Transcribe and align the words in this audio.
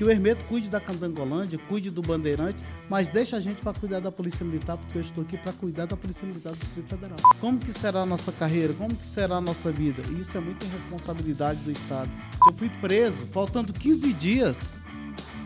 que 0.00 0.04
o 0.04 0.10
Hermeto 0.10 0.42
cuide 0.44 0.70
da 0.70 0.80
Candangolândia, 0.80 1.60
cuide 1.68 1.90
do 1.90 2.00
Bandeirante, 2.00 2.64
mas 2.88 3.10
deixa 3.10 3.36
a 3.36 3.40
gente 3.40 3.60
para 3.60 3.78
cuidar 3.78 4.00
da 4.00 4.10
Polícia 4.10 4.42
Militar, 4.46 4.78
porque 4.78 4.96
eu 4.96 5.02
estou 5.02 5.22
aqui 5.22 5.36
para 5.36 5.52
cuidar 5.52 5.84
da 5.84 5.94
Polícia 5.94 6.26
Militar 6.26 6.54
do 6.54 6.58
Distrito 6.58 6.88
Federal. 6.88 7.18
Como 7.38 7.58
que 7.58 7.70
será 7.70 8.00
a 8.00 8.06
nossa 8.06 8.32
carreira? 8.32 8.72
Como 8.72 8.96
que 8.96 9.06
será 9.06 9.36
a 9.36 9.40
nossa 9.42 9.70
vida? 9.70 10.00
Isso 10.18 10.38
é 10.38 10.40
muita 10.40 10.64
responsabilidade 10.68 11.60
do 11.60 11.70
Estado. 11.70 12.08
Eu 12.48 12.54
fui 12.54 12.70
preso, 12.80 13.26
faltando 13.26 13.74
15 13.74 14.10
dias 14.14 14.80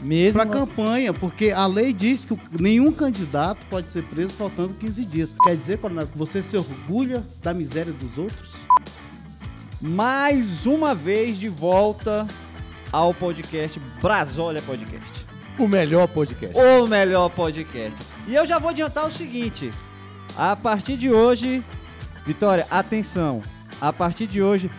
Mesmo 0.05 0.39
para 0.39 0.43
a 0.43 0.53
campanha, 0.53 1.13
porque 1.13 1.51
a 1.51 1.67
lei 1.67 1.93
diz 1.93 2.25
que 2.25 2.39
nenhum 2.61 2.93
candidato 2.93 3.67
pode 3.71 3.91
ser 3.91 4.03
preso 4.05 4.35
faltando 4.35 4.75
15 4.75 5.05
dias. 5.05 5.35
Quer 5.43 5.57
dizer, 5.57 5.79
coronel, 5.79 6.07
que 6.07 6.17
você 6.17 6.43
se 6.43 6.57
orgulha 6.57 7.25
da 7.43 7.55
miséria 7.55 7.93
dos 7.93 8.19
outros? 8.19 8.53
Mais 9.81 10.67
uma 10.67 10.95
vez 10.95 11.39
de 11.39 11.49
volta 11.49 12.27
ao 12.93 13.13
podcast 13.13 13.81
Brasólia 14.01 14.63
Podcast. 14.63 15.27
o 15.59 15.67
melhor 15.67 16.07
podcast. 16.07 16.57
O 16.57 16.87
melhor 16.87 17.29
podcast. 17.31 17.99
E 18.29 18.35
eu 18.35 18.45
já 18.47 18.59
vou 18.59 18.71
adiantar 18.71 19.07
o 19.07 19.11
seguinte: 19.11 19.71
a 20.37 20.55
partir 20.55 20.97
de 20.97 21.11
hoje, 21.11 21.63
Vitória, 22.27 22.67
atenção. 22.71 23.43
A 23.81 23.93
partir 23.93 24.27
de 24.27 24.43
hoje, 24.43 24.71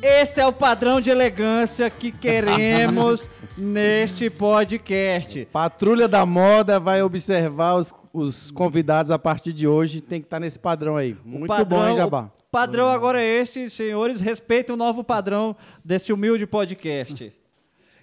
esse 0.00 0.40
é 0.40 0.46
o 0.46 0.52
padrão 0.52 1.00
de 1.00 1.10
elegância 1.10 1.90
que 1.90 2.10
queremos 2.10 3.28
neste 3.58 4.30
podcast. 4.30 5.46
Patrulha 5.52 6.06
da 6.06 6.24
Moda 6.24 6.78
vai 6.78 7.02
observar 7.02 7.74
os, 7.74 7.92
os 8.12 8.50
convidados 8.50 9.10
a 9.10 9.18
partir 9.18 9.52
de 9.52 9.66
hoje. 9.66 10.00
Tem 10.00 10.20
que 10.20 10.26
estar 10.26 10.38
nesse 10.40 10.58
padrão 10.58 10.96
aí. 10.96 11.16
Muito 11.24 11.46
padrão- 11.48 11.80
bom, 11.80 11.88
hein, 11.88 11.96
Jabá? 11.96 12.30
O 12.36 12.50
padrão 12.50 12.88
agora 12.88 13.20
é 13.22 13.26
este, 13.40 13.68
senhores. 13.68 14.20
Respeitem 14.20 14.74
o 14.74 14.78
novo 14.78 15.02
padrão 15.04 15.56
deste 15.84 16.12
humilde 16.12 16.46
podcast. 16.46 17.32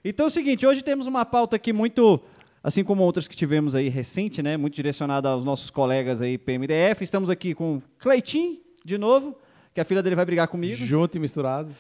Então 0.04 0.26
é 0.26 0.28
o 0.28 0.32
seguinte, 0.32 0.68
hoje 0.68 0.84
temos 0.84 1.08
uma 1.08 1.26
pauta 1.26 1.56
aqui 1.56 1.74
muito, 1.74 2.20
assim 2.64 2.84
como 2.84 3.02
outras 3.02 3.28
que 3.28 3.36
tivemos 3.36 3.74
aí 3.74 3.90
recente, 3.90 4.44
né? 4.44 4.56
Muito 4.56 4.76
direcionada 4.76 5.30
aos 5.30 5.44
nossos 5.44 5.72
colegas 5.72 6.22
aí 6.22 6.38
PMDF. 6.38 7.04
Estamos 7.04 7.30
aqui 7.30 7.56
com 7.56 7.82
Cleitinho, 7.98 8.60
de 8.86 8.98
novo, 9.00 9.36
que 9.74 9.82
a 9.82 9.86
filha 9.86 10.04
dele 10.04 10.16
vai 10.16 10.26
brigar 10.26 10.48
comigo. 10.48 10.86
Junto 10.86 11.16
e 11.16 11.20
misturado. 11.20 11.74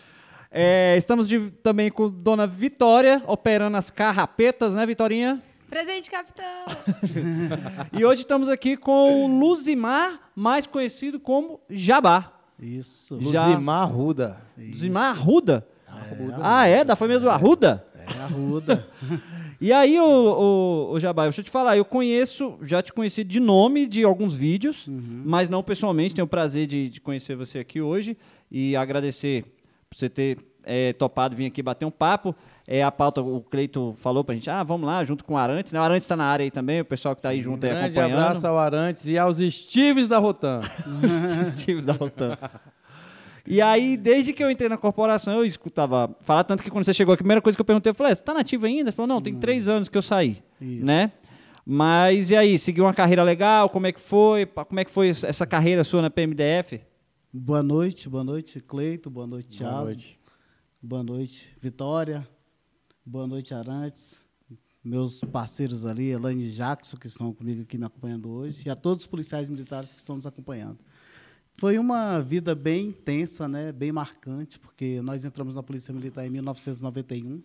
É, 0.51 0.95
estamos 0.97 1.27
de- 1.27 1.51
também 1.63 1.91
com 1.91 2.09
Dona 2.09 2.47
Vitória, 2.47 3.21
operando 3.27 3.77
as 3.77 3.89
carrapetas, 3.89 4.73
né, 4.75 4.85
Vitorinha? 4.85 5.41
Presente, 5.69 6.09
capitão! 6.09 6.45
E 7.91 8.05
hoje 8.05 8.21
estamos 8.21 8.47
aqui 8.49 8.77
com 8.77 9.25
o 9.25 9.39
Luzimar, 9.39 10.19
mais 10.35 10.65
conhecido 10.67 11.19
como 11.19 11.59
Jabá. 11.69 12.31
Isso. 12.59 13.15
Luzimar 13.15 13.91
Ruda. 13.91 14.41
Luzimar 14.57 15.11
Arruda? 15.17 15.67
Ah, 16.41 16.65
é? 16.67 16.83
Da 16.83 16.95
família 16.95 17.19
do 17.19 17.29
Arruda? 17.29 17.85
É 17.95 18.21
arruda. 18.21 18.87
E 19.61 19.71
aí, 19.71 19.97
o, 19.97 20.03
o, 20.05 20.91
o 20.91 20.99
Jabá, 20.99 21.23
deixa 21.23 21.39
eu 21.39 21.45
te 21.45 21.49
falar, 21.49 21.77
eu 21.77 21.85
conheço, 21.85 22.57
já 22.61 22.83
te 22.83 22.91
conheci 22.91 23.23
de 23.23 23.39
nome 23.39 23.87
de 23.87 24.03
alguns 24.03 24.33
vídeos, 24.33 24.85
mas 24.87 25.47
não 25.49 25.63
pessoalmente. 25.63 26.13
Tenho 26.13 26.25
o 26.25 26.29
prazer 26.29 26.67
de, 26.67 26.89
de 26.89 26.99
conhecer 26.99 27.37
você 27.37 27.59
aqui 27.59 27.79
hoje 27.79 28.17
e 28.51 28.75
agradecer 28.75 29.45
por 29.95 29.99
você 29.99 30.09
ter 30.09 30.37
é, 30.63 30.93
topado 30.93 31.35
vir 31.35 31.45
aqui 31.45 31.61
bater 31.63 31.85
um 31.85 31.91
papo. 31.91 32.35
É 32.67 32.83
a 32.83 32.91
pauta, 32.91 33.21
o 33.21 33.41
Cleito 33.41 33.93
falou 33.97 34.23
pra 34.23 34.33
gente, 34.33 34.49
ah, 34.49 34.63
vamos 34.63 34.87
lá, 34.87 35.03
junto 35.03 35.23
com 35.23 35.35
o 35.35 35.37
Arantes. 35.37 35.71
Né? 35.71 35.79
O 35.79 35.83
Arantes 35.83 36.05
está 36.05 36.15
na 36.15 36.25
área 36.25 36.43
aí 36.43 36.49
também, 36.51 36.81
o 36.81 36.85
pessoal 36.85 37.15
que 37.15 37.19
está 37.19 37.29
aí 37.29 37.39
junto 37.39 37.63
aí 37.63 37.71
Grande 37.71 37.99
acompanhando. 37.99 38.19
abraço 38.23 38.47
ao 38.47 38.57
Arantes 38.57 39.07
e 39.07 39.17
aos 39.17 39.37
Steves 39.37 40.07
da 40.07 40.17
Rotan. 40.17 40.61
Os 41.03 41.63
times 41.63 41.85
da 41.85 41.93
Rotan. 41.93 42.37
E 43.47 43.61
aí, 43.61 43.95
desde 43.95 44.33
que 44.33 44.43
eu 44.43 44.49
entrei 44.49 44.67
na 44.67 44.77
corporação, 44.77 45.35
eu 45.35 45.45
escutava 45.45 46.09
falar 46.21 46.43
tanto 46.43 46.63
que 46.63 46.71
quando 46.71 46.83
você 46.83 46.93
chegou, 46.95 47.13
a 47.13 47.17
primeira 47.17 47.39
coisa 47.39 47.55
que 47.55 47.61
eu 47.61 47.65
perguntei, 47.65 47.91
eu 47.91 47.93
falei, 47.93 48.11
"É, 48.11 48.15
você 48.15 48.23
tá 48.23 48.33
nativo 48.33 48.65
ainda? 48.65 48.89
Ele 48.89 48.91
falou, 48.91 49.07
não, 49.07 49.21
tem 49.21 49.35
três 49.35 49.67
anos 49.67 49.87
que 49.87 49.95
eu 49.95 50.01
saí, 50.01 50.41
Isso. 50.59 50.83
né? 50.83 51.11
Mas 51.63 52.31
e 52.31 52.35
aí, 52.35 52.57
seguiu 52.57 52.85
uma 52.85 52.93
carreira 52.93 53.21
legal? 53.21 53.69
Como 53.69 53.85
é 53.85 53.91
que 53.91 54.01
foi? 54.01 54.47
Como 54.47 54.79
é 54.79 54.83
que 54.85 54.89
foi 54.91 55.09
essa 55.09 55.45
carreira 55.45 55.83
sua 55.83 56.01
na 56.01 56.09
PMDF? 56.09 56.81
Boa 57.37 57.61
noite, 57.61 58.07
boa 58.07 58.23
noite, 58.23 58.61
Cleito, 58.61 59.09
boa 59.09 59.27
noite, 59.27 59.59
Boa 59.59 59.69
Thiago. 59.69 59.85
noite. 59.87 60.19
Boa 60.81 61.03
noite, 61.03 61.57
Vitória. 61.59 62.25
Boa 63.05 63.27
noite, 63.27 63.53
Arantes. 63.53 64.15
Meus 64.81 65.19
parceiros 65.19 65.85
ali, 65.85 66.11
Elaine 66.11 66.45
e 66.45 66.49
Jackson, 66.49 66.95
que 66.95 67.07
estão 67.07 67.33
comigo 67.33 67.63
aqui 67.63 67.77
me 67.77 67.83
acompanhando 67.83 68.29
hoje, 68.29 68.63
e 68.65 68.69
a 68.69 68.75
todos 68.75 69.03
os 69.03 69.07
policiais 69.07 69.49
militares 69.49 69.93
que 69.93 69.99
estão 69.99 70.15
nos 70.15 70.25
acompanhando. 70.25 70.79
Foi 71.57 71.77
uma 71.77 72.21
vida 72.21 72.55
bem 72.55 72.87
intensa, 72.87 73.49
né? 73.49 73.73
bem 73.73 73.91
marcante, 73.91 74.57
porque 74.57 75.01
nós 75.01 75.25
entramos 75.25 75.55
na 75.55 75.61
Polícia 75.61 75.93
Militar 75.93 76.25
em 76.25 76.29
1991. 76.29 77.43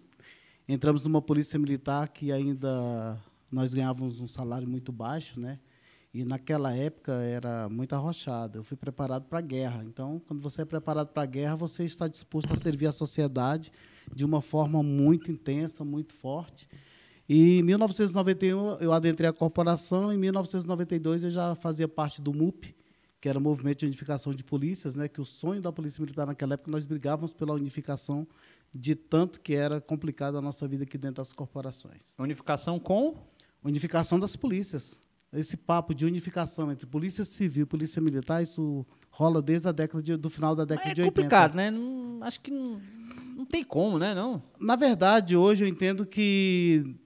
Entramos 0.69 1.03
numa 1.03 1.21
Polícia 1.21 1.59
Militar 1.59 2.11
que 2.11 2.31
ainda 2.31 3.21
nós 3.51 3.75
ganhávamos 3.75 4.21
um 4.21 4.29
salário 4.29 4.69
muito 4.69 4.93
baixo, 4.93 5.41
né? 5.41 5.59
E 6.13 6.25
naquela 6.25 6.75
época 6.75 7.13
era 7.13 7.69
muito 7.69 7.95
arrochado. 7.95 8.59
Eu 8.59 8.63
fui 8.65 8.77
preparado 8.77 9.27
para 9.27 9.39
a 9.39 9.43
guerra. 9.43 9.85
Então, 9.85 10.21
quando 10.27 10.41
você 10.41 10.63
é 10.63 10.65
preparado 10.65 11.09
para 11.09 11.23
a 11.23 11.27
guerra, 11.27 11.55
você 11.55 11.85
está 11.85 12.09
disposto 12.09 12.53
a 12.53 12.57
servir 12.57 12.87
a 12.87 12.93
sociedade 12.93 13.71
de 14.13 14.25
uma 14.25 14.43
forma 14.43 14.83
muito 14.83 15.31
intensa, 15.31 15.85
muito 15.85 16.13
forte. 16.13 16.69
E 17.29 17.61
em 17.61 17.63
1991 17.63 18.79
eu 18.81 18.93
adentrei 18.93 19.29
a 19.29 19.33
corporação, 19.33 20.13
em 20.13 20.19
1992 20.19 21.23
eu 21.23 21.31
já 21.31 21.55
fazia 21.55 21.87
parte 21.87 22.21
do 22.21 22.33
MUP, 22.33 22.75
que 23.21 23.29
era 23.29 23.39
o 23.39 23.41
Movimento 23.41 23.81
de 23.81 23.87
Unificação 23.87 24.35
de 24.35 24.43
Polícias, 24.43 24.97
né, 24.97 25.07
que 25.07 25.21
o 25.21 25.25
sonho 25.25 25.61
da 25.61 25.71
Polícia 25.71 26.01
Militar 26.01 26.27
naquela 26.27 26.55
época 26.55 26.73
nós 26.73 26.85
brigávamos 26.85 27.33
pela 27.33 27.53
unificação 27.53 28.27
de 28.75 28.97
tanto 28.97 29.41
que 29.41 29.55
era 29.55 29.81
complicada 29.81 30.39
a 30.39 30.43
nossa 30.43 30.67
vida 30.67 30.83
aqui 30.83 30.99
dentro 30.99 31.17
das 31.17 31.33
corporações. 31.33 32.15
Unificação 32.19 32.81
com? 32.81 33.15
Unificação 33.63 34.19
das 34.19 34.35
polícias. 34.35 35.01
Esse 35.33 35.57
papo 35.57 35.95
de 35.95 36.05
unificação 36.05 36.73
entre 36.73 36.87
polícia 36.87 37.25
civil 37.25 37.63
e 37.63 37.67
polícia 37.67 38.03
militar, 38.03 38.43
isso 38.43 38.85
rola 39.11 39.41
desde 39.41 39.69
a 39.69 39.73
década 39.73 40.03
de- 40.03 40.17
do 40.17 40.29
final 40.29 40.57
da 40.57 40.65
década 40.65 40.91
É 40.91 40.95
de 40.95 41.03
80. 41.03 41.15
complicado, 41.23 41.55
né? 41.55 41.71
Não- 41.71 42.19
acho 42.23 42.41
que 42.41 42.51
não, 42.51 42.81
não 43.37 43.47
tem 43.47 43.63
como, 43.63 43.97
né? 43.99 44.13
Não. 44.13 44.43
Na 44.59 44.75
verdade, 44.75 45.37
hoje 45.37 45.65
eu 45.65 45.69
entendo 45.69 46.05
que 46.05 46.97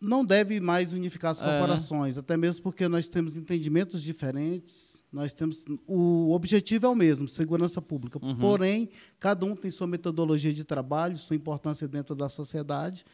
não 0.00 0.24
deve 0.24 0.60
mais 0.60 0.92
unificar 0.94 1.30
as 1.30 1.42
É, 1.42 1.44
né? 1.46 1.52
corporações, 1.52 2.16
até 2.16 2.36
mesmo 2.36 2.62
porque 2.62 2.88
nós 2.88 3.08
temos 3.08 3.36
entendimentos 3.36 4.02
diferentes, 4.02 5.04
nós 5.12 5.34
temos 5.34 5.64
o 5.86 6.32
objetivo 6.32 6.86
é 6.86 6.88
o 6.88 6.94
mesmo, 6.94 7.28
segurança 7.28 7.82
pública. 7.82 8.18
Uhum. 8.22 8.36
Porém, 8.36 8.88
cada 9.18 9.44
um 9.44 9.54
tem 9.54 9.70
sua 9.70 9.86
metodologia 9.86 10.52
de 10.54 10.64
trabalho, 10.64 11.16
sua 11.18 11.36
importância 11.36 11.86
dentro 11.86 12.14
da 12.14 12.28
sociedade. 12.30 13.04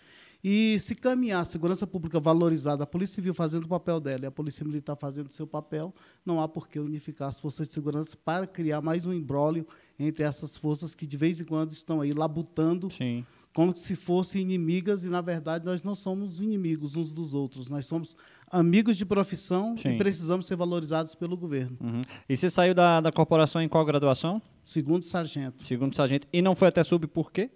E 0.49 0.79
se 0.79 0.95
caminhar 0.95 1.43
a 1.43 1.45
segurança 1.45 1.89
pública 1.89 2.21
valorizada, 2.21 2.85
a 2.85 2.87
Polícia 2.87 3.17
Civil 3.17 3.35
fazendo 3.35 3.65
o 3.65 3.69
papel 3.69 3.99
dela 3.99 4.21
e 4.23 4.27
a 4.27 4.31
Polícia 4.31 4.65
Militar 4.65 4.95
fazendo 4.95 5.27
o 5.27 5.33
seu 5.33 5.45
papel, 5.45 5.93
não 6.25 6.41
há 6.41 6.47
por 6.47 6.69
que 6.69 6.79
unificar 6.79 7.29
as 7.29 7.41
forças 7.41 7.67
de 7.67 7.75
segurança 7.75 8.17
para 8.25 8.47
criar 8.47 8.81
mais 8.81 9.07
um 9.07 9.13
imbróglio 9.13 9.67
entre 9.99 10.23
essas 10.23 10.57
forças 10.57 10.95
que 10.95 11.05
de 11.05 11.17
vez 11.17 11.41
em 11.41 11.45
quando 11.45 11.73
estão 11.73 12.01
aí 12.01 12.13
labutando 12.13 12.89
Sim. 12.93 13.27
como 13.53 13.75
se 13.75 13.97
fossem 13.97 14.41
inimigas 14.41 15.03
e 15.03 15.09
na 15.09 15.21
verdade 15.21 15.65
nós 15.65 15.83
não 15.83 15.97
somos 15.97 16.41
inimigos 16.41 16.95
uns 16.95 17.13
dos 17.13 17.35
outros, 17.35 17.69
nós 17.69 17.85
somos 17.85 18.17
amigos 18.49 18.97
de 18.97 19.05
profissão 19.05 19.77
Sim. 19.77 19.95
e 19.95 19.99
precisamos 19.99 20.47
ser 20.47 20.55
valorizados 20.55 21.17
pelo 21.17 21.37
governo. 21.37 21.77
Uhum. 21.81 22.03
E 22.29 22.37
você 22.37 22.49
saiu 22.49 22.73
da, 22.73 23.01
da 23.01 23.11
corporação 23.11 23.61
em 23.61 23.69
qual 23.69 23.85
graduação? 23.85 24.41
Segundo 24.63 25.03
sargento, 25.03 25.67
Segundo 25.67 25.97
sargento. 25.97 26.29
E 26.33 26.41
não 26.41 26.55
foi 26.55 26.69
até 26.69 26.85
sub 26.85 27.05
por 27.09 27.33
quê? 27.33 27.51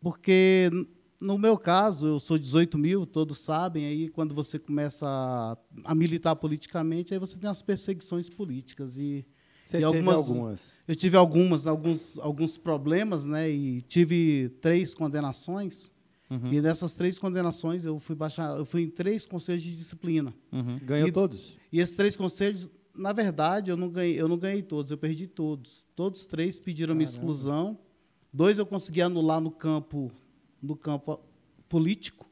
porque 0.00 0.70
no 1.20 1.38
meu 1.38 1.56
caso 1.58 2.06
eu 2.06 2.20
sou 2.20 2.38
18 2.38 2.78
mil, 2.78 3.06
todos 3.06 3.38
sabem. 3.38 3.84
Aí 3.86 4.08
quando 4.08 4.34
você 4.34 4.58
começa 4.58 5.06
a, 5.06 5.56
a 5.84 5.94
militar 5.94 6.34
politicamente, 6.36 7.12
aí 7.12 7.20
você 7.20 7.36
tem 7.38 7.50
as 7.50 7.62
perseguições 7.62 8.28
políticas 8.30 8.96
e 8.96 9.26
Você 9.66 9.76
E 9.76 9.80
teve 9.80 9.84
algumas- 9.84 10.16
algumas. 10.30 10.72
Eu 10.88 10.96
tive 10.96 11.16
algumas, 11.16 11.66
alguns, 11.66 12.18
alguns 12.18 12.56
problemas, 12.56 13.24
né? 13.26 13.48
E 13.50 13.82
tive 13.82 14.48
três 14.60 14.92
condenações. 14.94 15.92
Uhum. 16.28 16.52
E 16.52 16.60
nessas 16.60 16.94
três 16.94 17.18
condenações 17.18 17.84
eu 17.84 17.98
fui 17.98 18.16
baixar, 18.16 18.56
eu 18.56 18.64
fui 18.64 18.82
em 18.82 18.88
três 18.90 19.26
conselhos 19.26 19.62
de 19.62 19.70
disciplina. 19.70 20.32
Ganhou 20.84 21.08
E- 21.08 21.12
todos. 21.12 21.56
E 21.72 21.78
esses 21.80 21.94
três 21.94 22.16
conselhos, 22.16 22.68
na 22.96 23.12
verdade, 23.12 23.70
eu 23.70 23.76
não 23.76 23.88
ganhei, 23.88 24.20
eu 24.20 24.26
não 24.28 24.38
ganhei 24.38 24.62
todos, 24.62 24.90
eu 24.90 24.98
perdi 24.98 25.26
todos. 25.28 25.86
Todos 25.94 26.20
os 26.20 26.26
três 26.26 26.58
pediram 26.58 26.94
minha 26.94 27.04
exclusão. 27.08 27.78
Dois 28.32 28.58
eu 28.58 28.66
consegui 28.66 29.02
anular 29.02 29.40
no 29.40 29.50
campo, 29.50 30.10
no 30.62 30.76
campo 30.76 31.20
político, 31.68 32.28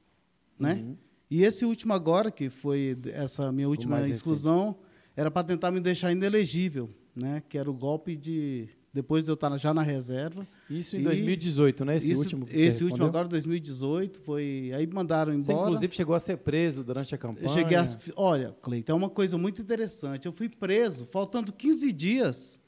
né? 0.58 0.74
Uhum. 0.74 0.96
E 1.30 1.44
esse 1.44 1.64
último 1.64 1.92
agora, 1.92 2.30
que 2.30 2.48
foi 2.48 2.96
essa 3.12 3.52
minha 3.52 3.68
última 3.68 3.92
mais 3.96 4.06
recente. 4.06 4.16
exclusão, 4.18 4.76
era 5.16 5.30
para 5.30 5.46
tentar 5.46 5.70
me 5.70 5.80
deixar 5.80 6.10
inelegível, 6.12 6.88
né? 7.14 7.42
Que 7.48 7.58
era 7.58 7.70
o 7.70 7.74
golpe 7.74 8.16
de 8.16 8.68
depois 8.92 9.22
de 9.22 9.30
eu 9.30 9.34
estar 9.34 9.54
já 9.58 9.72
na 9.74 9.82
reserva. 9.82 10.48
Isso 10.68 10.96
em 10.96 11.00
E 11.00 11.04
2018, 11.04 11.84
né? 11.84 11.98
Esse 11.98 12.10
Isso- 12.10 12.20
último 12.22 12.46
esse 12.50 12.78
você 12.78 12.84
último 12.84 13.04
agora, 13.06 13.28
2018, 13.28 14.18
foi. 14.22 14.72
Aí 14.74 14.86
mandaram 14.86 15.32
Você, 15.34 15.40
embora. 15.52 15.68
inclusive, 15.68 15.94
chegou 15.94 16.14
a 16.14 16.18
ser 16.20 16.38
preso 16.38 16.82
durante 16.82 17.14
a 17.14 17.18
campanha. 17.18 17.46
Eu 17.46 17.50
cheguei 17.52 17.76
a. 17.76 17.84
Olha, 18.16 18.56
Cleiton, 18.62 18.92
é 18.92 18.94
uma 18.94 19.10
coisa 19.10 19.36
muito 19.36 19.60
interessante. 19.60 20.24
Eu 20.26 20.32
fui 20.32 20.48
preso 20.48 21.04
faltando 21.04 21.52
15 21.52 21.92
dias 21.92 22.58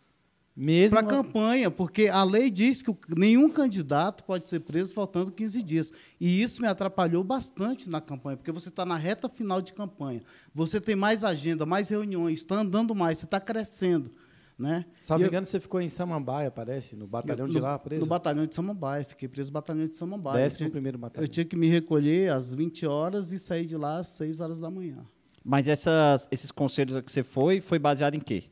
Mesmo... 0.62 0.90
para 0.90 1.00
a 1.06 1.08
campanha, 1.08 1.70
porque 1.70 2.08
a 2.08 2.22
lei 2.22 2.50
diz 2.50 2.82
que 2.82 2.94
nenhum 3.16 3.48
candidato 3.48 4.22
pode 4.24 4.46
ser 4.46 4.60
preso 4.60 4.92
faltando 4.92 5.32
15 5.32 5.62
dias. 5.62 5.90
E 6.20 6.42
isso 6.42 6.60
me 6.60 6.68
atrapalhou 6.68 7.24
bastante 7.24 7.88
na 7.88 7.98
campanha, 7.98 8.36
porque 8.36 8.52
você 8.52 8.68
está 8.68 8.84
na 8.84 8.98
reta 8.98 9.26
final 9.26 9.62
de 9.62 9.72
campanha. 9.72 10.20
Você 10.54 10.78
tem 10.78 10.94
mais 10.94 11.24
agenda, 11.24 11.64
mais 11.64 11.88
reuniões, 11.88 12.40
está 12.40 12.56
andando 12.56 12.94
mais, 12.94 13.18
você 13.18 13.24
está 13.24 13.40
crescendo. 13.40 14.10
Né? 14.58 14.84
Se 15.00 15.08
não 15.08 15.16
me 15.16 15.24
eu- 15.24 15.28
engano, 15.28 15.46
você 15.46 15.58
ficou 15.58 15.80
em 15.80 15.88
Samambaia, 15.88 16.50
parece, 16.50 16.94
no 16.94 17.06
batalhão 17.06 17.46
no, 17.46 17.52
de 17.54 17.58
lá, 17.58 17.78
preso. 17.78 18.02
No 18.02 18.06
batalhão 18.06 18.44
de 18.44 18.54
Samambaia. 18.54 19.02
Fiquei 19.02 19.26
preso 19.26 19.48
no 19.48 19.54
batalhão 19.54 19.86
de 19.86 19.96
Samambaia. 19.96 20.40
Eu 20.40 20.42
Décimo 20.44 20.58
tinha- 20.58 20.70
primeiro 20.70 20.98
batalhão. 20.98 21.24
Eu 21.24 21.28
tinha 21.28 21.46
que 21.46 21.56
me 21.56 21.68
recolher 21.70 22.30
às 22.30 22.52
20 22.52 22.84
horas 22.86 23.32
e 23.32 23.38
sair 23.38 23.64
de 23.64 23.78
lá 23.78 24.00
às 24.00 24.08
6 24.08 24.40
horas 24.40 24.60
da 24.60 24.70
manhã. 24.70 24.98
Mas 25.42 25.66
essas, 25.66 26.28
esses 26.30 26.50
conselhos 26.50 27.00
que 27.00 27.10
você 27.10 27.22
foi, 27.22 27.62
foi 27.62 27.78
baseado 27.78 28.14
em 28.14 28.20
quê? 28.20 28.44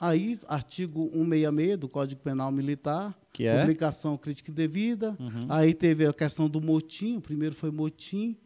Aí, 0.00 0.38
artigo 0.48 1.08
166 1.12 1.78
do 1.78 1.88
Código 1.88 2.20
Penal 2.20 2.50
Militar, 2.50 3.14
Que 3.32 3.46
é? 3.46 3.60
publicação 3.60 4.16
crítica 4.16 4.50
e 4.50 4.54
devida. 4.54 5.16
Uhum. 5.20 5.46
Aí 5.48 5.72
teve 5.72 6.06
a 6.06 6.12
questão 6.12 6.48
do 6.48 6.60
motim, 6.60 7.16
o 7.16 7.20
primeiro 7.20 7.54
foi 7.54 7.70
motim, 7.70 8.36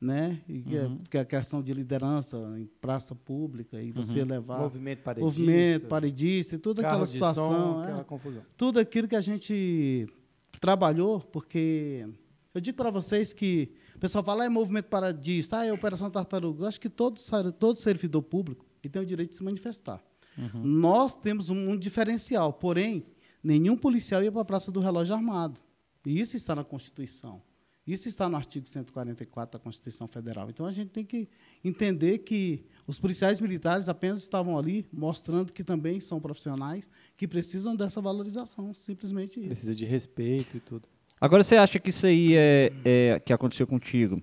né? 0.00 0.40
E 0.48 0.60
que, 0.62 0.74
Uhum. 0.76 0.98
é, 1.04 1.08
que 1.10 1.16
é 1.18 1.20
a 1.20 1.24
questão 1.24 1.62
de 1.62 1.72
liderança 1.74 2.36
em 2.58 2.66
praça 2.80 3.14
pública 3.14 3.80
e 3.80 3.92
você 3.92 4.24
levar 4.24 4.60
Movimento 4.60 5.02
paredista. 5.02 5.24
movimento, 5.40 5.86
paredista 5.86 6.54
e 6.54 6.58
toda 6.58 6.80
aquela 6.86 7.06
situação. 7.06 7.50
som, 7.74 7.80
é. 7.82 7.84
aquela 7.84 8.04
confusão. 8.04 8.42
tudo 8.56 8.78
aquilo 8.78 9.06
que 9.08 9.16
a 9.16 9.20
gente 9.20 10.06
trabalhou, 10.60 11.20
porque 11.20 12.06
eu 12.54 12.60
digo 12.60 12.76
para 12.76 12.90
vocês 12.90 13.32
que 13.32 13.70
o 13.94 13.98
pessoal 13.98 14.24
fala, 14.24 14.44
ah, 14.44 14.46
é 14.46 14.48
movimento 14.48 14.86
paradista, 14.86 15.58
ah, 15.58 15.66
é 15.66 15.72
Operação 15.72 16.10
Tartaruga. 16.10 16.64
Eu 16.64 16.68
acho 16.68 16.80
que 16.80 16.88
todo, 16.88 17.18
todo 17.58 17.78
servidor 17.78 18.22
público 18.22 18.64
ele 18.82 18.90
tem 18.90 19.02
o 19.02 19.06
direito 19.06 19.30
de 19.30 19.36
se 19.36 19.42
manifestar. 19.44 20.02
Nós 20.62 21.16
temos 21.16 21.48
um, 21.50 21.70
um 21.70 21.76
diferencial, 21.78 22.52
porém, 22.52 23.04
nenhum 23.42 23.76
policial 23.76 24.22
ia 24.22 24.30
para 24.32 24.42
a 24.42 24.44
Praça 24.44 24.70
do 24.70 24.80
Relógio 24.80 25.14
Armado. 25.14 25.60
E 26.04 26.20
isso 26.20 26.36
está 26.36 26.54
na 26.54 26.62
Constituição. 26.64 27.42
Isso 27.86 28.08
está 28.08 28.28
no 28.28 28.36
artigo 28.36 28.66
144 28.66 29.58
da 29.58 29.62
Constituição 29.62 30.08
Federal. 30.08 30.50
Então, 30.50 30.66
a 30.66 30.72
gente 30.72 30.90
tem 30.90 31.04
que 31.04 31.28
entender 31.64 32.18
que 32.18 32.64
os 32.86 32.98
policiais 32.98 33.40
militares 33.40 33.88
apenas 33.88 34.20
estavam 34.20 34.58
ali 34.58 34.86
mostrando 34.92 35.52
que 35.52 35.62
também 35.62 36.00
são 36.00 36.20
profissionais 36.20 36.90
que 37.16 37.28
precisam 37.28 37.76
dessa 37.76 38.00
valorização. 38.00 38.74
Simplesmente 38.74 39.38
isso. 39.38 39.46
Precisa 39.48 39.74
de 39.74 39.84
respeito 39.84 40.56
e 40.56 40.60
tudo. 40.60 40.88
Agora, 41.20 41.44
você 41.44 41.56
acha 41.56 41.78
que 41.78 41.90
isso 41.90 42.06
aí 42.06 42.34
é, 42.34 42.72
é- 42.84 43.20
que 43.20 43.32
aconteceu 43.32 43.66
contigo 43.68 44.20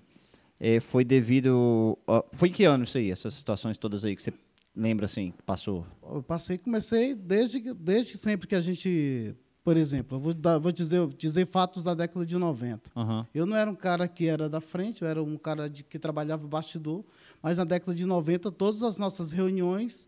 é, 0.60 0.80
foi 0.82 1.06
devido... 1.06 1.98
a- 2.06 2.24
foi 2.34 2.50
em 2.50 2.52
que 2.52 2.66
ano 2.66 2.84
isso 2.84 2.98
aí, 2.98 3.12
essas 3.12 3.34
situações 3.34 3.78
todas 3.78 4.04
aí 4.04 4.14
que 4.16 4.24
você 4.24 4.34
lembra, 4.76 5.06
assim, 5.06 5.32
que 5.32 5.44
passou? 5.44 5.86
Eu 6.10 6.22
passei, 6.24 6.58
comecei 6.58 7.14
desde, 7.16 7.74
desde 7.74 8.18
sempre 8.18 8.48
que 8.48 8.56
a 8.56 8.62
gente. 8.62 9.36
Por 9.64 9.78
exemplo, 9.78 10.18
eu 10.18 10.20
vou, 10.22 10.34
dar- 10.34 10.58
vou 10.58 10.74
dizer, 10.74 11.08
dizer 11.18 11.46
fatos 11.48 11.84
da 11.86 11.94
década 11.94 12.26
de 12.26 12.38
90. 12.38 12.92
Aham. 12.96 13.26
Eu 13.34 13.46
não 13.46 13.56
era 13.56 13.72
um 13.72 13.76
cara 13.76 14.08
que 14.10 14.28
era 14.28 14.50
da 14.50 14.60
frente, 14.60 15.02
eu 15.02 15.08
era 15.08 15.24
um 15.24 15.38
cara 15.38 15.70
de, 15.70 15.86
que 15.86 15.98
trabalhava 15.98 16.46
bastidor, 16.46 17.06
mas 17.42 17.58
na 17.58 17.64
década 17.64 17.96
de 17.96 18.06
90, 18.06 18.52
todas 18.52 18.84
as 18.84 18.98
nossas 18.98 19.32
reuniões, 19.32 20.08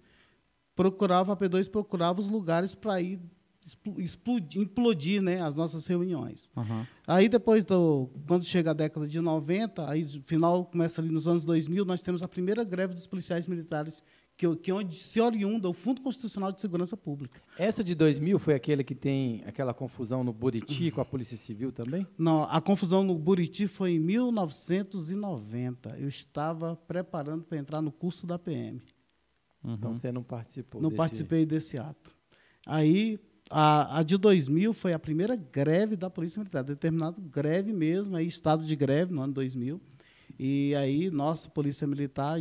procurava, 0.76 1.34
a 1.34 1.38
P2 1.38 1.70
procurava 1.70 2.20
os 2.20 2.30
lugares 2.30 2.76
para 2.76 3.02
ir 3.02 3.20
explo- 3.62 4.00
explodir, 4.02 4.62
implodir 4.62 5.22
né, 5.22 5.42
as 5.42 5.56
nossas 5.56 5.88
reuniões. 5.88 6.52
Aham. 6.58 6.86
Aí 7.08 7.30
depois, 7.30 7.64
do, 7.64 8.10
quando 8.28 8.44
chega 8.44 8.72
a 8.72 8.74
década 8.74 9.08
de 9.08 9.22
90, 9.22 9.90
aí 9.90 10.06
final 10.26 10.66
começa 10.66 11.02
ali 11.02 11.10
nos 11.10 11.28
anos 11.28 11.46
2000, 11.46 11.86
nós 11.86 12.02
temos 12.02 12.22
a 12.22 12.28
primeira 12.28 12.64
greve 12.64 12.94
dos 12.94 13.08
policiais 13.08 13.48
militares, 13.48 14.04
que, 14.38 14.54
que 14.58 14.72
onde 14.72 14.96
se 14.96 15.22
oriunda 15.22 15.70
o 15.70 15.74
Fundo 15.74 16.02
Constitucional 16.02 16.52
de 16.52 16.60
Segurança 16.60 16.98
Pública. 16.98 17.42
Essa 17.58 17.84
de 17.84 17.96
2000 17.96 18.38
foi 18.38 18.54
aquele 18.54 18.84
que 18.84 18.94
tem 18.94 19.42
aquela 19.46 19.74
confusão 19.74 20.24
no 20.24 20.34
Buriti 20.34 20.92
com 20.92 21.00
a 21.00 21.06
Polícia 21.06 21.38
Civil 21.38 21.72
também? 21.72 22.06
Não, 22.18 22.44
a 22.44 22.60
confusão 22.60 23.04
no 23.04 23.16
Buriti 23.16 23.66
foi 23.68 23.92
em 23.94 24.00
1990. 24.00 25.98
Eu 25.98 26.08
estava 26.08 26.76
preparando 26.88 27.44
para 27.44 27.58
entrar 27.58 27.82
no 27.82 27.92
curso 27.92 28.26
da 28.28 28.38
PM. 28.38 28.82
Então 29.64 29.94
você 29.94 30.12
não 30.12 30.22
participou 30.22 30.81
Não 30.81 30.90
desse- 30.90 30.98
participei 30.98 31.46
desse 31.46 31.78
ato. 31.80 32.12
Aí, 32.68 33.20
a, 33.50 34.00
a 34.00 34.04
de 34.04 34.18
2000 34.18 34.74
foi 34.74 34.94
a 34.94 35.00
primeira 35.00 35.36
greve 35.36 35.96
da 35.96 36.10
Polícia 36.10 36.40
Militar, 36.40 36.64
determinado 36.64 37.22
greve 37.22 37.72
mesmo, 37.74 38.16
aí 38.16 38.28
estado 38.28 38.64
de 38.64 38.76
greve 38.76 39.14
no 39.14 39.22
ano 39.22 39.34
2000. 39.34 39.81
E 40.38 40.76
aí, 40.76 41.10
nossa 41.10 41.50
Polícia 41.50 41.88
Militar 41.88 42.40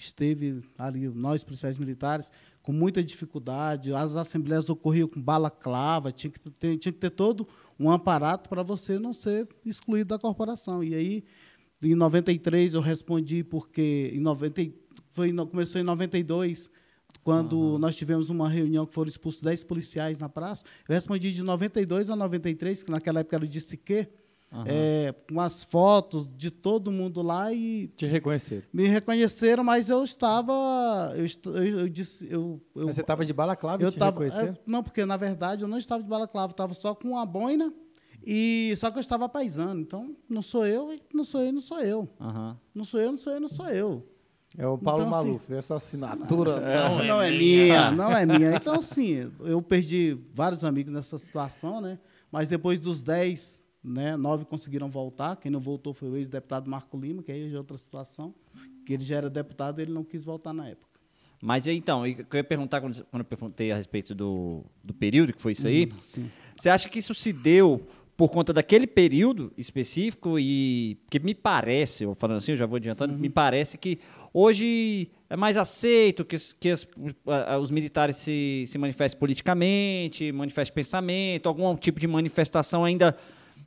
esteve 0.00 0.62
ali, 0.78 1.08
nós 1.08 1.44
policiais 1.44 1.78
militares, 1.78 2.30
com 2.62 2.72
muita 2.72 3.02
dificuldade. 3.02 3.92
As 3.92 4.14
assembleias 4.14 4.68
ocorriam 4.70 5.08
com 5.08 5.20
balaclava, 5.20 6.12
tinha 6.12 6.30
que 6.30 6.38
ter, 6.50 6.76
tinha 6.78 6.92
que 6.92 6.98
ter 6.98 7.10
todo 7.10 7.46
um 7.78 7.90
aparato 7.90 8.48
para 8.48 8.62
você 8.62 8.98
não 8.98 9.12
ser 9.12 9.48
excluído 9.64 10.08
da 10.08 10.18
corporação. 10.18 10.82
E 10.82 10.94
aí, 10.94 11.24
em 11.82 11.94
93 11.94 12.74
eu 12.74 12.80
respondi 12.80 13.42
porque 13.42 14.10
em 14.14 14.20
90 14.20 14.62
e- 14.62 14.74
foi 15.10 15.32
começou 15.32 15.80
em 15.80 15.84
92 15.84 16.70
quando 17.22 17.78
nós 17.78 17.94
tivemos 17.94 18.30
uma 18.30 18.48
reunião 18.48 18.86
que 18.86 18.94
foram 18.94 19.08
expulsos 19.08 19.40
10 19.42 19.62
policiais 19.64 20.18
na 20.20 20.28
praça. 20.28 20.64
Eu 20.88 20.94
respondi 20.94 21.32
de 21.32 21.42
92 21.42 22.10
a 22.10 22.16
93, 22.16 22.82
que 22.82 22.90
naquela 22.90 23.20
época 23.20 23.36
era 23.36 23.44
o 23.44 23.48
Disque, 24.52 24.68
é, 24.70 25.14
com 25.32 25.40
as 25.40 25.64
fotos 25.64 26.28
de 26.28 26.50
todo 26.50 26.90
mundo 26.92 27.22
lá 27.22 27.52
e 27.52 27.88
Te 27.96 28.06
reconheceram. 28.06 28.62
me 28.72 28.86
reconheceram, 28.86 29.64
mas 29.64 29.88
eu 29.88 30.02
estava 30.04 30.52
eu, 31.16 31.24
est- 31.24 31.46
eu, 31.46 31.54
eu 31.80 31.88
disse 31.88 32.26
eu, 32.30 32.60
eu 32.74 32.86
Mas 32.86 32.96
você 32.96 33.00
estava 33.00 33.24
de 33.24 33.32
balaclava 33.32 33.82
eu 33.82 33.90
te 33.90 33.98
tava, 33.98 34.10
reconheceram? 34.10 34.52
é, 34.54 34.58
não, 34.66 34.82
porque 34.82 35.04
na 35.04 35.16
verdade 35.16 35.62
eu 35.64 35.68
não 35.68 35.78
estava 35.78 36.02
de 36.02 36.08
balaclava, 36.08 36.52
estava 36.52 36.74
só 36.74 36.94
com 36.94 37.16
a 37.16 37.24
boina 37.24 37.72
e 38.24 38.72
só 38.76 38.90
que 38.90 38.98
eu 38.98 39.00
estava 39.00 39.28
paisando. 39.28 39.80
Então, 39.80 40.14
não 40.28 40.42
sou 40.42 40.64
eu, 40.66 40.96
não 41.12 41.24
sou 41.24 41.40
eu, 41.40 41.52
não 41.52 41.60
sou 41.60 41.80
eu. 41.80 42.08
Aham. 42.20 42.56
Não 42.74 42.84
sou 42.84 43.00
eu, 43.00 43.10
não 43.10 43.18
sou 43.18 43.32
eu, 43.32 43.40
não 43.40 43.48
sou 43.48 43.68
eu. 43.68 44.08
É 44.56 44.66
o 44.66 44.76
Paulo 44.78 45.04
Então, 45.06 45.18
assim, 45.18 45.26
Maluf, 45.28 45.52
essa 45.52 45.74
assinatura. 45.76 46.60
Não, 46.60 47.02
não 47.04 47.22
é 47.22 47.32
minha, 47.32 47.90
não 47.90 48.12
é 48.16 48.26
minha. 48.26 48.54
Então, 48.54 48.74
assim, 48.76 49.32
eu 49.40 49.60
perdi 49.62 50.16
vários 50.32 50.62
amigos 50.62 50.92
nessa 50.92 51.16
situação, 51.18 51.80
né? 51.80 51.98
Mas 52.30 52.48
depois 52.48 52.80
dos 52.80 53.02
10, 53.02 53.61
né, 53.82 54.16
nove 54.16 54.44
conseguiram 54.44 54.88
voltar. 54.88 55.36
Quem 55.36 55.50
não 55.50 55.60
voltou 55.60 55.92
foi 55.92 56.08
o 56.08 56.16
ex-deputado 56.16 56.70
Marco 56.70 56.96
Lima, 56.98 57.22
que 57.22 57.32
aí 57.32 57.48
já 57.48 57.56
é 57.56 57.58
outra 57.58 57.76
situação. 57.78 58.34
Que 58.86 58.94
ele 58.94 59.02
já 59.04 59.16
era 59.16 59.30
deputado 59.30 59.80
ele 59.80 59.92
não 59.92 60.04
quis 60.04 60.24
voltar 60.24 60.52
na 60.52 60.68
época. 60.68 60.90
Mas 61.42 61.66
então, 61.66 62.06
eu 62.06 62.16
ia 62.34 62.44
perguntar 62.44 62.80
quando, 62.80 63.04
quando 63.06 63.20
eu 63.22 63.24
perguntei 63.24 63.72
a 63.72 63.76
respeito 63.76 64.14
do, 64.14 64.64
do 64.84 64.94
período 64.94 65.32
que 65.32 65.42
foi 65.42 65.52
isso 65.52 65.66
aí, 65.66 65.88
Sim. 66.00 66.30
você 66.56 66.68
acha 66.68 66.88
que 66.88 67.00
isso 67.00 67.12
se 67.14 67.32
deu 67.32 67.84
por 68.16 68.28
conta 68.28 68.52
daquele 68.52 68.86
período 68.86 69.52
específico 69.58 70.38
e 70.38 70.96
porque 71.04 71.18
me 71.18 71.34
parece, 71.34 72.04
eu 72.04 72.14
falando 72.14 72.36
assim, 72.36 72.52
eu 72.52 72.56
já 72.56 72.66
vou 72.66 72.76
adiantando, 72.76 73.18
me 73.18 73.28
parece 73.28 73.76
que 73.76 73.98
hoje 74.32 75.10
é 75.28 75.36
mais 75.36 75.56
aceito 75.56 76.24
que, 76.24 76.36
os- 76.36 76.52
que 76.52 76.68
as- 76.70 76.86
a- 77.26 77.58
os 77.58 77.70
militares 77.72 78.16
se, 78.16 78.64
se 78.68 78.78
manifestem 78.78 79.18
politicamente, 79.18 80.30
manifestem 80.30 80.74
pensamento, 80.74 81.48
algum 81.48 81.74
tipo 81.76 81.98
de 81.98 82.06
manifestação 82.06 82.84
ainda 82.84 83.16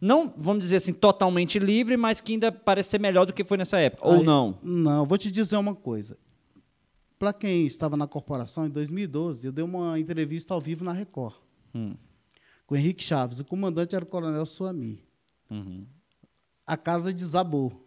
não, 0.02 0.34
vamos 0.38 0.64
dizer 0.64 0.78
assim, 0.78 0.94
totalmente 0.94 1.58
livre, 1.60 1.96
mas 1.98 2.20
que 2.22 2.34
ainda 2.34 2.52
parece 2.52 2.90
ser 2.90 3.00
melhor 3.00 3.25
do 3.25 3.34
que 3.34 3.44
foi 3.44 3.58
nessa 3.58 3.78
época, 3.80 4.08
ou 4.08 4.16
Aí- 4.16 4.24
não? 4.24 4.58
Não, 4.62 5.06
vou 5.06 5.18
te 5.18 5.30
dizer 5.32 5.58
uma 5.58 5.74
coisa. 5.75 6.18
Para 7.18 7.32
quem 7.34 7.66
estava 7.66 7.96
na 7.96 8.08
corporação, 8.08 8.66
em 8.66 8.70
2012, 8.70 9.48
eu 9.48 9.52
dei 9.52 9.64
uma 9.64 9.98
entrevista 10.00 10.54
ao 10.54 10.60
vivo 10.62 10.84
na 10.84 10.92
Record, 10.92 11.36
Hum. 11.74 11.96
com 12.68 12.75
o 12.75 12.78
Henrique 12.78 13.04
Chaves. 13.04 13.40
O 13.40 13.46
comandante 13.46 13.96
era 13.96 14.04
o 14.04 14.08
coronel 14.08 14.46
Suami. 14.46 15.04
Uhum. 15.50 15.86
A 16.68 16.75
casa 16.75 17.14
desabou. 17.14 17.82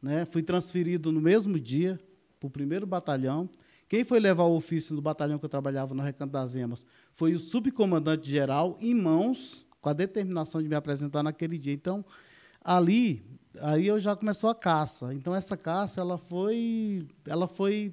Né? 0.00 0.24
Fui 0.24 0.42
transferido 0.42 1.12
no 1.12 1.20
mesmo 1.20 1.58
dia 1.60 2.00
para 2.38 2.46
o 2.46 2.50
primeiro 2.50 2.86
batalhão. 2.86 3.50
Quem 3.86 4.02
foi 4.04 4.18
levar 4.20 4.44
o 4.44 4.56
ofício 4.56 4.94
do 4.96 5.02
batalhão 5.02 5.38
que 5.38 5.44
eu 5.44 5.48
trabalhava 5.48 5.94
no 5.94 6.02
Recanto 6.02 6.32
das 6.32 6.54
Emas 6.54 6.86
foi 7.12 7.34
o 7.34 7.38
subcomandante-geral, 7.38 8.78
em 8.80 8.94
mãos, 8.94 9.66
com 9.80 9.88
a 9.88 9.92
determinação 9.92 10.62
de 10.62 10.68
me 10.68 10.74
apresentar 10.74 11.22
naquele 11.22 11.56
dia. 11.58 11.72
Então, 11.72 12.04
ali, 12.62 13.22
aí 13.60 13.86
eu 13.86 13.98
já 13.98 14.14
começou 14.16 14.50
a 14.50 14.54
caça. 14.54 15.14
Então, 15.14 15.34
essa 15.34 15.56
caça, 15.56 16.00
ela 16.00 16.18
foi, 16.18 17.06
ela 17.26 17.48
foi 17.48 17.92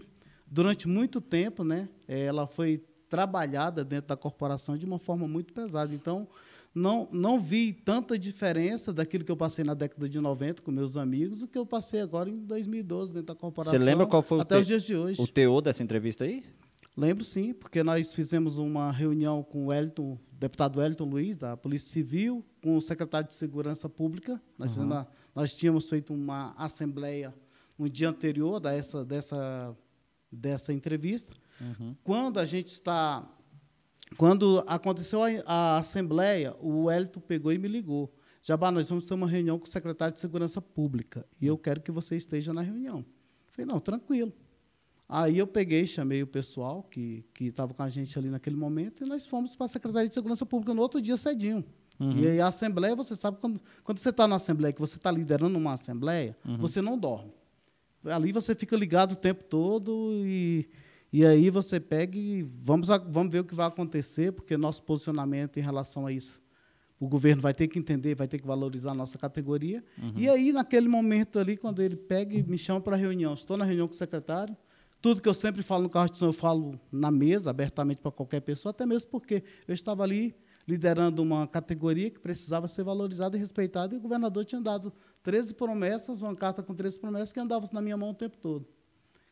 durante 0.49 0.87
muito 0.87 1.19
tempo, 1.21 1.63
né? 1.63 1.87
Eh, 2.07 2.25
Ela 2.25 2.47
foi 2.47 2.83
trabalhada 3.09 3.85
dentro 3.85 4.07
da 4.09 4.17
corporação 4.17 4.77
de 4.77 4.85
uma 4.85 4.99
forma 4.99 5.27
muito 5.27 5.53
pesada. 5.53 5.93
Então, 5.95 6.27
não, 6.75 7.07
não 7.11 7.39
vi 7.39 7.71
tanta 7.73 8.19
diferença 8.19 8.91
daquilo 8.93 9.23
que 9.23 9.31
eu 9.31 9.37
passei 9.37 9.63
na 9.63 9.73
década 9.73 10.07
de 10.09 10.19
90 10.19 10.61
com 10.61 10.71
meus 10.71 10.95
amigos 10.97 11.39
do 11.39 11.47
que 11.47 11.57
eu 11.57 11.65
passei 11.65 12.01
agora 12.01 12.29
em 12.29 12.35
2012 12.35 13.13
dentro 13.13 13.33
da 13.33 13.35
corporação. 13.39 13.79
lembra 13.79 14.05
qual 14.05 14.21
foi 14.21 14.37
o 14.37 14.41
até 14.41 14.55
te- 14.57 14.61
os 14.61 14.67
dias 14.67 14.83
de 14.83 14.95
hoje. 14.95 15.21
O 15.21 15.27
teor 15.27 15.61
dessa 15.61 15.81
entrevista 15.81 16.25
aí? 16.25 16.43
Lembro 16.99 17.23
sim, 17.23 17.53
porque 17.53 17.83
nós 17.83 18.11
fizemos 18.13 18.57
uma 18.57 18.91
reunião 18.91 19.43
com 19.43 19.67
o 19.67 19.73
Elton, 19.73 20.17
deputado 20.31 20.79
Wellington 20.79 21.05
Luiz, 21.05 21.37
da 21.37 21.55
Polícia 21.55 21.89
Civil, 21.91 22.43
com 22.63 22.75
o 22.75 22.81
secretário 22.81 23.27
de 23.27 23.35
Segurança 23.35 23.87
Pública. 23.87 24.41
Nós, 24.57 24.77
Uhum. 24.77 24.85
uma- 24.85 25.07
nós 25.35 25.55
tínhamos 25.55 25.87
feito 25.87 26.11
uma 26.11 26.55
assembleia 26.57 27.33
no 27.77 27.87
dia 27.87 28.09
anterior 28.09 28.59
dessa, 28.59 29.05
dessa, 29.05 29.77
dessa 30.31 30.73
entrevista. 30.73 31.31
Uhum. 31.61 31.95
Quando 32.03 32.39
a 32.39 32.45
gente 32.45 32.69
está. 32.69 33.31
Quando 34.17 34.63
aconteceu 34.67 35.21
a, 35.21 35.27
a 35.45 35.77
assembleia, 35.77 36.55
o 36.61 36.85
Wellington 36.85 37.19
pegou 37.19 37.51
e 37.51 37.57
me 37.59 37.67
ligou. 37.67 38.11
Jabá, 38.41 38.71
nós 38.71 38.87
vamos 38.89 39.05
ter 39.05 39.13
uma 39.13 39.27
reunião 39.27 39.59
com 39.59 39.65
o 39.65 39.69
secretário 39.69 40.13
de 40.15 40.19
Segurança 40.21 40.61
Pública 40.61 41.25
e 41.41 41.45
eu 41.45 41.57
quero 41.57 41.81
que 41.81 41.91
você 41.91 42.15
esteja 42.15 42.53
na 42.53 42.61
reunião. 42.61 43.05
Falei, 43.51 43.65
não, 43.71 43.79
tranquilo. 43.79 44.33
Aí 45.09 45.37
eu 45.37 45.47
peguei, 45.47 45.87
chamei 45.87 46.21
o 46.21 46.27
pessoal 46.27 46.83
que 46.83 47.23
que 47.33 47.45
estava 47.45 47.73
com 47.73 47.81
a 47.83 47.87
gente 47.89 48.17
ali 48.19 48.29
naquele 48.29 48.55
momento 48.57 49.03
e 49.03 49.07
nós 49.07 49.25
fomos 49.25 49.55
para 49.55 49.65
a 49.65 49.69
Secretaria 49.69 50.07
de 50.09 50.13
Segurança 50.13 50.45
Pública 50.45 50.73
no 50.73 50.81
outro 50.81 51.01
dia 51.01 51.15
cedinho. 51.17 51.63
E 51.99 52.27
aí 52.27 52.39
a 52.41 52.47
Assembleia, 52.47 52.95
você 52.95 53.15
sabe, 53.15 53.37
quando, 53.41 53.59
quando 53.83 53.97
você 53.99 54.09
está 54.09 54.27
na 54.27 54.35
Assembleia, 54.35 54.71
que 54.73 54.79
você 54.79 54.97
está 54.97 55.09
liderando 55.09 55.57
uma 55.57 55.73
Assembleia, 55.73 56.37
você 56.59 56.81
não 56.81 56.97
dorme. 56.97 57.31
Ali 58.05 58.31
você 58.31 58.53
fica 58.53 58.75
ligado 58.75 59.13
o 59.13 59.15
tempo 59.15 59.43
todo 59.43 60.11
e, 60.25 60.69
e 61.11 61.25
aí 61.25 61.49
você 61.49 61.79
pega 61.79 62.17
e 62.17 62.43
vamos, 62.43 62.91
a- 62.91 62.97
vamos 62.99 63.31
ver 63.31 63.39
o 63.39 63.43
que 63.45 63.55
vai 63.55 63.65
acontecer, 63.67 64.31
porque 64.31 64.55
nosso 64.55 64.83
posicionamento 64.83 65.57
em 65.57 65.61
relação 65.63 66.05
a 66.05 66.11
isso, 66.11 66.39
o 66.99 67.07
governo 67.07 67.41
vai 67.41 67.53
ter 67.53 67.67
que 67.67 67.79
entender, 67.79 68.13
vai 68.13 68.27
ter 68.27 68.37
que 68.39 68.45
valorizar 68.45 68.91
a 68.91 68.93
nossa 68.93 69.17
categoria. 69.17 69.83
E 70.15 70.29
aí, 70.29 70.51
naquele 70.51 70.87
momento 70.87 71.39
ali, 71.39 71.57
quando 71.57 71.81
ele 71.81 71.95
pega 71.95 72.35
e 72.37 72.43
me 72.43 72.57
chama 72.57 72.79
para 72.81 72.95
a 72.95 72.99
reunião, 72.99 73.33
estou 73.33 73.57
na 73.57 73.65
reunião 73.65 73.87
com 73.87 73.93
o 73.93 73.97
secretário, 73.97 74.55
tudo 75.01 75.21
que 75.21 75.29
eu 75.29 75.33
sempre 75.33 75.61
falo 75.63 75.83
no 75.83 75.89
carro 75.89 76.09
de 76.09 76.17
som, 76.17 76.25
eu 76.27 76.33
falo 76.33 76.79
na 76.91 77.11
mesa, 77.11 77.49
abertamente 77.49 77.99
para 78.01 78.11
qualquer 78.11 78.41
pessoa, 78.41 78.71
até 78.71 78.85
mesmo 78.85 79.09
porque 79.11 79.43
eu 79.67 79.73
estava 79.73 80.03
ali 80.03 80.35
liderando 80.67 81.21
uma 81.21 81.47
categoria 81.47 82.09
que 82.09 82.19
precisava 82.19 82.67
ser 82.67 82.83
valorizada 82.83 83.37
e 83.37 83.39
respeitada, 83.39 83.95
e 83.95 83.97
o 83.97 84.01
governador 84.01 84.43
tinha 84.43 84.59
dado 84.59 84.91
13 85.23 85.53
promessas, 85.53 86.21
uma 86.21 86.35
carta 86.35 86.61
com 86.61 86.73
13 86.75 86.99
promessas 86.99 87.31
que 87.31 87.39
andava 87.39 87.65
na 87.71 87.81
minha 87.81 87.95
mão 87.95 88.09
o 88.09 88.13
tempo 88.13 88.37
todo. 88.37 88.67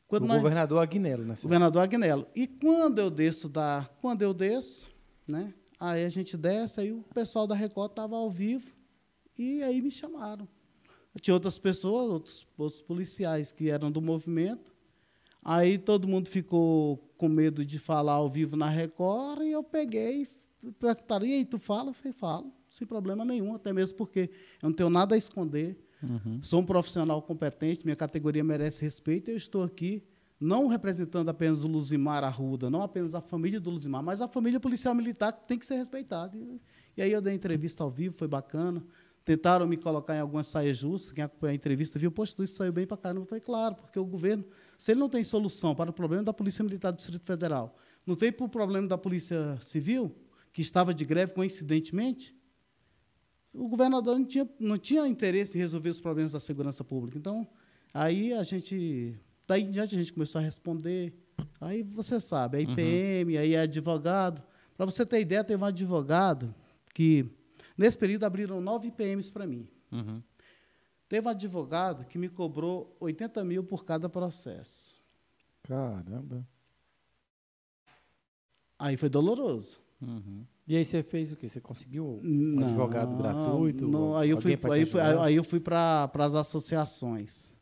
Quando 0.07 0.23
O 0.23 0.27
nós- 0.27 0.37
governador 0.37 0.81
Agnello, 0.81 1.25
né? 1.25 1.35
governador 1.41 1.81
Agnello. 1.81 2.27
E 2.35 2.47
quando 2.47 2.99
eu 2.99 3.09
desço 3.09 3.49
da, 3.49 3.89
quando 4.01 4.21
eu 4.21 4.33
desço, 4.33 4.89
né? 5.27 5.53
Aí 5.79 6.05
a 6.05 6.09
gente 6.09 6.37
desce, 6.37 6.79
aí 6.79 6.91
o 6.93 7.03
pessoal 7.13 7.45
da 7.47 7.55
Record 7.55 7.89
estava 7.91 8.15
ao 8.15 8.29
vivo 8.29 8.73
e 9.37 9.61
aí 9.63 9.81
me 9.81 9.89
chamaram. 9.91 10.47
Tinha 11.19 11.33
outras 11.33 11.57
pessoas, 11.57 12.11
outros, 12.11 12.47
outros 12.57 12.81
policiais 12.81 13.51
que 13.51 13.69
eram 13.69 13.91
do 13.91 13.99
movimento. 14.01 14.74
Aí 15.45 15.77
todo 15.77 16.07
mundo 16.07 16.27
ficou 16.27 16.97
com 17.17 17.29
medo 17.29 17.63
de 17.63 17.77
falar 17.77 18.13
ao 18.13 18.27
vivo 18.27 18.57
na 18.57 18.67
Record 18.67 19.43
e 19.43 19.51
eu 19.51 19.63
peguei 19.63 20.27
e 20.63 20.71
perguntaram, 20.71 21.23
e 21.23 21.33
aí, 21.33 21.45
tu 21.45 21.59
fala? 21.59 21.91
Eu 21.91 21.93
falei, 21.93 22.11
falo, 22.11 22.51
sem 22.67 22.87
problema 22.87 23.23
nenhum, 23.23 23.53
até 23.53 23.71
mesmo 23.71 23.95
porque 23.95 24.31
eu 24.61 24.69
não 24.69 24.73
tenho 24.73 24.89
nada 24.89 25.13
a 25.13 25.17
esconder. 25.17 25.77
Sou 26.41 26.61
um 26.61 26.65
profissional 26.65 27.21
competente, 27.21 27.85
minha 27.85 27.95
categoria 27.95 28.43
merece 28.43 28.81
respeito. 28.81 29.29
Eu 29.29 29.37
estou 29.37 29.63
aqui 29.63 30.03
não 30.39 30.67
representando 30.67 31.29
apenas 31.29 31.63
o 31.63 31.67
Luzimar 31.67 32.23
Arruda, 32.23 32.69
não 32.69 32.81
apenas 32.81 33.15
a 33.15 33.21
família 33.21 33.59
do 33.59 33.69
Luzimar, 33.69 34.03
mas 34.03 34.21
a 34.21 34.27
família 34.27 34.59
policial 34.59 34.93
militar 34.93 35.31
que 35.31 35.47
tem 35.47 35.57
que 35.57 35.65
ser 35.65 35.75
respeitada. 35.75 36.35
E, 36.35 36.59
e 36.97 37.01
aí 37.01 37.11
eu 37.11 37.21
dei 37.21 37.33
entrevista 37.33 37.83
ao 37.83 37.89
vivo, 37.89 38.15
foi 38.15 38.27
bacana. 38.27 38.83
Tentaram 39.23 39.65
me 39.67 39.77
colocar 39.77 40.15
em 40.15 40.19
algumas 40.19 40.47
saias 40.47 40.77
justas. 40.77 41.11
Quem 41.11 41.23
acompanhou 41.23 41.51
a 41.51 41.55
entrevista 41.55 41.97
viu, 41.97 42.11
poxa, 42.11 42.35
isso 42.43 42.55
saiu 42.55 42.71
bem 42.71 42.85
para 42.85 42.97
caramba. 42.97 43.25
Foi 43.25 43.39
claro, 43.39 43.75
porque 43.75 43.99
o 43.99 44.05
governo, 44.05 44.45
se 44.77 44.91
ele 44.91 44.99
não 44.99 45.09
tem 45.09 45.23
solução 45.23 45.73
para 45.73 45.89
o 45.89 45.93
problema 45.93 46.23
da 46.23 46.33
Polícia 46.33 46.63
Militar 46.63 46.91
do 46.91 46.97
Distrito 46.97 47.25
Federal, 47.25 47.75
não 48.05 48.15
tem 48.15 48.31
para 48.31 48.45
o 48.45 48.49
problema 48.49 48.87
da 48.87 48.97
Polícia 48.97 49.57
Civil, 49.61 50.15
que 50.53 50.61
estava 50.61 50.93
de 50.93 51.03
greve 51.03 51.33
coincidentemente, 51.33 52.35
o 53.55 53.67
governador 53.67 54.17
não 54.17 54.25
tinha, 54.25 54.49
não 54.59 54.77
tinha 54.77 55.07
interesse 55.07 55.57
em 55.57 55.61
resolver 55.61 55.89
os 55.89 56.01
problemas 56.01 56.31
da 56.33 56.39
segurança 56.39 56.83
pública. 56.83 57.17
Então, 57.17 57.47
aí 57.93 58.33
a 58.33 58.43
gente, 58.43 59.17
daí 59.47 59.63
em 59.63 59.71
diante 59.71 59.95
a 59.95 59.97
gente 59.97 60.13
começou 60.13 60.39
a 60.39 60.43
responder. 60.43 61.13
Aí 61.59 61.81
você 61.83 62.19
sabe, 62.19 62.57
aí 62.57 62.75
PM, 62.75 63.37
aí 63.37 63.53
é 63.53 63.61
advogado. 63.61 64.43
Para 64.75 64.85
você 64.85 65.05
ter 65.05 65.21
ideia, 65.21 65.43
teve 65.43 65.61
um 65.61 65.65
advogado 65.65 66.53
que, 66.93 67.25
nesse 67.77 67.97
período, 67.97 68.25
abriram 68.25 68.59
nove 68.59 68.91
PMs 68.91 69.31
para 69.31 69.47
mim. 69.47 69.67
Uhum. 69.91 70.21
Teve 71.07 71.27
um 71.27 71.31
advogado 71.31 72.05
que 72.05 72.17
me 72.17 72.29
cobrou 72.29 72.95
80 72.99 73.43
mil 73.43 73.63
por 73.63 73.85
cada 73.85 74.09
processo. 74.09 74.95
Caramba. 75.63 76.47
Aí 78.77 78.97
foi 78.97 79.09
doloroso. 79.09 79.79
Uhum. 80.01 80.45
E 80.67 80.75
aí 80.75 80.83
você 80.83 81.03
fez 81.03 81.31
o 81.31 81.35
quê? 81.35 81.47
Você 81.47 81.61
conseguiu 81.61 82.19
um 82.23 82.55
Não, 82.55 82.67
advogado 82.67 83.15
gratuito? 83.15 83.87
não, 83.87 84.15
aí 84.15 84.31
eu 84.31 84.41
fui, 84.41 84.57
aí, 84.71 84.85
fui, 84.85 84.99
aí 85.01 85.35
eu 85.35 85.43
fui 85.43 85.59
para 85.59 86.09
as 86.13 86.33
associações. 86.33 87.53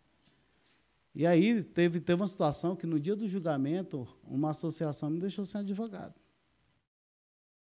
E 1.13 1.27
aí 1.27 1.63
teve, 1.63 1.99
teve 1.99 2.21
uma 2.21 2.27
situação 2.27 2.75
que 2.75 2.87
no 2.87 2.99
dia 2.99 3.15
do 3.15 3.27
julgamento, 3.27 4.07
uma 4.23 4.51
associação 4.51 5.09
me 5.09 5.19
deixou 5.19 5.45
sem 5.45 5.61
advogado. 5.61 6.15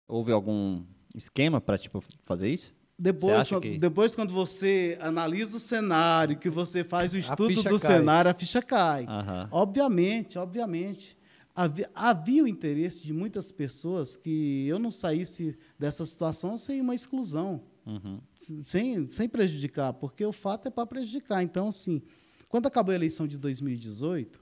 Houve 0.07 0.31
algum 0.31 0.83
esquema 1.15 1.59
para 1.59 1.77
tipo, 1.77 2.03
fazer 2.21 2.49
isso? 2.49 2.75
Depois, 3.01 3.47
quando, 3.47 3.61
que- 3.61 3.77
depois, 3.77 4.13
quando 4.15 4.33
você 4.33 4.97
analisa 4.99 5.55
o 5.55 5.59
cenário, 5.59 6.37
que 6.37 6.49
você 6.49 6.83
faz 6.83 7.13
o 7.13 7.17
estudo 7.17 7.63
do 7.63 7.79
cai. 7.79 7.97
cenário, 7.97 8.29
a 8.29 8.33
ficha 8.33 8.61
cai. 8.61 9.05
Aham. 9.07 9.47
Obviamente, 9.51 10.37
obviamente. 10.37 11.17
Havia, 11.55 11.89
havia 11.95 12.43
o 12.43 12.47
interesse 12.47 13.03
de 13.05 13.11
muitas 13.13 13.51
pessoas 13.51 14.15
que 14.15 14.65
eu 14.67 14.77
não 14.79 14.91
saísse 14.91 15.57
dessa 15.77 16.05
situação 16.05 16.57
sem 16.57 16.79
uma 16.81 16.93
exclusão, 16.95 17.63
Uhum. 17.85 18.19
sem, 18.61 19.05
sem 19.07 19.27
prejudicar, 19.27 19.93
porque 19.93 20.23
o 20.25 20.31
fato 20.31 20.67
é 20.67 20.71
para 20.71 20.85
prejudicar. 20.85 21.41
Então, 21.41 21.69
assim, 21.69 22.01
quando 22.49 22.67
acabou 22.67 22.91
a 22.91 22.95
eleição 22.95 23.25
de 23.27 23.37
2018, 23.37 24.39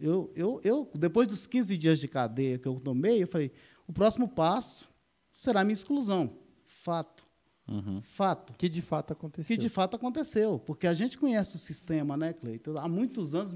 eu, 0.00 0.30
eu, 0.36 0.60
eu, 0.62 0.90
depois 0.94 1.26
dos 1.28 1.46
15 1.46 1.76
dias 1.76 1.98
de 1.98 2.08
cadeia 2.08 2.58
que 2.58 2.68
eu 2.68 2.78
tomei, 2.78 3.22
eu 3.22 3.26
falei, 3.26 3.50
o 3.86 3.92
próximo 3.92 4.28
passo 4.28 4.88
será 5.32 5.60
a 5.60 5.64
minha 5.64 5.72
exclusão. 5.74 6.38
Fato. 6.64 7.25
Uhum. 7.68 8.00
Fato. 8.00 8.52
Que 8.56 8.68
de 8.68 8.80
fato 8.80 9.12
aconteceu. 9.12 9.44
Que 9.44 9.60
de 9.60 9.68
fato 9.68 9.96
aconteceu, 9.96 10.58
porque 10.58 10.86
a 10.86 10.94
gente 10.94 11.18
conhece 11.18 11.56
o 11.56 11.58
sistema, 11.58 12.16
né, 12.16 12.32
Cleiton? 12.32 12.78
Há 12.78 12.88
muitos 12.88 13.34
anos 13.34 13.54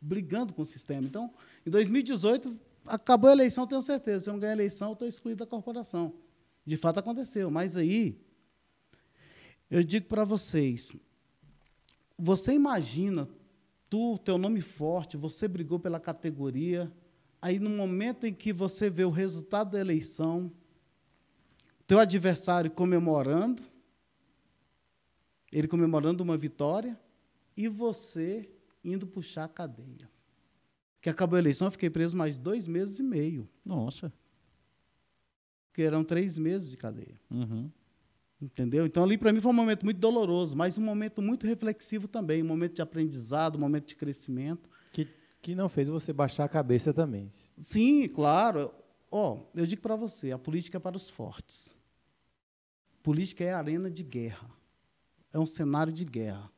brigando 0.00 0.52
com 0.52 0.62
o 0.62 0.64
sistema. 0.64 1.06
Então, 1.06 1.32
em 1.64 1.70
2018, 1.70 2.58
acabou 2.84 3.30
a 3.30 3.32
eleição, 3.32 3.66
tenho 3.66 3.80
certeza. 3.80 4.24
Se 4.24 4.30
eu 4.30 4.32
não 4.32 4.40
ganhar 4.40 4.52
a 4.52 4.56
eleição, 4.56 4.88
eu 4.88 4.92
estou 4.94 5.08
excluído 5.08 5.44
da 5.44 5.46
corporação. 5.46 6.14
De 6.66 6.76
fato 6.76 6.98
aconteceu. 6.98 7.50
Mas 7.50 7.76
aí, 7.76 8.20
eu 9.70 9.84
digo 9.84 10.06
para 10.06 10.24
vocês, 10.24 10.92
você 12.18 12.52
imagina, 12.52 13.28
tu, 13.88 14.18
teu 14.18 14.36
nome 14.36 14.60
forte, 14.60 15.16
você 15.16 15.46
brigou 15.46 15.78
pela 15.78 16.00
categoria, 16.00 16.92
aí 17.40 17.58
no 17.58 17.70
momento 17.70 18.26
em 18.26 18.34
que 18.34 18.52
você 18.52 18.90
vê 18.90 19.04
o 19.04 19.10
resultado 19.10 19.72
da 19.72 19.80
eleição, 19.80 20.52
teu 21.86 21.98
adversário 21.98 22.70
comemorando, 22.70 23.62
ele 25.52 25.68
comemorando 25.68 26.22
uma 26.22 26.36
vitória 26.36 26.98
e 27.56 27.68
você 27.68 28.50
indo 28.82 29.06
puxar 29.06 29.44
a 29.44 29.48
cadeia. 29.48 30.10
Que 31.00 31.10
acabou 31.10 31.36
a 31.36 31.40
eleição, 31.40 31.66
eu 31.66 31.72
fiquei 31.72 31.90
preso 31.90 32.16
mais 32.16 32.38
dois 32.38 32.66
meses 32.66 32.98
e 32.98 33.02
meio, 33.02 33.48
Nossa. 33.64 34.12
que 35.72 35.82
eram 35.82 36.02
três 36.02 36.38
meses 36.38 36.70
de 36.70 36.76
cadeia. 36.76 37.20
Uhum. 37.30 37.70
Entendeu? 38.40 38.84
Então, 38.84 39.02
ali 39.02 39.16
para 39.16 39.32
mim 39.32 39.40
foi 39.40 39.50
um 39.50 39.54
momento 39.54 39.84
muito 39.84 39.98
doloroso, 39.98 40.56
mas 40.56 40.76
um 40.76 40.82
momento 40.82 41.22
muito 41.22 41.46
reflexivo 41.46 42.08
também, 42.08 42.42
um 42.42 42.46
momento 42.46 42.74
de 42.74 42.82
aprendizado, 42.82 43.56
um 43.56 43.60
momento 43.60 43.86
de 43.86 43.94
crescimento. 43.94 44.68
Que, 44.92 45.08
que 45.40 45.54
não 45.54 45.68
fez 45.68 45.88
você 45.88 46.12
baixar 46.12 46.44
a 46.44 46.48
cabeça 46.48 46.92
também. 46.92 47.30
Sim, 47.60 48.08
claro. 48.08 48.70
Ó, 49.16 49.38
eu 49.54 49.64
digo 49.64 49.80
para 49.80 49.94
você, 49.94 50.32
a 50.32 50.38
política 50.38 50.76
é 50.76 50.80
para 50.80 50.96
os 50.96 51.08
fortes. 51.08 51.76
Política 53.00 53.44
é 53.44 53.52
arena 53.52 53.88
de 53.88 54.02
guerra. 54.02 54.50
É 55.32 55.38
um 55.38 55.46
cenário 55.46 55.92
de 55.92 56.04
guerra. 56.04 56.50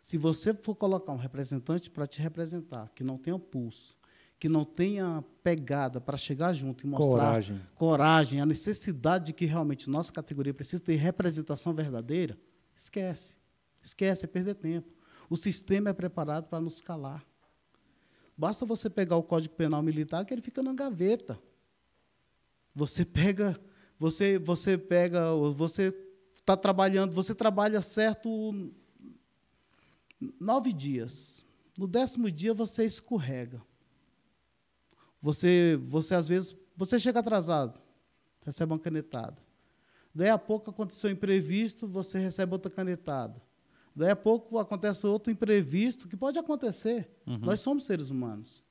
Se 0.00 0.16
você 0.16 0.54
for 0.54 0.76
colocar 0.76 1.10
um 1.10 1.16
representante 1.16 1.90
para 1.90 2.06
te 2.06 2.22
representar, 2.22 2.88
que 2.94 3.02
não 3.02 3.18
tenha 3.18 3.36
pulso, 3.36 3.96
que 4.38 4.48
não 4.48 4.64
tenha 4.64 5.24
pegada 5.42 6.00
para 6.00 6.16
chegar 6.16 6.52
junto 6.52 6.86
e 6.86 6.86
mostrar 6.86 7.08
Coragem. 7.08 7.60
coragem, 7.74 8.40
a 8.40 8.46
necessidade 8.46 9.26
de 9.26 9.32
que 9.32 9.44
realmente 9.44 9.90
nossa 9.90 10.12
categoria 10.12 10.54
precisa 10.54 10.84
ter 10.84 10.94
representação 10.94 11.74
verdadeira, 11.74 12.38
esquece. 12.76 13.36
Esquece, 13.82 14.24
é 14.24 14.28
perder 14.28 14.54
tempo. 14.54 14.88
O 15.28 15.36
sistema 15.36 15.90
é 15.90 15.92
preparado 15.92 16.46
para 16.46 16.60
nos 16.60 16.80
calar. 16.80 17.26
Basta 18.38 18.64
você 18.64 18.88
pegar 18.88 19.16
o 19.16 19.22
Código 19.24 19.56
Penal 19.56 19.82
Militar 19.82 20.24
que 20.24 20.32
ele 20.32 20.42
fica 20.42 20.62
na 20.62 20.72
gaveta. 20.72 21.36
Você 22.74 23.04
pega, 23.04 23.60
você, 23.98 24.38
você 24.38 24.76
pega, 24.76 25.32
você 25.52 25.94
está 26.34 26.56
trabalhando, 26.56 27.12
você 27.12 27.34
trabalha 27.34 27.80
certo 27.80 28.72
nove 30.40 30.72
dias. 30.72 31.46
No 31.76 31.86
décimo 31.86 32.30
dia 32.30 32.54
você 32.54 32.84
escorrega. 32.84 33.62
Você, 35.20 35.78
você 35.82 36.14
às 36.14 36.28
vezes, 36.28 36.54
você 36.76 37.00
chega 37.00 37.20
atrasado, 37.20 37.80
recebe 38.44 38.72
uma 38.72 38.78
canetada. 38.78 39.42
Daí 40.14 40.28
a 40.28 40.38
pouco 40.38 40.70
aconteceu 40.70 41.08
um 41.10 41.12
imprevisto, 41.12 41.88
você 41.88 42.18
recebe 42.18 42.52
outra 42.52 42.70
canetada. 42.70 43.42
Daí 43.96 44.10
a 44.10 44.16
pouco 44.16 44.58
acontece 44.58 45.06
outro 45.06 45.32
imprevisto, 45.32 46.08
que 46.08 46.16
pode 46.16 46.38
acontecer. 46.38 47.10
Uhum. 47.26 47.38
Nós 47.38 47.60
somos 47.60 47.84
seres 47.84 48.10
humanos. 48.10 48.62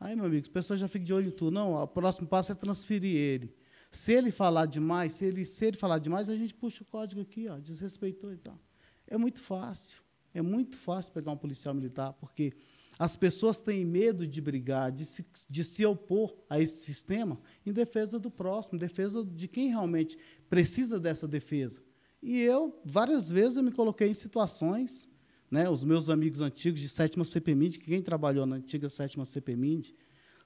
Aí, 0.00 0.14
meu 0.14 0.26
amigo, 0.26 0.42
as 0.42 0.52
pessoas 0.52 0.78
já 0.78 0.86
ficam 0.86 1.04
de 1.04 1.12
olho 1.12 1.28
em 1.28 1.32
tudo. 1.32 1.50
Não, 1.50 1.74
o 1.74 1.86
próximo 1.86 2.26
passo 2.26 2.52
é 2.52 2.54
transferir 2.54 3.16
ele. 3.16 3.54
Se 3.90 4.12
ele 4.12 4.30
falar 4.30 4.66
demais, 4.66 5.14
se 5.14 5.24
ele, 5.24 5.44
se 5.44 5.64
ele 5.64 5.76
falar 5.76 5.98
demais, 5.98 6.28
a 6.28 6.36
gente 6.36 6.54
puxa 6.54 6.82
o 6.82 6.86
código 6.86 7.20
aqui, 7.20 7.46
ó, 7.48 7.58
desrespeitou 7.58 8.32
e 8.32 8.36
tal. 8.36 8.58
É 9.06 9.16
muito 9.16 9.40
fácil. 9.40 10.02
É 10.34 10.42
muito 10.42 10.76
fácil 10.76 11.12
pegar 11.12 11.32
um 11.32 11.36
policial 11.36 11.74
militar, 11.74 12.12
porque 12.12 12.52
as 12.98 13.16
pessoas 13.16 13.60
têm 13.60 13.84
medo 13.84 14.26
de 14.26 14.40
brigar, 14.40 14.92
de 14.92 15.04
se, 15.04 15.24
de 15.48 15.64
se 15.64 15.86
opor 15.86 16.36
a 16.50 16.60
esse 16.60 16.84
sistema 16.84 17.40
em 17.64 17.72
defesa 17.72 18.18
do 18.18 18.30
próximo, 18.30 18.76
em 18.76 18.78
defesa 18.78 19.24
de 19.24 19.48
quem 19.48 19.68
realmente 19.68 20.18
precisa 20.50 21.00
dessa 21.00 21.26
defesa. 21.26 21.82
E 22.22 22.40
eu, 22.40 22.80
várias 22.84 23.30
vezes, 23.30 23.56
eu 23.56 23.62
me 23.62 23.70
coloquei 23.70 24.08
em 24.08 24.14
situações, 24.14 25.08
né, 25.50 25.68
os 25.68 25.84
meus 25.84 26.08
amigos 26.08 26.40
antigos 26.40 26.80
de 26.80 26.88
sétima 26.88 27.24
CPMID, 27.24 27.78
que 27.78 27.86
quem 27.86 28.02
trabalhou 28.02 28.46
na 28.46 28.56
antiga 28.56 28.88
sétima 28.88 29.24
CPMID, 29.24 29.94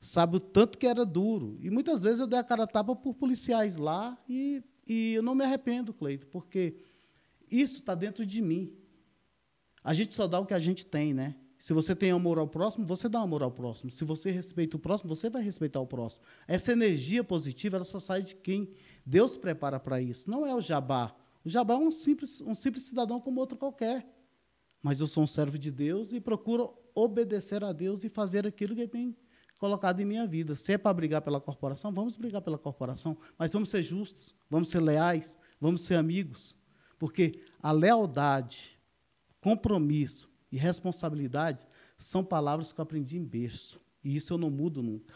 sabe 0.00 0.36
o 0.36 0.40
tanto 0.40 0.78
que 0.78 0.86
era 0.86 1.04
duro. 1.04 1.56
E 1.60 1.70
muitas 1.70 2.02
vezes 2.02 2.20
eu 2.20 2.26
dei 2.26 2.38
a 2.38 2.44
cara 2.44 2.64
a 2.64 2.66
tapa 2.66 2.94
por 2.94 3.14
policiais 3.14 3.76
lá 3.76 4.16
e, 4.28 4.62
e 4.86 5.14
eu 5.14 5.22
não 5.22 5.34
me 5.34 5.44
arrependo, 5.44 5.92
Cleito, 5.92 6.26
porque 6.26 6.76
isso 7.50 7.80
está 7.80 7.94
dentro 7.94 8.24
de 8.24 8.40
mim. 8.40 8.72
A 9.84 9.92
gente 9.94 10.14
só 10.14 10.26
dá 10.26 10.38
o 10.38 10.46
que 10.46 10.54
a 10.54 10.58
gente 10.58 10.86
tem, 10.86 11.12
né? 11.12 11.34
Se 11.58 11.72
você 11.72 11.94
tem 11.94 12.10
amor 12.10 12.38
ao 12.38 12.48
próximo, 12.48 12.84
você 12.84 13.08
dá 13.08 13.20
amor 13.20 13.40
ao 13.40 13.50
próximo. 13.50 13.88
Se 13.90 14.04
você 14.04 14.32
respeita 14.32 14.76
o 14.76 14.80
próximo, 14.80 15.14
você 15.14 15.30
vai 15.30 15.42
respeitar 15.42 15.78
o 15.78 15.86
próximo. 15.86 16.24
Essa 16.48 16.72
energia 16.72 17.22
positiva, 17.22 17.76
ela 17.76 17.84
só 17.84 18.00
sai 18.00 18.22
de 18.22 18.34
quem 18.34 18.68
Deus 19.06 19.36
prepara 19.36 19.78
para 19.78 20.00
isso. 20.02 20.28
Não 20.28 20.44
é 20.44 20.52
o 20.52 20.60
jabá. 20.60 21.14
O 21.44 21.48
jabá 21.48 21.74
é 21.74 21.76
um 21.76 21.92
simples, 21.92 22.40
um 22.40 22.54
simples 22.54 22.84
cidadão 22.84 23.20
como 23.20 23.38
outro 23.38 23.56
qualquer. 23.56 24.04
Mas 24.82 25.00
eu 25.00 25.06
sou 25.06 25.22
um 25.22 25.26
servo 25.26 25.58
de 25.58 25.70
Deus 25.70 26.12
e 26.12 26.20
procuro 26.20 26.74
obedecer 26.94 27.62
a 27.62 27.72
Deus 27.72 28.04
e 28.04 28.08
fazer 28.08 28.46
aquilo 28.46 28.74
que 28.74 28.80
Ele 28.82 28.88
tem 28.88 29.16
colocado 29.62 30.00
em 30.00 30.04
minha 30.04 30.26
vida. 30.26 30.56
Se 30.56 30.72
é 30.72 30.78
para 30.78 30.92
brigar 30.92 31.22
pela 31.22 31.40
corporação, 31.40 31.92
vamos 31.92 32.16
brigar 32.16 32.42
pela 32.42 32.58
corporação. 32.58 33.16
Mas 33.38 33.52
vamos 33.52 33.70
ser 33.70 33.80
justos, 33.82 34.34
vamos 34.50 34.68
ser 34.70 34.80
leais, 34.80 35.38
vamos 35.60 35.82
ser 35.82 35.94
amigos. 35.94 36.56
Porque 36.98 37.40
a 37.62 37.70
lealdade, 37.70 38.76
compromisso 39.40 40.28
e 40.50 40.56
responsabilidade 40.56 41.64
são 41.96 42.24
palavras 42.24 42.72
que 42.72 42.80
eu 42.80 42.82
aprendi 42.82 43.16
em 43.16 43.24
berço. 43.24 43.80
E 44.02 44.16
isso 44.16 44.32
eu 44.32 44.38
não 44.38 44.50
mudo 44.50 44.82
nunca. 44.82 45.14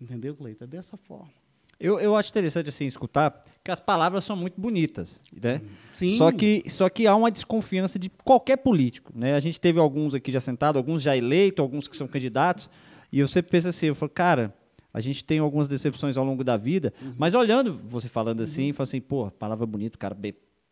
Entendeu, 0.00 0.36
Cleiton? 0.36 0.64
É 0.64 0.68
dessa 0.68 0.96
forma. 0.96 1.34
Eu, 1.78 2.00
eu 2.00 2.16
acho 2.16 2.30
interessante 2.30 2.70
assim 2.70 2.86
escutar 2.86 3.44
que 3.62 3.70
as 3.70 3.78
palavras 3.78 4.24
são 4.24 4.34
muito 4.34 4.58
bonitas, 4.58 5.20
né? 5.42 5.60
Sim. 5.92 6.16
Só 6.16 6.32
que, 6.32 6.64
só 6.68 6.88
que 6.88 7.06
há 7.06 7.14
uma 7.14 7.30
desconfiança 7.30 7.98
de 7.98 8.08
qualquer 8.08 8.56
político, 8.56 9.12
né? 9.14 9.34
A 9.34 9.40
gente 9.40 9.60
teve 9.60 9.78
alguns 9.78 10.14
aqui 10.14 10.32
já 10.32 10.40
sentados, 10.40 10.78
alguns 10.78 11.02
já 11.02 11.14
eleitos, 11.14 11.62
alguns 11.62 11.86
que 11.86 11.96
são 11.96 12.08
candidatos, 12.08 12.70
e 13.12 13.18
eu 13.18 13.28
sempre 13.28 13.50
penso 13.50 13.68
assim, 13.68 13.86
eu 13.86 13.94
falo, 13.94 14.10
cara, 14.10 14.54
a 14.92 15.00
gente 15.00 15.22
tem 15.22 15.38
algumas 15.38 15.68
decepções 15.68 16.16
ao 16.16 16.24
longo 16.24 16.42
da 16.42 16.56
vida, 16.56 16.94
uhum. 17.02 17.14
mas 17.18 17.34
olhando 17.34 17.78
você 17.84 18.08
falando 18.08 18.42
assim, 18.42 18.68
uhum. 18.68 18.74
falo 18.74 18.84
assim, 18.84 19.00
pô, 19.00 19.30
palavra 19.30 19.66
bonita, 19.66 19.96
o 19.96 19.98
cara 19.98 20.16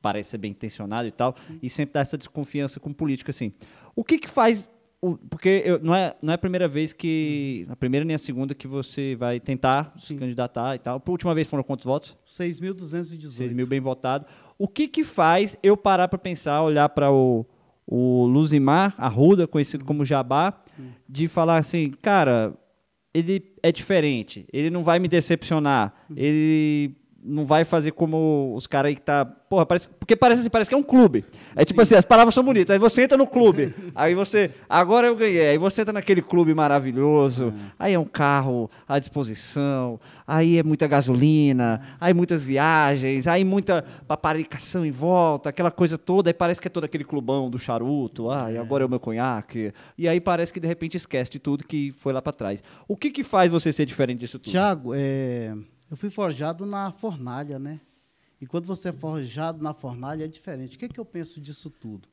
parece 0.01 0.31
ser 0.31 0.39
bem 0.39 0.53
intencionado 0.53 1.07
e 1.07 1.13
tal, 1.13 1.35
Sim. 1.37 1.59
e 1.63 1.69
sempre 1.69 1.95
dá 1.95 2.01
essa 2.01 2.17
desconfiança 2.17 2.81
com 2.81 2.93
político 2.93 3.31
assim. 3.31 3.53
O 3.95 4.03
que 4.03 4.19
que 4.19 4.29
faz 4.29 4.67
porque 5.29 5.63
eu, 5.65 5.79
não, 5.83 5.95
é, 5.95 6.17
não 6.23 6.33
é 6.33 6.35
a 6.35 6.39
primeira 6.39 6.67
vez 6.67 6.93
que. 6.93 7.67
A 7.69 7.77
primeira 7.77 8.05
nem 8.05 8.15
a 8.15 8.19
segunda 8.19 8.55
que 8.55 8.67
você 8.67 9.15
vai 9.15 9.39
tentar 9.39 9.93
Sim. 9.95 10.07
se 10.07 10.15
candidatar 10.15 10.75
e 10.75 10.79
tal. 10.79 10.99
Por 10.99 11.13
última 11.13 11.35
vez 11.35 11.47
foram 11.47 11.63
quantos 11.63 11.85
votos? 11.85 12.17
6.218. 12.27 13.31
6 13.31 13.53
mil 13.53 13.67
bem 13.67 13.81
votado. 13.81 14.27
O 14.59 14.67
que 14.69 14.89
que 14.89 15.05
faz 15.05 15.57
eu 15.63 15.77
parar 15.77 16.09
para 16.09 16.19
pensar, 16.19 16.63
olhar 16.63 16.89
para 16.89 17.11
o, 17.13 17.45
o 17.87 18.25
Luzimar 18.27 18.95
Arruda, 18.97 19.47
conhecido 19.47 19.85
como 19.85 20.05
Jabá, 20.05 20.61
de 21.09 21.29
falar 21.29 21.59
assim, 21.59 21.91
cara, 22.01 22.57
ele 23.13 23.55
é 23.63 23.71
diferente, 23.71 24.47
ele 24.53 24.71
não 24.71 24.83
vai 24.83 24.99
me 24.99 25.09
decepcionar, 25.09 25.95
ele 26.17 26.97
não 27.25 27.47
vai 27.47 27.65
fazer 27.65 27.93
como 27.93 28.53
os 28.55 28.67
caras 28.67 28.91
aí 28.91 28.95
que 28.95 29.01
tá. 29.01 29.25
Porra, 29.25 29.65
parece, 29.65 29.89
porque 29.89 30.15
parece 30.15 30.43
assim, 30.43 30.51
parece 30.51 30.69
que 30.69 30.75
é 30.75 30.79
um 30.79 30.83
clube. 30.83 31.25
É 31.57 31.61
Sim. 31.61 31.67
tipo 31.67 31.81
assim, 31.81 31.95
as 31.95 32.05
palavras 32.05 32.35
são 32.35 32.45
bonitas. 32.45 32.75
Aí 32.75 32.79
você 32.79 33.03
entra 33.03 33.17
no 33.17 33.27
clube. 33.27 33.75
aí 33.95 34.15
você. 34.15 34.51
Agora 34.69 35.07
eu 35.07 35.17
ganhei. 35.17 35.49
Aí 35.49 35.59
você 35.59 35.81
entra 35.81 35.93
naquele 35.93 36.21
clube 36.21 36.53
maravilhoso. 36.53 37.47
É. 37.47 37.73
Aí 37.79 37.95
é 37.95 37.99
um 37.99 38.05
carro 38.05 38.71
à 38.87 38.99
disposição. 38.99 39.99
Aí 40.27 40.59
é 40.59 40.63
muita 40.63 40.87
gasolina. 40.87 41.81
Aí 41.99 42.13
muitas 42.13 42.45
viagens. 42.45 43.27
Aí 43.27 43.43
muita 43.43 43.83
paparicação 44.07 44.85
em 44.85 44.91
volta. 44.91 45.49
Aquela 45.49 45.71
coisa 45.71 45.97
toda. 45.97 46.29
Aí 46.29 46.35
parece 46.35 46.61
que 46.61 46.69
é 46.69 46.71
todo 46.71 46.85
aquele 46.85 47.05
clubão 47.05 47.49
do 47.49 47.59
charuto. 47.59 48.31
Ah, 48.31 48.53
e 48.53 48.57
é. 48.57 48.59
agora 48.59 48.85
é 48.85 48.87
o 48.87 48.91
meu 48.91 49.01
conhaque. 49.01 49.73
E 49.97 50.07
aí 50.07 50.21
parece 50.21 50.53
que 50.53 50.61
de 50.61 50.69
repente 50.69 50.99
esquece 50.99 51.31
de 51.31 51.39
tudo 51.39 51.65
que 51.65 51.91
foi 51.99 52.13
lá 52.13 52.21
para 52.21 52.35
trás. 52.35 52.63
O 52.87 52.99
que, 52.99 53.11
que 53.11 53.25
faz 53.25 53.51
você 53.51 53.73
ser 53.73 53.87
diferente 53.87 54.19
disso 54.19 54.39
tudo? 54.39 54.51
Tiago, 54.51 54.93
é 54.95 55.55
eu 55.95 55.97
fui 55.97 56.11
forjado 56.11 56.67
na 56.67 56.91
fornalha, 56.91 57.57
né? 57.57 57.81
E 58.41 58.49
quando 58.49 58.67
você 58.67 58.89
é 58.89 58.93
forjado 58.93 59.63
na 59.63 59.73
fornalha 59.73 60.25
é 60.25 60.27
diferente. 60.27 60.75
O 60.75 60.79
que, 60.81 60.87
é 60.87 60.89
que 60.89 60.99
eu 60.99 61.05
penso 61.05 61.41
disso 61.41 61.71
tudo? 61.71 62.09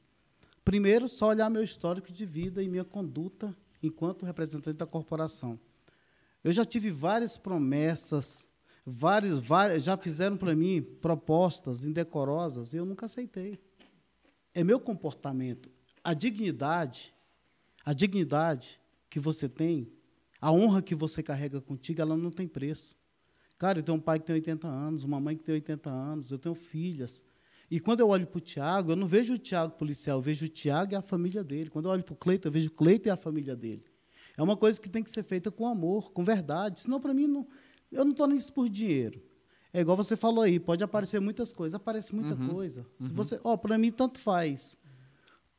Primeiro, 0.64 1.10
só 1.10 1.30
olhar 1.30 1.50
meu 1.50 1.64
histórico 1.64 2.12
de 2.12 2.24
vida 2.24 2.62
e 2.62 2.70
minha 2.70 2.86
conduta 2.86 3.58
enquanto 3.82 4.24
representante 4.24 4.78
da 4.78 4.86
corporação. 4.86 5.60
Eu 6.44 6.54
já 6.54 6.64
tive 6.64 6.92
várias 6.92 7.40
promessas, 7.40 8.48
vários, 8.86 9.42
vários 9.42 9.84
já 9.84 9.98
fizeram 9.98 10.38
para 10.38 10.56
mim 10.56 10.84
propostas 10.84 11.84
indecorosas 11.84 12.74
e 12.74 12.78
eu 12.78 12.86
nunca 12.86 13.08
aceitei. 13.08 13.58
É 14.54 14.64
meu 14.64 14.80
comportamento. 14.80 15.72
A 16.04 16.14
dignidade, 16.14 17.16
a 17.84 17.94
dignidade 17.94 18.80
que 19.10 19.20
você 19.20 19.50
tem, 19.50 19.92
a 20.40 20.52
honra 20.52 20.84
que 20.84 20.94
você 20.94 21.24
carrega 21.24 21.60
contigo, 21.60 22.00
ela 22.00 22.16
não 22.16 22.30
tem 22.30 22.48
preço. 22.48 23.01
Cara, 23.62 23.78
eu 23.78 23.84
tenho 23.84 23.96
um 23.96 24.02
pai 24.02 24.20
que 24.20 24.26
tem 24.26 24.34
80 24.34 24.68
anos, 24.68 25.04
uma 25.04 25.20
mãe 25.20 25.38
que 25.38 25.44
tem 25.44 25.54
80 25.54 25.88
anos, 25.88 26.32
eu 26.32 26.40
tenho 26.40 26.56
filhas. 26.56 27.24
E 27.70 27.80
quando 27.80 28.00
eu 28.00 28.10
olho 28.10 28.26
para 28.26 28.40
o 28.40 28.42
Tiago, 28.42 28.92
eu 28.92 28.96
não 28.96 29.06
vejo 29.06 29.36
o 29.36 29.38
Tiago 29.38 29.74
policial, 29.74 30.18
eu 30.18 30.22
vejo 30.22 30.48
o 30.48 30.50
Tiago 30.50 30.94
e 30.94 30.96
a 30.96 31.02
família 31.04 31.44
dele. 31.44 31.70
Quando 31.70 31.86
eu 31.86 31.92
olho 31.92 32.04
para 32.04 32.14
o 32.14 32.16
Cleito, 32.16 32.48
eu 32.48 32.52
vejo 32.52 32.70
o 32.70 32.72
Cleito 32.72 33.08
e 33.08 33.12
a 33.12 33.16
família 33.16 33.56
dele. 33.56 33.86
É 34.36 34.42
uma 34.42 34.58
coisa 34.58 34.82
que 34.82 34.90
tem 34.90 35.04
que 35.04 35.12
ser 35.12 35.22
feita 35.22 35.52
com 35.52 35.68
amor, 35.68 36.12
com 36.12 36.24
verdade. 36.24 36.80
Senão, 36.80 37.00
para 37.00 37.14
mim, 37.14 37.28
não, 37.28 37.48
eu 37.92 38.04
não 38.04 38.14
estou 38.14 38.26
nisso 38.26 38.52
por 38.52 38.68
dinheiro. 38.68 39.22
É 39.72 39.82
igual 39.82 39.96
você 39.96 40.18
falou 40.18 40.44
aí, 40.44 40.60
pode 40.60 40.84
aparecer 40.84 41.22
muitas 41.22 41.54
coisas, 41.54 41.76
aparece 41.76 42.16
muita 42.16 42.34
uhum, 42.34 42.50
coisa. 42.50 42.84
Se 42.98 43.10
uhum. 43.10 43.16
você, 43.16 43.40
ó, 43.44 43.56
para 43.58 43.78
mim 43.78 43.92
tanto 43.92 44.20
faz 44.20 44.76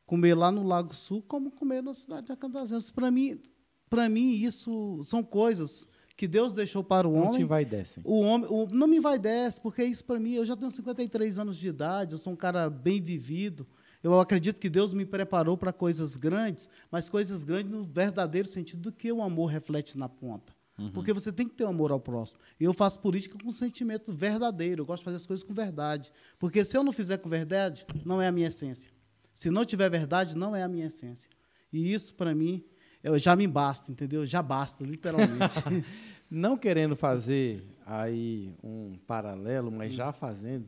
comer 0.04 0.34
lá 0.34 0.50
no 0.50 0.64
Lago 0.64 0.92
Sul 0.92 1.22
como 1.22 1.52
comer 1.52 1.84
na 1.84 1.94
cidade 1.94 2.26
de 2.26 2.32
Acandazeiras. 2.32 2.90
Para 2.90 3.12
mim, 3.12 3.40
para 3.88 4.08
mim 4.08 4.32
isso 4.32 5.00
são 5.04 5.22
coisas 5.22 5.86
que 6.16 6.28
Deus 6.28 6.54
deixou 6.54 6.82
para 6.84 7.06
o 7.06 7.12
homem. 7.12 7.30
Não 7.30 7.38
te 7.38 7.44
vai 7.44 7.64
desce. 7.64 8.00
O 8.04 8.20
homem, 8.20 8.46
o, 8.50 8.66
não 8.70 8.86
me 8.86 9.00
vai 9.00 9.18
desce, 9.18 9.60
porque 9.60 9.84
isso 9.84 10.04
para 10.04 10.18
mim, 10.18 10.34
eu 10.34 10.44
já 10.44 10.56
tenho 10.56 10.70
53 10.70 11.38
anos 11.38 11.56
de 11.58 11.68
idade, 11.68 12.12
eu 12.12 12.18
sou 12.18 12.32
um 12.32 12.36
cara 12.36 12.68
bem 12.68 13.00
vivido. 13.00 13.66
Eu 14.02 14.18
acredito 14.18 14.60
que 14.60 14.68
Deus 14.68 14.92
me 14.92 15.06
preparou 15.06 15.56
para 15.56 15.72
coisas 15.72 16.16
grandes, 16.16 16.68
mas 16.90 17.08
coisas 17.08 17.44
grandes 17.44 17.70
no 17.70 17.84
verdadeiro 17.84 18.48
sentido 18.48 18.82
do 18.82 18.92
que 18.92 19.12
o 19.12 19.22
amor 19.22 19.46
reflete 19.46 19.96
na 19.96 20.08
ponta. 20.08 20.52
Uhum. 20.78 20.90
Porque 20.90 21.12
você 21.12 21.30
tem 21.30 21.46
que 21.46 21.54
ter 21.54 21.64
amor 21.64 21.92
ao 21.92 22.00
próximo. 22.00 22.40
E 22.58 22.64
eu 22.64 22.72
faço 22.72 22.98
política 22.98 23.38
com 23.42 23.50
sentimento 23.52 24.10
verdadeiro. 24.12 24.82
Eu 24.82 24.86
gosto 24.86 25.02
de 25.02 25.04
fazer 25.04 25.16
as 25.16 25.26
coisas 25.26 25.44
com 25.44 25.54
verdade. 25.54 26.10
Porque 26.38 26.64
se 26.64 26.76
eu 26.76 26.82
não 26.82 26.92
fizer 26.92 27.18
com 27.18 27.28
verdade, 27.28 27.86
não 28.04 28.20
é 28.20 28.26
a 28.26 28.32
minha 28.32 28.48
essência. 28.48 28.90
Se 29.32 29.50
não 29.50 29.64
tiver 29.64 29.88
verdade, 29.88 30.36
não 30.36 30.56
é 30.56 30.62
a 30.62 30.68
minha 30.68 30.86
essência. 30.86 31.30
E 31.72 31.92
isso, 31.92 32.14
para 32.14 32.34
mim, 32.34 32.64
eu, 33.02 33.18
já 33.18 33.34
me 33.34 33.46
basta, 33.46 33.90
entendeu? 33.90 34.24
Já 34.24 34.42
basta, 34.42 34.84
literalmente. 34.84 35.58
Não 36.30 36.56
querendo 36.56 36.96
fazer 36.96 37.62
aí 37.84 38.54
um 38.62 38.96
paralelo, 39.06 39.70
mas 39.70 39.92
já 39.92 40.12
fazendo, 40.12 40.66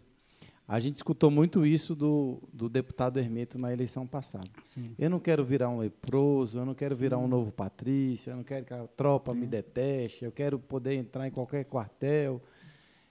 a 0.66 0.80
gente 0.80 0.96
escutou 0.96 1.30
muito 1.30 1.64
isso 1.64 1.94
do, 1.94 2.42
do 2.52 2.68
deputado 2.68 3.18
Hermeto 3.18 3.58
na 3.58 3.72
eleição 3.72 4.06
passada. 4.06 4.48
Sim. 4.62 4.94
Eu 4.98 5.08
não 5.08 5.18
quero 5.18 5.44
virar 5.44 5.68
um 5.68 5.78
leproso, 5.78 6.58
eu 6.58 6.66
não 6.66 6.74
quero 6.74 6.96
virar 6.96 7.18
um 7.18 7.28
novo 7.28 7.52
Patrício, 7.52 8.30
eu 8.30 8.36
não 8.36 8.44
quero 8.44 8.64
que 8.64 8.74
a 8.74 8.86
tropa 8.88 9.32
Sim. 9.32 9.40
me 9.40 9.46
deteste, 9.46 10.24
eu 10.24 10.32
quero 10.32 10.58
poder 10.58 10.94
entrar 10.94 11.26
em 11.26 11.30
qualquer 11.30 11.64
quartel. 11.64 12.42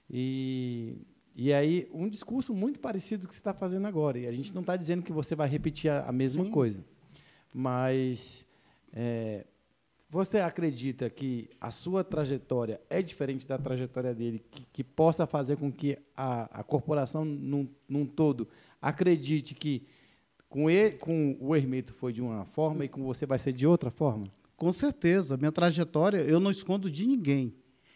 E, 0.10 0.98
e 1.36 1.54
aí, 1.54 1.88
um 1.94 2.10
discurso 2.10 2.54
muito 2.54 2.80
parecido 2.80 3.22
com 3.22 3.26
o 3.26 3.30
que 3.30 3.36
você 3.36 3.40
está 3.42 3.54
fazendo 3.54 3.88
agora. 3.88 4.18
E 4.20 4.28
a 4.28 4.32
gente 4.32 4.54
não 4.54 4.62
está 4.62 4.76
dizendo 4.76 5.04
que 5.04 5.12
você 5.12 5.36
vai 5.36 5.48
repetir 5.48 5.92
a, 5.92 6.06
a 6.06 6.12
mesma 6.12 6.44
Sim. 6.44 6.52
coisa. 6.52 6.84
Mas 7.54 8.46
é, 8.94 9.46
você 10.10 10.38
acredita 10.38 11.10
que 11.10 11.50
a 11.60 11.72
sua 11.72 12.04
trajetória 12.04 12.80
é 12.88 13.02
diferente 13.02 13.48
da 13.48 13.58
trajetória 13.58 14.14
dele, 14.14 14.46
que, 14.52 14.64
que 14.72 14.84
possa 14.84 15.26
fazer 15.26 15.58
com 15.58 15.72
que 15.72 15.98
a, 16.16 16.60
a 16.60 16.64
corporação 16.64 17.26
num, 17.26 17.68
num, 17.90 18.06
todo 18.06 18.48
acredite 18.80 19.56
que 19.56 19.88
com, 20.48 20.70
ele, 20.70 20.98
com 20.98 21.36
o 21.40 21.56
Hermeto 21.56 21.94
foi 21.94 22.14
de 22.14 22.22
uma 22.22 22.46
forma 22.46 22.86
e 22.86 22.88
com 22.88 23.04
você 23.04 23.26
vai 23.26 23.40
ser 23.40 23.54
de 23.54 23.66
outra 23.66 23.90
forma? 23.90 24.26
Com 24.56 24.72
certeza. 24.72 25.36
Minha 25.36 25.52
trajetória, 25.52 26.18
eu 26.18 26.40
não 26.40 26.52
escondo 26.52 26.92
de 26.92 27.08
ninguém. 27.08 27.56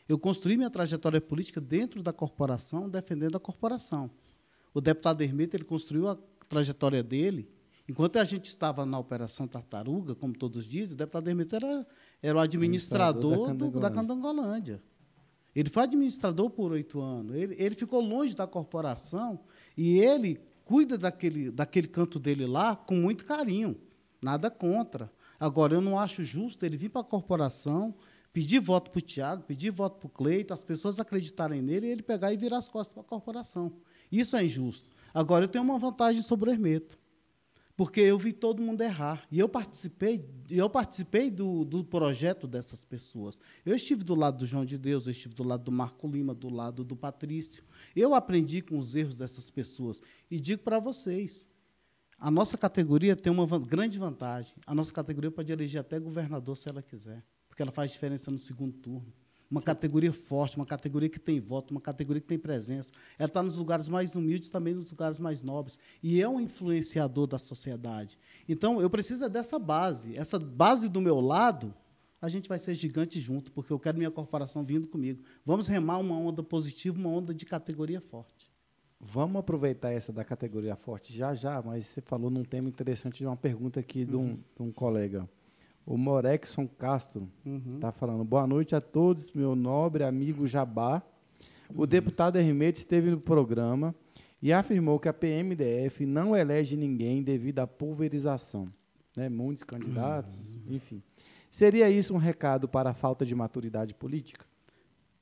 Eu 0.10 0.18
construí 0.18 0.58
minha 0.58 0.72
trajetória 0.72 1.22
política 1.22 1.62
dentro 1.62 2.02
da 2.02 2.12
corporação, 2.12 2.90
defendendo 2.90 3.36
a 3.36 3.40
corporação. 3.40 4.10
O 4.74 4.82
deputado 4.82 5.22
Hermeto 5.22 5.56
ele 5.56 5.66
construiu 5.66 6.08
a 6.08 6.18
trajetória 6.50 7.04
dele. 7.04 7.48
Enquanto 7.90 8.18
a 8.18 8.24
gente 8.26 8.46
estava 8.46 8.86
na 8.86 9.00
Operação 9.00 9.48
Tartaruga, 9.48 10.14
como 10.14 10.38
todos 10.38 10.68
dizem, 10.68 10.94
o 10.94 10.98
deputado 10.98 11.30
Hermeto 11.30 11.56
era, 11.56 11.88
era 12.22 12.38
o 12.38 12.42
administrador, 12.42 13.50
administrador 13.50 13.72
da, 13.72 13.80
do, 13.80 13.80
da 13.80 13.90
Candangolândia. 13.90 14.84
Ele 15.56 15.70
foi 15.70 15.84
administrador 15.84 16.50
por 16.50 16.74
oito 16.74 17.00
anos. 17.00 17.36
Ele, 17.36 17.56
ele 17.58 17.76
ficou 17.76 18.02
longe 18.02 18.36
da 18.36 18.46
corporação 18.46 19.40
e 19.76 20.00
ele 20.00 20.40
cuida 20.66 20.98
daquele, 20.98 21.50
daquele 21.50 21.88
canto 21.88 22.20
dele 22.20 22.46
lá 22.46 22.76
com 22.76 22.96
muito 22.96 23.26
carinho. 23.26 23.80
Nada 24.22 24.52
contra. 24.52 25.10
Agora, 25.40 25.74
eu 25.74 25.82
não 25.82 25.98
acho 25.98 26.24
justo 26.24 26.66
ele 26.66 26.76
vir 26.76 26.90
para 26.90 27.02
a 27.02 27.06
corporação, 27.06 27.96
pedir 28.34 28.60
voto 28.60 28.92
para 28.92 29.00
o 29.00 29.02
Tiago, 29.02 29.44
pedir 29.44 29.72
voto 29.72 29.98
para 29.98 30.08
o 30.08 30.10
Cleito, 30.10 30.54
as 30.54 30.64
pessoas 30.64 31.00
acreditarem 31.00 31.62
nele 31.62 31.88
e 31.88 31.92
ele 31.92 32.04
pegar 32.04 32.34
e 32.34 32.38
virar 32.38 32.58
as 32.58 32.68
costas 32.68 32.94
para 32.94 33.02
a 33.02 33.06
corporação. 33.06 33.72
Isso 34.12 34.36
é 34.36 34.44
injusto. 34.44 34.90
Agora, 35.14 35.46
eu 35.46 35.50
tenho 35.50 35.64
uma 35.64 35.80
vantagem 35.80 36.22
sobre 36.22 36.50
o 36.50 36.54
Hermeto 36.54 36.98
porque 37.78 38.02
eu 38.02 38.18
vi 38.18 38.34
todo 38.34 38.60
mundo 38.60 38.82
errar. 38.82 39.24
E 39.32 39.38
eu 39.38 39.48
participei, 39.48 40.28
eu 40.50 40.68
participei 40.68 41.30
do, 41.30 41.64
do 41.64 41.84
projeto 41.84 42.48
dessas 42.48 42.84
pessoas. 42.84 43.40
Eu 43.64 43.76
estive 43.76 44.04
do 44.04 44.16
lado 44.16 44.40
do 44.40 44.46
João 44.48 44.66
de 44.66 44.80
Deus, 44.80 45.06
eu 45.06 45.12
estive 45.12 45.36
do 45.36 45.44
lado 45.44 45.64
do 45.64 45.72
Marco 45.72 46.08
Lima, 46.08 46.34
do 46.34 46.50
lado 46.50 46.84
do 46.84 46.96
Patrício. 46.96 47.64
Eu 47.96 48.16
aprendi 48.16 48.64
com 48.64 48.80
os 48.80 48.96
erros 48.96 49.20
dessas 49.20 49.52
pessoas. 49.52 50.02
E 50.30 50.40
digo 50.40 50.64
para 50.64 50.80
vocês, 50.80 51.48
a 52.18 52.32
nossa 52.32 52.58
categoria 52.58 53.16
tem 53.16 53.32
uma 53.32 53.46
grande 53.60 54.00
vantagem. 54.00 54.56
A 54.66 54.74
nossa 54.74 54.92
categoria 54.92 55.30
pode 55.30 55.52
eleger 55.52 55.80
até 55.80 56.00
governador 56.00 56.58
se 56.58 56.68
ela 56.68 56.82
quiser, 56.82 57.24
porque 57.48 57.62
ela 57.62 57.72
faz 57.72 57.92
diferença 57.92 58.32
no 58.32 58.40
segundo 58.40 58.74
turno 58.74 59.14
uma 59.50 59.62
categoria 59.62 60.12
forte, 60.12 60.58
uma 60.58 60.66
categoria 60.66 61.10
que 61.10 61.20
tem 61.20 61.40
voto, 61.40 61.72
uma 61.72 61.82
categoria 61.82 62.22
que 62.22 62.28
tem 62.28 62.38
presença. 62.38 62.92
Ela 63.18 63.28
está 63.28 63.42
nos 63.42 63.56
lugares 63.56 63.88
mais 63.88 64.16
humildes, 64.16 64.50
também 64.50 64.74
nos 64.74 64.92
lugares 64.92 65.20
mais 65.20 65.42
nobres. 65.42 65.80
E 66.04 66.22
é 66.22 66.28
um 66.28 66.40
influenciador 66.40 67.28
da 67.28 67.40
sociedade. 67.40 68.18
Então, 68.48 68.82
eu 68.82 68.90
preciso 68.90 69.24
é 69.24 69.30
dessa 69.30 69.58
base. 69.58 70.16
Essa 70.18 70.38
base 70.38 70.90
do 70.90 71.00
meu 71.00 71.20
lado, 71.20 71.74
a 72.22 72.28
gente 72.30 72.50
vai 72.50 72.60
ser 72.60 72.76
gigante 72.76 73.20
junto, 73.20 73.52
porque 73.52 73.72
eu 73.72 73.80
quero 73.80 73.98
minha 73.98 74.12
corporação 74.12 74.64
vindo 74.64 74.88
comigo. 74.88 75.24
Vamos 75.46 75.68
remar 75.68 75.98
uma 75.98 76.18
onda 76.18 76.44
positiva, 76.44 76.98
uma 76.98 77.10
onda 77.10 77.34
de 77.34 77.46
categoria 77.46 78.02
forte. 78.02 78.52
Vamos 79.00 79.38
aproveitar 79.38 79.92
essa 79.92 80.12
da 80.12 80.26
categoria 80.26 80.76
forte 80.76 81.16
já 81.16 81.36
já, 81.36 81.62
mas 81.62 81.86
você 81.86 82.02
falou 82.02 82.32
num 82.32 82.44
tema 82.44 82.68
interessante 82.68 83.20
de 83.20 83.28
uma 83.28 83.38
pergunta 83.38 83.80
aqui 83.80 84.04
de 84.04 84.16
um, 84.16 84.22
uhum. 84.22 84.40
de 84.56 84.64
um 84.64 84.72
colega. 84.72 85.30
O 85.90 85.98
Morexon 85.98 86.68
Castro 86.68 87.32
está 87.38 87.50
uhum. 87.50 87.80
Tá 87.80 87.92
falando. 87.94 88.22
Boa 88.26 88.46
noite 88.46 88.76
a 88.76 88.82
todos, 88.82 89.32
meu 89.32 89.56
nobre 89.56 90.04
amigo 90.04 90.46
Jabá. 90.46 91.02
O 91.74 91.82
uhum. 91.82 91.88
deputado 91.88 92.36
Hermeto 92.36 92.78
esteve 92.78 93.10
no 93.10 93.22
programa 93.22 93.96
e 94.42 94.52
afirmou 94.52 95.00
que 95.00 95.08
a 95.08 95.14
PMDF 95.14 96.06
não 96.06 96.36
elege 96.36 96.76
ninguém 96.76 97.24
devido 97.24 97.60
à 97.60 97.68
pulverização. 97.68 98.66
Né? 99.16 99.30
Muitos 99.30 99.64
candidatos, 99.64 100.56
uhum. 100.56 100.76
enfim. 100.76 101.02
Seria 101.50 101.90
isso 101.90 102.14
um 102.14 102.18
recado 102.18 102.68
para 102.68 102.90
a 102.90 102.94
falta 102.94 103.26
de 103.26 103.34
maturidade 103.34 103.94
política? 103.94 104.46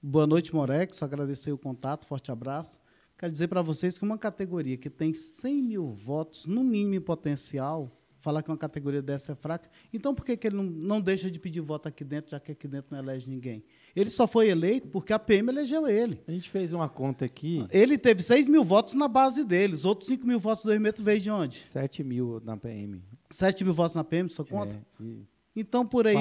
Boa 0.01 0.25
noite, 0.25 0.53
Morex. 0.53 1.03
Agradecer 1.03 1.51
o 1.51 1.59
contato, 1.59 2.07
forte 2.07 2.31
abraço. 2.31 2.79
Quero 3.19 3.31
dizer 3.31 3.49
para 3.49 3.61
vocês 3.61 3.99
que 3.99 4.03
uma 4.03 4.17
categoria 4.17 4.77
que 4.77 4.89
tem 4.89 5.13
100 5.13 5.61
mil 5.61 5.91
votos, 5.93 6.47
no 6.47 6.63
mínimo 6.63 6.95
em 6.95 7.01
potencial, 7.01 7.91
falar 8.25 8.41
que 8.41 8.49
uma 8.49 8.57
categoria 8.57 9.03
dessa 9.03 9.33
é 9.33 9.35
fraca. 9.35 9.69
Então, 9.93 10.15
por 10.15 10.25
que, 10.25 10.35
que 10.35 10.47
ele 10.47 10.55
não, 10.55 10.63
não 10.63 10.99
deixa 10.99 11.29
de 11.29 11.39
pedir 11.39 11.61
voto 11.61 11.87
aqui 11.87 12.03
dentro, 12.03 12.31
já 12.31 12.39
que 12.39 12.51
aqui 12.51 12.67
dentro 12.67 12.87
não 12.89 12.99
elege 12.99 13.29
ninguém? 13.29 13.63
Ele 13.95 14.09
só 14.09 14.25
foi 14.25 14.49
eleito 14.49 14.87
porque 14.87 15.13
a 15.13 15.19
PM 15.19 15.47
elegeu 15.49 15.87
ele. 15.87 16.19
A 16.27 16.31
gente 16.31 16.49
fez 16.49 16.73
uma 16.73 16.89
conta 16.89 17.23
aqui. 17.23 17.63
Ele 17.69 17.99
teve 17.99 18.23
6 18.23 18.49
mil 18.49 18.63
votos 18.63 18.95
na 18.95 19.07
base 19.07 19.43
dele. 19.43 19.75
Os 19.75 19.85
outros 19.85 20.09
5 20.09 20.25
mil 20.25 20.39
votos 20.39 20.63
do 20.65 20.73
Hermeto 20.73 21.03
veio 21.03 21.21
de 21.21 21.29
onde? 21.29 21.59
7 21.59 22.03
mil 22.03 22.41
na 22.43 22.57
PM. 22.57 23.03
7 23.29 23.63
mil 23.63 23.73
votos 23.73 23.95
na 23.95 24.03
PM, 24.03 24.27
só 24.29 24.43
conta? 24.43 24.75
É, 24.75 25.03
e... 25.03 25.27
Então, 25.55 25.85
por 25.85 26.05
aí, 26.07 26.17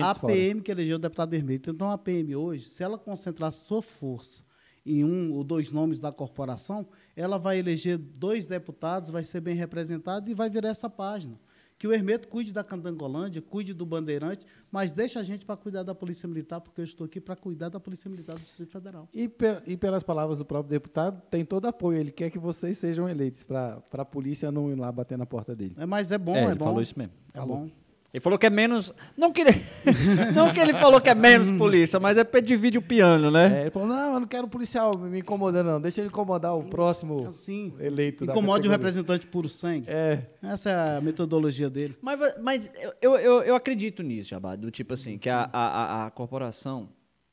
a, 0.00 0.10
a 0.10 0.14
PM 0.14 0.60
que 0.60 0.70
elegeu 0.70 0.96
o 0.96 1.00
deputado 1.00 1.34
Hermeto. 1.34 1.70
Então, 1.70 1.90
a 1.90 1.98
PM 1.98 2.36
hoje, 2.36 2.64
se 2.66 2.82
ela 2.82 2.96
concentrar 2.96 3.50
sua 3.52 3.82
força 3.82 4.46
em 4.88 5.04
um 5.04 5.32
ou 5.32 5.44
dois 5.44 5.72
nomes 5.72 6.00
da 6.00 6.10
corporação, 6.10 6.86
ela 7.14 7.38
vai 7.38 7.58
eleger 7.58 7.98
dois 7.98 8.46
deputados, 8.46 9.10
vai 9.10 9.24
ser 9.24 9.40
bem 9.40 9.54
representado 9.54 10.30
e 10.30 10.34
vai 10.34 10.48
virar 10.48 10.70
essa 10.70 10.88
página. 10.88 11.38
Que 11.78 11.86
o 11.86 11.92
Hermeto 11.92 12.26
cuide 12.26 12.52
da 12.52 12.64
Candangolândia, 12.64 13.40
cuide 13.40 13.72
do 13.72 13.86
Bandeirante, 13.86 14.44
mas 14.70 14.92
deixa 14.92 15.20
a 15.20 15.22
gente 15.22 15.46
para 15.46 15.56
cuidar 15.56 15.84
da 15.84 15.94
Polícia 15.94 16.28
Militar, 16.28 16.60
porque 16.60 16.80
eu 16.80 16.84
estou 16.84 17.04
aqui 17.04 17.20
para 17.20 17.36
cuidar 17.36 17.68
da 17.68 17.78
Polícia 17.78 18.10
Militar 18.10 18.34
do 18.34 18.42
Distrito 18.42 18.72
Federal. 18.72 19.08
E, 19.14 19.30
e, 19.64 19.76
pelas 19.76 20.02
palavras 20.02 20.38
do 20.38 20.44
próprio 20.44 20.70
deputado, 20.70 21.22
tem 21.30 21.44
todo 21.44 21.66
apoio. 21.66 21.98
Ele 21.98 22.10
quer 22.10 22.30
que 22.30 22.38
vocês 22.38 22.78
sejam 22.78 23.08
eleitos, 23.08 23.44
para 23.44 23.80
a 23.92 24.04
polícia 24.04 24.50
não 24.50 24.72
ir 24.72 24.74
lá 24.74 24.90
bater 24.90 25.16
na 25.16 25.24
porta 25.24 25.54
dele. 25.54 25.76
É, 25.78 25.86
mas 25.86 26.10
é 26.10 26.18
bom, 26.18 26.34
é, 26.34 26.40
é 26.40 26.44
ele 26.46 26.56
bom. 26.56 26.64
falou 26.64 26.82
isso 26.82 26.98
mesmo. 26.98 27.12
É 27.32 27.38
falou. 27.38 27.58
bom. 27.58 27.70
Ele 28.18 28.22
falou 28.22 28.36
que 28.36 28.46
é 28.46 28.50
menos. 28.50 28.92
Não 29.16 29.32
que 29.32 29.42
ele, 29.42 29.62
não 30.34 30.52
que 30.52 30.58
ele 30.58 30.72
falou 30.72 31.00
que 31.00 31.08
é 31.08 31.14
menos 31.14 31.56
polícia, 31.56 32.00
mas 32.00 32.18
é 32.18 32.24
porque 32.24 32.42
divide 32.42 32.76
o 32.76 32.82
piano, 32.82 33.30
né? 33.30 33.58
É, 33.58 33.60
ele 33.62 33.70
falou: 33.70 33.86
não, 33.86 34.14
eu 34.14 34.20
não 34.20 34.26
quero 34.26 34.48
policial 34.48 34.98
me 34.98 35.20
incomodando, 35.20 35.68
não. 35.68 35.80
Deixa 35.80 36.00
ele 36.00 36.08
incomodar 36.08 36.56
o 36.56 36.64
próximo 36.64 37.28
assim, 37.28 37.72
eleito. 37.78 38.24
Incomode 38.24 38.66
o 38.66 38.70
representante 38.70 39.24
puro 39.24 39.48
sangue. 39.48 39.88
É. 39.88 40.24
Essa 40.42 40.70
é 40.70 40.96
a 40.96 41.00
metodologia 41.00 41.70
dele. 41.70 41.96
Mas, 42.02 42.18
mas 42.42 42.70
eu, 43.00 43.16
eu, 43.16 43.42
eu 43.42 43.54
acredito 43.54 44.02
nisso, 44.02 44.30
Jabá, 44.30 44.56
do 44.56 44.68
tipo 44.68 44.94
assim, 44.94 45.16
que 45.16 45.30
a, 45.30 45.48
a, 45.52 46.06
a 46.06 46.10
corporação 46.10 46.88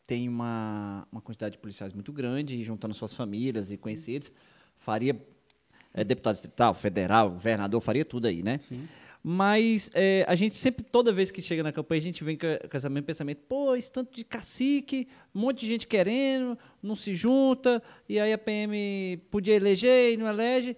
tem 0.05 0.29
uma, 0.29 1.03
uma 1.11 1.19
quantidade 1.19 1.53
de 1.53 1.57
policiais 1.57 1.93
muito 1.93 2.13
grande, 2.13 2.55
e 2.57 2.63
juntando 2.63 2.93
suas 2.93 3.11
famílias 3.11 3.71
e 3.71 3.77
conhecidos, 3.77 4.31
faria. 4.77 5.19
É, 5.97 6.03
deputado 6.03 6.33
distrital, 6.33 6.73
federal, 6.73 7.31
governador, 7.31 7.79
faria 7.79 8.03
tudo 8.03 8.27
aí, 8.27 8.43
né? 8.43 8.57
Sim. 8.59 8.85
Mas 9.27 9.89
é, 9.95 10.23
a 10.27 10.35
gente 10.35 10.55
sempre, 10.55 10.83
toda 10.83 11.11
vez 11.11 11.31
que 11.31 11.41
chega 11.41 11.63
na 11.63 11.71
campanha, 11.71 11.97
a 11.97 12.03
gente 12.03 12.23
vem 12.23 12.37
com, 12.37 12.45
esse 12.45 12.89
mesmo 12.89 13.07
pensamento: 13.07 13.39
pô, 13.49 13.75
esse 13.75 13.91
tanto 13.91 14.15
de 14.15 14.23
cacique, 14.23 15.07
um 15.33 15.39
monte 15.39 15.61
de 15.61 15.67
gente 15.67 15.87
querendo, 15.87 16.55
não 16.79 16.95
se 16.95 17.15
junta, 17.15 17.81
e 18.07 18.19
aí 18.19 18.31
a 18.31 18.37
PM 18.37 19.17
podia 19.31 19.55
eleger 19.55 20.13
e 20.13 20.17
não 20.17 20.27
elege. 20.27 20.77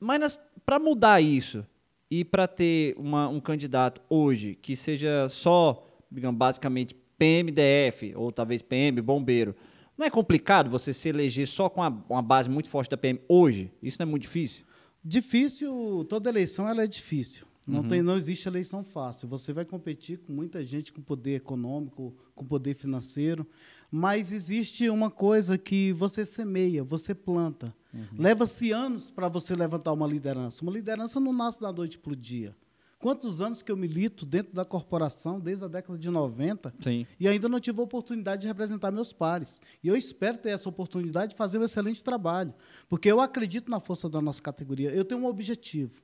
Mas 0.00 0.40
para 0.64 0.78
mudar 0.78 1.20
isso 1.20 1.62
e 2.10 2.24
para 2.24 2.48
ter 2.48 2.94
uma, 2.96 3.28
um 3.28 3.38
candidato 3.38 4.00
hoje 4.08 4.54
que 4.62 4.74
seja 4.74 5.28
só, 5.28 5.86
digamos, 6.10 6.38
basicamente 6.38 6.96
PMDF, 7.18 8.14
ou 8.16 8.32
talvez 8.32 8.62
PM, 8.62 8.98
bombeiro, 9.02 9.54
não 9.94 10.06
é 10.06 10.10
complicado 10.10 10.70
você 10.70 10.90
se 10.90 11.10
eleger 11.10 11.46
só 11.46 11.68
com 11.68 11.82
uma, 11.82 12.04
uma 12.08 12.22
base 12.22 12.48
muito 12.48 12.70
forte 12.70 12.88
da 12.88 12.96
PM 12.96 13.20
hoje? 13.28 13.70
Isso 13.82 13.98
não 14.00 14.08
é 14.08 14.10
muito 14.10 14.22
difícil? 14.22 14.64
Difícil, 15.04 16.06
toda 16.08 16.30
eleição 16.30 16.66
ela 16.66 16.82
é 16.82 16.86
difícil. 16.86 17.46
Não, 17.66 17.80
uhum. 17.80 17.88
tem, 17.88 18.02
não 18.02 18.16
existe 18.16 18.46
eleição 18.46 18.84
fácil. 18.84 19.26
Você 19.28 19.52
vai 19.52 19.64
competir 19.64 20.18
com 20.18 20.32
muita 20.32 20.64
gente 20.64 20.92
com 20.92 21.00
poder 21.00 21.36
econômico, 21.36 22.14
com 22.34 22.44
poder 22.44 22.74
financeiro, 22.74 23.46
mas 23.90 24.32
existe 24.32 24.88
uma 24.90 25.10
coisa 25.10 25.56
que 25.56 25.92
você 25.92 26.26
semeia, 26.26 26.84
você 26.84 27.14
planta. 27.14 27.74
Uhum. 27.92 28.06
Leva-se 28.18 28.72
anos 28.72 29.10
para 29.10 29.28
você 29.28 29.54
levantar 29.54 29.92
uma 29.92 30.06
liderança. 30.06 30.62
Uma 30.62 30.72
liderança 30.72 31.18
não 31.18 31.32
nasce 31.32 31.60
da 31.60 31.72
noite 31.72 31.98
para 31.98 32.12
o 32.12 32.16
dia. 32.16 32.54
Quantos 32.98 33.42
anos 33.42 33.60
que 33.60 33.70
eu 33.70 33.76
milito 33.76 34.24
dentro 34.24 34.54
da 34.54 34.64
corporação, 34.64 35.38
desde 35.38 35.64
a 35.64 35.68
década 35.68 35.98
de 35.98 36.08
90, 36.08 36.74
Sim. 36.80 37.06
e 37.20 37.28
ainda 37.28 37.50
não 37.50 37.60
tive 37.60 37.78
a 37.80 37.84
oportunidade 37.84 38.42
de 38.42 38.48
representar 38.48 38.90
meus 38.90 39.12
pares. 39.12 39.60
E 39.82 39.88
eu 39.88 39.96
espero 39.96 40.38
ter 40.38 40.50
essa 40.50 40.70
oportunidade 40.70 41.32
de 41.32 41.36
fazer 41.36 41.58
um 41.58 41.64
excelente 41.64 42.02
trabalho, 42.02 42.54
porque 42.88 43.10
eu 43.10 43.20
acredito 43.20 43.70
na 43.70 43.78
força 43.78 44.08
da 44.08 44.22
nossa 44.22 44.40
categoria. 44.40 44.90
Eu 44.90 45.04
tenho 45.04 45.20
um 45.20 45.26
objetivo 45.26 46.02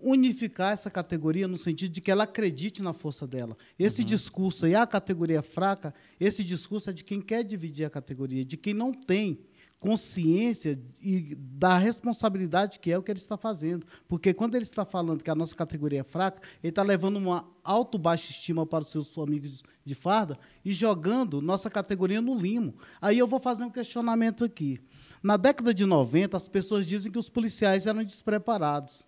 unificar 0.00 0.72
essa 0.72 0.90
categoria 0.90 1.48
no 1.48 1.56
sentido 1.56 1.92
de 1.92 2.00
que 2.00 2.10
ela 2.10 2.24
acredite 2.24 2.82
na 2.82 2.92
força 2.92 3.26
dela. 3.26 3.56
Esse 3.78 4.02
uhum. 4.02 4.06
discurso 4.06 4.66
aí, 4.66 4.74
a 4.74 4.86
categoria 4.86 5.42
fraca, 5.42 5.94
esse 6.20 6.44
discurso 6.44 6.90
é 6.90 6.92
de 6.92 7.04
quem 7.04 7.20
quer 7.20 7.42
dividir 7.42 7.84
a 7.84 7.90
categoria, 7.90 8.44
de 8.44 8.56
quem 8.56 8.74
não 8.74 8.92
tem 8.92 9.38
consciência 9.80 10.80
e 11.00 11.36
da 11.36 11.78
responsabilidade 11.78 12.80
que 12.80 12.90
é 12.90 12.98
o 12.98 13.02
que 13.02 13.12
ele 13.12 13.18
está 13.18 13.36
fazendo. 13.36 13.86
Porque 14.08 14.34
quando 14.34 14.54
ele 14.54 14.64
está 14.64 14.84
falando 14.84 15.22
que 15.22 15.30
a 15.30 15.34
nossa 15.34 15.54
categoria 15.54 16.00
é 16.00 16.04
fraca, 16.04 16.42
ele 16.62 16.70
está 16.70 16.82
levando 16.82 17.16
uma 17.16 17.48
alto-baixa 17.62 18.30
estima 18.30 18.66
para 18.66 18.82
os 18.82 18.90
seus 18.90 19.16
amigos 19.18 19.62
de 19.84 19.94
farda 19.94 20.38
e 20.64 20.72
jogando 20.72 21.40
nossa 21.40 21.70
categoria 21.70 22.20
no 22.20 22.36
limo. 22.36 22.74
Aí 23.00 23.18
eu 23.18 23.26
vou 23.26 23.38
fazer 23.38 23.64
um 23.64 23.70
questionamento 23.70 24.44
aqui. 24.44 24.80
Na 25.22 25.36
década 25.36 25.74
de 25.74 25.84
90, 25.84 26.36
as 26.36 26.48
pessoas 26.48 26.86
dizem 26.86 27.10
que 27.10 27.18
os 27.18 27.28
policiais 27.28 27.86
eram 27.86 28.02
despreparados. 28.04 29.06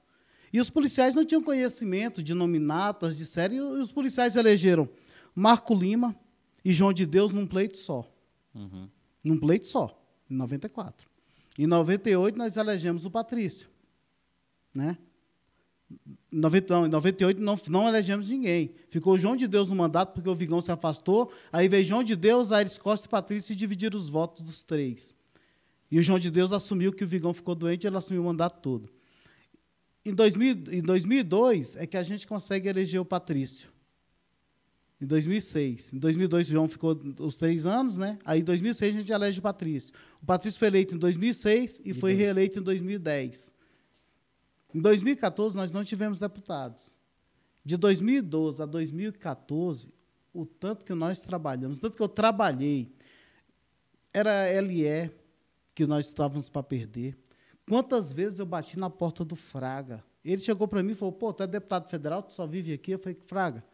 E 0.53 0.61
os 0.61 0.69
policiais 0.69 1.15
não 1.15 1.25
tinham 1.25 1.43
conhecimento 1.43 2.23
de 2.23 2.35
nominatas, 2.35 3.17
de 3.17 3.25
série, 3.25 3.57
e 3.57 3.61
os 3.61 3.93
policiais 3.93 4.37
elegeram 4.37 4.89
Marco 5.35 5.75
Lima 5.75 6.17
e 6.65 6.73
João 6.73 6.93
de 6.93 7.07
Deus 7.07 7.33
num 7.33 7.47
pleito 7.47 7.79
só. 7.79 8.11
Uhum. 8.55 8.89
Num 9.25 9.39
pleito 9.39 9.69
só, 9.69 9.97
em 10.29 10.35
94. 10.35 11.09
Em 11.59 11.67
98, 11.67 12.37
nós 12.37 12.57
elegemos 12.57 13.05
o 13.05 13.11
Patrício. 13.11 13.69
Né? 14.75 14.97
Em 16.33 16.39
90, 16.39 16.75
não, 16.75 16.87
em 16.87 16.89
98 16.89 17.41
não, 17.41 17.55
não 17.69 17.89
elegemos 17.89 18.31
ninguém. 18.31 18.73
Ficou 18.89 19.19
João 19.19 19.37
de 19.37 19.47
Deus 19.47 19.69
no 19.69 19.77
mandato 19.77 20.13
porque 20.15 20.29
o 20.29 20.35
Vigão 20.35 20.61
se 20.61 20.73
afastou. 20.73 21.33
Aí 21.53 21.69
veio 21.69 21.85
João 21.85 22.03
de 22.03 22.17
Deus, 22.17 22.53
Aires 22.53 22.79
Costa 22.79 23.07
e 23.07 23.11
Patrícia 23.11 23.53
e 23.53 23.57
dividiram 23.57 23.99
os 23.99 24.09
votos 24.09 24.43
dos 24.43 24.63
três. 24.63 25.15
E 25.91 25.99
o 25.99 26.03
João 26.03 26.19
de 26.19 26.31
Deus 26.31 26.53
assumiu 26.53 26.93
que 26.93 27.05
o 27.05 27.07
Vigão 27.07 27.33
ficou 27.35 27.55
doente 27.55 27.85
e 27.85 27.87
ele 27.89 27.97
assumiu 27.97 28.23
o 28.23 28.27
mandato 28.27 28.61
todo. 28.61 28.89
Em, 30.05 30.15
2000, 30.15 30.65
em 30.73 30.83
2002 30.83 31.77
é 31.77 31.87
que 31.87 31.97
a 31.97 32.03
gente 32.03 32.27
consegue 32.27 32.69
eleger 32.69 33.01
o 33.01 33.05
Patrício. 33.05 33.71
Em 35.01 35.07
2006. 35.07 35.95
Em 35.95 35.99
2002 35.99 36.49
o 36.49 36.53
João 36.53 36.69
ficou 36.69 36.99
os 37.19 37.39
três 37.39 37.67
anos, 37.67 37.97
né? 37.97 38.19
Aí 38.25 38.41
em 38.41 38.45
2006 38.45 38.95
a 38.95 38.99
gente 38.99 39.13
elege 39.13 39.39
o 39.39 39.43
Patrício. 39.43 39.93
O 40.23 40.27
Patrício 40.27 40.59
foi 40.59 40.69
eleito 40.69 40.95
em 40.95 40.99
2006 40.99 41.81
e 41.85 41.95
foi 41.95 42.13
reeleito 42.13 42.59
em 42.59 42.63
2010. 42.63 43.55
Em 44.75 44.81
2014 44.81 45.57
nós 45.57 45.73
não 45.73 45.85
tivemos 45.85 46.19
deputados. 46.19 46.99
De 47.65 47.77
2012 47.77 48.63
a 48.63 48.67
2014, 48.67 49.93
o 50.33 50.47
tanto 50.47 50.85
que 50.85 50.95
nós 50.95 51.21
trabalhamos, 51.21 51.79
o 51.79 51.81
tanto 51.81 51.97
que 51.97 52.03
eu 52.03 52.09
trabalhei, 52.09 52.93
era 54.13 54.49
LE 54.61 55.11
que 55.75 55.87
nós 55.87 56.07
estávamos 56.07 56.49
para 56.49 56.63
perder. 56.63 57.17
Quantas 57.70 58.12
vezes 58.12 58.40
eu 58.40 58.44
bati 58.46 58.76
na 58.76 58.90
porta 58.90 59.24
do 59.24 59.37
Fraga? 59.37 60.02
Ele 60.24 60.42
chegou 60.42 60.66
para 60.66 60.83
mim 60.83 60.90
e 60.90 60.94
falou: 60.96 61.12
pô, 61.12 61.33
tu 61.33 61.44
é 61.44 61.46
deputado 61.46 61.88
federal, 61.88 62.20
tu 62.20 62.33
só 62.33 62.44
vive 62.44 62.72
aqui. 62.72 62.90
Eu 62.90 62.98
falei: 62.98 63.16
Fraga, 63.26 63.64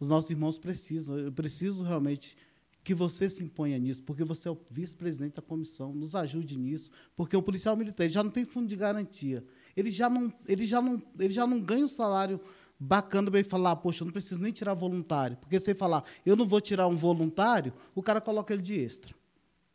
os 0.00 0.08
nossos 0.08 0.30
irmãos 0.30 0.58
precisam, 0.58 1.18
eu 1.18 1.30
preciso 1.30 1.84
realmente 1.84 2.34
que 2.82 2.94
você 2.94 3.28
se 3.28 3.44
imponha 3.44 3.78
nisso, 3.78 4.02
porque 4.04 4.24
você 4.24 4.48
é 4.48 4.50
o 4.50 4.58
vice-presidente 4.70 5.34
da 5.34 5.42
comissão, 5.42 5.92
nos 5.92 6.14
ajude 6.14 6.58
nisso, 6.58 6.90
porque 7.14 7.36
o 7.36 7.42
policial 7.42 7.76
militar 7.76 8.08
já 8.08 8.24
não 8.24 8.30
tem 8.30 8.42
fundo 8.42 8.66
de 8.66 8.74
garantia, 8.74 9.44
ele 9.76 9.90
já 9.90 10.08
não, 10.08 10.32
ele 10.48 10.66
já 10.66 10.80
não, 10.80 11.02
ele 11.18 11.34
já 11.34 11.46
não 11.46 11.60
ganha 11.60 11.84
um 11.84 11.88
salário 11.88 12.40
bacana 12.80 13.30
para 13.30 13.40
ele 13.40 13.48
falar, 13.48 13.76
poxa, 13.76 14.02
eu 14.02 14.06
não 14.06 14.12
preciso 14.12 14.40
nem 14.40 14.50
tirar 14.50 14.72
voluntário, 14.72 15.36
porque 15.36 15.60
se 15.60 15.72
ele 15.72 15.78
falar, 15.78 16.02
eu 16.24 16.34
não 16.34 16.46
vou 16.46 16.60
tirar 16.60 16.88
um 16.88 16.96
voluntário, 16.96 17.74
o 17.94 18.02
cara 18.02 18.18
coloca 18.18 18.54
ele 18.54 18.62
de 18.62 18.80
extra. 18.80 19.14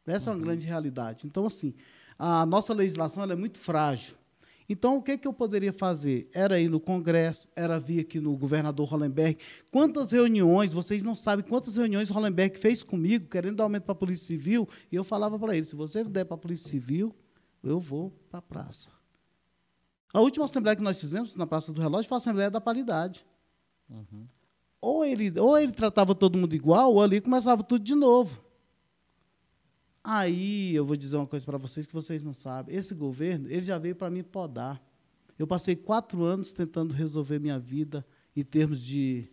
Essa 0.08 0.32
uhum. 0.32 0.36
é 0.36 0.40
uma 0.40 0.46
grande 0.46 0.66
realidade. 0.66 1.28
Então, 1.28 1.46
assim, 1.46 1.76
a 2.18 2.46
nossa 2.46 2.74
legislação 2.74 3.24
é 3.24 3.36
muito 3.36 3.58
frágil. 3.58 4.16
Então, 4.70 4.98
o 4.98 5.02
que, 5.02 5.18
que 5.18 5.28
eu 5.28 5.32
poderia 5.32 5.72
fazer? 5.72 6.30
Era 6.34 6.60
ir 6.60 6.68
no 6.68 6.80
Congresso, 6.80 7.48
era 7.56 7.80
vir 7.80 8.02
aqui 8.02 8.20
no 8.20 8.36
governador 8.36 8.86
Hollenberg. 8.90 9.38
Quantas 9.72 10.12
reuniões, 10.12 10.74
vocês 10.74 11.04
não 11.04 11.16
sabem 11.16 11.46
quantas 11.46 11.78
reuniões 11.78 12.10
Hollenberg 12.10 12.58
fez 12.58 12.84
comigo, 12.84 13.30
querendo 13.30 13.56
dar 13.56 13.64
aumento 13.64 13.84
para 13.84 13.94
a 13.94 13.96
Polícia 13.96 14.28
Civil, 14.28 14.68
e 14.92 14.96
eu 14.96 15.06
falava 15.06 15.40
para 15.40 15.56
ele: 15.56 15.66
se 15.66 15.76
você 15.76 16.04
der 16.04 16.26
para 16.26 16.36
a 16.36 16.38
Polícia 16.38 16.68
Civil, 16.68 17.16
eu 17.64 17.80
vou 17.80 18.12
para 18.30 18.40
a 18.40 18.42
praça. 18.42 18.92
A 20.14 20.20
última 20.20 20.46
assembleia 20.46 20.76
que 20.76 20.82
nós 20.82 21.00
fizemos 21.00 21.36
na 21.36 21.48
Praça 21.48 21.72
do 21.72 21.82
Relógio 21.82 22.08
foi 22.10 22.16
a 22.16 22.18
Assembleia 22.18 22.52
da 22.52 22.60
Paridade. 22.60 23.26
Uhum. 23.90 24.28
Ou, 24.82 25.06
ele, 25.06 25.40
ou 25.40 25.58
ele 25.58 25.72
tratava 25.72 26.14
todo 26.14 26.38
mundo 26.38 26.56
igual, 26.56 26.94
ou 26.94 27.02
ali 27.02 27.22
começava 27.22 27.64
tudo 27.64 27.84
de 27.84 27.96
novo. 27.96 28.42
Aí 30.10 30.74
eu 30.74 30.86
vou 30.86 30.96
dizer 30.96 31.18
uma 31.18 31.28
coisa 31.28 31.46
para 31.46 31.58
vocês 31.58 31.86
que 31.86 31.94
vocês 31.94 32.24
não 32.24 32.34
sabem. 32.34 32.74
Esse 32.74 32.96
governo, 32.96 33.50
ele 33.50 33.62
já 33.62 33.78
veio 33.78 33.94
para 33.94 34.10
mim 34.10 34.24
podar. 34.24 34.82
Eu 35.38 35.46
passei 35.46 35.76
quatro 35.76 36.24
anos 36.24 36.54
tentando 36.54 36.94
resolver 36.94 37.40
minha 37.40 37.60
vida 37.60 38.06
em 38.34 38.42
termos 38.42 38.82
de, 38.82 39.30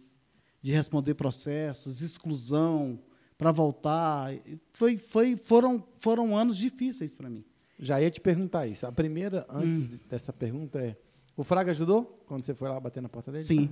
de 0.60 0.72
responder 0.72 1.14
processos, 1.14 2.02
exclusão, 2.02 2.98
para 3.38 3.52
voltar. 3.52 4.32
Foi, 4.72 4.96
foi, 4.96 5.36
foram, 5.36 5.86
foram 5.96 6.36
anos 6.36 6.56
difíceis 6.56 7.14
para 7.14 7.30
mim. 7.30 7.44
Já 7.78 8.02
ia 8.02 8.10
te 8.10 8.20
perguntar 8.20 8.66
isso. 8.66 8.84
A 8.84 8.90
primeira, 8.90 9.46
antes 9.48 9.92
hum. 9.92 9.98
dessa 10.08 10.32
pergunta, 10.32 10.80
é: 10.80 10.96
o 11.36 11.44
Fraga 11.44 11.70
ajudou 11.70 12.24
quando 12.26 12.42
você 12.42 12.52
foi 12.52 12.68
lá 12.68 12.80
bater 12.80 13.00
na 13.00 13.08
porta 13.08 13.30
dele? 13.30 13.44
Sim. 13.44 13.70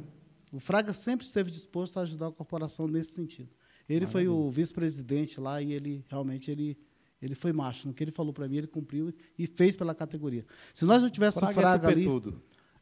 O 0.53 0.61
Fraga 0.61 0.93
sempre 0.93 1.27
esteve 1.27 1.51
disposto 1.51 1.99
a 1.99 2.03
ajudar 2.03 2.29
a 2.29 2.33
corporação 2.33 2.87
nesse 2.87 3.13
sentido. 3.13 3.51
Ele 3.89 4.07
Maravilha. 4.07 4.13
foi 4.13 4.29
o 4.29 4.49
vice-presidente 4.49 5.41
lá 5.41 5.61
e 5.61 5.73
ele 5.73 6.05
realmente 6.09 6.49
ele 6.49 6.79
ele 7.23 7.35
foi 7.37 7.53
macho. 7.53 7.87
No 7.87 7.95
que 7.95 8.03
ele 8.03 8.11
falou 8.11 8.33
para 8.33 8.49
mim, 8.49 8.57
ele 8.57 8.67
cumpriu 8.67 9.15
e 9.39 9.47
fez 9.47 9.77
pela 9.77 9.95
categoria. 9.95 10.45
Se 10.75 10.85
nós 10.85 11.01
não 11.01 11.09
tivéssemos 11.09 11.55
Fraga, 11.55 11.61
Fraga 11.61 11.89
é 11.89 11.93
ali. 11.93 12.35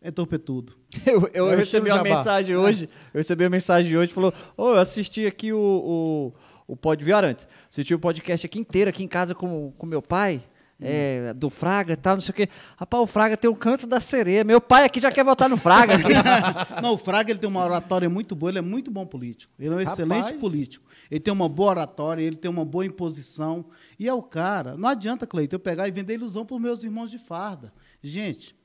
É 0.03 0.11
torpetudo. 0.11 0.79
Eu, 1.05 1.29
eu, 1.35 1.51
eu 1.51 1.57
recebi 1.59 1.91
uma 1.91 2.03
mensagem 2.03 2.57
hoje. 2.57 2.89
Eu 3.13 3.19
recebi 3.19 3.45
uma 3.45 3.51
mensagem 3.51 3.97
hoje 3.99 4.13
falou: 4.13 4.33
Ô, 4.57 4.65
oh, 4.65 4.69
eu 4.71 4.79
assisti 4.79 5.27
aqui 5.27 5.53
o, 5.53 6.33
o, 6.67 6.73
o 6.73 6.77
pod 6.77 7.05
antes. 7.13 7.47
Assisti 7.71 7.95
o 7.95 7.99
podcast 7.99 8.47
aqui 8.47 8.59
inteiro, 8.59 8.89
aqui 8.89 9.05
em 9.05 9.09
casa 9.09 9.35
com, 9.35 9.73
com 9.77 9.87
meu 9.87 10.01
pai 10.01 10.43
é, 10.81 11.35
do 11.35 11.51
Fraga 11.51 11.93
e 11.93 11.97
tal, 11.97 12.17
não 12.17 12.21
sei 12.21 12.31
o 12.31 12.35
quê. 12.35 12.49
Rapaz, 12.77 13.03
o 13.03 13.07
Fraga 13.07 13.37
tem 13.37 13.51
o 13.51 13.55
canto 13.55 13.87
da 13.87 14.01
sereia. 14.01 14.43
Meu 14.45 14.61
pai 14.61 14.85
aqui 14.85 15.01
já 15.01 15.11
quer 15.11 15.25
votar 15.25 15.49
no 15.49 15.57
Fraga. 15.57 15.95
não, 16.83 16.95
o 16.95 16.99
Fraga 16.99 17.31
ele 17.31 17.39
tem 17.39 17.49
uma 17.49 17.63
oratória 17.63 18.09
muito 18.09 18.35
boa, 18.35 18.51
ele 18.51 18.59
é 18.59 18.63
muito 18.63 18.91
bom 18.91 19.07
político. 19.07 19.53
Ele 19.59 19.69
é 19.69 19.73
um 19.73 19.79
Rapaz. 19.79 19.93
excelente 19.93 20.35
político. 20.35 20.89
Ele 21.11 21.21
tem 21.21 21.33
uma 21.33 21.49
boa 21.49 21.71
oratória, 21.71 22.23
ele 22.23 22.37
tem 22.37 22.51
uma 22.51 22.65
boa 22.65 22.87
imposição. 22.87 23.67
E 23.99 24.09
é 24.09 24.15
o 24.15 24.23
cara. 24.23 24.77
Não 24.77 24.89
adianta, 24.89 25.27
Cleiton, 25.27 25.57
eu 25.57 25.61
pegar 25.61 25.89
e 25.89 25.91
vender 25.91 26.15
ilusão 26.15 26.47
para 26.47 26.57
os 26.57 26.63
meus 26.63 26.85
irmãos 26.85 27.11
de 27.11 27.19
farda. 27.19 27.73
Gente, 28.03 28.57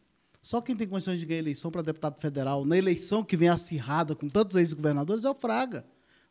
só 0.41 0.61
quem 0.61 0.75
tem 0.75 0.87
condições 0.87 1.19
de 1.19 1.25
ganhar 1.25 1.39
eleição 1.39 1.71
para 1.71 1.81
deputado 1.81 2.19
federal, 2.19 2.63
na 2.65 2.77
eleição 2.77 3.23
que 3.23 3.35
vem 3.35 3.49
acirrada 3.49 4.15
com 4.15 4.29
tantos 4.29 4.55
ex-governadores, 4.55 5.25
é 5.25 5.29
o 5.29 5.33
Fraga. 5.33 5.85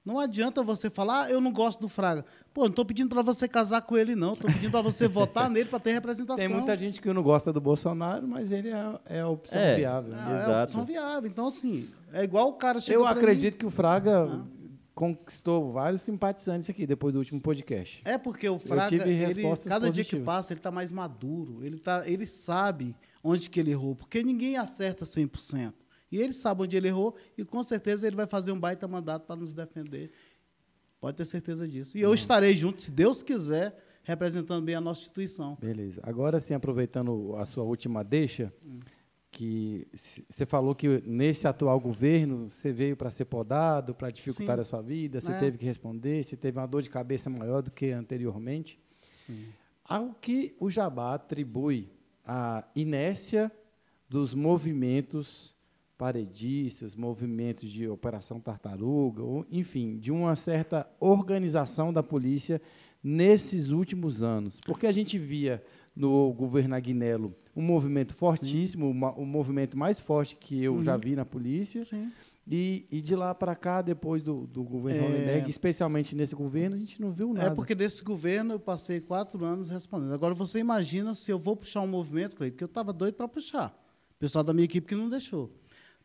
Não 0.05 0.19
adianta 0.19 0.63
você 0.63 0.91
falar, 0.91 1.23
ah, 1.23 1.31
eu 1.31 1.41
não 1.41 1.51
gosto 1.51 1.81
do 1.81 1.89
Fraga. 1.89 2.27
Pô, 2.53 2.63
não 2.63 2.69
estou 2.69 2.85
pedindo 2.85 3.09
para 3.09 3.23
você 3.23 3.49
casar 3.49 3.81
com 3.81 3.97
ele, 3.97 4.15
não. 4.15 4.35
Estou 4.35 4.51
pedindo 4.51 4.71
para 4.71 4.83
você 4.83 5.09
votar 5.09 5.49
nele 5.51 5.69
para 5.69 5.81
ter 5.81 5.93
representação. 5.93 6.37
Tem 6.37 6.49
muita 6.49 6.77
gente 6.77 7.01
que 7.01 7.11
não 7.11 7.23
gosta 7.23 7.51
do 7.51 7.61
Bolsonaro, 7.61 8.29
mas 8.29 8.53
ele 8.53 8.69
é, 8.69 9.01
é 9.07 9.21
a 9.21 9.29
opção 9.29 9.59
é, 9.59 9.77
viável. 9.77 10.15
É, 10.15 10.19
é 10.19 10.55
a 10.55 10.63
opção 10.65 10.85
viável. 10.85 11.31
Então, 11.31 11.47
assim, 11.47 11.89
é 12.13 12.23
igual 12.23 12.49
o 12.51 12.53
cara 12.53 12.81
chegou 12.81 13.03
Eu 13.03 13.09
acredito 13.09 13.55
mim. 13.55 13.59
que 13.61 13.67
o 13.67 13.71
Fraga 13.71 14.25
ah. 14.25 14.45
conquistou 14.95 15.73
vários 15.73 16.03
simpatizantes 16.03 16.69
aqui 16.69 16.87
depois 16.87 17.15
do 17.15 17.21
último 17.21 17.41
podcast. 17.41 18.03
É 18.05 18.19
porque 18.19 18.47
o 18.47 18.59
Fraga, 18.59 18.95
ele, 18.95 19.43
cada 19.67 19.91
dia 19.91 20.05
que 20.05 20.21
passa, 20.21 20.53
ele 20.53 20.61
está 20.61 20.71
mais 20.71 20.93
maduro. 20.93 21.65
Ele, 21.65 21.79
tá, 21.79 22.07
ele 22.07 22.27
sabe 22.27 22.95
onde 23.23 23.49
que 23.49 23.59
ele 23.59 23.71
errou. 23.71 23.95
Porque 23.95 24.23
ninguém 24.23 24.59
acerta 24.59 25.07
100%. 25.07 25.73
E 26.11 26.21
ele 26.21 26.33
sabe 26.33 26.63
onde 26.63 26.77
ele 26.77 26.89
errou 26.89 27.17
e 27.37 27.45
com 27.45 27.63
certeza 27.63 28.07
ele 28.07 28.17
vai 28.17 28.27
fazer 28.27 28.53
um 28.53 28.59
baita 28.59 28.87
mandato 28.87 29.27
para 29.27 29.37
nos 29.37 29.53
defender. 29.53 30.11
Pode 31.01 31.17
ter 31.17 31.25
certeza 31.25 31.69
disso. 31.69 31.99
E 31.99 32.01
eu 32.01 32.15
estarei 32.15 32.55
junto, 32.55 32.81
se 32.81 32.91
Deus 32.91 33.23
quiser, 33.23 33.77
representando 34.03 34.65
bem 34.65 34.75
a 34.75 34.81
nossa 34.81 35.01
instituição. 35.01 35.57
Beleza. 35.61 36.01
Agora 36.03 36.39
sim, 36.41 36.55
aproveitando 36.55 37.35
a 37.37 37.45
sua 37.45 37.65
última 37.65 38.03
deixa, 38.03 38.53
hum. 38.65 38.81
que 39.31 39.87
você 40.29 40.47
falou 40.47 40.75
que 40.75 41.03
nesse 41.05 41.49
atual 41.49 41.81
governo 41.81 42.51
você 42.51 42.73
veio 42.73 42.97
para 42.97 43.11
ser 43.11 43.25
podado, 43.25 43.95
para 43.95 44.11
dificultar 44.11 44.57
sim. 44.57 44.63
a 44.63 44.65
sua 44.65 44.81
vida, 44.81 45.21
você 45.21 45.33
é. 45.33 45.39
teve 45.39 45.59
que 45.59 45.65
responder, 45.65 46.25
você 46.25 46.37
teve 46.37 46.59
uma 46.59 46.67
dor 46.67 46.83
de 46.83 46.91
cabeça 46.91 47.29
maior 47.29 47.63
do 47.63 47.71
que 47.71 47.91
anteriormente. 47.91 48.79
Sim. 49.15 49.47
Ao 49.85 50.15
que 50.15 50.55
o 50.61 50.71
Jabá 50.71 51.15
atribui 51.15 51.91
a 52.25 52.65
inércia 52.75 53.53
dos 54.09 54.33
movimentos 54.35 55.54
paredistas, 55.97 56.95
movimentos 56.95 57.71
de 57.71 57.89
Operação 57.89 58.41
Tartaruga, 58.41 59.23
ou, 59.23 59.47
enfim, 59.51 59.99
de 59.99 60.11
uma 60.11 60.35
certa 60.37 60.89
organização 60.99 61.93
da 61.93 62.03
polícia 62.03 62.61
nesses 63.03 63.71
últimos 63.71 64.23
anos. 64.23 64.59
Porque 64.65 64.87
a 64.87 64.93
gente 64.93 65.19
via 65.19 65.63
no 65.95 66.33
governo 66.33 66.75
Aguinello 66.75 67.35
um 67.55 67.63
movimento 67.63 68.15
fortíssimo, 68.15 68.87
o 68.87 69.23
um 69.23 69.27
movimento 69.27 69.79
mais 69.79 70.01
forte 70.01 70.37
que 70.37 70.63
eu 70.63 70.75
uhum. 70.75 70.83
já 70.83 70.97
vi 70.97 71.15
na 71.15 71.25
polícia. 71.25 71.83
E, 72.47 72.87
e, 72.91 73.01
de 73.01 73.17
lá 73.17 73.35
para 73.35 73.55
cá, 73.55 73.81
depois 73.81 74.23
do, 74.23 74.47
do 74.47 74.63
governo 74.65 75.17
é... 75.17 75.49
especialmente 75.49 76.15
nesse 76.15 76.35
governo, 76.35 76.77
a 76.77 76.79
gente 76.79 77.01
não 77.01 77.11
viu 77.11 77.33
nada. 77.33 77.47
É 77.47 77.51
porque 77.51 77.75
desse 77.75 78.03
governo 78.03 78.53
eu 78.53 78.61
passei 78.61 79.01
quatro 79.01 79.43
anos 79.47 79.71
respondendo. 79.71 80.13
Agora 80.13 80.35
você 80.35 80.59
imagina 80.59 81.15
se 81.15 81.31
eu 81.31 81.39
vou 81.39 81.57
puxar 81.57 81.81
um 81.81 81.87
movimento, 81.87 82.37
Cleiton, 82.37 82.57
que 82.57 82.65
eu 82.65 82.67
estava 82.67 82.93
doido 82.93 83.15
para 83.15 83.27
puxar. 83.27 83.69
O 84.17 84.19
pessoal 84.19 84.45
da 84.45 84.53
minha 84.53 84.67
equipe 84.67 84.87
que 84.87 84.95
não 84.95 85.09
deixou. 85.09 85.51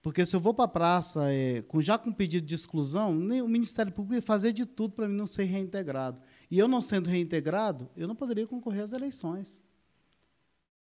Porque 0.02 0.26
se 0.26 0.36
eu 0.36 0.40
vou 0.40 0.54
para 0.54 0.66
a 0.66 0.70
praça 0.70 1.32
é, 1.32 1.62
com, 1.64 1.82
já 1.82 1.98
com 1.98 2.12
pedido 2.12 2.46
de 2.46 2.56
exclusão, 2.56 3.14
nem, 3.14 3.42
o 3.42 3.50
Ministério 3.50 3.92
Público 3.92 4.16
ia 4.16 4.22
fazer 4.22 4.54
de 4.54 4.66
tudo 4.66 4.94
para 4.94 5.08
mim 5.08 5.16
não 5.16 5.28
ser 5.28 5.44
reintegrado. 5.44 6.22
E 6.50 6.58
eu 6.58 6.68
não 6.68 6.82
sendo 6.82 7.10
reintegrado, 7.10 7.90
eu 7.98 8.08
não 8.08 8.16
poderia 8.16 8.48
concorrer 8.48 8.84
às 8.84 8.94
eleições. 8.94 9.62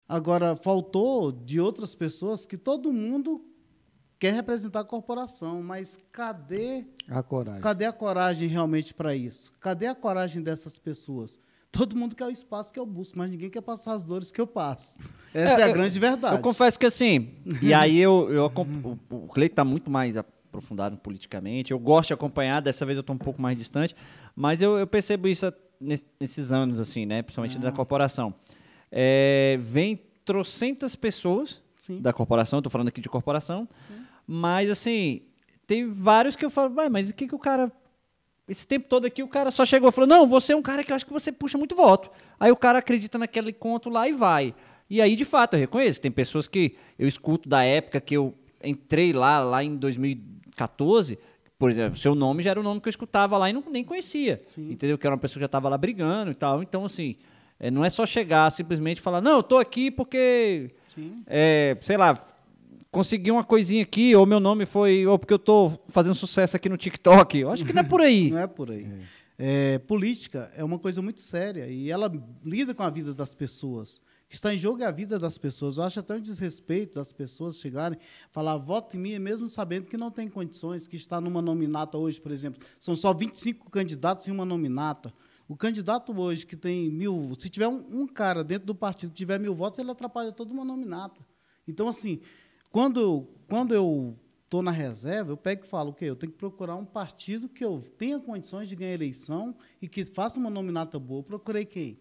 Agora, 0.07 0.55
faltou 0.55 1.31
de 1.31 1.59
outras 1.59 1.95
pessoas 1.95 2.45
que 2.45 2.57
todo 2.57 2.93
mundo 2.93 3.43
quer 4.19 4.33
representar 4.33 4.81
a 4.81 4.85
corporação, 4.85 5.63
mas 5.63 5.97
cadê 6.11 6.85
a 7.07 7.23
coragem? 7.23 7.61
Cadê 7.61 7.85
a 7.85 7.93
coragem 7.93 8.49
realmente 8.49 8.93
para 8.93 9.15
isso? 9.15 9.51
Cadê 9.59 9.87
a 9.87 9.95
coragem 9.95 10.43
dessas 10.43 10.77
pessoas? 10.77 11.39
Todo 11.75 11.95
mundo 11.95 12.15
quer 12.15 12.25
o 12.25 12.29
espaço 12.29 12.73
que 12.73 12.79
eu 12.79 12.85
busco, 12.85 13.17
mas 13.17 13.29
ninguém 13.29 13.49
quer 13.49 13.61
passar 13.61 13.93
as 13.93 14.03
dores 14.03 14.31
que 14.31 14.39
eu 14.39 14.47
passo. 14.47 14.99
Essa 15.33 15.61
é, 15.61 15.61
é 15.61 15.63
a 15.63 15.69
grande 15.69 15.99
verdade. 15.99 16.35
Eu 16.35 16.41
confesso 16.41 16.79
que 16.79 16.85
assim, 16.85 17.31
e 17.61 17.73
aí 17.73 17.97
eu, 17.97 18.31
eu 18.31 18.45
o, 18.55 19.15
o 19.15 19.27
Cleiton 19.27 19.53
está 19.53 19.63
muito 19.63 19.91
mais 19.91 20.15
aprofundado 20.15 20.97
politicamente. 20.97 21.71
Eu 21.71 21.79
gosto 21.79 22.07
de 22.07 22.13
acompanhar, 22.13 22.61
dessa 22.61 22.85
vez 22.85 22.97
eu 22.97 23.01
estou 23.01 23.15
um 23.15 23.19
pouco 23.19 23.41
mais 23.41 23.57
distante, 23.57 23.95
mas 24.35 24.61
eu, 24.61 24.77
eu 24.77 24.87
percebo 24.87 25.27
isso 25.27 25.51
nesses 26.19 26.51
anos, 26.51 26.79
assim, 26.79 27.05
né? 27.05 27.21
Principalmente 27.21 27.57
ah. 27.57 27.61
da 27.61 27.71
corporação. 27.71 28.33
É, 28.91 29.57
vem 29.59 29.99
trocentas 30.23 30.95
pessoas 30.95 31.61
Sim. 31.77 32.01
da 32.01 32.13
corporação, 32.13 32.59
estou 32.59 32.71
falando 32.71 32.87
aqui 32.87 33.01
de 33.01 33.09
corporação, 33.09 33.67
Sim. 33.87 34.05
Mas, 34.27 34.69
assim, 34.69 35.21
tem 35.67 35.91
vários 35.91 36.35
que 36.35 36.43
eu 36.43 36.49
falo, 36.49 36.73
"Ué, 36.75 36.89
mas 36.89 37.09
o 37.09 37.13
que, 37.13 37.27
que 37.27 37.35
o 37.35 37.39
cara. 37.39 37.71
Esse 38.47 38.67
tempo 38.67 38.87
todo 38.87 39.05
aqui, 39.05 39.23
o 39.23 39.27
cara 39.27 39.49
só 39.49 39.65
chegou 39.65 39.89
e 39.89 39.91
falou: 39.91 40.07
Não, 40.07 40.27
você 40.27 40.53
é 40.53 40.55
um 40.55 40.61
cara 40.61 40.83
que 40.83 40.91
eu 40.91 40.95
acho 40.95 41.05
que 41.05 41.13
você 41.13 41.31
puxa 41.31 41.57
muito 41.57 41.75
voto. 41.75 42.09
Aí 42.39 42.51
o 42.51 42.55
cara 42.55 42.79
acredita 42.79 43.17
naquele 43.17 43.51
conto 43.51 43.89
lá 43.89 44.07
e 44.07 44.11
vai. 44.11 44.53
E 44.87 45.01
aí, 45.01 45.15
de 45.15 45.25
fato, 45.25 45.55
eu 45.55 45.59
reconheço. 45.59 45.99
Tem 45.99 46.11
pessoas 46.11 46.47
que 46.47 46.75
eu 46.97 47.07
escuto 47.07 47.49
da 47.49 47.63
época 47.63 47.99
que 47.99 48.15
eu 48.15 48.35
entrei 48.63 49.13
lá, 49.13 49.39
lá 49.39 49.63
em 49.63 49.75
2014. 49.75 51.17
Por 51.57 51.71
exemplo, 51.71 51.97
seu 51.97 52.13
nome 52.13 52.43
já 52.43 52.51
era 52.51 52.59
o 52.59 52.63
nome 52.63 52.79
que 52.81 52.87
eu 52.87 52.91
escutava 52.91 53.37
lá 53.37 53.49
e 53.49 53.53
não, 53.53 53.63
nem 53.67 53.83
conhecia. 53.83 54.39
Entendeu? 54.71 54.97
Que 54.97 55.07
era 55.07 55.15
uma 55.15 55.19
pessoa 55.19 55.35
que 55.35 55.39
já 55.39 55.45
estava 55.47 55.67
lá 55.67 55.77
brigando 55.77 56.29
e 56.29 56.35
tal. 56.35 56.61
Então, 56.61 56.85
assim, 56.85 57.15
é, 57.59 57.71
não 57.71 57.83
é 57.83 57.89
só 57.89 58.05
chegar 58.05 58.51
simplesmente 58.51 58.99
e 58.99 59.01
falar: 59.01 59.21
Não, 59.21 59.37
eu 59.37 59.43
tô 59.43 59.57
aqui 59.57 59.89
porque. 59.89 60.69
Sim. 60.87 61.23
é, 61.25 61.75
sei 61.81 61.97
lá, 61.97 62.23
consegui 62.95 63.29
uma 63.29 63.43
coisinha 63.43 63.83
aqui, 63.83 64.15
ou 64.15 64.25
meu 64.25 64.39
nome 64.39 64.65
foi, 64.65 65.05
ou 65.05 65.19
porque 65.19 65.33
eu 65.33 65.39
tô 65.39 65.77
fazendo 65.89 66.15
sucesso 66.15 66.55
aqui 66.55 66.69
no 66.69 66.77
TikTok. 66.77 67.37
Eu 67.37 67.51
acho 67.51 67.65
que 67.65 67.73
não 67.73 67.81
é 67.81 67.83
por 67.83 67.99
aí. 67.99 68.31
Não 68.31 68.39
é 68.39 68.47
por 68.47 68.71
aí. 68.71 68.87
É, 69.37 69.79
política 69.79 70.49
é 70.55 70.63
uma 70.63 70.79
coisa 70.79 71.01
muito 71.01 71.19
séria 71.19 71.67
e 71.67 71.91
ela 71.91 72.09
lida 72.41 72.73
com 72.73 72.83
a 72.83 72.89
vida 72.89 73.13
das 73.13 73.35
pessoas. 73.35 73.97
O 73.97 74.29
que 74.29 74.35
está 74.35 74.53
em 74.53 74.57
jogo 74.57 74.81
é 74.81 74.85
a 74.85 74.91
vida 74.91 75.19
das 75.19 75.37
pessoas. 75.37 75.75
Eu 75.75 75.83
acho 75.83 75.99
até 75.99 76.15
um 76.15 76.21
desrespeito 76.21 76.95
das 76.95 77.11
pessoas 77.11 77.59
chegarem, 77.59 77.99
falar 78.31 78.55
voto 78.55 78.95
em 78.95 78.99
mim, 79.01 79.19
mesmo 79.19 79.49
sabendo 79.49 79.89
que 79.89 79.97
não 79.97 80.09
tem 80.09 80.29
condições, 80.29 80.87
que 80.87 80.95
está 80.95 81.19
numa 81.19 81.41
nominata 81.41 81.97
hoje, 81.97 82.21
por 82.21 82.31
exemplo. 82.31 82.65
São 82.79 82.95
só 82.95 83.13
25 83.13 83.69
candidatos 83.69 84.25
em 84.29 84.31
uma 84.31 84.45
nominata. 84.45 85.13
O 85.49 85.57
candidato 85.57 86.17
hoje 86.17 86.45
que 86.45 86.55
tem 86.55 86.89
mil. 86.89 87.33
Se 87.37 87.49
tiver 87.49 87.67
um, 87.67 87.85
um 87.91 88.07
cara 88.07 88.41
dentro 88.41 88.67
do 88.67 88.73
partido 88.73 89.09
que 89.11 89.17
tiver 89.17 89.37
mil 89.37 89.53
votos, 89.53 89.79
ele 89.79 89.91
atrapalha 89.91 90.31
toda 90.31 90.53
uma 90.53 90.63
nominata. 90.63 91.19
Então, 91.67 91.87
assim, 91.87 92.21
quando, 92.75 93.25
quando 93.47 93.73
eu 93.73 94.19
estou 94.43 94.61
na 94.61 94.69
reserva, 94.69 95.31
eu 95.31 95.37
pego 95.37 95.63
e 95.63 95.65
falo 95.65 95.91
o 95.91 95.93
quê? 95.93 96.03
Eu 96.03 96.15
tenho 96.17 96.33
que 96.33 96.37
procurar 96.37 96.75
um 96.75 96.83
partido 96.83 97.47
que 97.47 97.63
eu 97.63 97.81
tenha 97.97 98.19
condições 98.19 98.67
de 98.67 98.75
ganhar 98.75 98.91
eleição 98.91 99.55
e 99.81 99.87
que 99.87 100.03
faça 100.03 100.37
uma 100.37 100.49
nominata 100.49 100.99
boa. 100.99 101.19
Eu 101.19 101.23
procurei 101.23 101.63
quem? 101.63 101.97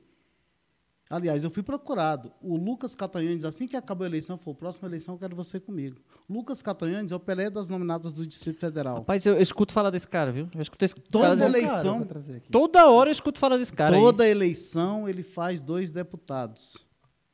Aliás, 1.09 1.45
eu 1.45 1.51
fui 1.51 1.63
procurado. 1.63 2.33
O 2.43 2.57
Lucas 2.57 2.97
Catanhanes, 2.97 3.45
assim 3.45 3.69
que 3.69 3.77
acabou 3.77 4.05
a 4.05 4.09
eleição, 4.09 4.37
falou: 4.37 4.57
próxima 4.57 4.89
eleição 4.89 5.15
eu 5.15 5.19
quero 5.21 5.37
você 5.37 5.61
comigo. 5.61 6.01
Lucas 6.29 6.61
Catanhanes 6.61 7.13
é 7.13 7.15
o 7.15 7.21
Pelé 7.21 7.49
das 7.49 7.71
nominatas 7.71 8.13
do 8.13 8.27
Distrito 8.27 8.59
Federal. 8.59 8.97
Rapaz, 8.97 9.25
eu, 9.25 9.35
eu 9.35 9.43
escuto 9.43 9.73
falar 9.73 9.91
desse 9.91 10.09
cara, 10.09 10.33
viu? 10.33 10.49
Eu 10.53 10.61
escuto 10.61 10.85
esse 10.85 10.97
Toda 10.97 11.45
eleição- 11.45 12.05
Cara. 12.05 12.43
Toda 12.51 12.91
hora 12.91 13.11
eu 13.11 13.13
escuto 13.13 13.39
falar 13.39 13.59
desse 13.59 13.73
cara. 13.73 13.95
aí. 13.95 14.03
Toda 14.03 14.27
eleição 14.29 15.09
ele 15.09 15.23
faz 15.23 15.63
dois 15.63 15.93
deputados. 15.93 16.84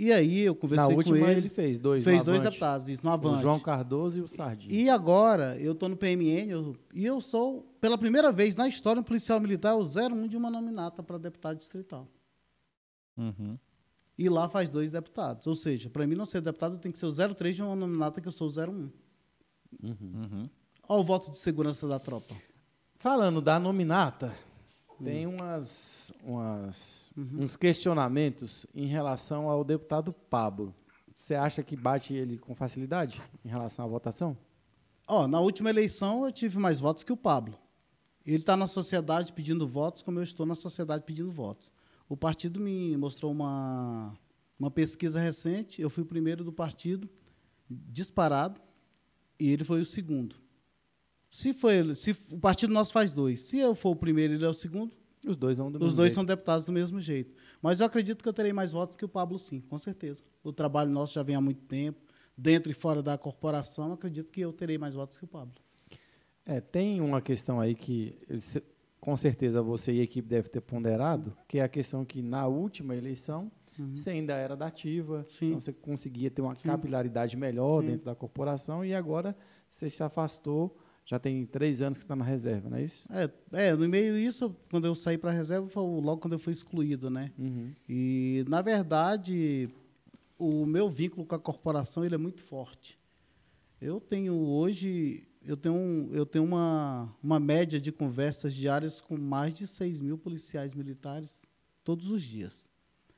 E 0.02 0.10
aí 0.10 0.40
eu 0.40 0.54
Na 0.54 0.58
conversei 0.60 0.88
com 0.88 0.94
última 0.96 1.18
ele. 1.30 1.40
ele 1.40 1.48
fez 1.50 1.78
dois. 1.78 2.02
fez 2.04 2.18
no 2.20 2.24
dois 2.24 2.42
deputados, 2.42 2.88
isso, 2.88 3.04
no 3.04 3.10
O 3.10 3.12
Avante. 3.12 3.42
João 3.42 3.60
Cardoso 3.60 4.18
e 4.18 4.22
o 4.22 4.26
Sardinha. 4.28 4.72
E 4.72 4.88
agora 4.88 5.58
eu 5.60 5.72
estou 5.72 5.90
no 5.90 5.96
PMN 5.96 6.50
eu- 6.50 6.76
e 6.94 7.04
eu 7.04 7.20
sou, 7.20 7.62
pela 7.80 7.98
primeira 7.98 8.32
vez 8.32 8.56
na 8.56 8.66
história, 8.66 8.98
um 9.00 9.02
policial 9.04 9.38
militar, 9.38 9.74
o 9.76 9.84
01 9.84 10.26
de 10.26 10.36
uma 10.38 10.50
nominata 10.50 11.02
para 11.02 11.18
deputado 11.18 11.58
distrital. 11.58 12.08
Uhum. 13.16 13.58
E 14.16 14.28
lá 14.30 14.48
faz 14.48 14.70
dois 14.70 14.90
deputados. 14.90 15.46
Ou 15.46 15.54
seja, 15.54 15.90
para 15.90 16.06
mim 16.06 16.14
não 16.14 16.24
ser 16.26 16.40
deputado, 16.40 16.74
eu 16.74 16.78
tenho 16.78 16.92
que 16.92 16.98
ser 16.98 17.06
o 17.06 17.12
03 17.12 17.54
de 17.56 17.62
uma 17.62 17.76
nominata 17.76 18.20
que 18.22 18.28
eu 18.28 18.32
sou 18.32 18.48
o 18.48 18.50
01. 18.50 18.90
Uhum. 19.82 20.48
Olha 20.88 21.00
o 21.00 21.04
voto 21.04 21.30
de 21.30 21.36
segurança 21.38 21.86
da 21.86 21.98
tropa. 21.98 22.34
Falando 22.96 23.40
da 23.40 23.58
nominata, 23.58 24.34
Hum. 25.00 25.04
tem 25.04 25.26
umas, 25.26 26.12
umas- 26.24 27.09
Uhum. 27.20 27.42
uns 27.42 27.54
questionamentos 27.54 28.64
em 28.74 28.86
relação 28.86 29.50
ao 29.50 29.62
deputado 29.62 30.10
Pablo. 30.30 30.74
Você 31.14 31.34
acha 31.34 31.62
que 31.62 31.76
bate 31.76 32.14
ele 32.14 32.38
com 32.38 32.54
facilidade 32.54 33.20
em 33.44 33.48
relação 33.48 33.84
à 33.84 33.88
votação? 33.88 34.34
Ó, 35.06 35.28
na 35.28 35.38
última 35.38 35.68
eleição 35.68 36.24
eu 36.24 36.32
tive 36.32 36.58
mais 36.58 36.80
votos 36.80 37.04
que 37.04 37.12
o 37.12 37.16
Pablo. 37.16 37.58
Ele 38.24 38.38
está 38.38 38.56
na 38.56 38.66
sociedade 38.66 39.34
pedindo 39.34 39.68
votos, 39.68 40.02
como 40.02 40.18
eu 40.18 40.22
estou 40.22 40.46
na 40.46 40.54
sociedade 40.54 41.04
pedindo 41.04 41.30
votos. 41.30 41.70
O 42.08 42.16
partido 42.16 42.58
me 42.58 42.96
mostrou 42.96 43.30
uma, 43.30 44.16
uma 44.58 44.70
pesquisa 44.70 45.20
recente. 45.20 45.82
Eu 45.82 45.90
fui 45.90 46.02
o 46.02 46.06
primeiro 46.06 46.42
do 46.42 46.52
partido, 46.52 47.08
disparado, 47.68 48.60
e 49.38 49.50
ele 49.50 49.64
foi 49.64 49.82
o 49.82 49.84
segundo. 49.84 50.36
Se, 51.30 51.52
foi, 51.52 51.94
se 51.94 52.16
o 52.32 52.38
partido 52.38 52.72
nosso 52.72 52.92
faz 52.92 53.12
dois, 53.12 53.42
se 53.42 53.58
eu 53.58 53.74
for 53.74 53.90
o 53.90 53.96
primeiro 53.96 54.32
e 54.32 54.36
ele 54.36 54.44
é 54.44 54.48
o 54.48 54.54
segundo, 54.54 54.96
Os 55.26 55.36
dois 55.36 55.58
vão 55.58 55.70
do 55.70 55.76
os 55.76 55.82
mesmo 55.82 55.96
dois 55.96 56.08
jeito. 56.10 56.14
são 56.14 56.24
deputados 56.24 56.64
do 56.66 56.72
mesmo 56.72 56.98
jeito. 57.00 57.34
Mas 57.60 57.80
eu 57.80 57.86
acredito 57.86 58.22
que 58.22 58.28
eu 58.28 58.32
terei 58.32 58.52
mais 58.52 58.72
votos 58.72 58.96
que 58.96 59.04
o 59.04 59.08
Pablo, 59.08 59.38
sim, 59.38 59.60
com 59.60 59.76
certeza. 59.76 60.22
O 60.42 60.52
trabalho 60.52 60.90
nosso 60.90 61.12
já 61.14 61.22
vem 61.22 61.36
há 61.36 61.40
muito 61.40 61.62
tempo, 61.64 62.00
dentro 62.36 62.70
e 62.70 62.74
fora 62.74 63.02
da 63.02 63.18
corporação. 63.18 63.92
Acredito 63.92 64.30
que 64.32 64.40
eu 64.40 64.52
terei 64.52 64.78
mais 64.78 64.94
votos 64.94 65.18
que 65.18 65.24
o 65.24 65.28
Pablo. 65.28 65.54
É, 66.46 66.60
tem 66.60 67.00
uma 67.00 67.20
questão 67.20 67.60
aí 67.60 67.74
que 67.74 68.18
com 68.98 69.16
certeza 69.16 69.62
você 69.62 69.92
e 69.92 70.00
a 70.00 70.02
equipe 70.02 70.26
devem 70.28 70.50
ter 70.50 70.60
ponderado, 70.60 71.36
que 71.46 71.58
é 71.58 71.62
a 71.62 71.68
questão 71.68 72.04
que 72.04 72.22
na 72.22 72.46
última 72.46 72.94
eleição 72.96 73.50
você 73.94 74.10
ainda 74.10 74.34
era 74.34 74.56
da 74.56 74.66
ativa, 74.66 75.18
Uhum. 75.18 75.24
Sim. 75.26 75.46
então 75.48 75.60
você 75.60 75.72
conseguia 75.72 76.30
ter 76.30 76.42
uma 76.42 76.54
capilaridade 76.54 77.34
melhor 77.36 77.80
Sim. 77.82 77.86
dentro 77.88 78.04
da 78.06 78.14
corporação 78.14 78.84
e 78.84 78.94
agora 78.94 79.34
você 79.70 79.88
se 79.88 80.02
afastou, 80.02 80.76
já 81.04 81.18
tem 81.18 81.44
três 81.44 81.82
anos 81.82 81.98
que 81.98 82.04
está 82.04 82.14
na 82.14 82.24
reserva, 82.24 82.70
não 82.70 82.76
é 82.76 82.84
isso? 82.84 83.04
É, 83.10 83.68
é, 83.68 83.74
no 83.74 83.88
meio 83.88 84.14
disso, 84.14 84.54
quando 84.70 84.86
eu 84.86 84.94
saí 84.94 85.18
para 85.18 85.30
a 85.30 85.34
reserva, 85.34 85.68
foi 85.68 85.82
logo 85.82 86.18
quando 86.18 86.34
eu 86.34 86.38
fui 86.38 86.52
excluído, 86.52 87.10
né? 87.10 87.32
Uhum. 87.38 87.72
E, 87.88 88.44
na 88.48 88.62
verdade, 88.62 89.68
o 90.38 90.64
meu 90.64 90.88
vínculo 90.88 91.26
com 91.26 91.34
a 91.34 91.38
corporação 91.38 92.04
ele 92.04 92.14
é 92.14 92.18
muito 92.18 92.40
forte. 92.40 92.98
Eu 93.80 94.00
tenho 94.00 94.34
hoje, 94.34 95.26
eu 95.44 95.56
tenho, 95.56 95.74
um- 95.74 96.10
eu 96.12 96.24
tenho 96.26 96.44
uma, 96.44 97.12
uma 97.22 97.40
média 97.40 97.80
de 97.80 97.90
conversas 97.90 98.54
diárias 98.54 99.00
com 99.00 99.16
mais 99.16 99.54
de 99.54 99.66
6 99.66 100.00
mil 100.00 100.16
policiais 100.16 100.74
militares 100.74 101.46
todos 101.82 102.10
os 102.10 102.22
dias. 102.22 102.68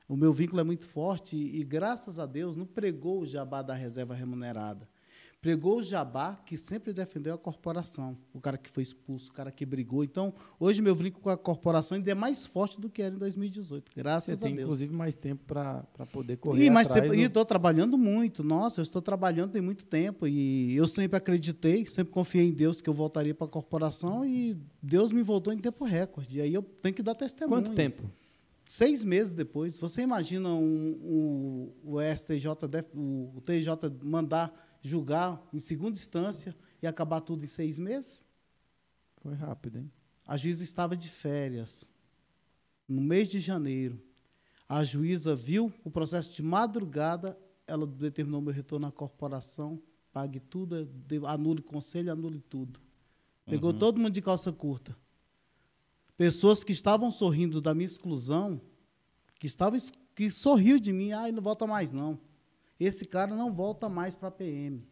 O 0.08 0.16
meu 0.16 0.32
vínculo 0.32 0.60
é 0.60 0.64
muito 0.64 0.86
forte 0.86 1.36
e, 1.36 1.60
e, 1.60 1.64
graças 1.64 2.18
a 2.18 2.26
Deus, 2.26 2.56
não 2.56 2.66
pregou 2.66 3.20
o 3.20 3.26
jabá 3.26 3.60
da 3.62 3.74
reserva 3.74 4.14
remunerada. 4.14 4.88
Pregou 5.42 5.78
o 5.78 5.82
jabá 5.82 6.36
que 6.46 6.56
sempre 6.56 6.92
defendeu 6.92 7.34
a 7.34 7.36
corporação, 7.38 8.16
o 8.32 8.40
cara 8.40 8.56
que 8.56 8.70
foi 8.70 8.84
expulso, 8.84 9.28
o 9.30 9.32
cara 9.34 9.50
que 9.50 9.66
brigou. 9.66 10.04
Então, 10.04 10.32
hoje 10.58 10.80
meu 10.80 10.94
vínculo 10.94 11.20
com 11.20 11.30
a 11.30 11.36
corporação 11.36 11.96
ainda 11.96 12.08
é 12.12 12.14
mais 12.14 12.46
forte 12.46 12.80
do 12.80 12.88
que 12.88 13.02
era 13.02 13.12
em 13.12 13.18
2018, 13.18 13.90
Você 13.90 14.00
graças 14.00 14.40
a 14.40 14.46
tem, 14.46 14.54
Deus. 14.54 14.66
inclusive, 14.66 14.94
mais 14.94 15.16
tempo 15.16 15.42
para 15.44 15.84
poder 16.12 16.36
correr 16.36 16.64
E 16.64 16.70
mais 16.70 16.88
tempo, 16.88 17.08
do- 17.08 17.14
e 17.16 17.22
estou 17.22 17.44
trabalhando 17.44 17.98
muito. 17.98 18.44
Nossa, 18.44 18.78
eu 18.80 18.82
estou 18.84 19.02
trabalhando 19.02 19.50
tem 19.50 19.60
muito 19.60 19.84
tempo 19.84 20.28
e 20.28 20.76
eu 20.76 20.86
sempre 20.86 21.16
acreditei, 21.16 21.84
sempre 21.86 22.12
confiei 22.12 22.46
em 22.46 22.52
Deus 22.52 22.80
que 22.80 22.88
eu 22.88 22.94
voltaria 22.94 23.34
para 23.34 23.48
a 23.48 23.50
corporação 23.50 24.24
e 24.24 24.56
Deus 24.80 25.10
me 25.10 25.22
voltou 25.24 25.52
em 25.52 25.58
tempo 25.58 25.84
recorde. 25.84 26.38
E 26.38 26.40
aí 26.40 26.54
eu 26.54 26.62
tenho 26.62 26.94
que 26.94 27.02
dar 27.02 27.16
testemunho. 27.16 27.62
Quanto 27.64 27.74
tempo? 27.74 28.04
Seis 28.64 29.02
meses 29.04 29.32
depois. 29.32 29.76
Você 29.76 30.02
imagina 30.02 30.50
um, 30.50 30.96
um- 31.84 31.94
o 31.94 32.00
STJ, 32.00 32.46
o 32.94 33.40
TJ 33.42 33.90
mandar 34.04 34.70
julgar 34.82 35.42
em 35.52 35.58
segunda 35.58 35.96
instância 35.98 36.54
e 36.82 36.86
acabar 36.86 37.20
tudo 37.20 37.44
em 37.44 37.48
seis 37.48 37.78
meses? 37.78 38.26
Foi 39.22 39.34
rápido, 39.34 39.78
hein? 39.78 39.90
A 40.26 40.36
juíza 40.36 40.62
estava 40.62 40.96
de 40.96 41.08
férias, 41.08 41.88
no 42.88 43.00
mês 43.00 43.30
de 43.30 43.40
janeiro. 43.40 44.02
A 44.68 44.82
juíza 44.84 45.34
viu 45.34 45.72
o 45.84 45.90
processo 45.90 46.32
de 46.34 46.42
madrugada, 46.42 47.38
ela 47.66 47.86
determinou 47.86 48.40
meu 48.40 48.52
retorno 48.52 48.86
à 48.86 48.92
corporação, 48.92 49.80
pague 50.12 50.40
tudo, 50.40 50.88
anule 51.26 51.62
conselho, 51.62 52.10
anule 52.12 52.40
tudo. 52.40 52.80
Pegou 53.46 53.72
todo 53.72 53.98
mundo 54.00 54.12
de 54.12 54.22
calça 54.22 54.52
curta. 54.52 54.96
Pessoas 56.16 56.62
que 56.62 56.72
estavam 56.72 57.10
sorrindo 57.10 57.60
da 57.60 57.74
minha 57.74 57.86
exclusão, 57.86 58.60
que 59.38 59.46
estavam 59.46 59.76
es- 59.76 59.92
que 60.14 60.30
sorriu 60.30 60.78
de 60.78 60.92
mim, 60.92 61.12
ai, 61.12 61.32
não 61.32 61.42
volta 61.42 61.66
mais 61.66 61.90
não. 61.92 62.18
Esse 62.78 63.04
cara 63.04 63.34
não 63.34 63.52
volta 63.52 63.88
mais 63.88 64.14
para 64.16 64.28
a 64.28 64.32
PM. 64.32 64.86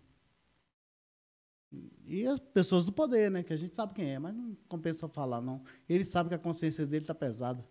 E 2.05 2.27
as 2.27 2.41
pessoas 2.41 2.85
do 2.85 2.93
poder, 2.93 3.31
né? 3.31 3.43
Que 3.43 3.53
a 3.53 3.57
gente 3.57 3.77
sabe 3.77 3.95
quem 3.95 4.11
é, 4.11 4.19
mas 4.19 4.35
não 4.35 4.57
compensa 4.69 5.09
falar, 5.09 5.41
não. 5.41 5.63
Ele 5.89 6.05
sabe 6.05 6.29
que 6.29 6.35
a 6.35 6.39
consciência 6.39 6.85
dele 6.87 7.05
está 7.05 7.15
pesada. 7.15 7.65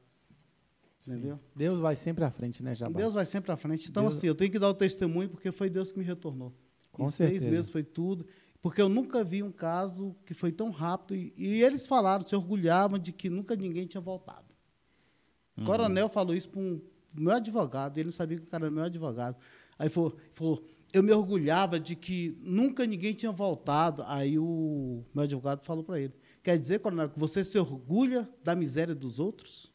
Entendeu? 1.02 1.40
Deus 1.56 1.80
vai 1.80 1.96
sempre 1.96 2.24
à 2.24 2.32
frente, 2.32 2.62
né, 2.62 2.76
Jabá? 2.76 2.98
Deus 2.98 3.14
vai 3.14 3.26
sempre 3.26 3.52
à 3.52 3.58
frente. 3.58 3.90
Então, 3.90 4.04
Deus- 4.04 4.18
assim, 4.18 4.28
eu 4.28 4.36
tenho 4.36 4.52
que 4.52 4.60
dar 4.60 4.70
o 4.70 4.74
testemunho 4.74 5.30
porque 5.30 5.52
foi 5.52 5.70
Deus 5.70 5.92
que 5.92 5.98
me 5.98 6.06
retornou. 6.06 6.54
Com 6.92 7.06
em 7.06 7.10
certeza. 7.10 7.40
seis 7.42 7.52
meses 7.52 7.70
foi 7.72 7.84
tudo. 7.84 8.26
Porque 8.62 8.82
eu 8.82 8.90
nunca 8.90 9.24
vi 9.24 9.42
um 9.42 9.52
caso 9.52 10.16
que 10.26 10.34
foi 10.34 10.52
tão 10.52 10.70
rápido. 10.70 11.16
E, 11.16 11.34
e 11.38 11.64
eles 11.64 11.88
falaram, 11.88 12.26
se 12.26 12.36
orgulhavam 12.36 13.00
de 13.00 13.12
que 13.12 13.30
nunca 13.30 13.56
ninguém 13.56 13.88
tinha 13.88 14.02
voltado. 14.02 14.48
O 15.58 15.64
coronel 15.64 16.08
falou 16.08 16.34
isso 16.34 16.50
para 16.50 16.62
um 16.62 16.82
meu 17.14 17.34
advogado, 17.34 17.98
ele 17.98 18.06
não 18.06 18.12
sabia 18.14 18.38
que 18.38 18.44
o 18.44 18.48
cara 18.48 18.66
era 18.66 18.72
meu 18.72 18.84
advogado. 18.84 19.36
Aí 19.80 19.90
falou, 19.90 20.18
falou, 20.34 20.64
eu 20.94 21.02
me 21.02 21.12
orgulhava 21.12 21.80
de 21.80 21.96
que 21.96 22.38
nunca 22.42 22.86
ninguém 22.86 23.14
tinha 23.14 23.32
voltado. 23.32 24.04
Aí 24.08 24.38
o 24.38 25.04
meu 25.14 25.24
advogado 25.24 25.64
falou 25.64 25.84
para 25.84 26.00
ele: 26.00 26.14
Quer 26.44 26.58
dizer, 26.58 26.80
coronel, 26.80 27.10
que 27.10 27.20
você 27.20 27.44
se 27.44 27.58
orgulha 27.58 28.28
da 28.44 28.56
miséria 28.56 28.94
dos 28.94 29.20
outros? 29.20 29.72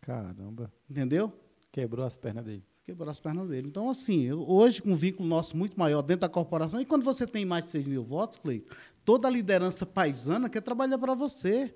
Caramba. 0.00 0.72
Entendeu? 0.88 1.32
Quebrou 1.72 2.04
as 2.04 2.16
pernas 2.16 2.44
dele. 2.44 2.62
quebrou 2.84 3.10
as 3.10 3.18
pernas 3.18 3.48
dele. 3.48 3.68
Então, 3.68 3.88
assim, 3.88 4.22
eu, 4.22 4.48
hoje, 4.48 4.82
com 4.82 4.90
um 4.90 4.96
vínculo 4.96 5.28
nosso 5.28 5.56
muito 5.56 5.78
maior 5.78 6.02
dentro 6.02 6.20
da 6.20 6.28
corporação, 6.28 6.80
e 6.80 6.84
quando 6.84 7.02
você 7.02 7.26
tem 7.26 7.44
mais 7.44 7.64
de 7.64 7.70
6 7.70 7.88
mil 7.88 8.04
votos, 8.04 8.38
Cleito, 8.38 8.76
toda 9.04 9.26
a 9.26 9.30
liderança 9.30 9.86
paisana 9.86 10.48
quer 10.48 10.60
trabalhar 10.60 10.98
para 10.98 11.14
você. 11.14 11.74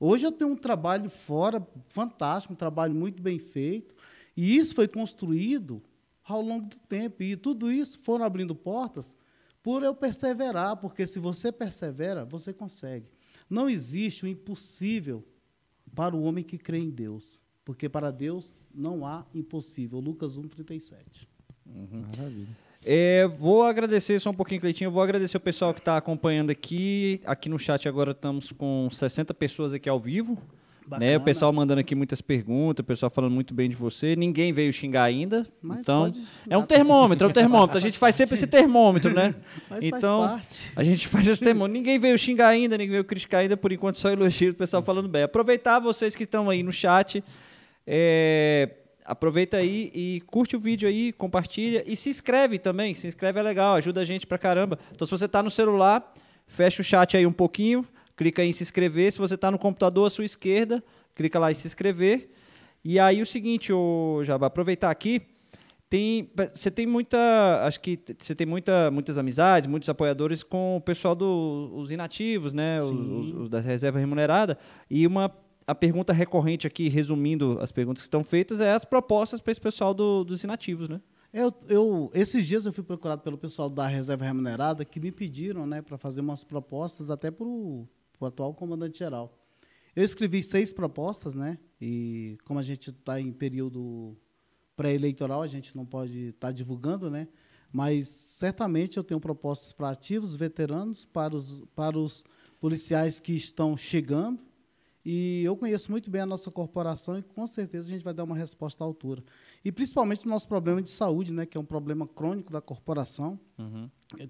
Hoje 0.00 0.26
eu 0.26 0.32
tenho 0.32 0.50
um 0.50 0.56
trabalho 0.56 1.08
fora 1.08 1.66
fantástico, 1.88 2.52
um 2.52 2.56
trabalho 2.56 2.94
muito 2.94 3.22
bem 3.22 3.38
feito, 3.38 3.94
e 4.36 4.56
isso 4.56 4.74
foi 4.74 4.88
construído 4.88 5.82
ao 6.28 6.42
longo 6.42 6.66
do 6.66 6.76
tempo. 6.76 7.22
E 7.22 7.36
tudo 7.36 7.72
isso 7.72 7.98
foram 8.00 8.24
abrindo 8.24 8.54
portas 8.54 9.16
por 9.62 9.82
eu 9.82 9.94
perseverar, 9.94 10.76
porque 10.76 11.06
se 11.06 11.18
você 11.18 11.50
persevera, 11.50 12.24
você 12.24 12.52
consegue. 12.52 13.06
Não 13.50 13.68
existe 13.68 14.24
o 14.24 14.28
impossível 14.28 15.24
para 15.94 16.14
o 16.14 16.22
homem 16.22 16.44
que 16.44 16.58
crê 16.58 16.78
em 16.78 16.90
Deus, 16.90 17.40
porque 17.64 17.88
para 17.88 18.10
Deus 18.10 18.54
não 18.72 19.04
há 19.04 19.26
impossível. 19.34 19.98
Lucas 19.98 20.36
1:37. 20.36 21.26
Uhum. 21.66 22.04
Maravilha. 22.16 22.56
É, 22.84 23.26
vou 23.26 23.64
agradecer 23.64 24.20
só 24.20 24.30
um 24.30 24.34
pouquinho, 24.34 24.60
Cleitinho. 24.60 24.90
Vou 24.90 25.02
agradecer 25.02 25.36
o 25.36 25.40
pessoal 25.40 25.74
que 25.74 25.80
está 25.80 25.96
acompanhando 25.96 26.50
aqui. 26.50 27.20
Aqui 27.24 27.48
no 27.48 27.58
chat 27.58 27.88
agora 27.88 28.12
estamos 28.12 28.52
com 28.52 28.88
60 28.90 29.34
pessoas 29.34 29.72
aqui 29.72 29.88
ao 29.88 29.98
vivo. 29.98 30.40
Né? 30.98 31.16
O 31.16 31.20
pessoal 31.20 31.52
mandando 31.52 31.80
aqui 31.80 31.94
muitas 31.94 32.20
perguntas, 32.20 32.82
o 32.82 32.86
pessoal 32.86 33.10
falando 33.10 33.32
muito 33.32 33.52
bem 33.52 33.68
de 33.68 33.76
você. 33.76 34.16
Ninguém 34.16 34.52
veio 34.52 34.72
xingar 34.72 35.02
ainda. 35.04 35.46
Mas 35.60 35.80
então, 35.80 36.10
é 36.48 36.56
um 36.56 36.64
termômetro, 36.64 37.26
é 37.26 37.30
um 37.30 37.32
termômetro. 37.32 37.76
A 37.76 37.80
gente 37.80 37.98
faz 37.98 38.14
sempre 38.14 38.34
esse 38.34 38.46
termômetro, 38.46 39.12
né? 39.12 39.34
Mas 39.68 39.84
então, 39.84 40.40
a 40.74 40.84
gente 40.84 41.08
faz 41.08 41.26
esse 41.26 41.42
termômetro. 41.42 41.72
Ninguém 41.72 41.98
veio 41.98 42.16
xingar 42.16 42.48
ainda, 42.48 42.78
ninguém 42.78 42.92
veio 42.92 43.04
criticar 43.04 43.40
ainda, 43.40 43.56
por 43.56 43.72
enquanto 43.72 43.98
só 43.98 44.10
elogio 44.10 44.52
o 44.52 44.54
pessoal 44.54 44.82
falando 44.82 45.08
bem. 45.08 45.24
Aproveitar 45.24 45.78
vocês 45.80 46.14
que 46.14 46.22
estão 46.22 46.48
aí 46.48 46.62
no 46.62 46.72
chat. 46.72 47.22
É, 47.86 48.70
aproveita 49.04 49.56
aí 49.56 49.90
e 49.94 50.22
curte 50.26 50.54
o 50.54 50.60
vídeo 50.60 50.86
aí, 50.86 51.12
compartilha 51.12 51.82
e 51.86 51.96
se 51.96 52.10
inscreve 52.10 52.58
também. 52.58 52.94
Se 52.94 53.08
inscreve 53.08 53.40
é 53.40 53.42
legal, 53.42 53.74
ajuda 53.74 54.02
a 54.02 54.04
gente 54.04 54.26
pra 54.26 54.36
caramba. 54.36 54.78
Então, 54.92 55.06
se 55.06 55.10
você 55.10 55.24
está 55.24 55.42
no 55.42 55.50
celular, 55.50 56.12
fecha 56.46 56.82
o 56.82 56.84
chat 56.84 57.16
aí 57.16 57.26
um 57.26 57.32
pouquinho, 57.32 57.86
clica 58.18 58.44
em 58.44 58.52
se 58.52 58.64
inscrever. 58.64 59.12
Se 59.12 59.18
você 59.18 59.36
está 59.36 59.48
no 59.48 59.58
computador 59.58 60.08
à 60.08 60.10
sua 60.10 60.24
esquerda, 60.24 60.82
clica 61.14 61.38
lá 61.38 61.52
em 61.52 61.54
se 61.54 61.68
inscrever. 61.68 62.28
E 62.84 62.98
aí 62.98 63.22
o 63.22 63.26
seguinte, 63.26 63.72
o 63.72 64.22
Jabá, 64.24 64.48
aproveitar 64.48 64.90
aqui, 64.90 65.22
tem, 65.88 66.28
você 66.52 66.70
tem 66.70 66.84
muita, 66.84 67.18
acho 67.64 67.80
que 67.80 67.98
você 68.18 68.34
tem 68.34 68.46
muita, 68.46 68.90
muitas 68.90 69.16
amizades, 69.16 69.68
muitos 69.68 69.88
apoiadores 69.88 70.42
com 70.42 70.76
o 70.76 70.80
pessoal 70.80 71.14
dos 71.14 71.88
do, 71.88 71.94
inativos, 71.94 72.52
né, 72.52 72.80
os, 72.80 72.90
os, 72.90 73.34
os 73.34 73.48
da 73.48 73.60
reserva 73.60 74.00
remunerada. 74.00 74.58
E 74.90 75.06
uma 75.06 75.32
a 75.64 75.74
pergunta 75.74 76.12
recorrente 76.12 76.66
aqui, 76.66 76.88
resumindo 76.88 77.58
as 77.60 77.70
perguntas 77.70 78.02
que 78.02 78.06
estão 78.06 78.24
feitas, 78.24 78.58
é 78.60 78.72
as 78.72 78.84
propostas 78.86 79.38
para 79.38 79.52
esse 79.52 79.60
pessoal 79.60 79.92
do, 79.92 80.24
dos 80.24 80.42
inativos, 80.42 80.88
né? 80.88 80.98
Eu, 81.30 81.52
eu, 81.68 82.10
esses 82.14 82.46
dias 82.46 82.64
eu 82.64 82.72
fui 82.72 82.82
procurado 82.82 83.20
pelo 83.20 83.36
pessoal 83.36 83.68
da 83.68 83.86
reserva 83.86 84.24
remunerada 84.24 84.82
que 84.82 84.98
me 84.98 85.12
pediram 85.12 85.66
né, 85.66 85.82
para 85.82 85.98
fazer 85.98 86.22
umas 86.22 86.42
propostas 86.42 87.10
até 87.10 87.30
para 87.30 87.46
o 87.46 87.86
atual 88.26 88.54
comandante-geral. 88.54 89.36
Eu 89.94 90.04
escrevi 90.04 90.42
seis 90.42 90.72
propostas, 90.72 91.34
né? 91.34 91.58
E 91.80 92.38
como 92.44 92.60
a 92.60 92.62
gente 92.62 92.90
está 92.90 93.20
em 93.20 93.32
período 93.32 94.16
pré-eleitoral, 94.76 95.42
a 95.42 95.46
gente 95.46 95.76
não 95.76 95.84
pode 95.84 96.28
estar 96.28 96.48
tá 96.48 96.52
divulgando, 96.52 97.10
né? 97.10 97.28
Mas 97.72 98.08
certamente 98.08 98.96
eu 98.96 99.04
tenho 99.04 99.20
propostas 99.20 99.72
para 99.72 99.90
ativos, 99.90 100.34
veteranos, 100.34 101.04
para 101.04 101.36
os, 101.36 101.64
para 101.74 101.98
os 101.98 102.24
policiais 102.60 103.20
que 103.20 103.32
estão 103.32 103.76
chegando 103.76 104.48
e 105.10 105.42
eu 105.42 105.56
conheço 105.56 105.90
muito 105.90 106.10
bem 106.10 106.20
a 106.20 106.26
nossa 106.26 106.50
corporação 106.50 107.18
e 107.18 107.22
com 107.22 107.46
certeza 107.46 107.88
a 107.88 107.92
gente 107.92 108.04
vai 108.04 108.12
dar 108.12 108.24
uma 108.24 108.36
resposta 108.36 108.84
à 108.84 108.86
altura. 108.86 109.24
E 109.64 109.72
principalmente 109.72 110.26
o 110.26 110.28
nosso 110.28 110.46
problema 110.46 110.82
de 110.82 110.90
saúde, 110.90 111.32
né, 111.32 111.46
que 111.46 111.56
é 111.56 111.60
um 111.60 111.64
problema 111.64 112.06
crônico 112.06 112.52
da 112.52 112.60
corporação. 112.60 113.40
Uhum. 113.58 113.88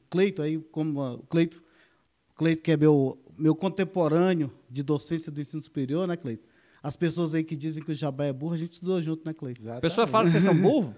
Cleito, 0.08 0.40
aí, 0.40 0.56
como 0.56 1.00
o 1.02 1.18
Cleito, 1.24 1.60
Cleito, 2.36 2.62
que 2.62 2.70
é 2.70 2.76
meu, 2.76 3.18
meu 3.38 3.54
contemporâneo 3.54 4.52
de 4.68 4.82
docência 4.82 5.30
do 5.30 5.40
ensino 5.40 5.62
superior, 5.62 6.06
né, 6.06 6.16
Cleito? 6.16 6.46
As 6.82 6.96
pessoas 6.96 7.34
aí 7.34 7.42
que 7.42 7.56
dizem 7.56 7.82
que 7.82 7.90
o 7.90 7.94
Jabá 7.94 8.26
é 8.26 8.32
burro, 8.32 8.54
a 8.54 8.56
gente 8.56 8.72
estudou 8.72 9.00
junto, 9.02 9.26
né, 9.26 9.32
Cleito? 9.32 9.68
A 9.70 9.80
pessoa 9.80 10.06
fala 10.06 10.26
que 10.26 10.30
vocês 10.30 10.44
são 10.44 10.54
burros? 10.54 10.94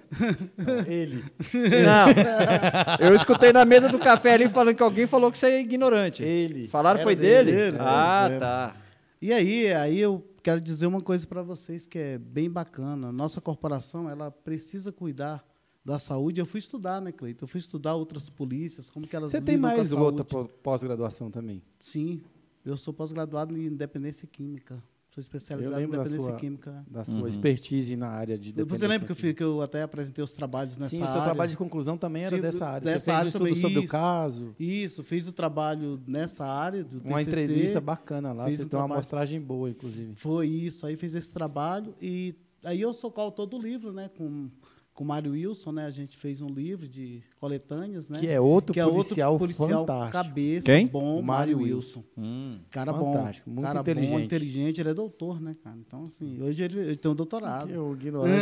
Ele. 0.87 1.25
Não. 1.85 3.07
Eu 3.09 3.15
escutei 3.15 3.53
na 3.53 3.65
mesa 3.65 3.89
do 3.89 3.99
café 3.99 4.35
ali 4.35 4.49
falando 4.49 4.77
que 4.77 4.83
alguém 4.83 5.07
falou 5.07 5.33
que 5.33 5.39
você 5.39 5.47
é 5.47 5.61
ignorante. 5.61 6.23
Ele. 6.23 6.69
Falaram 6.69 6.99
Era 6.99 7.05
foi 7.05 7.17
dele? 7.17 7.53
dele? 7.53 7.77
Ah, 7.81 8.29
é. 8.31 8.39
tá. 8.39 8.77
E 9.23 9.33
aí, 9.33 9.73
aí 9.73 9.99
eu 9.99 10.25
quero 10.43 10.61
dizer 10.61 10.87
uma 10.87 11.01
coisa 11.01 11.27
para 11.27 11.43
vocês 11.43 11.87
que 11.87 11.99
é 11.99 12.19
bem 12.19 12.51
bacana. 12.51 13.11
Nossa 13.11 13.41
corporação, 13.41 14.09
ela 14.09 14.31
precisa 14.31 14.93
cuidar 14.93 15.45
da 15.91 15.99
saúde. 15.99 16.41
Eu 16.41 16.47
fui 16.47 16.59
estudar, 16.59 17.01
né, 17.01 17.13
Cleiton? 17.13 17.45
Eu 17.45 17.49
fui 17.49 17.59
estudar 17.59 17.95
outras 17.95 18.31
polícias, 18.31 18.89
como 18.89 19.07
que 19.07 19.17
elas 19.17 19.31
Você 19.31 19.41
tem 19.41 19.57
mais 19.57 19.93
outra 19.93 20.25
pós-graduação 20.63 21.31
também? 21.31 21.63
Sim. 21.79 22.23
Eu 22.65 22.77
sou 22.77 22.95
pós-graduado 22.95 23.57
em 23.57 23.67
independência 23.67 24.29
química. 24.31 24.83
Sou 25.09 25.21
especializado 25.21 25.81
em 25.81 25.89
dependência 25.89 26.19
da 26.19 26.25
sua, 26.25 26.37
química. 26.37 26.85
Da 26.89 27.05
sua 27.05 27.15
uhum. 27.15 27.27
expertise 27.27 27.97
na 27.97 28.11
área 28.11 28.39
de 28.39 28.53
dependência 28.53 28.79
Você 28.79 28.87
lembra 28.87 29.07
que 29.07 29.13
eu, 29.13 29.17
fui, 29.17 29.35
que 29.35 29.43
eu 29.43 29.61
até 29.61 29.83
apresentei 29.83 30.23
os 30.23 30.33
trabalhos 30.33 30.79
nessa 30.79 30.91
Sim, 30.91 31.03
área? 31.03 31.09
Sim, 31.09 31.13
o 31.13 31.17
seu 31.17 31.25
trabalho 31.25 31.51
de 31.51 31.57
conclusão 31.57 31.99
também 31.99 32.23
era 32.23 32.37
Sim, 32.37 32.43
dessa 32.43 32.67
área. 32.67 32.81
Dessa 32.81 33.05
Você 33.07 33.11
área 33.11 33.33
fez 33.33 33.43
um 33.43 33.47
estudo 33.49 33.61
também. 33.61 33.75
sobre 33.75 33.79
isso, 33.81 33.87
o 33.87 33.91
caso. 33.91 34.55
Isso, 34.57 35.03
fiz 35.03 35.27
o 35.27 35.33
trabalho 35.33 36.01
nessa 36.07 36.47
área 36.47 36.85
do 36.85 37.01
Uma 37.05 37.19
TCC, 37.19 37.43
entrevista 37.43 37.81
bacana 37.81 38.33
lá, 38.33 38.45
fiz 38.45 38.61
você 38.61 38.69
tem 38.69 38.79
uma 38.79 38.85
amostragem 38.85 39.41
boa, 39.41 39.69
inclusive. 39.69 40.15
Foi 40.15 40.47
isso, 40.47 40.87
aí 40.87 40.95
fiz 40.95 41.17
esse 41.17 41.33
trabalho 41.33 41.93
e 42.01 42.37
aí 42.63 42.81
eu 42.81 42.95
sou 42.95 43.11
coautor 43.11 43.47
do 43.47 43.59
livro, 43.59 43.93
né, 43.93 44.09
com 44.17 44.49
com 44.93 45.05
o 45.05 45.07
Mário 45.07 45.33
Wilson, 45.33 45.73
né? 45.73 45.87
A 45.87 45.91
gente 45.91 46.17
fez 46.17 46.41
um 46.41 46.49
livro 46.49 46.89
de 46.89 47.23
coletâneas, 47.39 48.09
né? 48.09 48.21
Que 48.21 48.29
é 48.29 48.41
outro 48.41 48.75
que 48.75 48.83
policial, 48.83 49.29
é 49.29 49.33
outro 49.33 49.47
policial 49.47 49.87
fantástico. 49.87 50.13
cabeça 50.13 50.67
Quem? 50.67 50.87
bom, 50.87 51.23
Mário 51.23 51.59
Wilson. 51.59 52.05
Hum, 52.17 52.59
cara 52.71 52.93
fantástico, 52.93 53.49
bom, 53.49 53.57
muito 53.57 53.67
cara 53.67 53.81
inteligente. 53.81 54.11
bom, 54.11 54.21
inteligente, 54.21 54.81
ele 54.81 54.91
é 54.91 54.95
doutor, 54.95 55.41
né, 55.41 55.57
cara? 55.63 55.77
Então 55.79 56.05
assim, 56.05 56.43
hoje 56.43 56.65
ele, 56.65 56.79
ele 56.79 56.97
tem 56.97 57.11
um 57.11 57.15
doutorado. 57.15 57.69
Que 57.69 57.77
o 57.79 57.95
ignorante 58.01 58.41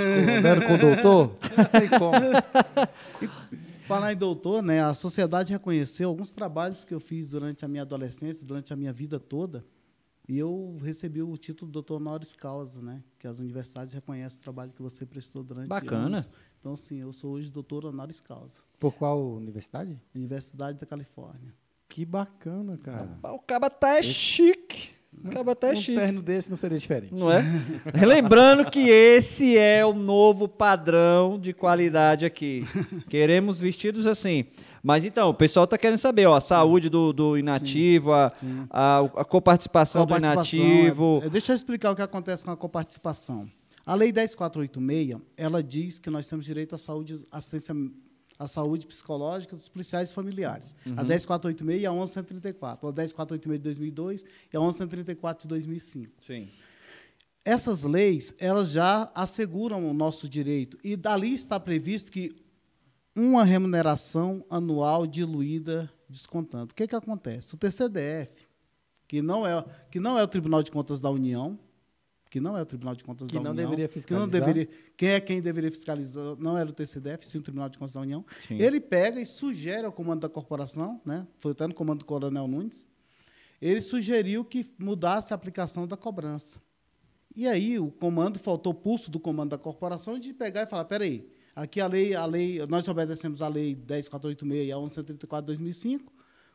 com, 0.60 0.66
com 0.66 0.74
o 0.74 0.78
doutor? 0.78 1.34
Falar 3.86 4.12
em 4.12 4.16
doutor, 4.16 4.62
né? 4.62 4.82
A 4.82 4.92
sociedade 4.92 5.50
reconheceu 5.50 6.08
alguns 6.08 6.30
trabalhos 6.30 6.84
que 6.84 6.92
eu 6.92 7.00
fiz 7.00 7.30
durante 7.30 7.64
a 7.64 7.68
minha 7.68 7.82
adolescência, 7.82 8.44
durante 8.44 8.72
a 8.72 8.76
minha 8.76 8.92
vida 8.92 9.18
toda. 9.18 9.64
E 10.28 10.38
eu 10.38 10.76
recebi 10.82 11.22
o 11.22 11.34
título 11.38 11.70
de 11.70 11.72
doutor 11.72 11.96
honoris 11.96 12.34
causa, 12.34 12.82
né? 12.82 13.02
Que 13.18 13.26
as 13.26 13.38
universidades 13.38 13.94
reconhecem 13.94 14.38
o 14.38 14.42
trabalho 14.42 14.70
que 14.72 14.82
você 14.82 15.06
prestou 15.06 15.42
durante 15.42 15.68
Bacana. 15.68 16.04
anos. 16.04 16.30
Então, 16.60 16.76
sim, 16.76 17.00
eu 17.00 17.12
sou 17.14 17.32
hoje 17.32 17.50
doutor 17.50 17.86
honoris 17.86 18.20
causa. 18.20 18.60
Por 18.78 18.92
qual 18.92 19.18
universidade? 19.36 19.98
Universidade 20.14 20.78
da 20.78 20.84
Califórnia. 20.84 21.54
Que 21.88 22.04
bacana, 22.04 22.76
cara. 22.76 23.18
O 23.22 23.38
caba 23.38 23.70
tá 23.70 23.96
é 23.96 24.02
chique. 24.02 24.90
O 25.24 25.30
caba 25.30 25.56
tá 25.56 25.68
é 25.68 25.72
um 25.72 25.76
chique. 25.76 25.98
terno 25.98 26.20
desse 26.20 26.50
não 26.50 26.56
seria 26.58 26.78
diferente. 26.78 27.14
Não 27.14 27.32
é? 27.32 27.42
Lembrando 28.06 28.70
que 28.70 28.90
esse 28.90 29.56
é 29.56 29.84
o 29.84 29.94
novo 29.94 30.46
padrão 30.46 31.38
de 31.40 31.54
qualidade 31.54 32.26
aqui. 32.26 32.62
Queremos 33.08 33.58
vestidos 33.58 34.06
assim. 34.06 34.44
Mas 34.82 35.04
então, 35.04 35.30
o 35.30 35.34
pessoal 35.34 35.64
está 35.64 35.76
querendo 35.76 35.98
saber, 35.98 36.26
ó, 36.26 36.36
a 36.36 36.40
saúde 36.40 36.88
do, 36.88 37.12
do 37.12 37.38
inativo, 37.38 38.10
sim, 38.10 38.14
a, 38.14 38.30
sim. 38.34 38.66
A, 38.70 38.98
a, 38.98 39.24
coparticipação, 39.24 40.06
do 40.06 40.16
inativo. 40.16 41.20
É, 41.22 41.26
é, 41.26 41.30
deixa 41.30 41.52
eu 41.52 41.56
explicar 41.56 41.90
o 41.90 41.96
que 41.96 42.02
acontece 42.02 42.44
com 42.44 42.50
a 42.50 42.56
coparticipação. 42.56 43.50
A 43.84 43.94
Lei 43.94 44.12
10486, 44.12 45.20
ela 45.36 45.62
diz 45.62 45.98
que 45.98 46.10
nós 46.10 46.26
temos 46.26 46.44
direito 46.44 46.74
à 46.74 46.78
saúde, 46.78 47.22
assistência 47.32 47.74
à 48.38 48.46
saúde 48.46 48.86
psicológica 48.86 49.56
dos 49.56 49.68
policiais 49.68 50.12
familiares. 50.12 50.76
Uhum. 50.86 50.94
A 50.96 51.04
10486 51.04 51.82
e 51.82 51.86
a 51.86 51.92
1134. 51.92 52.88
A 52.88 52.92
10486 52.92 53.58
de 53.58 53.64
2002 53.64 54.24
e 54.52 54.56
a 54.56 54.60
1134 54.60 55.42
de 55.42 55.48
2005. 55.48 56.12
Sim. 56.24 56.48
Essas 57.44 57.82
leis, 57.82 58.34
elas 58.38 58.70
já 58.70 59.10
asseguram 59.14 59.88
o 59.88 59.94
nosso 59.94 60.28
direito. 60.28 60.76
E 60.84 60.96
dali 60.96 61.32
está 61.32 61.58
previsto 61.58 62.12
que 62.12 62.36
uma 63.18 63.44
remuneração 63.44 64.44
anual 64.48 65.06
diluída 65.06 65.90
descontando. 66.08 66.72
O 66.72 66.74
que, 66.74 66.86
que 66.86 66.94
acontece? 66.94 67.54
O 67.54 67.56
TCDF, 67.56 68.46
que 69.06 69.20
não, 69.20 69.46
é, 69.46 69.64
que 69.90 69.98
não 69.98 70.18
é 70.18 70.22
o 70.22 70.28
Tribunal 70.28 70.62
de 70.62 70.70
Contas 70.70 71.00
da 71.00 71.10
União, 71.10 71.58
que 72.30 72.40
não 72.40 72.56
é 72.56 72.62
o 72.62 72.66
Tribunal 72.66 72.94
de 72.94 73.02
Contas 73.02 73.28
que 73.28 73.34
da 73.34 73.40
União, 73.40 73.54
deveria 73.54 73.88
fiscalizar. 73.88 74.28
que 74.28 74.36
não 74.36 74.40
deveria, 74.40 74.68
quem 74.96 75.08
é 75.10 75.20
quem 75.20 75.42
deveria 75.42 75.70
fiscalizar, 75.70 76.36
não 76.36 76.56
era 76.56 76.70
o 76.70 76.72
TCDF, 76.72 77.26
sim 77.26 77.38
o 77.38 77.42
Tribunal 77.42 77.68
de 77.68 77.78
Contas 77.78 77.94
da 77.94 78.00
União. 78.00 78.24
Sim. 78.46 78.56
Ele 78.56 78.80
pega 78.80 79.20
e 79.20 79.26
sugere 79.26 79.84
ao 79.84 79.92
comando 79.92 80.20
da 80.20 80.28
corporação, 80.28 81.00
né? 81.04 81.26
Foi 81.38 81.52
até 81.52 81.66
no 81.66 81.74
comando 81.74 82.00
do 82.00 82.04
Coronel 82.04 82.46
Nunes. 82.46 82.86
Ele 83.60 83.80
sugeriu 83.80 84.44
que 84.44 84.64
mudasse 84.78 85.32
a 85.32 85.36
aplicação 85.36 85.86
da 85.88 85.96
cobrança. 85.96 86.60
E 87.34 87.48
aí 87.48 87.78
o 87.78 87.90
comando 87.90 88.38
faltou 88.38 88.72
pulso 88.72 89.10
do 89.10 89.18
comando 89.18 89.50
da 89.50 89.58
corporação 89.58 90.18
de 90.18 90.32
pegar 90.32 90.62
e 90.62 90.66
falar, 90.66 90.84
peraí, 90.84 91.28
Aqui 91.58 91.80
a 91.80 91.88
lei, 91.88 92.14
a 92.14 92.24
lei, 92.24 92.64
nós 92.68 92.86
obedecemos 92.86 93.42
a 93.42 93.48
lei 93.48 93.74
10486 93.74 94.68
e 94.68 94.70
a 94.70 94.76
1134 94.76 95.42
de 95.42 95.46
2005, 95.58 96.12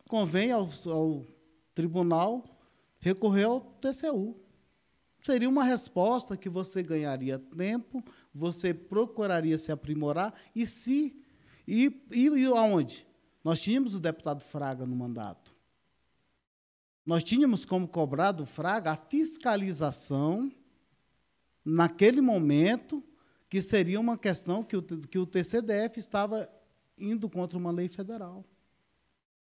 convém 0.07 0.49
ao, 0.49 0.65
ao 0.85 1.21
tribunal 1.75 2.45
recorrer 2.99 3.43
ao 3.43 3.59
TCU. 3.59 4.33
Seria 5.21 5.49
uma 5.49 5.65
resposta 5.65 6.37
que 6.37 6.47
você 6.47 6.81
ganharia 6.81 7.37
tempo, 7.37 8.01
você 8.33 8.73
procuraria 8.73 9.57
se 9.57 9.73
aprimorar 9.73 10.33
e 10.55 10.65
se 10.65 11.13
e, 11.67 12.01
e, 12.09 12.29
e 12.29 12.45
aonde? 12.45 13.05
Nós 13.43 13.61
tínhamos 13.61 13.95
o 13.95 13.99
deputado 13.99 14.41
Fraga 14.41 14.85
no 14.85 14.95
mandato. 14.95 15.53
Nós 17.05 17.25
tínhamos 17.25 17.65
como 17.65 17.89
cobrar 17.89 18.31
do 18.31 18.45
Fraga 18.45 18.91
a 18.91 18.95
fiscalização 18.95 20.49
naquele 21.65 22.21
momento, 22.21 23.03
que 23.53 23.61
seria 23.61 23.99
uma 23.99 24.17
questão 24.17 24.63
que 24.63 24.75
o, 24.75 24.81
que 24.81 25.19
o 25.19 25.27
TCDF 25.27 25.99
estava 25.99 26.49
indo 26.97 27.29
contra 27.29 27.55
uma 27.55 27.69
lei 27.69 27.87
federal. 27.87 28.43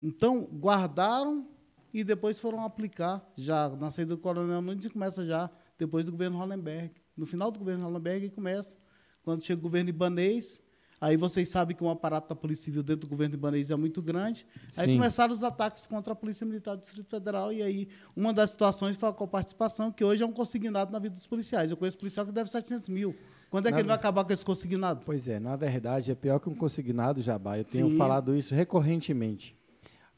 Então, 0.03 0.43
guardaram 0.51 1.47
e 1.93 2.03
depois 2.03 2.37
foram 2.37 2.61
aplicar, 2.65 3.25
já 3.37 3.69
na 3.69 3.89
saída 3.89 4.13
do 4.13 4.21
Coronel 4.21 4.61
Nunes, 4.61 4.91
começa 4.91 5.25
já 5.25 5.49
depois 5.79 6.07
do 6.07 6.11
governo 6.11 6.39
Hollenberg. 6.39 6.91
No 7.15 7.25
final 7.25 7.49
do 7.49 7.59
governo 7.59 7.85
Hollenberg, 7.85 8.31
começa, 8.31 8.75
quando 9.23 9.45
chega 9.45 9.59
o 9.59 9.63
governo 9.63 9.89
Ibanês, 9.89 10.61
Aí 10.99 11.17
vocês 11.17 11.49
sabem 11.49 11.75
que 11.75 11.83
o 11.83 11.89
aparato 11.89 12.29
da 12.29 12.35
Polícia 12.35 12.65
Civil 12.65 12.83
dentro 12.83 13.07
do 13.07 13.09
governo 13.09 13.33
libanês 13.33 13.71
é 13.71 13.75
muito 13.75 14.03
grande. 14.03 14.45
Aí 14.77 14.85
Sim. 14.85 14.97
começaram 14.97 15.33
os 15.33 15.41
ataques 15.41 15.87
contra 15.87 16.13
a 16.13 16.15
Polícia 16.15 16.45
Militar 16.45 16.75
do 16.75 16.83
Distrito 16.83 17.09
Federal. 17.09 17.51
E 17.51 17.63
aí, 17.63 17.89
uma 18.15 18.31
das 18.31 18.51
situações 18.51 18.95
foi 18.97 19.09
a 19.09 19.11
coparticipação, 19.11 19.91
que 19.91 20.03
hoje 20.03 20.21
é 20.21 20.25
um 20.27 20.31
consignado 20.31 20.91
na 20.91 20.99
vida 20.99 21.15
dos 21.15 21.25
policiais. 21.25 21.71
Eu 21.71 21.77
conheço 21.77 21.97
policial 21.97 22.23
que 22.23 22.31
deve 22.31 22.51
700 22.51 22.87
mil. 22.87 23.15
Quando 23.51 23.67
é 23.67 23.69
na 23.69 23.75
que 23.75 23.81
ele 23.81 23.87
vai 23.89 23.97
acabar 23.97 24.23
com 24.23 24.31
esse 24.31 24.45
consignado? 24.45 25.01
Pois 25.05 25.27
é, 25.27 25.37
na 25.37 25.57
verdade, 25.57 26.09
é 26.09 26.15
pior 26.15 26.39
que 26.39 26.47
um 26.47 26.55
consignado, 26.55 27.21
Jabá. 27.21 27.57
Eu 27.57 27.65
tenho 27.65 27.89
Sim. 27.89 27.97
falado 27.97 28.33
isso 28.33 28.55
recorrentemente. 28.55 29.53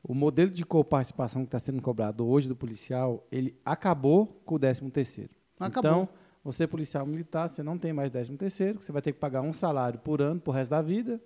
O 0.04 0.14
modelo 0.14 0.52
de 0.52 0.64
coparticipação 0.64 1.42
que 1.42 1.48
está 1.48 1.58
sendo 1.58 1.82
cobrado 1.82 2.28
hoje 2.28 2.48
do 2.48 2.56
policial, 2.56 3.26
ele 3.32 3.60
acabou 3.66 4.28
com 4.46 4.54
o 4.54 4.60
13 4.60 4.88
terceiro. 4.92 5.32
Acabou. 5.60 5.92
Então, 5.92 6.10
você 6.44 6.68
policial 6.68 7.08
militar, 7.08 7.50
você 7.50 7.64
não 7.64 7.76
tem 7.76 7.92
mais 7.92 8.12
13 8.12 8.38
terceiro, 8.38 8.80
você 8.80 8.92
vai 8.92 9.02
ter 9.02 9.14
que 9.14 9.20
pagar 9.20 9.42
um 9.42 9.52
salário 9.52 9.98
por 9.98 10.22
ano, 10.22 10.40
por 10.40 10.52
resto 10.52 10.70
da 10.70 10.82
vida. 10.84 11.20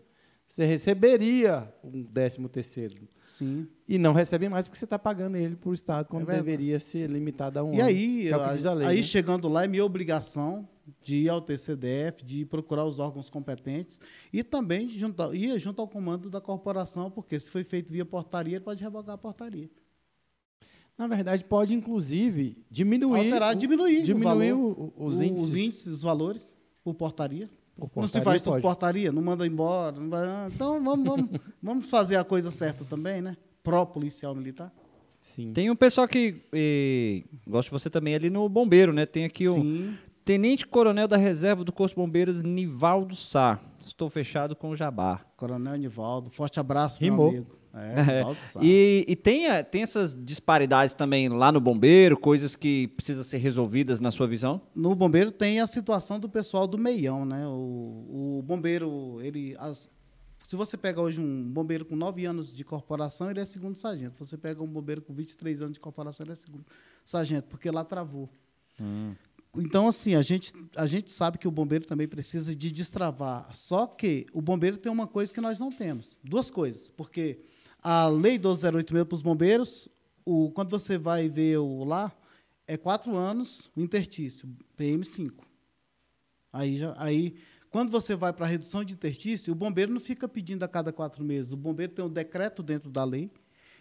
Você 0.50 0.66
receberia 0.66 1.72
um 1.84 2.04
13 2.04 2.48
terceiro. 2.50 2.95
Sim. 3.22 3.68
E 3.88 3.98
não 3.98 4.14
recebe 4.14 4.50
mais 4.50 4.68
porque 4.68 4.80
você 4.80 4.86
está 4.86 4.98
pagando 4.98 5.36
ele 5.38 5.56
para 5.56 5.70
o 5.70 5.74
Estado, 5.74 6.08
quando 6.08 6.30
é 6.32 6.36
deveria 6.36 6.80
ser 6.80 7.10
limitado 7.10 7.60
a 7.60 7.64
um 7.64 7.74
e 7.74 7.80
ano. 7.80 7.89
E 7.89 7.93
aí, 7.93 8.30
é 8.30 8.74
lei, 8.74 8.88
aí 8.88 8.98
né? 8.98 9.04
chegando 9.04 9.48
lá, 9.48 9.66
é 9.66 9.68
minha 9.68 9.86
obrigação 9.86 10.68
de 11.02 11.18
ir 11.18 11.30
ao 11.30 11.41
TCDF, 11.41 12.24
de 12.24 12.45
procurar 12.45 12.86
os 12.86 13.00
órgãos 13.00 13.30
competentes 13.30 14.00
e 14.32 14.43
também 14.43 14.89
juntar, 14.89 15.34
ir 15.36 15.58
junto 15.60 15.82
ao 15.82 15.88
comando 15.88 16.30
da 16.30 16.39
corporação, 16.39 17.12
porque 17.12 17.39
se 17.39 17.52
foi 17.52 17.64
feito 17.64 17.91
via 17.91 18.06
portaria, 18.06 18.56
ele 18.56 18.64
pode 18.64 18.82
revogar 18.82 19.16
a 19.16 19.18
portaria. 19.18 19.70
Na 20.98 21.06
verdade, 21.06 21.45
pode, 21.45 21.76
inclusive, 21.76 22.58
diminuir. 22.72 23.26
Alterar, 23.26 23.54
o, 23.54 23.58
diminuir, 23.58 24.02
diminuir 24.02 24.54
o 24.54 24.64
valor, 24.64 24.93
o, 24.98 25.06
os, 25.06 25.22
índices. 25.22 25.48
os 25.48 25.56
índices, 25.56 25.88
os 25.88 26.02
valores, 26.02 26.56
por 26.84 26.95
portaria. 26.95 27.50
Não 27.95 28.07
se 28.07 28.21
faz 28.21 28.41
por 28.41 28.59
portaria, 28.61 29.11
não 29.11 29.21
manda 29.21 29.45
embora. 29.45 29.99
Não 29.99 30.09
vai, 30.09 30.28
ah, 30.28 30.49
então 30.53 30.84
vamos, 30.84 31.05
vamos, 31.05 31.30
vamos 31.61 31.89
fazer 31.89 32.15
a 32.15 32.23
coisa 32.23 32.51
certa 32.51 32.84
também, 32.84 33.21
né? 33.21 33.38
Pró-policial 33.61 34.34
militar. 34.34 34.73
Sim. 35.21 35.51
Tem 35.53 35.69
um 35.69 35.75
pessoal 35.75 36.07
que 36.07 36.41
e, 36.53 37.25
gosta 37.45 37.69
de 37.69 37.71
você 37.71 37.89
também 37.89 38.15
ali 38.15 38.30
no 38.30 38.47
bombeiro, 38.47 38.93
né? 38.93 39.05
Tem 39.05 39.25
aqui 39.25 39.47
o 39.47 39.55
Sim. 39.55 39.95
Tenente 40.23 40.65
Coronel 40.65 41.07
da 41.07 41.17
Reserva 41.17 41.63
do 41.63 41.71
Corpo 41.71 41.89
de 41.89 41.95
Bombeiros, 41.95 42.41
Nivaldo 42.41 43.15
Sá. 43.15 43.59
Estou 43.86 44.09
fechado 44.09 44.55
com 44.55 44.69
o 44.69 44.75
Jabá. 44.75 45.21
Coronel 45.36 45.75
Nivaldo, 45.78 46.30
forte 46.30 46.59
abraço, 46.59 46.99
Rimou. 46.99 47.32
meu 47.32 47.41
amigo. 47.41 47.57
É, 47.78 48.21
é. 48.21 48.25
E, 48.61 49.05
e 49.07 49.15
tem, 49.15 49.43
tem 49.71 49.84
essas 49.84 50.15
disparidades 50.15 50.93
também 50.93 51.30
lá 51.30 51.51
no 51.51 51.59
bombeiro, 51.59 52.17
coisas 52.17 52.55
que 52.55 52.88
precisam 52.95 53.23
ser 53.23 53.38
resolvidas 53.38 53.99
na 53.99 54.11
sua 54.11 54.28
visão? 54.28 54.61
No 54.75 54.95
bombeiro 54.95 55.32
tem 55.32 55.59
a 55.59 55.67
situação 55.67 56.19
do 56.19 56.30
pessoal 56.30 56.67
do 56.67 56.78
meião, 56.78 57.25
né? 57.25 57.47
O, 57.47 58.38
o 58.39 58.43
bombeiro, 58.43 59.19
ele. 59.21 59.55
As, 59.59 59.89
se 60.47 60.55
você 60.55 60.78
pega 60.78 61.01
hoje 61.01 61.19
um 61.19 61.43
bombeiro 61.51 61.84
com 61.86 61.95
9 61.95 62.25
anos 62.25 62.55
de 62.55 62.63
corporação, 62.63 63.30
ele 63.30 63.39
é 63.39 63.45
segundo 63.45 63.75
sargento. 63.75 64.17
Você 64.23 64.38
pega 64.38 64.63
um 64.63 64.67
bombeiro 64.67 65.01
com 65.01 65.13
23 65.13 65.61
anos 65.61 65.73
de 65.73 65.80
corporação, 65.80 66.25
ele 66.25 66.32
é 66.32 66.36
segundo 66.36 66.65
sargento, 67.03 67.47
porque 67.49 67.69
lá 67.69 67.84
travou. 67.84 68.30
Hum. 68.80 69.13
Então, 69.55 69.88
assim, 69.88 70.15
a 70.15 70.21
gente, 70.21 70.53
a 70.75 70.86
gente 70.86 71.09
sabe 71.09 71.38
que 71.38 71.47
o 71.47 71.51
bombeiro 71.51 71.86
também 71.86 72.07
precisa 72.07 72.55
de 72.55 72.71
destravar. 72.71 73.49
Só 73.53 73.88
que 73.88 74.25
o 74.32 74.41
bombeiro 74.41 74.78
tem 74.78 74.91
uma 74.91 75.07
coisa 75.07 75.34
que 75.34 75.41
nós 75.41 75.59
não 75.59 75.71
temos. 75.71 76.19
Duas 76.23 76.49
coisas. 76.49 76.89
Porque 76.91 77.39
a 77.90 78.06
lei 78.10 78.38
12086 78.38 79.08
para 79.08 79.16
os 79.16 79.22
bombeiros, 79.22 79.88
o, 80.26 80.52
quando 80.52 80.70
você 80.70 80.98
vai 80.98 81.30
ver 81.30 81.58
o 81.60 81.86
lá, 81.86 82.12
é 82.68 82.76
quatro 82.76 83.16
anos 83.16 83.72
o 83.78 83.82
intertício, 83.82 84.50
PM5. 84.78 85.32
Aí, 86.52 86.76
já, 86.76 86.94
aí, 86.98 87.38
quando 87.70 87.90
você 87.90 88.14
vai 88.14 88.34
para 88.34 88.46
a 88.46 88.50
redução 88.50 88.84
de 88.84 88.94
intertício, 88.94 89.54
o 89.54 89.56
bombeiro 89.56 89.94
não 89.94 90.02
fica 90.02 90.28
pedindo 90.28 90.64
a 90.64 90.68
cada 90.68 90.92
quatro 90.92 91.24
meses. 91.24 91.54
O 91.54 91.56
bombeiro 91.56 91.94
tem 91.94 92.04
um 92.04 92.10
decreto 92.10 92.62
dentro 92.62 92.92
da 92.92 93.06
lei, 93.06 93.32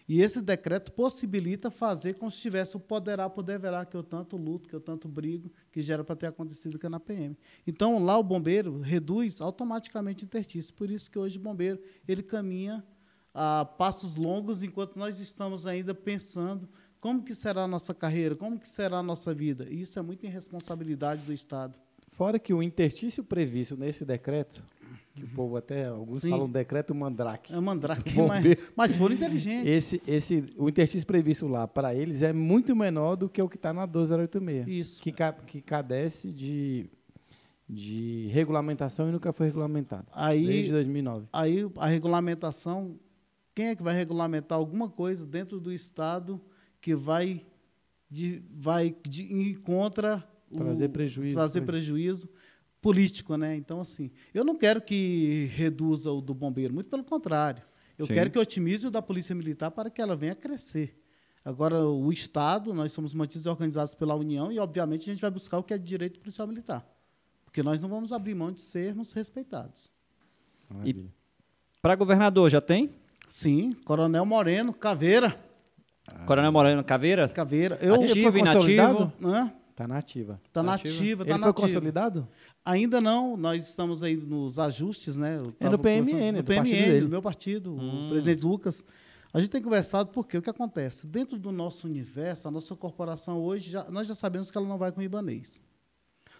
e 0.09 0.23
esse 0.23 0.41
decreto 0.41 0.93
possibilita 0.93 1.69
fazer 1.69 2.15
como 2.15 2.31
se 2.31 2.41
tivesse 2.41 2.77
o 2.77 2.81
poderá, 2.81 3.29
poderá, 3.29 3.85
que 3.85 3.97
eu 3.97 4.05
tanto 4.05 4.37
luto, 4.37 4.69
que 4.69 4.75
eu 4.77 4.81
tanto 4.81 5.09
brigo, 5.09 5.51
que 5.73 5.83
já 5.83 5.95
era 5.95 6.05
para 6.05 6.15
ter 6.15 6.29
acontecido 6.29 6.79
que 6.79 6.87
é 6.87 6.89
na 6.89 7.01
PM. 7.01 7.37
Então, 7.67 7.99
lá 7.99 8.17
o 8.17 8.23
bombeiro 8.23 8.79
reduz 8.79 9.41
automaticamente 9.41 10.23
o 10.23 10.27
intertício. 10.27 10.73
Por 10.75 10.93
isso 10.93 11.11
que 11.11 11.19
hoje 11.19 11.39
o 11.39 11.43
bombeiro 11.43 11.81
ele 12.07 12.23
caminha 12.23 12.85
a 13.39 13.67
passos 13.67 14.17
longos, 14.17 14.63
enquanto 14.63 14.99
nós 14.99 15.21
estamos 15.21 15.67
ainda 15.67 15.95
pensando 15.95 16.67
como 16.99 17.23
que 17.23 17.35
será 17.35 17.65
a 17.65 17.69
nossa 17.69 17.93
carreira, 17.93 18.35
como 18.35 18.59
que 18.59 18.67
será 18.67 18.97
a 18.97 19.03
nossa 19.03 19.35
vida. 19.35 19.67
E 19.69 19.83
isso 19.83 19.99
é 19.99 20.03
muita 20.03 20.27
irresponsabilidade 20.27 21.21
do 21.21 21.35
Estado. 21.35 21.79
Fora 22.07 22.39
que 22.39 22.55
o 22.55 22.63
interstício 22.63 23.23
previsto 23.23 23.77
nesse 23.77 24.07
decreto, 24.07 24.65
que 25.15 25.23
o 25.23 25.29
povo 25.29 25.55
até, 25.59 25.87
alguns 25.87 26.23
Sim. 26.23 26.31
falam 26.31 26.49
decreto 26.49 26.95
mandrake. 26.95 27.53
É 27.53 27.61
mandrake, 27.61 28.15
mas, 28.27 28.45
mas 28.75 28.95
foram 28.95 29.15
inteligentes. 29.15 29.71
Esse, 29.71 30.03
esse, 30.07 30.45
o 30.57 30.71
interstício 30.71 31.07
previsto 31.07 31.47
lá, 31.47 31.69
para 31.69 31.95
eles, 31.95 32.23
é 32.23 32.33
muito 32.33 32.75
menor 32.75 33.17
do 33.17 33.29
que 33.29 33.43
o 33.43 33.51
que 33.51 33.57
está 33.57 33.71
na 33.71 33.85
12086. 33.85 34.67
Isso. 34.67 35.03
Que, 35.03 35.13
que 35.47 35.61
cadece 35.61 36.33
de, 36.33 36.89
de 37.69 38.29
regulamentação 38.33 39.11
e 39.11 39.13
nunca 39.13 39.31
foi 39.31 39.49
regulamentado. 39.49 40.07
Aí, 40.11 40.47
desde 40.47 40.73
2009. 40.73 41.27
Aí 41.35 41.71
a 41.77 41.87
regulamentação 41.87 42.99
quem 43.57 43.69
é 43.69 43.75
que 43.75 43.83
vai 43.83 43.95
regulamentar 43.95 44.59
alguma 44.59 44.91
coisa 44.91 45.25
dentro 45.25 45.59
do 45.59 45.73
Estado 45.73 46.39
que 46.79 46.95
vai, 46.95 47.43
de, 48.11 48.43
vai 48.51 48.95
de, 49.09 49.55
contra 49.65 50.23
o, 50.51 50.59
trazer 50.59 50.91
prejuízo, 50.91 51.35
trazer 51.35 51.61
né? 51.61 51.67
prejuízo 51.67 52.29
político, 52.83 53.35
né? 53.39 53.57
Então 53.57 53.81
assim, 53.81 54.11
eu 54.35 54.45
não 54.45 54.55
quero 54.55 54.83
que 54.83 55.51
reduza 55.55 56.13
o 56.13 56.21
do 56.21 56.35
bombeiro, 56.35 56.75
muito 56.75 56.91
pelo 56.91 57.03
contrário. 57.03 57.63
Eu 57.99 58.07
Sim. 58.07 58.13
quero 58.13 58.31
que 58.31 58.39
otimize 58.39 58.87
o 58.87 58.91
da 58.91 59.01
polícia 59.01 59.35
militar 59.35 59.71
para 59.71 59.89
que 59.89 60.03
ela 60.03 60.15
venha 60.15 60.35
crescer. 60.35 61.03
Agora 61.43 61.83
o 61.83 62.13
Estado, 62.13 62.75
nós 62.75 62.93
somos 62.93 63.15
mantidos 63.15 63.47
e 63.47 63.49
organizados 63.49 63.95
pela 63.95 64.15
União 64.15 64.53
e 64.53 64.59
obviamente 64.59 65.09
a 65.09 65.13
gente 65.15 65.23
vai 65.23 65.31
buscar 65.31 65.57
o 65.57 65.63
que 65.63 65.73
é 65.73 65.79
direito 65.79 66.21
policial 66.21 66.47
militar, 66.47 66.87
porque 67.43 67.63
nós 67.63 67.81
não 67.81 67.89
vamos 67.89 68.13
abrir 68.13 68.35
mão 68.35 68.53
de 68.53 68.61
sermos 68.61 69.13
respeitados. 69.13 69.91
Para 71.81 71.95
governador 71.95 72.51
já 72.51 72.61
tem? 72.61 73.06
Sim, 73.29 73.73
Coronel 73.85 74.25
Moreno, 74.25 74.73
Caveira. 74.73 75.39
Ah. 76.09 76.25
Coronel 76.25 76.53
Moreno 76.53 76.85
Caveira? 76.85 77.29
Caveira. 77.29 77.79
Eu, 77.83 77.95
ativo, 77.95 78.39
inativo? 78.39 79.13
Está 79.71 79.87
nativa. 79.87 80.41
Está 80.47 80.63
nativa, 80.63 81.23
está 81.23 81.35
Ele 81.35 81.43
foi 81.43 81.53
consolidado? 81.53 82.29
Ainda 82.65 83.01
não, 83.01 83.37
nós 83.37 83.69
estamos 83.69 84.03
aí 84.03 84.17
nos 84.17 84.59
ajustes, 84.59 85.17
né? 85.17 85.39
é 85.61 85.69
no 85.69 85.79
PMN, 85.79 86.33
do, 86.33 86.43
do 86.43 86.45
PMN, 86.45 87.01
do 87.03 87.09
meu 87.09 87.21
partido, 87.21 87.75
hum. 87.75 88.07
o 88.07 88.11
presidente 88.11 88.43
Lucas. 88.43 88.85
A 89.33 89.41
gente 89.41 89.51
tem 89.51 89.61
conversado 89.61 90.11
porque 90.11 90.39
o 90.39 90.43
que 90.43 90.49
acontece? 90.49 91.07
Dentro 91.07 91.39
do 91.39 91.53
nosso 91.53 91.87
universo, 91.87 92.49
a 92.49 92.51
nossa 92.51 92.75
corporação 92.75 93.39
hoje, 93.39 93.71
já, 93.71 93.85
nós 93.91 94.09
já 94.09 94.15
sabemos 94.15 94.51
que 94.51 94.57
ela 94.57 94.67
não 94.67 94.79
vai 94.79 94.91
com 94.91 95.01
o 95.01 95.03
Ibanês. 95.03 95.61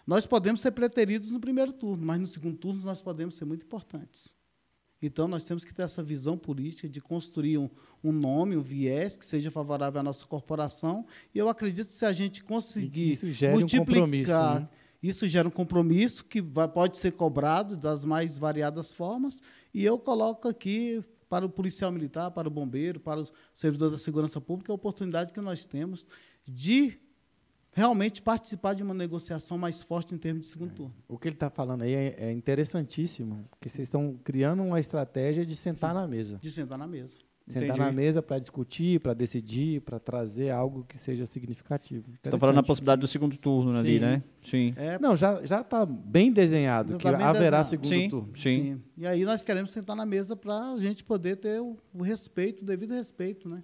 Nós 0.05 0.25
podemos 0.25 0.61
ser 0.61 0.71
preteridos 0.71 1.31
no 1.31 1.39
primeiro 1.39 1.71
turno, 1.71 2.03
mas 2.03 2.19
no 2.19 2.25
segundo 2.25 2.57
turno 2.57 2.81
nós 2.83 3.01
podemos 3.01 3.35
ser 3.35 3.45
muito 3.45 3.65
importantes. 3.65 4.33
Então, 5.01 5.27
nós 5.27 5.43
temos 5.43 5.63
que 5.63 5.73
ter 5.73 5.83
essa 5.83 6.01
visão 6.01 6.37
política 6.37 6.89
de 6.89 6.99
construir 6.99 7.57
um, 7.57 7.69
um, 8.03 8.11
nome, 8.11 8.57
um 8.57 8.61
viés 8.61 9.15
que 9.15 9.25
seja 9.25 9.51
favorável 9.51 9.99
à 9.99 10.03
nossa 10.03 10.25
corporação. 10.25 11.05
E 11.33 11.37
eu 11.37 11.49
acredito 11.49 11.87
que 11.87 11.93
se 11.93 12.05
a 12.05 12.11
gente 12.11 12.43
conseguir 12.43 13.11
isso 13.11 13.25
multiplicar, 13.51 14.57
um 14.57 14.59
né? 14.61 14.69
isso 15.01 15.27
gera 15.27 15.47
um 15.47 15.51
compromisso 15.51 16.25
que 16.25 16.41
vai, 16.41 16.67
pode 16.67 16.97
ser 16.97 17.11
cobrado 17.11 17.77
das 17.77 18.03
mais 18.03 18.37
variadas 18.37 18.91
formas. 18.91 19.41
E 19.73 19.85
eu 19.85 19.99
coloco 19.99 20.47
aqui 20.47 21.03
para 21.29 21.45
o 21.45 21.49
policial 21.49 21.91
militar, 21.91 22.31
para 22.31 22.47
o 22.47 22.51
bombeiro, 22.51 22.99
para 22.99 23.19
os 23.19 23.33
servidores 23.53 23.93
da 23.93 23.99
segurança 23.99 24.41
pública, 24.41 24.71
a 24.71 24.75
oportunidade 24.75 25.31
que 25.31 25.41
nós 25.41 25.65
temos 25.65 26.05
de 26.45 26.97
realmente 27.77 28.23
participar 28.23 28.73
de 28.73 28.81
uma 28.81 28.93
negociação 28.95 29.55
mais 29.55 29.83
forte 29.83 30.15
em 30.15 30.17
termos 30.17 30.47
de 30.47 30.51
segundo 30.51 30.73
turno. 30.73 30.95
O 31.07 31.15
que 31.15 31.27
ele 31.27 31.35
está 31.35 31.47
falando 31.47 31.83
aí 31.83 31.93
é, 31.93 32.15
é 32.17 32.31
interessantíssimo, 32.31 33.45
porque 33.51 33.69
Sim. 33.69 33.75
vocês 33.75 33.87
estão 33.87 34.19
criando 34.23 34.63
uma 34.63 34.79
estratégia 34.79 35.45
de 35.45 35.55
sentar 35.55 35.91
Sim. 35.91 35.95
na 35.95 36.07
mesa. 36.07 36.39
De 36.41 36.49
sentar 36.49 36.75
na 36.79 36.87
mesa. 36.87 37.19
Sentar 37.47 37.63
Entendi. 37.63 37.79
na 37.79 37.91
mesa 37.91 38.21
para 38.21 38.39
discutir, 38.39 38.99
para 38.99 39.13
decidir, 39.13 39.79
para 39.81 39.99
trazer 39.99 40.49
algo 40.49 40.83
que 40.85 40.97
seja 40.97 41.25
significativo. 41.27 42.03
Você 42.19 42.27
está 42.29 42.37
falando 42.39 42.55
na 42.55 42.63
possibilidade 42.63 42.99
do 42.99 43.07
segundo 43.07 43.37
turno 43.37 43.77
ali, 43.77 43.93
Sim. 43.93 43.99
né? 43.99 44.23
Sim. 44.41 44.73
É, 44.75 44.97
Não, 44.99 45.15
já 45.15 45.45
já 45.45 45.61
está 45.61 45.85
bem 45.85 46.33
desenhado 46.33 46.93
Já 46.93 46.97
que 46.97 47.03
tá 47.03 47.11
bem 47.13 47.25
haverá 47.25 47.61
desenhado. 47.61 47.69
segundo 47.69 47.87
Sim, 47.89 48.09
turno. 48.09 48.33
sim. 48.35 48.81
E 48.97 49.05
aí 49.05 49.23
nós 49.23 49.43
queremos 49.43 49.71
sentar 49.71 49.95
na 49.95 50.05
mesa 50.05 50.35
para 50.35 50.71
a 50.73 50.77
gente 50.77 51.03
poder 51.03 51.37
ter 51.37 51.61
o, 51.61 51.77
o 51.93 52.01
respeito, 52.01 52.63
o 52.63 52.65
devido 52.65 52.93
respeito, 52.95 53.47
né? 53.47 53.63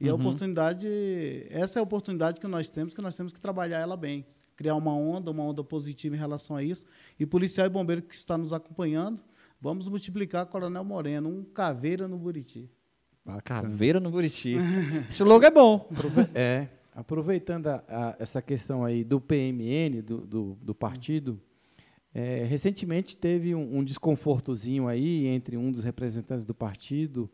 E 0.00 0.08
a 0.08 0.14
Uhum. 0.14 0.20
oportunidade, 0.20 0.86
essa 1.50 1.78
é 1.78 1.80
a 1.80 1.82
oportunidade 1.82 2.38
que 2.40 2.46
nós 2.46 2.70
temos, 2.70 2.94
que 2.94 3.02
nós 3.02 3.16
temos 3.16 3.32
que 3.32 3.40
trabalhar 3.40 3.78
ela 3.80 3.96
bem. 3.96 4.24
Criar 4.56 4.74
uma 4.76 4.94
onda, 4.94 5.30
uma 5.30 5.42
onda 5.42 5.62
positiva 5.64 6.14
em 6.14 6.18
relação 6.18 6.56
a 6.56 6.62
isso. 6.62 6.84
E 7.18 7.26
policial 7.26 7.66
e 7.66 7.70
bombeiro 7.70 8.02
que 8.02 8.14
está 8.14 8.36
nos 8.38 8.52
acompanhando, 8.52 9.22
vamos 9.60 9.88
multiplicar 9.88 10.46
Coronel 10.46 10.84
Moreno, 10.84 11.28
um 11.28 11.44
caveira 11.44 12.06
no 12.08 12.16
Buriti. 12.18 12.70
Bacana. 13.24 13.62
Caveira 13.62 14.00
no 14.00 14.10
Buriti. 14.10 14.54
Esse 15.10 15.22
logo 15.24 15.44
é 15.44 15.50
bom. 15.50 15.88
É, 16.34 16.68
aproveitando 16.94 17.66
a- 17.68 17.84
a- 17.88 18.16
essa 18.18 18.40
questão 18.40 18.84
aí 18.84 19.04
do 19.04 19.20
PMN, 19.20 20.00
do, 20.02 20.18
do, 20.26 20.58
do 20.62 20.74
partido, 20.74 21.40
é, 22.14 22.44
recentemente 22.44 23.16
teve 23.16 23.54
um, 23.54 23.78
um 23.78 23.84
desconfortozinho 23.84 24.88
aí 24.88 25.26
entre 25.26 25.56
um 25.56 25.70
dos 25.70 25.84
representantes 25.84 26.44
do 26.44 26.54
partido 26.54 27.30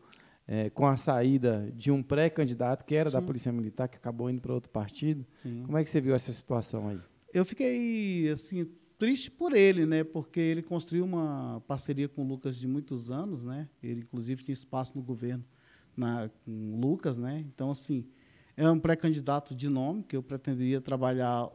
é, 0.47 0.69
com 0.69 0.85
a 0.85 0.95
saída 0.95 1.71
de 1.75 1.91
um 1.91 2.03
pré-candidato 2.03 2.85
que 2.85 2.95
era 2.95 3.09
da 3.09 3.19
Sim. 3.19 3.25
Polícia 3.25 3.51
Militar, 3.51 3.87
que 3.87 3.97
acabou 3.97 4.29
indo 4.29 4.41
para 4.41 4.53
outro 4.53 4.69
partido. 4.69 5.25
Sim. 5.37 5.63
Como 5.65 5.77
é 5.77 5.83
que 5.83 5.89
você 5.89 5.99
viu 5.99 6.13
essa 6.13 6.31
situação 6.31 6.87
aí? 6.87 6.99
Eu 7.33 7.43
fiquei 7.43 8.29
assim 8.29 8.69
triste 8.97 9.29
por 9.29 9.53
ele, 9.53 9.85
né? 9.85 10.03
Porque 10.03 10.39
ele 10.39 10.61
construiu 10.61 11.03
uma 11.03 11.61
parceria 11.67 12.07
com 12.07 12.23
o 12.23 12.27
Lucas 12.27 12.57
de 12.57 12.67
muitos 12.67 13.11
anos, 13.11 13.45
né? 13.45 13.67
Ele 13.81 14.01
inclusive 14.01 14.43
tinha 14.43 14.53
espaço 14.53 14.95
no 14.95 15.03
governo 15.03 15.43
na, 15.97 16.29
com 16.45 16.73
o 16.73 16.79
Lucas, 16.79 17.17
né? 17.17 17.43
Então 17.53 17.71
assim 17.71 18.05
é 18.55 18.69
um 18.69 18.79
pré-candidato 18.79 19.53
de 19.53 19.67
nome 19.67 20.03
que 20.03 20.15
eu 20.15 20.23
pretenderia 20.23 20.79
trabalhar 20.79 21.49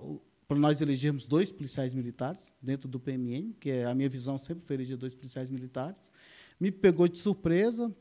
para 0.46 0.58
nós 0.58 0.80
elegermos 0.80 1.26
dois 1.26 1.50
policiais 1.50 1.94
militares 1.94 2.52
dentro 2.60 2.88
do 2.88 2.98
PMN, 3.00 3.54
que 3.58 3.70
é 3.70 3.84
a 3.84 3.94
minha 3.94 4.08
visão 4.08 4.36
sempre 4.36 4.66
foi 4.66 4.76
eleger 4.76 4.98
dois 4.98 5.14
policiais 5.14 5.48
militares. 5.48 6.12
Me 6.58 6.70
pegou 6.70 7.08
de 7.08 7.16
surpresa 7.18 7.94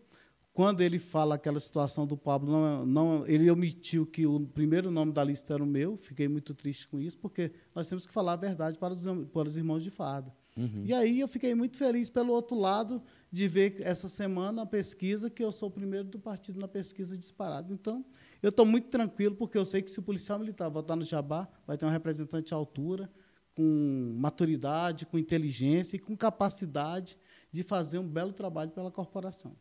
quando 0.59 0.81
ele 0.81 0.99
fala 0.99 1.35
aquela 1.35 1.57
situação 1.57 2.05
do 2.05 2.17
Pablo, 2.17 2.51
não, 2.51 2.85
não, 2.85 3.25
ele 3.25 3.49
omitiu 3.49 4.05
que 4.05 4.27
o 4.27 4.41
primeiro 4.41 4.91
nome 4.91 5.13
da 5.13 5.23
lista 5.23 5.53
era 5.53 5.63
o 5.63 5.65
meu, 5.65 5.95
fiquei 5.95 6.27
muito 6.27 6.53
triste 6.53 6.85
com 6.85 6.99
isso, 6.99 7.17
porque 7.17 7.53
nós 7.73 7.87
temos 7.87 8.05
que 8.05 8.11
falar 8.11 8.33
a 8.33 8.35
verdade 8.35 8.77
para 8.77 8.93
os, 8.93 9.05
para 9.31 9.47
os 9.47 9.55
irmãos 9.55 9.85
de 9.85 9.89
farda. 9.89 10.35
E 10.83 10.93
aí 10.93 11.21
eu 11.21 11.29
fiquei 11.29 11.55
muito 11.55 11.77
feliz, 11.77 12.09
pelo 12.09 12.33
outro 12.33 12.59
lado, 12.59 13.01
de 13.31 13.47
ver 13.47 13.77
essa 13.79 14.09
semana 14.09 14.63
a 14.63 14.65
pesquisa, 14.65 15.29
que 15.29 15.41
eu 15.41 15.49
sou 15.49 15.69
o 15.69 15.71
primeiro 15.71 16.09
do 16.09 16.19
partido 16.19 16.59
na 16.59 16.67
pesquisa 16.67 17.17
disparado. 17.17 17.73
Então, 17.73 18.03
eu 18.43 18.49
estou 18.49 18.65
muito 18.65 18.89
tranquilo, 18.89 19.37
porque 19.37 19.57
eu 19.57 19.63
sei 19.63 19.81
que 19.81 19.89
se 19.89 19.99
o 19.99 20.03
policial 20.03 20.39
militar 20.39 20.67
votar 20.67 20.97
no 20.97 21.05
Jabá, 21.05 21.47
vai 21.65 21.77
ter 21.77 21.85
um 21.85 21.89
representante 21.89 22.53
à 22.53 22.57
altura, 22.57 23.09
com 23.55 24.13
maturidade, 24.19 25.05
com 25.05 25.17
inteligência 25.17 25.95
e 25.95 25.99
com 25.99 26.17
capacidade 26.17 27.17
de 27.49 27.63
fazer 27.63 27.97
um 27.97 28.05
belo 28.05 28.33
trabalho 28.33 28.71
pela 28.71 28.91
corporação. 28.91 29.55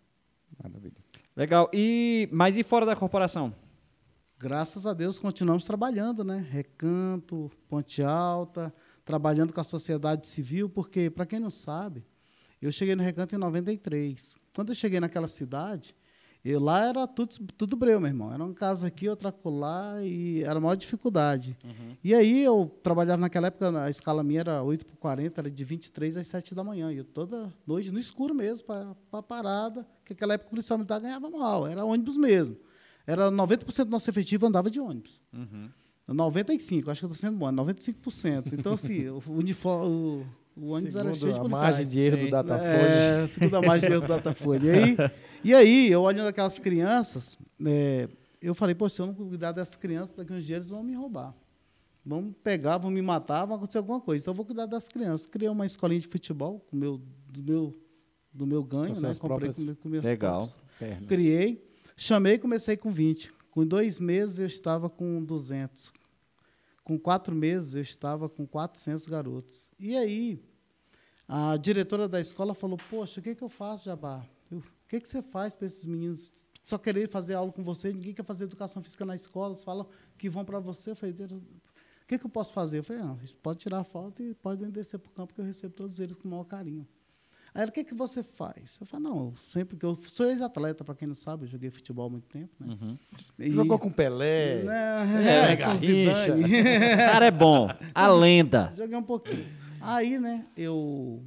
Maravilha. 0.62 0.96
Legal. 1.36 1.70
E, 1.72 2.28
mas 2.32 2.56
e 2.56 2.62
fora 2.62 2.84
da 2.84 2.96
corporação? 2.96 3.54
Graças 4.38 4.86
a 4.86 4.92
Deus 4.92 5.18
continuamos 5.18 5.64
trabalhando, 5.64 6.22
né? 6.22 6.46
Recanto, 6.48 7.50
Ponte 7.68 8.02
Alta, 8.02 8.72
trabalhando 9.04 9.52
com 9.52 9.60
a 9.60 9.64
sociedade 9.64 10.26
civil, 10.26 10.68
porque, 10.68 11.10
para 11.10 11.26
quem 11.26 11.40
não 11.40 11.50
sabe, 11.50 12.04
eu 12.60 12.70
cheguei 12.70 12.94
no 12.94 13.02
Recanto 13.02 13.34
em 13.34 13.38
93. 13.38 14.36
Quando 14.54 14.70
eu 14.70 14.74
cheguei 14.74 15.00
naquela 15.00 15.28
cidade, 15.28 15.96
eu 16.44 16.60
lá 16.60 16.86
era 16.86 17.06
tudo, 17.06 17.36
tudo 17.56 17.76
breu, 17.76 18.00
meu 18.00 18.08
irmão. 18.08 18.32
Era 18.32 18.42
uma 18.42 18.54
casa 18.54 18.86
aqui, 18.86 19.08
outra 19.08 19.30
colar, 19.30 20.04
e 20.04 20.42
era 20.42 20.58
a 20.58 20.60
maior 20.60 20.76
dificuldade. 20.76 21.56
E 22.02 22.14
aí 22.14 22.42
eu 22.42 22.70
trabalhava 22.82 23.20
naquela 23.20 23.48
época, 23.48 23.82
a 23.82 23.90
escala 23.90 24.22
minha 24.22 24.40
era 24.40 24.62
8 24.62 24.86
por 24.86 24.96
40, 24.96 25.40
era 25.40 25.50
de 25.50 25.64
23 25.64 26.16
às 26.16 26.26
7 26.26 26.54
da 26.54 26.62
manhã. 26.62 26.92
E 26.92 26.98
eu 26.98 27.04
toda 27.04 27.52
noite, 27.66 27.90
no 27.90 27.98
escuro 27.98 28.34
mesmo, 28.34 28.66
para 28.66 28.94
a 29.12 29.22
parada, 29.22 29.86
que 30.04 30.12
naquela 30.12 30.34
época 30.34 30.48
o 30.48 30.50
policial 30.50 30.78
militar 30.78 31.00
ganhava 31.00 31.28
mal, 31.28 31.66
era 31.66 31.84
ônibus 31.84 32.16
mesmo. 32.16 32.56
Era 33.06 33.30
90% 33.30 33.84
do 33.84 33.90
nosso 33.90 34.08
efetivo 34.08 34.46
andava 34.46 34.70
de 34.70 34.78
ônibus. 34.78 35.22
95, 36.14 36.90
acho 36.90 37.00
que 37.00 37.04
eu 37.04 37.10
estou 37.10 37.28
sendo 37.28 37.38
bom, 37.38 37.50
95%. 37.52 38.52
Então, 38.52 38.72
assim, 38.72 39.08
o, 39.08 39.22
uniforme, 39.28 40.26
o, 40.60 40.70
ônibus 40.70 40.96
era 40.96 41.14
Segundo 41.14 41.18
cheio 41.20 41.32
de 41.32 41.38
a 41.38 41.42
policiais. 41.42 41.62
margem 41.76 41.86
de 41.86 41.98
erro 42.00 42.16
do. 42.24 42.30
Datafolha. 42.30 42.68
É, 43.22 43.26
segundo 43.26 43.54
a 43.56 43.62
margem 43.62 43.88
de 43.88 43.94
erro 43.94 44.02
do 44.02 44.08
Datafolha. 44.08 44.66
E 44.66 44.70
aí, 44.70 44.96
e 45.44 45.54
aí, 45.54 45.90
eu 45.90 46.02
olhando 46.02 46.28
aquelas 46.28 46.58
crianças, 46.58 47.38
é, 47.64 48.08
eu 48.40 48.54
falei, 48.54 48.74
pô, 48.74 48.88
se 48.88 49.00
eu 49.00 49.06
não 49.06 49.14
cuidar 49.14 49.52
dessas 49.52 49.76
crianças, 49.76 50.16
daqui 50.16 50.32
uns 50.32 50.44
dias 50.44 50.56
eles 50.58 50.70
vão 50.70 50.82
me 50.82 50.94
roubar. 50.94 51.34
Vão 52.04 52.32
pegar, 52.32 52.78
vão 52.78 52.90
me 52.90 53.02
matar, 53.02 53.44
vai 53.44 53.56
acontecer 53.56 53.78
alguma 53.78 54.00
coisa. 54.00 54.22
Então, 54.22 54.32
eu 54.32 54.36
vou 54.36 54.44
cuidar 54.46 54.66
das 54.66 54.88
crianças. 54.88 55.26
Criei 55.26 55.50
uma 55.50 55.66
escolinha 55.66 56.00
de 56.00 56.06
futebol 56.06 56.60
com 56.70 56.76
meu, 56.76 57.00
do, 57.28 57.42
meu, 57.42 57.78
do 58.32 58.46
meu 58.46 58.64
ganho, 58.64 58.94
Com 58.94 59.00
né? 59.00 59.08
Comprei 59.14 59.28
próprias 59.28 59.56
com, 59.56 59.62
meu- 59.62 59.76
com 59.76 59.88
minhas 59.88 60.04
Legal. 60.04 60.48
Criei, 61.06 61.62
chamei 61.96 62.34
e 62.34 62.38
comecei 62.38 62.76
com 62.76 62.90
20. 62.90 63.30
Com 63.50 63.66
dois 63.66 63.98
meses 64.00 64.38
eu 64.38 64.46
estava 64.46 64.88
com 64.88 65.22
200. 65.22 65.92
Com 66.84 66.98
quatro 66.98 67.34
meses 67.34 67.74
eu 67.74 67.82
estava 67.82 68.28
com 68.28 68.46
400 68.46 69.04
garotos. 69.06 69.68
E 69.78 69.94
aí, 69.96 70.40
a 71.28 71.56
diretora 71.56 72.08
da 72.08 72.20
escola 72.20 72.54
falou: 72.54 72.78
Poxa, 72.90 73.20
o 73.20 73.22
que, 73.22 73.34
que 73.34 73.44
eu 73.44 73.48
faço, 73.48 73.84
Jabá? 73.84 74.24
Eu, 74.50 74.58
o 74.58 74.62
que, 74.88 74.98
que 75.00 75.06
você 75.08 75.20
faz 75.20 75.54
para 75.54 75.66
esses 75.66 75.84
meninos 75.86 76.32
só 76.62 76.78
querer 76.78 77.08
fazer 77.10 77.34
aula 77.34 77.52
com 77.52 77.62
você? 77.62 77.92
Ninguém 77.92 78.14
quer 78.14 78.24
fazer 78.24 78.44
educação 78.44 78.82
física 78.82 79.04
na 79.04 79.14
escola, 79.14 79.52
eles 79.52 79.62
falam 79.64 79.86
que 80.16 80.28
vão 80.30 80.44
para 80.44 80.58
você. 80.58 80.90
Eu 80.92 80.96
falei: 80.96 81.14
O 81.14 82.06
que, 82.06 82.18
que 82.18 82.24
eu 82.24 82.30
posso 82.30 82.52
fazer? 82.52 82.78
Eu 82.78 82.82
falei: 82.84 83.02
Não, 83.02 83.18
isso 83.22 83.36
pode 83.36 83.58
tirar 83.58 83.80
a 83.80 83.84
foto 83.84 84.22
e 84.22 84.34
pode 84.34 84.64
descer 84.70 84.98
para 84.98 85.10
o 85.10 85.12
campo, 85.12 85.34
que 85.34 85.40
eu 85.40 85.44
recebo 85.44 85.74
todos 85.74 86.00
eles 86.00 86.16
com 86.16 86.26
o 86.26 86.30
maior 86.30 86.44
carinho. 86.44 86.86
Aí 87.54 87.62
ela, 87.62 87.70
o 87.70 87.72
que, 87.72 87.82
que 87.82 87.94
você 87.94 88.22
faz? 88.22 88.76
Eu 88.78 88.86
falei, 88.86 89.06
não, 89.08 89.34
sempre 89.36 89.74
que 89.76 89.84
eu 89.84 89.94
sou 89.96 90.26
ex-atleta, 90.26 90.84
para 90.84 90.94
quem 90.94 91.08
não 91.08 91.14
sabe, 91.14 91.44
eu 91.44 91.48
joguei 91.48 91.70
futebol 91.70 92.06
há 92.06 92.10
muito 92.10 92.26
tempo, 92.28 92.52
né? 92.60 92.76
E- 93.38 93.50
Jogou 93.50 93.78
com 93.78 93.90
Pelé. 93.90 94.62
Né, 94.64 95.52
É, 95.52 95.56
com 95.56 95.62
Garrincha. 95.62 96.36
Zidane. 96.36 96.44
O 96.44 96.96
cara 96.98 97.24
é 97.26 97.30
bom. 97.30 97.68
A 97.94 98.06
lenda. 98.12 98.70
Joguei 98.76 98.94
um 98.96 99.02
pouquinho. 99.02 99.46
Aí, 99.80 100.18
né, 100.18 100.46
eu 100.56 101.22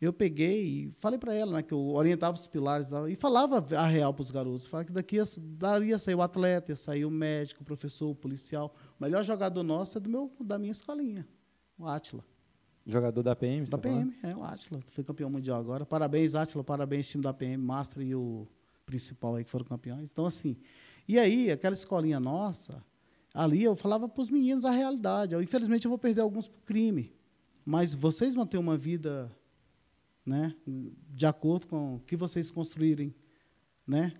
eu 0.00 0.12
peguei 0.12 0.64
e 0.64 0.92
falei 0.92 1.18
para 1.18 1.34
ela, 1.34 1.52
né, 1.56 1.62
que 1.62 1.72
eu 1.72 1.88
orientava 1.88 2.36
os 2.36 2.46
pilares 2.46 2.88
e 3.08 3.16
falava 3.16 3.64
a 3.76 3.86
real 3.86 4.14
para 4.14 4.22
os 4.22 4.30
garotos, 4.30 4.66
falava 4.66 4.86
que 4.86 4.92
daqui 4.92 5.16
ia, 5.16 5.24
daria 5.38 5.98
sair 5.98 6.14
o 6.14 6.22
atleta, 6.22 6.70
ia 6.70 6.76
sair 6.76 7.04
o 7.04 7.10
médico, 7.10 7.62
o 7.62 7.64
professor, 7.64 8.08
o 8.08 8.14
policial. 8.14 8.74
O 8.98 9.02
melhor 9.02 9.24
jogador 9.24 9.62
nosso 9.64 9.98
é 9.98 10.00
do 10.00 10.08
meu 10.08 10.30
da 10.40 10.56
minha 10.58 10.70
escolinha, 10.70 11.26
o 11.76 11.86
Átila. 11.86 12.24
Jogador 12.86 13.22
da 13.22 13.36
PM, 13.36 13.66
Da 13.66 13.76
tá 13.76 13.82
falando? 13.82 14.12
PM, 14.12 14.32
é 14.32 14.34
o 14.34 14.42
Átila. 14.42 14.80
Foi 14.92 15.04
campeão 15.04 15.28
mundial 15.28 15.60
agora. 15.60 15.84
Parabéns, 15.84 16.34
Átila. 16.34 16.64
Parabéns, 16.64 17.06
time 17.06 17.22
da 17.22 17.34
PM, 17.34 17.62
Master 17.62 18.02
e 18.02 18.14
o 18.14 18.48
principal 18.86 19.34
aí 19.34 19.44
que 19.44 19.50
foram 19.50 19.66
campeões. 19.66 20.10
Então, 20.10 20.24
assim. 20.24 20.56
E 21.06 21.18
aí, 21.18 21.50
aquela 21.50 21.74
escolinha 21.74 22.18
nossa, 22.18 22.82
ali 23.34 23.62
eu 23.62 23.76
falava 23.76 24.08
para 24.08 24.22
os 24.22 24.30
meninos 24.30 24.64
a 24.64 24.70
realidade. 24.70 25.34
Eu, 25.34 25.42
infelizmente, 25.42 25.84
eu 25.84 25.90
vou 25.90 25.98
perder 25.98 26.22
alguns 26.22 26.48
por 26.48 26.62
crime. 26.62 27.12
Mas 27.68 27.92
vocês 27.92 28.34
vão 28.34 28.46
ter 28.46 28.56
uma 28.56 28.78
vida 28.78 29.30
né, 30.24 30.54
de 31.10 31.26
acordo 31.26 31.66
com 31.66 31.96
o 31.96 32.00
que 32.00 32.16
vocês 32.16 32.50
construírem, 32.50 33.14
né? 33.86 34.14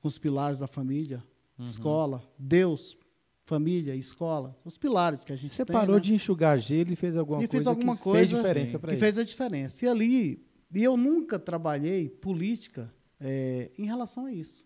Com 0.00 0.08
os 0.08 0.18
pilares 0.18 0.58
da 0.58 0.66
família, 0.66 1.22
escola, 1.60 2.28
Deus, 2.36 2.96
família, 3.44 3.94
escola, 3.94 4.58
os 4.64 4.76
pilares 4.76 5.22
que 5.22 5.32
a 5.32 5.36
gente 5.36 5.54
Você 5.54 5.64
tem. 5.64 5.72
parou 5.72 5.94
né? 5.94 6.00
de 6.02 6.12
enxugar 6.12 6.58
gelo 6.58 6.92
e 6.92 6.96
fez 6.96 7.16
alguma 7.16 7.44
e 7.44 7.46
coisa 7.46 7.56
fiz 7.56 7.66
alguma 7.68 7.96
que 7.96 8.02
coisa 8.02 8.18
fez 8.18 8.30
diferença 8.30 8.78
para 8.80 8.88
que 8.88 8.94
ele. 8.94 9.00
fez 9.00 9.16
a 9.16 9.22
diferença. 9.22 9.84
E 9.84 9.88
ali, 9.88 10.44
e 10.74 10.82
eu 10.82 10.96
nunca 10.96 11.38
trabalhei 11.38 12.08
política 12.08 12.92
eh, 13.20 13.70
em 13.78 13.86
relação 13.86 14.26
a 14.26 14.32
isso. 14.32 14.64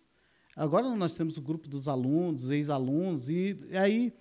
Agora 0.55 0.89
nós 0.95 1.13
temos 1.13 1.37
o 1.37 1.41
grupo 1.43 1.67
dos 1.67 1.87
alunos, 1.87 2.49
ex-alunos, 2.49 3.29
e 3.29 3.59
aí 3.73 4.11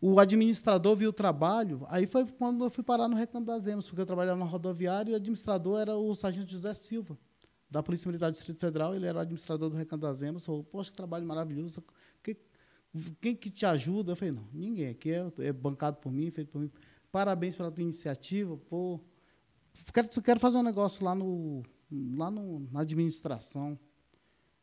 o 0.00 0.20
administrador 0.20 0.94
viu 0.94 1.10
o 1.10 1.12
trabalho, 1.12 1.84
aí 1.88 2.06
foi 2.06 2.24
quando 2.24 2.64
eu 2.64 2.70
fui 2.70 2.84
parar 2.84 3.08
no 3.08 3.16
Recanto 3.16 3.46
das 3.46 3.66
Emas, 3.66 3.86
porque 3.86 4.00
eu 4.00 4.06
trabalhava 4.06 4.38
na 4.38 4.44
rodoviária 4.44 5.10
e 5.10 5.12
o 5.14 5.16
administrador 5.16 5.80
era 5.80 5.96
o 5.96 6.14
sargento 6.14 6.50
José 6.50 6.72
Silva, 6.74 7.18
da 7.68 7.82
Polícia 7.82 8.06
Militar 8.06 8.30
do 8.30 8.34
Distrito 8.34 8.60
Federal, 8.60 8.94
ele 8.94 9.06
era 9.06 9.18
o 9.18 9.20
administrador 9.20 9.68
do 9.68 9.76
Recanto 9.76 10.02
das 10.02 10.22
Emas, 10.22 10.46
falou, 10.46 10.62
poxa, 10.62 10.90
que 10.90 10.96
trabalho 10.96 11.26
maravilhoso, 11.26 11.82
que, 12.22 12.36
quem 13.20 13.34
que 13.34 13.50
te 13.50 13.66
ajuda? 13.66 14.12
Eu 14.12 14.16
falei, 14.16 14.32
não, 14.32 14.46
ninguém, 14.52 14.90
aqui 14.90 15.10
é, 15.10 15.32
é 15.38 15.52
bancado 15.52 15.96
por 15.96 16.12
mim, 16.12 16.30
feito 16.30 16.50
por 16.50 16.60
mim, 16.60 16.70
parabéns 17.10 17.56
pela 17.56 17.70
tua 17.70 17.82
iniciativa, 17.82 18.56
pô, 18.56 19.00
quero, 19.92 20.08
quero 20.22 20.38
fazer 20.38 20.58
um 20.58 20.62
negócio 20.62 21.04
lá, 21.04 21.14
no, 21.14 21.64
lá 22.16 22.30
no, 22.30 22.60
na 22.70 22.80
administração. 22.82 23.78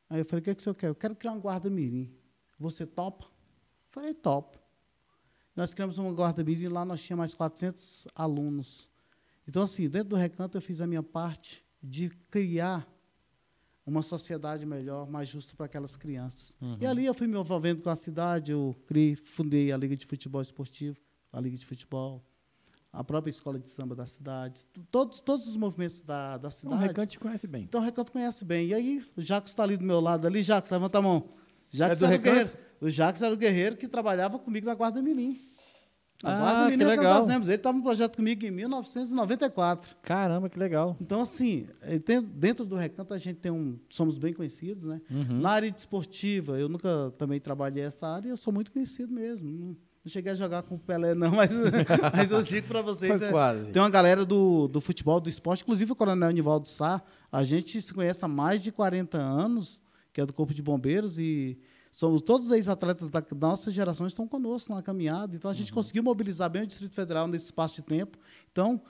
Aí 0.09 0.19
eu 0.19 0.25
falei, 0.25 0.39
o 0.39 0.43
que, 0.43 0.49
é 0.51 0.55
que 0.55 0.61
o 0.61 0.63
senhor 0.63 0.75
quer? 0.75 0.88
Eu 0.88 0.95
quero 0.95 1.15
criar 1.15 1.33
um 1.33 1.39
guarda-mirim. 1.39 2.13
Você 2.59 2.86
topa? 2.86 3.25
Eu 3.25 3.91
falei, 3.91 4.13
topo. 4.13 4.64
Nós 5.56 5.74
criamos 5.74 5.97
uma 5.97 6.12
guarda-mirim, 6.12 6.68
lá 6.68 6.84
nós 6.84 7.01
tínhamos 7.01 7.22
mais 7.22 7.34
400 7.34 8.08
alunos. 8.14 8.89
Então, 9.47 9.62
assim, 9.64 9.88
dentro 9.88 10.10
do 10.10 10.16
recanto 10.16 10.58
eu 10.58 10.62
fiz 10.62 10.82
a 10.82 10.88
minha 10.88 11.03
parte 11.03 11.64
de 11.82 12.10
criar 12.30 12.88
uma 13.86 14.01
sociedade 14.01 14.66
melhor, 14.66 15.08
mais 15.08 15.30
justa 15.30 15.56
para 15.56 15.68
aquelas 15.68 15.95
crianças. 15.95 16.58
Uhum. 16.60 16.78
E 16.82 16.86
ali 16.86 17.06
eu 17.06 17.14
fui 17.14 17.28
me 17.28 17.38
envolvendo 17.39 17.84
com 17.84 17.89
a 17.89 17.95
cidade, 17.95 18.51
eu 18.51 18.76
criei, 18.88 19.16
fundei 19.16 19.72
a 19.72 19.78
Liga 19.78 19.95
de 19.95 20.06
Futebol 20.06 20.41
Esportivo, 20.41 20.97
a 21.32 21.39
Liga 21.39 21.56
de 21.56 21.64
Futebol, 21.66 22.24
a 22.91 23.03
própria 23.03 23.30
escola 23.30 23.60
de 23.60 23.70
samba 23.70 23.93
da 23.95 24.08
cidade, 24.08 24.66
todos, 24.89 25.22
todos 25.22 25.47
os 25.47 25.56
movimentos 25.56 26.01
da, 26.01 26.38
da 26.38 26.47
O 26.47 26.51
cidade. 26.51 26.82
Recanto 26.82 27.12
te 27.12 27.20
conhece 27.20 27.45
bem. 27.45 27.64
Então 27.64 27.80
o 27.80 27.84
Recanto 27.84 28.12
conhece 28.12 28.43
bem. 28.43 28.70
E 28.70 28.74
aí, 28.74 29.06
o 29.16 29.22
Jacques 29.22 29.51
está 29.53 29.62
ali 29.64 29.78
do 29.78 29.86
meu 29.86 29.99
lado 29.99 30.26
ali. 30.26 30.41
Jacques, 30.41 30.72
levanta 30.72 30.97
a 30.97 31.01
mão. 31.01 31.30
Jacques 31.70 32.01
É 32.01 32.06
do 32.06 32.08
o 32.08 32.10
Recanto? 32.10 32.34
guerreiro. 32.36 32.64
O 32.82 32.89
Jacques 32.89 33.21
era 33.21 33.34
o 33.34 33.38
guerreiro 33.38 33.76
que 33.78 33.88
trabalhava 33.88 34.38
comigo 34.39 34.65
na 34.65 34.76
Guarda 34.76 35.01
Mirim. 35.01 35.39
Na 36.23 36.36
Ah, 36.36 36.39
Guarda 36.39 36.63
que 36.71 36.78
Mirim 36.78 36.84
nós 36.89 36.97
legal. 36.99 37.21
fazemos. 37.21 37.47
Ele 37.47 37.55
estava 37.57 37.78
no 37.78 37.84
projeto 37.84 38.15
comigo 38.15 38.45
em 38.45 38.51
1994. 38.51 39.95
Caramba, 40.01 40.49
que 40.49 40.57
legal. 40.59 40.95
Então, 41.01 41.21
assim, 41.21 41.67
eh, 41.82 41.99
tem- 41.99 42.21
dentro 42.21 42.65
do 42.65 42.76
Recanto 42.76 43.13
a 43.13 43.17
gente 43.17 43.38
tem 43.39 43.51
um. 43.51 43.78
Somos 43.89 44.17
bem 44.17 44.34
conhecidos, 44.34 44.86
né? 44.86 45.01
Uhum. 45.09 45.39
Na 45.41 45.51
área 45.51 45.71
desportiva, 45.71 46.57
eu 46.59 46.69
nunca 46.69 47.13
também 47.17 47.39
trabalhei 47.39 47.84
essa 47.84 48.07
área, 48.07 48.30
eu 48.30 48.38
sou 48.38 48.53
muito 48.53 48.71
conhecido 48.71 49.11
mesmo. 49.13 49.49
Não, 49.51 49.76
cheguei 50.07 50.32
a 50.32 50.36
jogar 50.36 50.63
com 50.63 50.76
o 50.76 50.80
Pelé, 50.80 51.13
não, 51.15 51.32
mas, 51.36 51.49
mas 52.13 52.32
eu 52.32 52.41
digo 52.43 52.67
para 52.67 52.82
vocês. 52.82 53.17
Foi 53.17 53.28
é, 53.28 53.32
quase. 53.32 53.71
tem 53.71 53.82
uma 53.82 53.89
galera 53.89 54.23
do, 54.26 54.67
do 54.67 54.80
futebol, 54.80 55.19
do 55.19 55.30
esporte, 55.30 55.63
inclusive 55.63 55.91
o 55.91 55.95
Coronel 55.95 56.32
Nivaldo 56.32 56.67
Sá. 56.67 57.01
A 57.32 57.43
gente 57.43 57.82
se 57.82 57.93
conhece 57.93 58.23
há 58.23 58.28
mais 58.28 58.63
de 58.63 58.71
40 58.71 59.17
anos, 59.17 59.82
que 60.13 60.21
é 60.21 60.26
do 60.26 60.34
Corpo 60.34 60.53
de 60.53 60.61
Bombeiros, 60.61 61.17
e 61.19 61.57
somos 61.96 62.22
todos 62.22 62.48
os 62.48 62.52
ex-atletas 62.52 63.10
da, 63.10 63.24
nossa 63.39 63.72
geração 63.72 64.06
estão 64.06 64.28
conosco 64.28 64.74
na 64.74 64.82
caminhada. 64.82 65.34
Então 65.34 65.50
a 65.50 65.54
gente 65.54 65.72
conseguiu 65.72 66.04
mobilizar 66.04 66.50
bem 66.50 66.64
o 66.64 66.68
Distrito 66.68 66.93
Federal 66.93 67.26
nesse 67.26 67.46
espaço 67.46 67.76
de 67.76 67.84
tempo. 67.84 68.18
Então, 68.52 68.82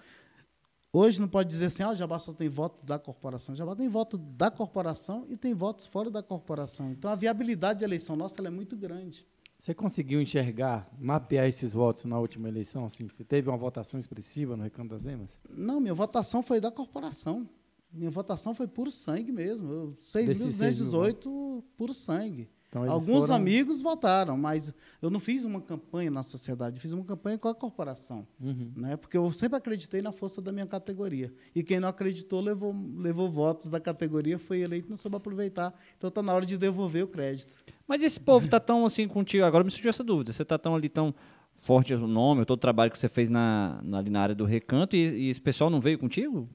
hoje 0.92 1.22
não 1.22 1.28
pode 1.28 1.48
dizer 1.48 1.66
assim, 1.66 1.84
ah, 1.84 1.92
o 1.92 1.96
Jabá 1.96 2.18
só 2.18 2.34
tem 2.34 2.50
voto 2.50 2.84
da 2.84 2.98
corporação. 2.98 3.54
O 3.54 3.56
Jabá 3.56 3.76
tem 3.76 3.88
voto 3.88 4.18
da 4.18 4.50
corporação 4.50 5.28
e 5.30 5.38
tem 5.38 5.54
votos 5.54 5.86
fora 5.86 6.10
da 6.10 6.24
corporação. 6.24 6.90
Então 6.92 7.12
a 7.12 7.16
viabilidade 7.16 7.82
da 7.82 7.86
eleição 7.86 8.16
nossa 8.16 8.42
é 8.42 8.50
muito 8.50 8.76
grande. 8.76 9.24
Você 9.60 9.76
conseguiu 9.76 10.20
enxergar, 10.20 10.90
mapear 11.00 11.48
esses 11.48 11.74
votos 11.74 12.06
na 12.06 12.20
última 12.20 12.48
eleição? 12.48 12.86
Assim, 12.86 13.08
você 13.08 13.24
teve 13.24 13.48
uma 13.50 13.58
votação 13.58 14.00
expressiva 14.00 14.58
no 14.58 14.64
Recanto 14.64 14.90
das 14.96 15.06
Emas? 15.06 15.38
Não, 15.48 15.80
minha 15.80 15.94
votação 15.94 16.42
foi 16.42 16.60
da 16.60 16.72
corporação. 16.72 17.48
Minha 17.94 18.10
votação 18.12 18.56
foi 18.56 18.68
puro 18.68 18.92
sangue 18.92 19.32
mesmo. 19.32 19.72
Eu- 19.72 19.88
Desses 19.92 20.58
6.218 20.58 21.64
puro 21.78 21.94
sangue. 21.94 22.50
Então, 22.84 22.92
Alguns 22.94 23.26
foram- 23.26 23.36
amigos 23.36 23.82
votaram, 23.82 24.38
mas 24.38 24.74
eu 25.02 25.10
não 25.10 25.20
fiz 25.20 25.46
uma 25.46 25.62
campanha 25.62 26.12
na 26.12 26.24
sociedade, 26.24 26.80
fiz 26.80 26.92
uma 26.92 27.04
campanha 27.04 27.38
com 27.38 27.48
a 27.48 27.56
corporação. 27.56 28.28
Uhum. 28.40 28.72
Né? 28.76 28.98
Porque 28.98 29.16
eu 29.16 29.32
sempre 29.32 29.58
acreditei 29.58 30.02
na 30.02 30.12
força 30.12 30.42
da 30.42 30.52
minha 30.52 30.66
categoria. 30.66 31.34
E 31.56 31.64
quem 31.64 31.80
não 31.80 31.88
acreditou 31.88 32.42
levou, 32.42 32.76
levou 32.98 33.30
votos 33.30 33.70
da 33.70 33.80
categoria, 33.80 34.38
foi 34.38 34.60
eleito, 34.60 34.90
não 34.90 34.98
soube 34.98 35.18
aproveitar. 35.18 35.74
Então 35.98 36.08
está 36.08 36.22
na 36.22 36.34
hora 36.34 36.46
de 36.46 36.58
devolver 36.58 37.04
o 37.04 37.08
crédito. 37.08 37.54
Mas 37.88 38.02
esse 38.04 38.20
povo 38.20 38.48
tá 38.48 38.60
tão 38.60 38.86
assim 38.86 39.08
contigo. 39.08 39.46
Agora 39.46 39.64
me 39.64 39.72
surgiu 39.72 39.90
essa 39.90 40.04
dúvida. 40.04 40.34
Você 40.34 40.44
tá 40.44 40.58
tão 40.58 40.76
ali 40.76 40.90
tão 40.90 41.14
forte 41.56 41.94
o 41.94 42.08
nome, 42.08 42.46
todo 42.46 42.58
o 42.58 42.62
trabalho 42.62 42.92
que 42.92 43.00
você 43.00 43.08
fez 43.08 43.30
na, 43.30 43.80
na, 43.84 44.00
ali 44.00 44.10
na 44.10 44.22
área 44.22 44.36
do 44.36 44.46
recanto, 44.46 44.96
e, 44.96 45.00
e 45.00 45.30
esse 45.30 45.40
pessoal 45.42 45.70
não 45.70 45.80
veio 45.80 45.98
contigo? 45.98 46.50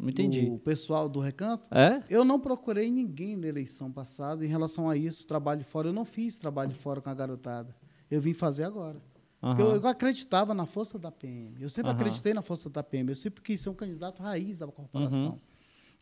Entendi. 0.00 0.48
O 0.50 0.58
pessoal 0.58 1.08
do 1.08 1.20
recanto, 1.20 1.66
É? 1.70 2.02
Eu 2.08 2.24
não 2.24 2.38
procurei 2.40 2.90
ninguém 2.90 3.36
na 3.36 3.46
eleição 3.46 3.90
passada 3.92 4.44
em 4.44 4.48
relação 4.48 4.88
a 4.88 4.96
isso, 4.96 5.26
trabalho 5.26 5.64
fora. 5.64 5.88
Eu 5.88 5.92
não 5.92 6.04
fiz 6.04 6.38
trabalho 6.38 6.74
fora 6.74 7.00
com 7.00 7.08
a 7.10 7.14
garotada. 7.14 7.74
Eu 8.10 8.20
vim 8.20 8.34
fazer 8.34 8.64
agora. 8.64 9.00
Porque 9.40 9.60
Eu, 9.62 9.76
eu 9.76 9.86
acreditava 9.86 10.54
na 10.54 10.64
força 10.66 10.98
da 10.98 11.10
PM. 11.12 11.54
Eu 11.60 11.68
sempre 11.68 11.90
Aham. 11.90 12.00
acreditei 12.00 12.32
na 12.32 12.42
força 12.42 12.68
da 12.70 12.82
PM. 12.82 13.10
Eu 13.10 13.16
sempre 13.16 13.42
quis 13.42 13.60
ser 13.60 13.68
um 13.70 13.74
candidato 13.74 14.22
raiz 14.22 14.58
da 14.58 14.66
Uhum. 14.66 14.72
corporação. 14.72 15.40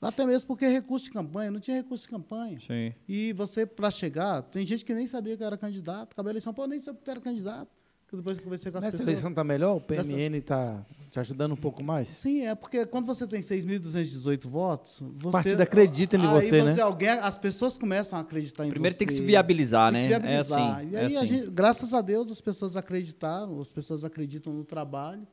Até 0.01 0.27
mesmo 0.27 0.49
porque 0.49 0.67
recurso 0.67 1.05
de 1.05 1.13
campanha, 1.13 1.51
não 1.51 1.61
tinha 1.61 1.77
recurso 1.77 2.03
de 2.05 2.09
campanha. 2.11 2.59
Sim. 2.61 2.93
E 3.09 3.33
você, 3.35 3.65
para 3.65 3.89
chegar, 3.91 4.43
tem 4.43 4.67
gente 4.67 4.85
que 4.85 4.93
nem 4.95 5.07
sabia 5.07 5.37
que 5.37 5.45
era 5.45 5.57
candidato. 5.57 6.13
Acabei 6.13 6.31
a 6.31 6.33
eleição, 6.33 6.53
pô, 6.53 6.67
nem 6.67 6.81
sabia 6.81 7.01
que 7.03 7.11
era 7.11 7.21
candidato. 7.21 7.71
Que 8.13 8.17
Depois 8.19 8.37
que 8.37 8.43
eu 8.43 8.45
conversei 8.45 8.71
com 8.71 8.77
as 8.77 8.85
Nessa 8.85 8.99
pessoas. 8.99 9.09
eleição 9.09 9.31
está 9.31 9.43
melhor? 9.43 9.75
O 9.77 9.81
PMN 9.81 10.37
está 10.37 10.85
te 11.11 11.19
ajudando 11.19 11.53
um 11.53 11.57
pouco 11.57 11.83
mais? 11.83 12.11
Sim, 12.11 12.45
é 12.45 12.55
porque 12.55 12.85
quando 12.85 13.07
você 13.07 13.27
tem 13.27 13.41
6.218 13.41 14.47
votos, 14.47 15.03
você. 15.17 15.33
partido 15.33 15.61
acredita 15.63 16.17
em 16.17 16.21
aí 16.21 16.27
você, 16.27 16.63
né? 16.63 16.79
Alguém, 16.83 17.09
as 17.09 17.39
pessoas 17.39 17.79
começam 17.79 18.19
a 18.19 18.23
acreditar 18.23 18.67
em 18.67 18.71
Primeiro 18.71 18.93
você. 18.95 18.99
tem 18.99 19.07
que 19.07 19.15
se 19.15 19.23
viabilizar, 19.23 19.91
Tem 19.95 20.03
que 20.03 20.09
né? 20.09 20.43
se 20.43 20.51
viabilizar. 20.51 20.61
É 20.61 20.83
assim. 20.83 20.91
E 20.91 20.97
é 20.97 21.01
aí, 21.01 21.17
a 21.17 21.21
assim. 21.21 21.27
gente, 21.29 21.51
graças 21.53 21.95
a 21.95 22.03
Deus, 22.03 22.31
as 22.31 22.43
pessoas 22.43 22.77
acreditaram, 22.77 23.59
as 23.59 23.73
pessoas 23.73 24.05
acreditam 24.05 24.53
no 24.53 24.63
trabalho. 24.63 25.27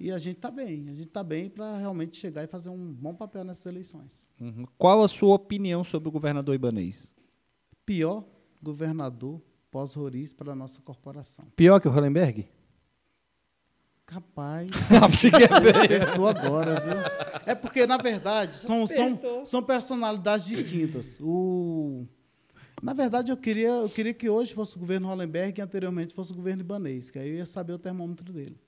E 0.00 0.10
a 0.10 0.16
gente 0.18 0.36
está 0.36 0.50
bem. 0.50 0.86
A 0.88 0.94
gente 0.94 1.08
está 1.08 1.22
bem 1.22 1.50
para 1.50 1.76
realmente 1.76 2.16
chegar 2.16 2.42
e 2.42 2.46
fazer 2.46 2.70
um 2.70 2.92
bom 2.94 3.14
papel 3.14 3.44
nessas 3.44 3.66
eleições. 3.66 4.26
Uhum. 4.40 4.64
Qual 4.78 5.02
a 5.02 5.06
sua 5.08 5.34
opinião 5.34 5.84
sobre 5.84 6.08
o 6.08 6.12
governador 6.12 6.54
Ibanez? 6.54 7.12
Pior 7.84 8.24
governador 8.62 9.38
pós-Roriz 9.72 10.32
para 10.34 10.52
a 10.52 10.54
nossa 10.54 10.82
corporação. 10.82 11.46
Pior 11.56 11.80
que 11.80 11.88
o 11.88 11.90
Hollenberg? 11.90 12.46
Capaz. 14.04 14.70
é 14.92 14.96
Apertou 14.98 16.28
agora, 16.28 16.78
viu? 16.80 17.42
É 17.46 17.54
porque, 17.54 17.86
na 17.86 17.96
verdade, 17.96 18.54
são, 18.54 18.86
são, 18.86 19.18
são 19.46 19.62
personalidades 19.62 20.44
distintas. 20.46 21.18
O... 21.20 22.06
Na 22.82 22.92
verdade, 22.92 23.32
eu 23.32 23.36
queria, 23.36 23.68
eu 23.68 23.88
queria 23.88 24.12
que 24.12 24.28
hoje 24.28 24.52
fosse 24.52 24.76
o 24.76 24.78
governo 24.78 25.08
Hollenberg 25.08 25.58
e 25.58 25.62
anteriormente 25.62 26.12
fosse 26.12 26.32
o 26.32 26.34
governo 26.34 26.60
Ibanês, 26.60 27.10
que 27.10 27.18
aí 27.18 27.30
eu 27.30 27.36
ia 27.36 27.46
saber 27.46 27.72
o 27.72 27.78
termômetro 27.78 28.30
dele. 28.30 28.60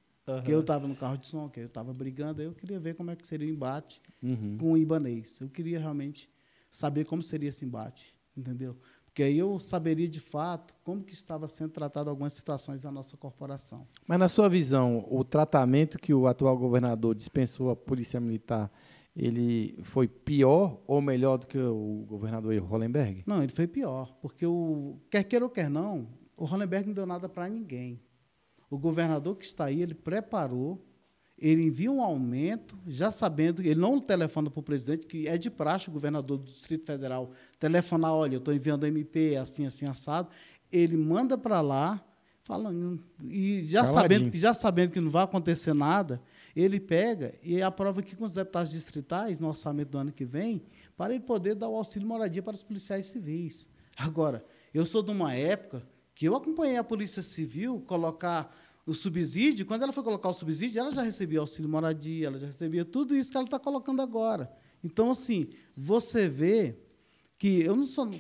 Que 0.43 0.51
eu 0.51 0.61
estava 0.61 0.89
no 0.89 0.97
carro 0.97 1.19
de 1.19 1.27
som, 1.27 1.51
que 1.51 1.61
eu 1.61 1.67
estava 1.67 1.93
brigando, 1.93 2.41
aí 2.41 2.47
eu 2.47 2.55
queria 2.55 2.81
ver 2.81 2.95
como 2.95 3.11
é 3.11 3.17
que 3.17 3.27
seria 3.27 3.47
o 3.47 3.51
embate 3.51 4.01
Uhum. 4.23 4.57
com 4.59 4.73
o 4.73 4.79
Ibanês. 4.79 5.39
Eu 5.39 5.51
queria 5.51 5.79
realmente 5.79 6.31
saber 6.71 7.05
como 7.05 7.23
seria 7.23 7.51
esse 7.51 7.63
embate, 7.67 8.17
entendeu? 8.35 8.75
Porque 9.15 9.23
aí 9.23 9.39
eu 9.39 9.61
saberia 9.61 10.09
de 10.09 10.19
fato 10.19 10.75
como 10.83 11.05
que 11.05 11.15
estava 11.15 11.47
sendo 11.47 11.71
tratado 11.71 12.11
algumas 12.11 12.33
situações 12.33 12.83
da 12.83 12.91
nossa 12.91 13.17
corporação. 13.17 13.87
Mas 14.09 14.19
na 14.19 14.29
sua 14.29 14.49
visão, 14.49 15.07
o 15.09 15.23
tratamento 15.23 16.01
que 16.01 16.13
o 16.13 16.27
atual 16.27 16.59
governador 16.59 17.15
dispensou 17.15 17.71
à 17.71 17.77
polícia 17.77 18.19
militar, 18.19 18.73
ele 19.15 19.79
foi 19.85 20.09
pior 20.09 20.83
ou 20.85 21.01
melhor 21.01 21.37
do 21.37 21.47
que 21.47 21.57
o 21.57 22.05
governador 22.09 22.59
Hollenberg? 22.59 23.23
Não, 23.25 23.41
ele 23.41 23.53
foi 23.53 23.69
pior, 23.69 24.13
porque 24.21 24.45
o 24.45 24.99
quer 25.09 25.23
queira 25.23 25.45
ou 25.45 25.51
quer 25.51 25.71
não, 25.71 26.09
o 26.37 26.45
Hollenberg 26.45 26.89
não 26.89 26.95
deu 26.95 27.07
nada 27.07 27.29
para 27.29 27.49
ninguém. 27.49 28.03
O 28.69 28.77
governador 28.77 29.37
que 29.37 29.45
está 29.45 29.67
aí, 29.67 29.81
ele 29.81 29.95
preparou, 29.95 30.85
ele 31.39 31.65
envia 31.65 31.91
um 31.91 32.01
aumento, 32.03 32.79
já 32.87 33.11
sabendo, 33.11 33.61
ele 33.61 33.75
não 33.81 34.01
telefona 34.01 34.49
para 34.51 34.61
o 34.61 34.63
presidente, 34.63 35.07
que 35.07 35.27
é 35.27 35.37
de 35.37 35.51
praxe 35.51 35.89
o 35.89 35.93
governador 35.93 36.39
do 36.39 36.45
Distrito 36.45 36.87
Federal 36.87 37.31
telefonar, 37.59 38.13
olha, 38.13 38.35
eu 38.35 38.39
estou 38.39 38.55
enviando 38.55 38.87
MP 38.87 39.37
assim, 39.37 39.67
assim, 39.67 39.87
assado. 39.87 40.29
Ele 40.71 40.97
manda 40.97 41.37
para 41.37 41.61
lá, 41.61 42.05
falando, 42.43 43.03
e 43.25 43.63
já 43.63 43.81
Caladinho. 43.83 44.03
sabendo, 44.03 44.31
que- 44.31 44.39
já 44.39 44.55
sabendo 44.55 44.91
que 44.93 45.01
não 45.01 45.11
vai 45.11 45.25
acontecer 45.25 45.75
nada, 45.75 46.21
ele 46.55 46.79
pega 46.79 47.35
e 47.43 47.61
aprova 47.63 48.01
aqui 48.01 48.15
com 48.15 48.25
os 48.25 48.33
deputados 48.33 48.71
distritais, 48.73 49.41
no 49.41 49.49
orçamento 49.49 49.89
do 49.91 49.99
ano 49.99 50.13
que 50.13 50.25
vem, 50.25 50.63
para 50.97 51.15
ele 51.15 51.25
poder 51.25 51.55
dar 51.57 51.69
o 51.69 51.75
auxílio 51.77 52.07
moradia 52.07 52.43
para 52.43 52.55
os 52.55 52.63
policiais 52.63 53.07
civis. 53.07 53.69
Agora, 53.97 54.45
eu 54.73 54.87
sou 54.87 55.03
de 55.03 55.11
uma 55.11 55.35
época 55.35 55.83
que 56.15 56.27
eu 56.27 56.37
acompanhei 56.37 56.77
a 56.77 56.85
Polícia 56.85 57.23
Civil 57.23 57.81
colocar 57.89 58.55
o 58.87 58.93
subsídio, 58.95 59.65
quando 59.67 59.83
ela 59.83 59.93
foi 59.93 60.03
colocar 60.05 60.29
o 60.29 60.35
subsídio, 60.35 60.79
ela 60.79 60.91
já 60.91 61.03
recebia 61.03 61.41
auxílio 61.41 61.69
moradia, 61.71 62.27
ela 62.27 62.39
já 62.39 62.47
recebia 62.47 62.85
tudo 62.85 63.17
isso 63.17 63.31
que 63.31 63.37
ela 63.37 63.47
está 63.47 63.59
colocando 63.59 64.03
agora. 64.03 64.53
Então, 64.83 65.11
assim, 65.11 65.49
você 65.77 66.29
vê 66.29 66.77
que 67.39 67.61
eu 67.63 67.75
não 67.75 67.85
sou 67.85 68.11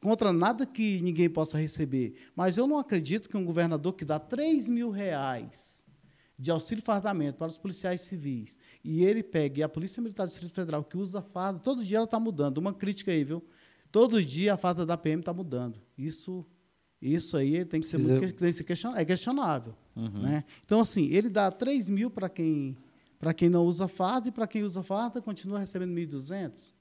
contra 0.00 0.32
nada 0.32 0.64
que 0.66 1.00
ninguém 1.00 1.28
possa 1.28 1.56
receber, 1.58 2.14
mas 2.36 2.56
eu 2.56 2.66
não 2.66 2.78
acredito 2.78 3.28
que 3.28 3.36
um 3.36 3.44
governador 3.44 3.94
que 3.94 4.04
dá 4.04 4.18
3 4.18 4.68
mil 4.68 4.90
reais 4.90 5.86
de 6.38 6.50
auxílio 6.50 6.82
fardamento 6.82 7.36
para 7.38 7.48
os 7.48 7.58
policiais 7.58 8.00
civis 8.02 8.58
e 8.82 9.04
ele 9.04 9.22
pegue 9.22 9.62
a 9.62 9.68
Polícia 9.68 10.00
Militar 10.02 10.26
do 10.26 10.30
Distrito 10.30 10.52
Federal 10.54 10.82
que 10.84 10.96
usa 10.96 11.20
farda, 11.20 11.58
todo 11.60 11.84
dia 11.84 11.98
ela 11.98 12.04
está 12.04 12.18
mudando. 12.20 12.58
Uma 12.58 12.72
crítica 12.72 13.10
aí, 13.10 13.24
viu? 13.24 13.44
Todo 13.92 14.24
dia 14.24 14.54
a 14.54 14.56
farda 14.56 14.86
da 14.86 14.96
PM 14.96 15.20
está 15.20 15.34
mudando. 15.34 15.78
Isso, 15.98 16.46
isso 17.02 17.36
aí 17.36 17.64
tem 17.64 17.80
que 17.80 17.88
ser, 17.88 17.98
muito, 17.98 18.20
que- 18.20 18.32
tem 18.32 18.48
que 18.48 18.52
ser 18.54 18.64
question- 18.64 18.94
é 18.96 19.04
questionável. 19.04 19.74
Né? 19.94 20.44
Então, 20.64 20.80
assim, 20.80 21.06
ele 21.06 21.28
dá 21.28 21.50
3 21.50 21.88
mil 21.88 22.10
para 22.10 22.28
quem, 22.28 22.76
para 23.18 23.34
quem 23.34 23.48
não 23.48 23.64
usa 23.64 23.88
farda 23.88 24.28
e 24.28 24.32
para 24.32 24.46
quem 24.46 24.62
usa 24.62 24.82
farda 24.82 25.20
continua 25.20 25.58
recebendo 25.58 25.92
1.200. 25.92 26.72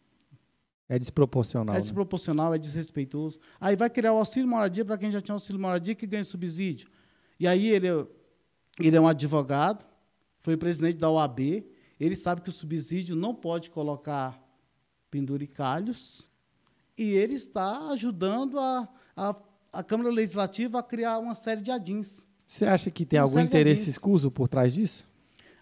É 0.87 0.97
desproporcional. 0.97 1.75
É 1.75 1.77
né? 1.77 1.81
desproporcional, 1.83 2.53
é 2.53 2.57
desrespeitoso. 2.57 3.39
Aí 3.59 3.75
vai 3.75 3.89
criar 3.89 4.13
o 4.13 4.17
auxílio 4.17 4.47
moradia 4.47 4.83
para 4.83 4.97
quem 4.97 5.11
já 5.11 5.21
tinha 5.21 5.33
auxílio 5.33 5.61
moradia 5.61 5.93
que 5.93 6.07
ganha 6.07 6.23
subsídio. 6.23 6.89
E 7.39 7.47
aí 7.47 7.67
ele, 7.67 7.87
é- 7.87 8.07
ele 8.79 8.95
é 8.95 9.01
um 9.01 9.07
advogado, 9.07 9.85
foi 10.39 10.57
presidente 10.57 10.97
da 10.97 11.09
OAB, 11.09 11.65
ele 11.99 12.15
sabe 12.15 12.41
que 12.41 12.49
o 12.49 12.53
subsídio 12.53 13.15
não 13.15 13.35
pode 13.35 13.69
colocar 13.69 14.41
penduricalhos, 15.11 16.29
e 16.97 17.11
ele 17.11 17.35
está 17.35 17.91
ajudando 17.91 18.59
a, 18.59 18.87
a, 19.15 19.35
a 19.71 19.83
Câmara 19.83 20.09
Legislativa 20.09 20.79
a 20.79 20.83
criar 20.83 21.17
uma 21.19 21.33
série 21.33 21.61
de 21.61 21.71
adins. 21.71 22.27
Você 22.49 22.65
acha 22.65 22.89
que 22.89 23.05
tem 23.05 23.19
algum 23.19 23.39
interesse 23.39 23.83
agentes. 23.83 23.93
escuso 23.93 24.31
por 24.31 24.47
trás 24.47 24.73
disso? 24.73 25.07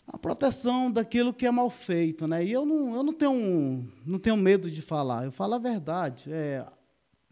a 0.07 0.17
proteção 0.17 0.89
daquilo 0.89 1.33
que 1.33 1.45
é 1.45 1.51
mal 1.51 1.69
feito, 1.69 2.25
né? 2.25 2.45
E 2.45 2.53
eu 2.53 2.65
não, 2.65 2.95
eu 2.95 3.03
não 3.03 3.13
tenho 3.13 3.91
não 4.05 4.17
tenho 4.17 4.37
medo 4.37 4.71
de 4.71 4.81
falar. 4.81 5.25
Eu 5.25 5.33
falo 5.33 5.55
a 5.55 5.59
verdade. 5.59 6.31
É, 6.31 6.65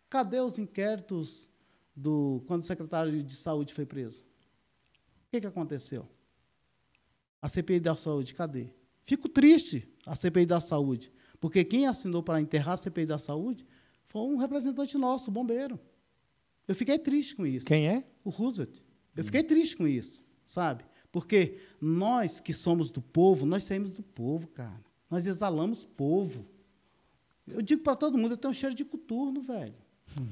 cadê 0.10 0.42
os 0.42 0.60
inquéritos 0.60 1.48
do 1.96 2.44
quando 2.48 2.64
o 2.64 2.66
secretário 2.66 3.24
de 3.24 3.34
saúde 3.34 3.74
foi 3.74 3.86
preso? 3.86 4.22
O 4.22 5.32
que, 5.32 5.40
que 5.40 5.48
aconteceu? 5.48 6.06
A 7.42 7.48
CPI 7.48 7.80
da 7.80 7.96
saúde, 7.96 8.36
cadê? 8.36 8.68
Fico 9.06 9.30
triste 9.30 9.88
a 10.06 10.14
CPI 10.14 10.46
da 10.46 10.60
saúde, 10.60 11.14
porque 11.40 11.64
quem 11.64 11.88
assinou 11.88 12.22
para 12.22 12.42
enterrar 12.42 12.74
a 12.74 12.78
CPI 12.78 13.06
da 13.06 13.18
saúde 13.18 13.66
foi 14.04 14.22
um 14.22 14.36
representante 14.36 14.98
nosso, 14.98 15.32
bombeiro. 15.32 15.80
Eu 16.68 16.76
fiquei 16.76 17.00
triste 17.00 17.38
com 17.38 17.46
isso. 17.46 17.66
Quem 17.66 17.88
é? 17.88 18.04
O 18.22 18.30
Roosevelt. 18.30 18.85
Eu 19.16 19.24
fiquei 19.24 19.44
triste 19.44 19.78
com 19.78 19.88
isso, 19.88 20.22
sabe? 20.46 20.84
Porque 21.12 21.58
nós 21.80 22.40
que 22.40 22.52
somos 22.54 22.92
do 22.92 23.02
povo, 23.02 23.46
nós 23.46 23.64
saímos 23.64 23.94
do 23.94 24.04
povo, 24.04 24.48
cara. 24.48 24.84
Nós 25.10 25.26
exalamos 25.26 25.86
povo. 25.86 26.46
Eu 27.48 27.62
digo 27.62 27.82
para 27.82 27.96
todo 27.96 28.18
mundo, 28.18 28.34
eu 28.34 28.38
tenho 28.38 28.52
um 28.52 28.54
cheiro 28.54 28.76
de 28.76 28.84
coturno, 28.84 29.42
velho. 29.42 29.76
Hum. 30.20 30.26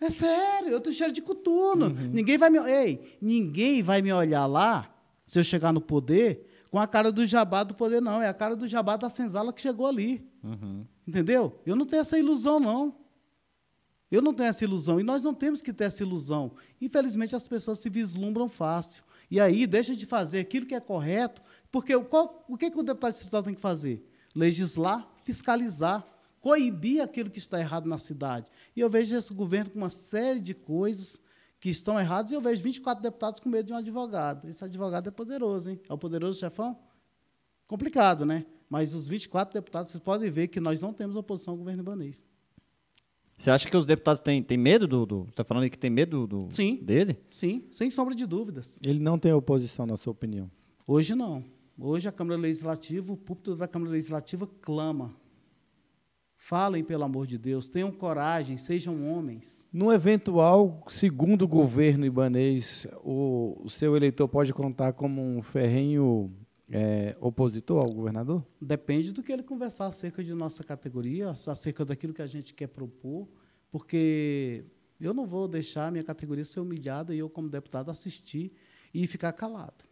É 0.00 0.10
sério, 0.10 0.68
eu 0.68 0.80
tenho 0.80 0.94
cheiro 0.94 1.12
de 1.12 1.22
coturno. 1.22 1.86
Uhum. 1.86 2.10
Ninguém 2.12 2.36
vai 2.36 2.50
me, 2.50 2.58
ei, 2.58 3.18
ninguém 3.20 3.82
vai 3.82 4.02
me 4.02 4.12
olhar 4.12 4.46
lá 4.46 4.94
se 5.26 5.38
eu 5.38 5.44
chegar 5.44 5.72
no 5.72 5.80
poder 5.80 6.46
com 6.70 6.78
a 6.78 6.86
cara 6.86 7.12
do 7.12 7.24
jabá 7.24 7.62
do 7.62 7.72
poder 7.74 8.02
não, 8.02 8.20
é 8.20 8.28
a 8.28 8.34
cara 8.34 8.56
do 8.56 8.66
jabá 8.66 8.96
da 8.96 9.08
senzala 9.08 9.52
que 9.52 9.60
chegou 9.60 9.86
ali. 9.86 10.28
Uhum. 10.42 10.84
Entendeu? 11.06 11.60
Eu 11.64 11.76
não 11.76 11.86
tenho 11.86 12.00
essa 12.00 12.18
ilusão 12.18 12.58
não. 12.58 12.96
Eu 14.10 14.22
não 14.22 14.34
tenho 14.34 14.48
essa 14.48 14.64
ilusão 14.64 15.00
e 15.00 15.02
nós 15.02 15.22
não 15.22 15.34
temos 15.34 15.60
que 15.60 15.72
ter 15.72 15.84
essa 15.84 16.02
ilusão. 16.02 16.52
Infelizmente 16.80 17.34
as 17.34 17.48
pessoas 17.48 17.78
se 17.78 17.88
vislumbram 17.88 18.48
fácil. 18.48 19.02
E 19.30 19.40
aí 19.40 19.66
deixa 19.66 19.96
de 19.96 20.06
fazer 20.06 20.40
aquilo 20.40 20.66
que 20.66 20.74
é 20.74 20.80
correto, 20.80 21.42
porque 21.72 21.98
qual, 22.04 22.44
o 22.48 22.56
que, 22.56 22.70
que 22.70 22.78
o 22.78 22.82
deputado 22.82 23.14
estadual 23.14 23.42
tem 23.42 23.54
que 23.54 23.60
fazer? 23.60 24.06
Legislar, 24.34 25.08
fiscalizar, 25.24 26.06
coibir 26.40 27.02
aquilo 27.02 27.30
que 27.30 27.38
está 27.38 27.58
errado 27.58 27.88
na 27.88 27.98
cidade. 27.98 28.50
E 28.76 28.80
eu 28.80 28.90
vejo 28.90 29.16
esse 29.16 29.32
governo 29.32 29.70
com 29.70 29.78
uma 29.78 29.90
série 29.90 30.40
de 30.40 30.54
coisas 30.54 31.20
que 31.58 31.70
estão 31.70 31.98
erradas 31.98 32.30
e 32.30 32.34
eu 32.34 32.40
vejo 32.40 32.62
24 32.62 33.02
deputados 33.02 33.40
com 33.40 33.48
medo 33.48 33.66
de 33.66 33.72
um 33.72 33.76
advogado. 33.76 34.46
Esse 34.46 34.62
advogado 34.62 35.08
é 35.08 35.10
poderoso, 35.10 35.70
hein? 35.70 35.80
É 35.88 35.94
o 35.94 35.96
poderoso 35.96 36.38
chefão? 36.38 36.78
Complicado, 37.66 38.26
né? 38.26 38.44
Mas 38.68 38.92
os 38.92 39.08
24 39.08 39.54
deputados, 39.54 39.90
vocês 39.90 40.02
podem 40.02 40.30
ver 40.30 40.48
que 40.48 40.60
nós 40.60 40.82
não 40.82 40.92
temos 40.92 41.16
oposição 41.16 41.52
ao 41.52 41.58
governo 41.58 41.82
ibanês. 41.82 42.26
Você 43.38 43.50
acha 43.50 43.68
que 43.68 43.76
os 43.76 43.84
deputados 43.84 44.20
têm, 44.20 44.42
têm 44.42 44.56
medo 44.56 44.86
do. 44.86 45.04
do 45.04 45.24
tá 45.34 45.44
falando 45.44 45.64
aí 45.64 45.70
que 45.70 45.78
tem 45.78 45.90
medo 45.90 46.26
do, 46.26 46.48
sim, 46.50 46.76
dele? 46.76 47.18
Sim, 47.30 47.64
sem 47.70 47.90
sombra 47.90 48.14
de 48.14 48.26
dúvidas. 48.26 48.78
Ele 48.84 49.00
não 49.00 49.18
tem 49.18 49.32
oposição, 49.32 49.86
na 49.86 49.96
sua 49.96 50.12
opinião? 50.12 50.50
Hoje 50.86 51.14
não. 51.14 51.44
Hoje 51.76 52.08
a 52.08 52.12
Câmara 52.12 52.38
Legislativa, 52.38 53.12
o 53.12 53.16
púlpito 53.16 53.56
da 53.56 53.66
Câmara 53.66 53.90
Legislativa 53.90 54.48
clama. 54.60 55.16
Falem, 56.36 56.84
pelo 56.84 57.04
amor 57.04 57.26
de 57.26 57.38
Deus, 57.38 57.68
tenham 57.68 57.90
coragem, 57.90 58.58
sejam 58.58 59.08
homens. 59.08 59.66
No 59.72 59.90
eventual 59.90 60.84
segundo 60.88 61.48
governo 61.48 62.04
ibanês, 62.04 62.86
o, 63.02 63.62
o 63.64 63.70
seu 63.70 63.96
eleitor 63.96 64.28
pode 64.28 64.52
contar 64.52 64.92
como 64.92 65.22
um 65.22 65.42
ferrenho 65.42 66.30
é, 66.74 67.16
opositor 67.20 67.80
ao 67.80 67.92
governador? 67.92 68.44
Depende 68.60 69.12
do 69.12 69.22
que 69.22 69.32
ele 69.32 69.44
conversar 69.44 69.86
acerca 69.86 70.24
de 70.24 70.34
nossa 70.34 70.64
categoria, 70.64 71.30
acerca 71.30 71.84
daquilo 71.84 72.12
que 72.12 72.20
a 72.20 72.26
gente 72.26 72.52
quer 72.52 72.66
propor, 72.66 73.28
porque 73.70 74.64
eu 75.00 75.14
não 75.14 75.24
vou 75.24 75.46
deixar 75.46 75.86
a 75.86 75.90
minha 75.92 76.02
categoria 76.02 76.44
ser 76.44 76.58
humilhada 76.58 77.14
e 77.14 77.18
eu, 77.20 77.30
como 77.30 77.48
deputado, 77.48 77.92
assistir 77.92 78.52
e 78.92 79.06
ficar 79.06 79.32
calado. 79.32 79.84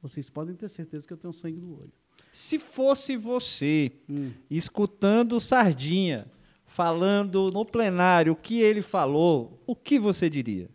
Vocês 0.00 0.30
podem 0.30 0.54
ter 0.54 0.68
certeza 0.68 1.04
que 1.04 1.12
eu 1.12 1.16
tenho 1.16 1.32
sangue 1.32 1.60
no 1.60 1.76
olho. 1.76 1.92
Se 2.32 2.60
fosse 2.60 3.16
você 3.16 3.92
hum. 4.08 4.30
escutando 4.48 5.40
Sardinha 5.40 6.30
falando 6.64 7.50
no 7.50 7.64
plenário 7.64 8.32
o 8.32 8.36
que 8.36 8.60
ele 8.60 8.82
falou, 8.82 9.60
o 9.66 9.74
que 9.74 9.98
você 9.98 10.30
diria? 10.30 10.70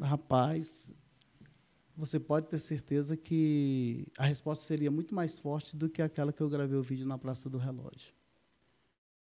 Rapaz, 0.00 0.94
você 1.96 2.20
pode 2.20 2.48
ter 2.48 2.58
certeza 2.58 3.16
que 3.16 4.06
a 4.18 4.26
resposta 4.26 4.64
seria 4.64 4.90
muito 4.90 5.14
mais 5.14 5.38
forte 5.38 5.74
do 5.74 5.88
que 5.88 6.02
aquela 6.02 6.32
que 6.32 6.42
eu 6.42 6.48
gravei 6.48 6.78
o 6.78 6.82
vídeo 6.82 7.06
na 7.06 7.16
Praça 7.16 7.48
do 7.48 7.56
Relógio. 7.56 8.12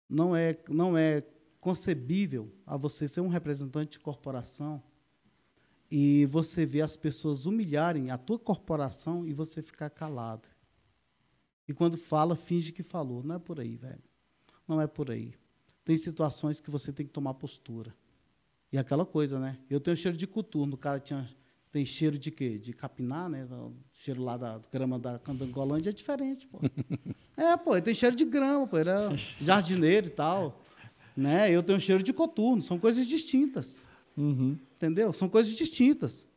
Não 0.08 0.36
é, 0.36 0.58
não 0.70 0.96
é 0.96 1.24
concebível 1.60 2.54
a 2.66 2.78
você 2.78 3.08
ser 3.08 3.22
um 3.22 3.28
representante 3.28 3.94
de 3.94 4.00
corporação 4.00 4.82
e 5.90 6.28
você 6.28 6.66
ver 6.66 6.82
as 6.82 6.96
pessoas 6.96 7.48
humilharem 7.48 8.12
a 8.12 8.18
tua 8.18 8.38
corporação 8.38 9.26
e 9.26 9.34
você 9.34 9.62
ficar 9.62 9.90
calado. 9.90 10.48
E 11.68 11.74
quando 11.74 11.98
fala, 11.98 12.36
finge 12.36 12.72
que 12.72 12.84
falou. 12.84 13.24
Não 13.24 13.36
é 13.36 13.40
por 13.40 13.60
aí, 13.60 13.76
velho. 13.76 14.04
Não 14.68 14.80
é 14.80 14.86
por 14.86 15.10
aí. 15.10 15.34
Tem 15.84 15.98
situações 15.98 16.60
que 16.60 16.70
você 16.70 16.94
tem 16.94 17.06
que 17.06 17.12
tomar 17.12 17.34
postura. 17.34 17.96
E 18.72 18.78
aquela 18.78 19.06
coisa, 19.06 19.40
né? 19.40 19.58
Eu 19.68 19.80
tenho 19.80 19.98
cheiro 19.98 20.16
de 20.16 20.28
coturno, 20.28 20.76
o 20.76 20.78
cara 20.78 21.00
tinha 21.00 21.28
tem 21.72 21.86
cheiro 21.86 22.18
de 22.18 22.32
quê? 22.32 22.58
De 22.58 22.74
capinar, 22.74 23.30
né? 23.30 23.46
O 23.46 23.72
cheiro 23.92 24.24
lá 24.24 24.38
da 24.38 24.60
grama 24.72 24.98
da 24.98 25.20
Candangolândia 25.20 25.92
é 25.92 25.94
diferente, 25.94 26.48
pô. 26.48 26.60
é, 27.38 27.56
pô, 27.58 27.80
tem 27.82 27.94
cheiro 27.94 28.16
de 28.16 28.26
grama, 28.26 28.68
pô. 28.68 28.78
Era 28.78 29.10
jardineiro 29.40 30.08
e 30.08 30.12
tal. 30.12 30.62
Né? 31.16 31.52
Eu 31.52 31.62
tenho 31.62 31.80
cheiro 31.80 32.02
de 32.02 32.12
coturno. 32.12 32.62
São 32.62 32.80
coisas 32.80 33.06
distintas. 33.06 33.86
Uhum. 34.18 34.58
Entendeu? 34.76 35.14
São 35.14 35.30
coisas 35.30 35.54
distintas. 35.54 36.28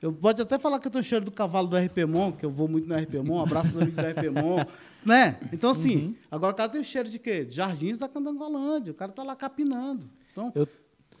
Eu 0.00 0.12
pode 0.12 0.42
até 0.42 0.58
falar 0.58 0.78
que 0.78 0.86
eu 0.86 0.90
tenho 0.90 1.02
cheiro 1.02 1.24
do 1.24 1.30
cavalo 1.30 1.66
do 1.66 1.76
RPMON, 1.76 2.32
que 2.32 2.44
eu 2.44 2.50
vou 2.50 2.68
muito 2.68 2.86
no 2.86 2.94
RPMON, 2.94 3.40
abraço 3.40 3.70
os 3.70 3.76
amigos 3.76 3.96
do 3.96 4.02
RPMON, 4.02 4.66
né? 5.04 5.38
Então, 5.52 5.70
assim, 5.70 5.96
uhum. 5.96 6.14
agora 6.30 6.52
o 6.52 6.56
cara 6.56 6.68
tem 6.68 6.80
o 6.80 6.84
cheiro 6.84 7.08
de 7.08 7.18
quê? 7.18 7.44
De 7.44 7.54
jardins 7.56 7.98
da 7.98 8.06
Candangolândia. 8.06 8.92
O 8.92 8.94
cara 8.94 9.10
está 9.10 9.22
lá 9.22 9.34
capinando. 9.34 10.10
Então, 10.32 10.52
eu 10.54 10.68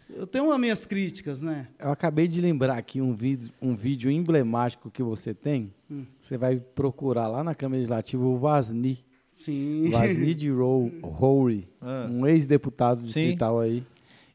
eu 0.08 0.26
tenho 0.26 0.50
as 0.52 0.60
minhas 0.60 0.84
críticas, 0.84 1.42
né? 1.42 1.68
Eu 1.78 1.90
acabei 1.90 2.28
de 2.28 2.40
lembrar 2.40 2.78
aqui 2.78 3.00
um 3.00 3.14
vídeo, 3.14 3.50
um 3.60 3.74
vídeo 3.74 4.10
emblemático 4.10 4.90
que 4.90 5.02
você 5.02 5.34
tem. 5.34 5.72
Hum. 5.90 6.04
Você 6.20 6.38
vai 6.38 6.58
procurar 6.58 7.28
lá 7.28 7.42
na 7.42 7.54
Câmara 7.54 7.78
Legislativa 7.78 8.24
o 8.24 8.38
Vasni. 8.38 9.04
Sim. 9.32 9.90
Vasni 9.90 10.34
de 10.34 10.50
Rory, 10.50 11.68
ah. 11.80 12.08
um 12.10 12.26
ex-deputado 12.26 13.02
distrital 13.02 13.58
Sim. 13.58 13.64
aí. 13.64 13.86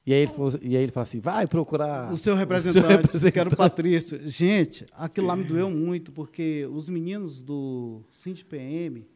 E 0.06 0.14
aí, 0.14 0.22
ele 0.22 0.32
falou, 0.32 0.54
e 0.62 0.76
aí 0.76 0.84
ele 0.84 0.92
falou 0.92 1.04
assim: 1.04 1.20
vai 1.20 1.48
procurar. 1.48 2.12
O 2.12 2.18
seu 2.18 2.36
representante, 2.36 2.78
o 2.78 2.88
seu 2.88 2.98
representante. 2.98 3.34
quero 3.34 3.56
Patrício. 3.56 4.28
Gente, 4.28 4.86
aquilo 4.92 5.28
lá 5.28 5.36
me 5.36 5.44
doeu 5.44 5.70
muito, 5.70 6.12
porque 6.12 6.68
os 6.72 6.90
meninos 6.90 7.42
do 7.42 8.02
Cinti 8.12 8.44
PM, 8.44 9.08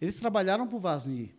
eles 0.00 0.18
trabalharam 0.18 0.66
para 0.66 0.76
o 0.76 0.80
Vasni. 0.80 1.30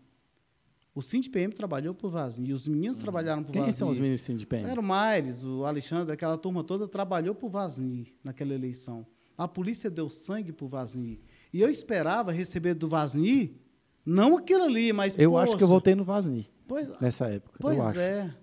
O 0.95 1.01
PM 1.29 1.53
trabalhou 1.53 1.93
por 1.93 2.09
Vazni, 2.09 2.53
os 2.53 2.65
meninos 2.69 2.95
uhum. 2.95 3.01
trabalharam 3.01 3.43
por 3.43 3.51
Quem 3.51 3.63
Vazni. 3.63 3.73
Quem 3.73 3.77
são 3.77 3.89
os 3.89 3.97
meninos 3.97 4.25
do 4.25 4.47
PM? 4.47 4.69
Era 4.69 4.79
o 4.79 4.83
Maires, 4.83 5.43
o 5.43 5.65
Alexandre, 5.65 6.13
aquela 6.13 6.37
turma 6.37 6.63
toda 6.63 6.87
trabalhou 6.87 7.35
por 7.35 7.49
Vazni 7.49 8.15
naquela 8.23 8.53
eleição. 8.53 9.05
A 9.37 9.45
polícia 9.45 9.89
deu 9.89 10.09
sangue 10.09 10.53
por 10.53 10.67
Vazni. 10.69 11.19
E 11.51 11.61
eu 11.61 11.69
esperava 11.69 12.31
receber 12.31 12.75
do 12.75 12.87
Vazni, 12.87 13.59
não 14.05 14.37
aquilo 14.37 14.63
ali, 14.63 14.93
mas. 14.93 15.19
Eu 15.19 15.31
poxa, 15.31 15.43
acho 15.43 15.57
que 15.57 15.63
eu 15.65 15.67
votei 15.67 15.95
no 15.95 16.05
Vazni. 16.05 16.49
Pois, 16.65 16.97
nessa 17.01 17.27
época. 17.27 17.59
Pois 17.59 17.77
eu 17.77 17.99
é. 17.99 18.33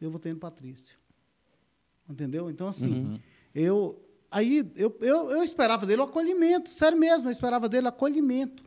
Eu 0.00 0.10
votei 0.10 0.32
no 0.32 0.38
Patrício. 0.38 0.96
Entendeu? 2.08 2.48
Então, 2.48 2.66
assim, 2.66 3.04
uhum. 3.04 3.20
eu. 3.54 4.00
Aí 4.30 4.72
eu, 4.74 4.96
eu, 5.02 5.30
eu 5.30 5.44
esperava 5.44 5.84
dele 5.84 6.00
o 6.00 6.04
acolhimento, 6.06 6.70
sério 6.70 6.98
mesmo, 6.98 7.28
eu 7.28 7.32
esperava 7.32 7.68
dele 7.68 7.86
acolhimento 7.86 8.64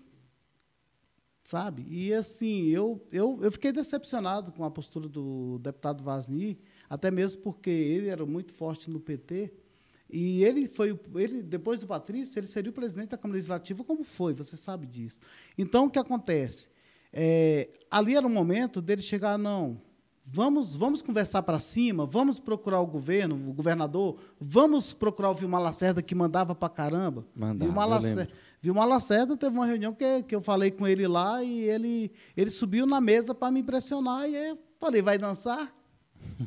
sabe? 1.47 1.87
E 1.89 2.13
assim, 2.13 2.65
eu, 2.65 3.01
eu, 3.09 3.39
eu 3.41 3.49
fiquei 3.49 3.71
decepcionado 3.71 4.51
com 4.51 4.65
a 4.65 4.69
postura 4.69 5.07
do 5.07 5.57
deputado 5.59 6.03
Vasni, 6.03 6.59
até 6.89 7.09
mesmo 7.09 7.41
porque 7.41 7.69
ele 7.69 8.09
era 8.09 8.25
muito 8.25 8.51
forte 8.51 8.89
no 8.89 8.99
PT, 8.99 9.53
e 10.09 10.43
ele 10.43 10.67
foi, 10.67 10.99
ele 11.15 11.41
depois 11.41 11.79
do 11.79 11.87
Patrício, 11.87 12.37
ele 12.37 12.47
seria 12.47 12.69
o 12.69 12.73
presidente 12.73 13.11
da 13.11 13.17
Câmara 13.17 13.37
Legislativa, 13.37 13.81
como 13.81 14.03
foi, 14.03 14.33
você 14.33 14.57
sabe 14.57 14.85
disso. 14.85 15.21
Então, 15.57 15.85
o 15.85 15.89
que 15.89 15.97
acontece? 15.97 16.67
É, 17.13 17.69
ali 17.89 18.17
era 18.17 18.27
o 18.27 18.29
momento 18.29 18.81
dele 18.81 19.01
chegar, 19.01 19.37
não, 19.37 19.81
vamos, 20.29 20.75
vamos 20.75 21.01
conversar 21.01 21.41
para 21.43 21.59
cima, 21.59 22.05
vamos 22.05 22.39
procurar 22.39 22.81
o 22.81 22.85
governo, 22.85 23.35
o 23.35 23.53
governador, 23.53 24.17
vamos 24.39 24.93
procurar 24.93 25.31
o 25.31 25.33
Vilmar 25.33 25.61
Lacerda, 25.61 26.01
que 26.01 26.13
mandava 26.13 26.53
para 26.53 26.69
caramba. 26.69 27.25
Mandava, 27.35 27.65
Vilmar 27.65 27.87
Lacerda, 27.87 28.29
Vilmar 28.61 28.87
Lacerda 28.87 29.37
teve 29.37 29.55
uma 29.55 29.65
reunião 29.65 29.93
que, 29.93 30.23
que 30.23 30.35
eu 30.35 30.41
falei 30.41 30.71
com 30.71 30.87
ele 30.87 31.07
lá 31.07 31.43
e 31.43 31.61
ele, 31.61 32.11
ele 32.35 32.49
subiu 32.49 32.85
na 32.85 32.99
mesa 32.99 33.33
para 33.33 33.51
me 33.51 33.61
impressionar 33.61 34.27
e 34.27 34.35
eu 34.35 34.57
falei, 34.79 35.01
vai 35.01 35.17
dançar? 35.17 35.73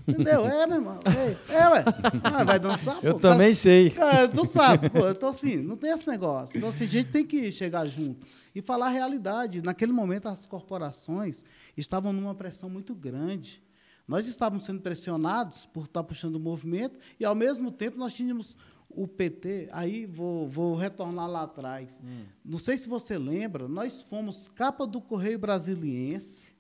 Entendeu? 0.07 0.47
É, 0.47 0.67
meu 0.67 0.77
irmão. 0.77 1.01
É, 1.07 1.55
é 1.55 1.69
ué. 1.69 1.85
Ah, 2.23 2.45
vai 2.45 2.59
dançar, 2.59 2.99
Eu 3.03 3.19
também 3.19 3.55
sei. 3.55 3.91
Cara, 3.91 4.29
tu 4.29 4.45
sabe, 4.47 4.91
pô. 4.91 5.09
Então, 5.09 5.31
assim, 5.31 5.57
não 5.57 5.77
tem 5.77 5.91
esse 5.91 6.07
negócio. 6.07 6.59
Então, 6.59 6.69
assim, 6.69 6.85
a 6.85 6.89
gente 6.89 7.11
tem 7.11 7.25
que 7.25 7.51
chegar 7.51 7.87
junto 7.87 8.27
e 8.55 8.61
falar 8.61 8.87
a 8.87 8.91
realidade. 8.91 9.63
Naquele 9.63 9.93
momento, 9.93 10.29
as 10.29 10.47
corporações 10.47 11.45
estavam 11.77 12.13
numa 12.13 12.35
pressão 12.35 12.69
muito 12.69 12.95
grande. 12.95 13.63
Nós 14.11 14.27
estávamos 14.27 14.65
sendo 14.65 14.81
pressionados 14.81 15.67
por 15.67 15.85
estar 15.85 16.03
puxando 16.03 16.35
o 16.35 16.41
movimento 16.41 16.99
e, 17.21 17.25
ao 17.25 17.33
mesmo 17.33 17.71
tempo, 17.71 17.97
nós 17.97 18.13
tínhamos 18.13 18.57
o 18.89 19.07
PT, 19.07 19.69
aí 19.71 20.05
vou, 20.05 20.49
vou 20.49 20.75
retornar 20.75 21.31
lá 21.31 21.45
atrás. 21.45 22.01
Hum. 22.03 22.25
Não 22.45 22.59
sei 22.59 22.77
se 22.77 22.89
você 22.89 23.17
lembra, 23.17 23.69
nós 23.69 24.03
fomos 24.03 24.49
capa 24.49 24.85
do 24.85 25.01
Correio 25.01 25.39
Brasiliense 25.39 26.51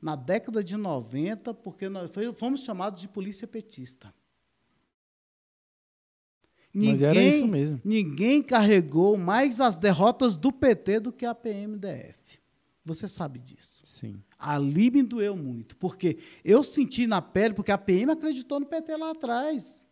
na 0.00 0.14
década 0.14 0.62
de 0.62 0.76
90, 0.76 1.52
porque 1.54 1.88
nós 1.88 2.12
fomos 2.36 2.62
chamados 2.62 3.00
de 3.00 3.08
polícia 3.08 3.48
petista. 3.48 4.14
Mas 6.72 7.02
era 7.02 7.20
isso 7.20 7.48
mesmo. 7.48 7.80
Ninguém 7.84 8.40
carregou 8.40 9.16
mais 9.16 9.60
as 9.60 9.76
derrotas 9.76 10.36
do 10.36 10.52
PT 10.52 11.00
do 11.00 11.12
que 11.12 11.26
a 11.26 11.34
PMDF. 11.34 12.43
Você 12.84 13.08
sabe 13.08 13.38
disso. 13.38 13.82
Sim. 13.86 14.22
Ali 14.38 14.90
me 14.90 15.02
doeu 15.02 15.34
muito, 15.36 15.76
porque 15.76 16.18
eu 16.44 16.62
senti 16.62 17.06
na 17.06 17.22
pele, 17.22 17.54
porque 17.54 17.72
a 17.72 17.78
PM 17.78 18.12
acreditou 18.12 18.60
no 18.60 18.66
PT 18.66 18.96
lá 18.96 19.12
atrás. 19.12 19.88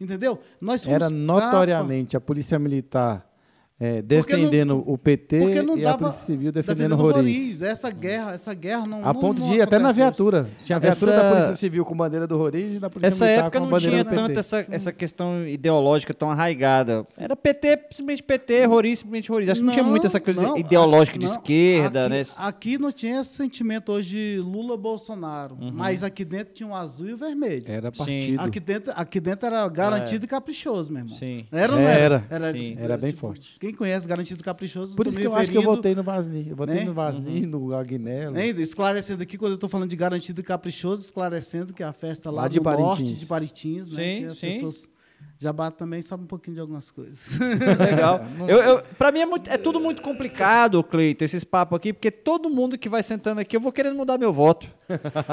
Entendeu? 0.00 0.40
Nós 0.60 0.82
fomos 0.82 0.94
Era 0.96 1.04
capa. 1.06 1.16
notoriamente 1.16 2.16
a 2.16 2.20
polícia 2.20 2.58
militar 2.58 3.32
é, 3.80 4.00
Porque 4.02 4.36
não- 4.36 4.40
defendendo 4.42 4.84
o 4.86 4.96
PT 4.96 5.62
não 5.64 5.76
e 5.76 5.84
a 5.84 5.98
polícia 5.98 6.20
civil 6.24 6.52
defendendo 6.52 6.90
defendendo 6.90 6.96
Roriz. 6.96 7.16
Roriz. 7.16 7.62
Essa 7.62 7.90
guerra, 7.90 8.32
essa 8.34 8.54
guerra 8.54 8.86
não 8.86 8.98
A 9.04 9.12
não- 9.12 9.20
ponto 9.20 9.40
não 9.40 9.48
de 9.50 9.56
ir 9.56 9.62
até 9.62 9.78
na 9.80 9.90
viatura. 9.90 10.46
Tinha 10.62 10.76
a 10.76 10.78
viatura 10.78 11.12
Essa- 11.12 11.22
da 11.22 11.30
Polícia 11.30 11.56
Civil 11.56 11.84
com 11.84 11.96
bandeira 11.96 12.26
do 12.26 12.36
Roriz 12.38 12.76
e 12.76 12.78
da 12.80 12.88
Polícia 12.88 13.08
Essa 13.08 13.24
Militar 13.24 13.42
época 13.46 13.58
com 13.58 13.64
a 13.64 13.66
não 13.66 13.70
bandeira 13.72 13.90
tinha 13.96 14.04
do 14.04 14.10
PT. 14.10 14.22
tanto 14.28 14.38
essa, 14.38 14.66
essa 14.70 14.92
questão 14.92 15.46
ideológica 15.46 16.14
tão 16.14 16.30
arraigada. 16.30 17.04
Era 17.18 17.34
PT, 17.34 17.78
simplesmente 17.90 18.22
PT, 18.22 18.64
Roriz, 18.66 18.98
simplesmente 19.00 19.28
Roriz. 19.28 19.48
Acho 19.50 19.60
que 19.60 19.66
não, 19.66 19.72
tinha 19.72 19.84
muito 19.84 20.06
essa 20.06 20.20
coisa 20.20 20.40
não, 20.42 20.56
ideológica 20.56 21.18
de 21.18 21.26
não. 21.26 21.32
esquerda, 21.32 22.06
aqui, 22.06 22.14
né? 22.14 22.22
Aqui 22.38 22.78
não 22.78 22.92
tinha 22.92 23.20
esse 23.20 23.32
sentimento 23.34 23.90
hoje 23.90 24.38
Lula-Bolsonaro, 24.84 25.56
Uhum. 25.60 25.70
mas 25.72 26.02
aqui 26.02 26.24
dentro 26.24 26.54
tinha 26.54 26.68
o 26.68 26.74
azul 26.74 27.08
e 27.08 27.12
o 27.12 27.16
vermelho. 27.16 27.64
Era 27.66 27.90
Sim. 27.90 27.98
partido. 27.98 28.40
Aqui 28.42 28.60
dentro, 28.60 28.92
aqui 28.94 29.20
dentro 29.20 29.46
era 29.46 29.68
garantido 29.68 30.24
e 30.24 30.28
caprichoso, 30.28 30.92
meu 30.92 31.02
irmão. 31.02 31.18
Sim. 31.18 31.46
Era 31.50 31.72
não 31.72 31.78
era? 31.80 32.24
Era. 32.30 32.52
Sim. 32.52 32.76
Era 32.78 32.96
bem 32.96 33.12
forte. 33.12 33.56
Quem 33.58 33.73
conhece 33.74 34.06
garantido 34.08 34.40
e 34.40 34.44
caprichoso, 34.44 34.96
Por 34.96 35.06
isso 35.06 35.18
que 35.18 35.26
eu 35.26 35.34
acho 35.34 35.50
que 35.50 35.56
eu 35.58 35.62
votei 35.62 35.94
no 35.94 36.02
Vasni. 36.02 36.46
Eu 36.50 36.56
votei 36.56 36.76
Né? 36.76 36.84
no 36.84 36.94
Vasni, 36.94 37.42
Uhum. 37.44 37.48
no 37.68 37.74
Agnello. 37.76 38.36
Ainda 38.36 38.60
esclarecendo 38.62 39.22
aqui, 39.22 39.36
quando 39.38 39.52
eu 39.52 39.56
estou 39.56 39.68
falando 39.68 39.90
de 39.90 39.96
garantido 39.96 40.40
e 40.40 40.44
caprichoso, 40.44 41.02
esclarecendo 41.02 41.72
que 41.72 41.82
é 41.82 41.86
a 41.86 41.92
festa 41.92 42.30
lá, 42.30 42.42
Lá 42.42 42.48
de 42.48 42.58
do 42.60 42.64
norte 42.64 43.12
de 43.14 43.26
Parintins, 43.26 43.88
né? 43.88 43.94
Sim, 44.16 44.18
que 44.20 44.24
as 44.26 44.38
sim. 44.38 44.46
pessoas 44.48 44.88
Jabá 45.38 45.70
também 45.70 46.02
sabe 46.02 46.22
um 46.22 46.26
pouquinho 46.26 46.54
de 46.54 46.60
algumas 46.60 46.90
coisas. 46.90 47.38
Legal. 47.78 48.20
Eu, 48.46 48.58
eu, 48.58 48.82
pra 48.98 49.10
mim 49.10 49.20
é, 49.20 49.26
muito- 49.26 49.48
é 49.50 49.56
tudo 49.56 49.80
muito 49.80 50.02
complicado, 50.02 50.82
Cleito, 50.84 51.24
esses 51.24 51.42
papos 51.44 51.76
aqui, 51.76 51.92
porque 51.94 52.10
todo 52.10 52.50
mundo 52.50 52.76
que 52.76 52.88
vai 52.90 53.02
sentando 53.02 53.40
aqui, 53.40 53.56
eu 53.56 53.60
vou 53.60 53.72
querendo 53.72 53.96
mudar 53.96 54.18
meu 54.18 54.32
voto. 54.32 54.68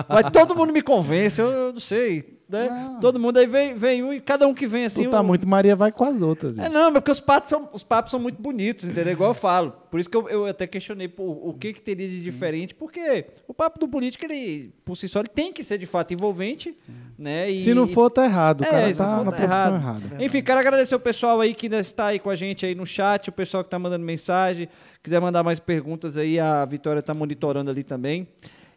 Mas 0.07 0.29
todo 0.31 0.55
mundo 0.55 0.71
me 0.71 0.81
convence, 0.81 1.41
eu, 1.41 1.49
eu 1.51 1.73
não 1.73 1.79
sei. 1.79 2.39
Né? 2.51 2.67
Não. 2.69 2.99
Todo 2.99 3.19
mundo 3.19 3.37
aí 3.37 3.45
vem, 3.47 3.73
vem 3.75 4.03
um 4.03 4.11
e 4.13 4.19
cada 4.19 4.47
um 4.47 4.53
que 4.53 4.67
vem 4.67 4.85
assim. 4.85 5.05
Tu 5.05 5.09
tá 5.11 5.21
um- 5.21 5.23
muito 5.23 5.47
Maria 5.47 5.75
vai 5.75 5.91
com 5.91 6.03
as 6.03 6.21
outras. 6.21 6.57
É, 6.57 6.63
bicho. 6.63 6.73
não, 6.73 6.85
mas 6.91 6.93
porque 6.95 7.11
os 7.11 7.19
papos 7.19 7.49
são, 7.49 7.69
os 7.71 7.83
papos 7.83 8.11
são 8.11 8.19
muito 8.19 8.41
bonitos, 8.41 8.85
entendeu? 8.87 9.13
Igual 9.13 9.29
eu 9.31 9.33
falo. 9.33 9.73
Por 9.89 9.99
isso 9.99 10.09
que 10.09 10.15
eu, 10.17 10.27
eu 10.29 10.45
até 10.45 10.65
questionei 10.67 11.07
pô, 11.07 11.23
o 11.23 11.53
que, 11.53 11.73
que 11.73 11.81
teria 11.81 12.07
de 12.07 12.19
diferente, 12.19 12.73
porque 12.75 13.25
o 13.47 13.53
papo 13.53 13.79
do 13.79 13.87
político, 13.87 14.23
ele, 14.25 14.73
por 14.85 14.95
si 14.95 15.07
só, 15.07 15.19
ele 15.19 15.27
tem 15.29 15.51
que 15.51 15.63
ser 15.63 15.77
de 15.77 15.85
fato 15.85 16.13
envolvente, 16.13 16.75
né? 17.17 17.49
E- 17.49 17.63
Se 17.63 17.73
não 17.73 17.87
for, 17.87 18.09
tá 18.09 18.25
errado. 18.25 18.61
O 18.61 18.63
É, 18.63 18.67
cara 18.69 18.87
não 18.87 18.93
tá 18.95 19.17
for, 19.17 19.25
na 19.25 19.31
tá 19.31 19.37
profissão 19.37 19.75
errada. 19.75 20.23
Enfim, 20.23 20.41
quero 20.41 20.59
agradecer 20.59 20.95
o 20.95 20.99
pessoal 20.99 21.41
aí 21.41 21.53
que 21.53 21.65
ainda 21.67 21.79
está 21.79 22.07
aí 22.07 22.19
com 22.19 22.29
a 22.29 22.35
gente 22.35 22.65
aí 22.65 22.75
no 22.75 22.85
chat, 22.85 23.29
o 23.29 23.31
pessoal 23.33 23.63
que 23.63 23.67
está 23.67 23.77
mandando 23.79 24.05
mensagem. 24.05 24.67
Quiser 25.03 25.19
mandar 25.19 25.41
mais 25.43 25.59
perguntas 25.59 26.15
aí, 26.15 26.39
a 26.39 26.63
Vitória 26.65 26.99
está 26.99 27.13
monitorando 27.13 27.71
ali 27.71 27.83
também. 27.83 28.27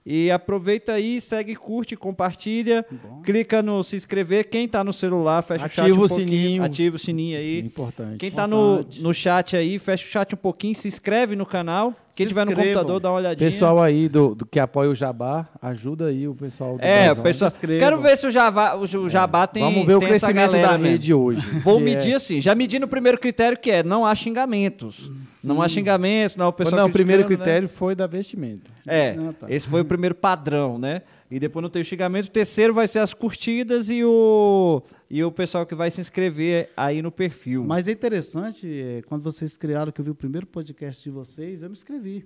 E 0.06 0.30
aproveita 0.30 0.92
aí, 0.92 1.18
segue, 1.18 1.56
curte, 1.56 1.96
compartilha, 1.96 2.84
clica 3.22 3.62
no 3.62 3.82
se 3.82 3.96
inscrever. 3.96 4.50
Quem 4.50 4.66
está 4.66 4.84
no 4.84 4.92
celular, 4.92 5.40
fecha 5.40 5.64
o 5.64 5.68
chat 5.68 5.80
Ativa 5.80 5.98
um 6.00 6.04
o 6.04 6.08
pouquinho, 6.08 6.28
sininho. 6.28 6.62
ativa 6.62 6.96
o 6.96 6.98
sininho 6.98 7.38
aí. 7.38 7.60
Importante. 7.60 8.18
Quem 8.18 8.28
está 8.28 8.46
no, 8.46 8.84
no 9.00 9.14
chat 9.14 9.56
aí, 9.56 9.78
fecha 9.78 10.04
o 10.04 10.08
chat 10.08 10.34
um 10.34 10.38
pouquinho, 10.38 10.74
se 10.74 10.88
inscreve 10.88 11.34
no 11.34 11.46
canal. 11.46 11.94
Quem 12.16 12.26
Se 12.26 12.28
tiver 12.30 12.46
no 12.46 12.54
computador, 12.54 13.00
dá 13.00 13.10
uma 13.10 13.16
olhadinha. 13.18 13.50
Pessoal 13.50 13.82
aí 13.82 14.08
do, 14.08 14.36
do 14.36 14.46
que 14.46 14.60
apoia 14.60 14.88
o 14.88 14.94
Jabá, 14.94 15.48
ajuda 15.60 16.06
aí 16.06 16.28
o 16.28 16.34
pessoal 16.34 16.78
do 16.78 16.84
é, 16.84 17.10
o 17.10 17.16
pessoal. 17.16 17.50
Quero 17.60 18.00
ver 18.00 18.16
se 18.16 18.26
o 18.26 18.30
Jabá, 18.30 18.76
o 18.76 19.08
Jabá 19.08 19.46
tem. 19.48 19.62
Vamos 19.64 19.84
ver 19.84 19.96
o 19.96 19.98
tem 19.98 20.10
essa 20.10 20.32
crescimento 20.32 20.52
da 20.62 20.72
mesmo. 20.78 20.86
rede 20.86 21.12
hoje. 21.12 21.40
Vou 21.60 21.78
Se 21.78 21.84
medir 21.84 22.12
é- 22.12 22.14
assim, 22.16 22.40
já 22.40 22.54
medi 22.54 22.78
no 22.78 22.86
primeiro 22.86 23.18
critério 23.18 23.58
que 23.58 23.68
é 23.70 23.82
não 23.82 24.06
há 24.06 24.14
xingamentos. 24.14 25.10
Não 25.42 25.60
há 25.60 25.68
xingamentos, 25.68 26.36
não 26.36 26.46
há 26.46 26.48
o 26.48 26.52
pessoal 26.52 26.80
Não, 26.82 26.88
o 26.88 26.92
primeiro 26.92 27.22
né? 27.22 27.26
critério 27.28 27.68
foi 27.68 27.94
da 27.94 28.06
vestimenta. 28.06 28.70
É, 28.86 29.14
Ah, 29.18 29.32
tá. 29.40 29.46
esse 29.50 29.66
foi 29.68 29.82
o 29.82 29.84
primeiro 29.84 30.14
padrão, 30.14 30.78
né? 30.78 31.02
E 31.34 31.40
depois 31.40 31.64
não 31.64 31.68
tem 31.68 31.82
o 31.82 31.84
xingamento. 31.84 32.26
O 32.26 32.30
terceiro 32.30 32.72
vai 32.72 32.86
ser 32.86 33.00
as 33.00 33.12
curtidas 33.12 33.90
e 33.90 34.04
o, 34.04 34.80
e 35.10 35.24
o 35.24 35.32
pessoal 35.32 35.66
que 35.66 35.74
vai 35.74 35.90
se 35.90 36.00
inscrever 36.00 36.70
aí 36.76 37.02
no 37.02 37.10
perfil. 37.10 37.64
Mas 37.64 37.88
é 37.88 37.90
interessante, 37.90 38.68
é, 38.68 39.02
quando 39.02 39.22
vocês 39.22 39.56
criaram, 39.56 39.90
que 39.90 40.00
eu 40.00 40.04
vi 40.04 40.12
o 40.12 40.14
primeiro 40.14 40.46
podcast 40.46 41.02
de 41.02 41.10
vocês, 41.10 41.60
eu 41.60 41.68
me 41.68 41.72
inscrevi. 41.72 42.24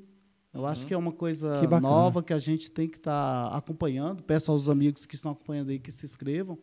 Eu 0.53 0.67
acho 0.67 0.87
que 0.87 0.93
é 0.93 0.97
uma 0.99 1.11
coisa 1.11 1.59
Que 1.59 1.81
nova 1.81 2.23
que 2.23 2.35
a 2.35 2.39
gente 2.39 2.71
tem 2.71 2.87
que 2.87 2.99
estar 2.99 3.49
acompanhando. 3.57 4.23
Peço 4.23 4.53
aos 4.53 4.69
amigos 4.69 5.07
que 5.07 5.15
estão 5.15 5.33
acompanhando 5.33 5.71
aí 5.71 5.79
que 5.79 5.91
se 5.91 6.05
inscrevam, 6.05 6.59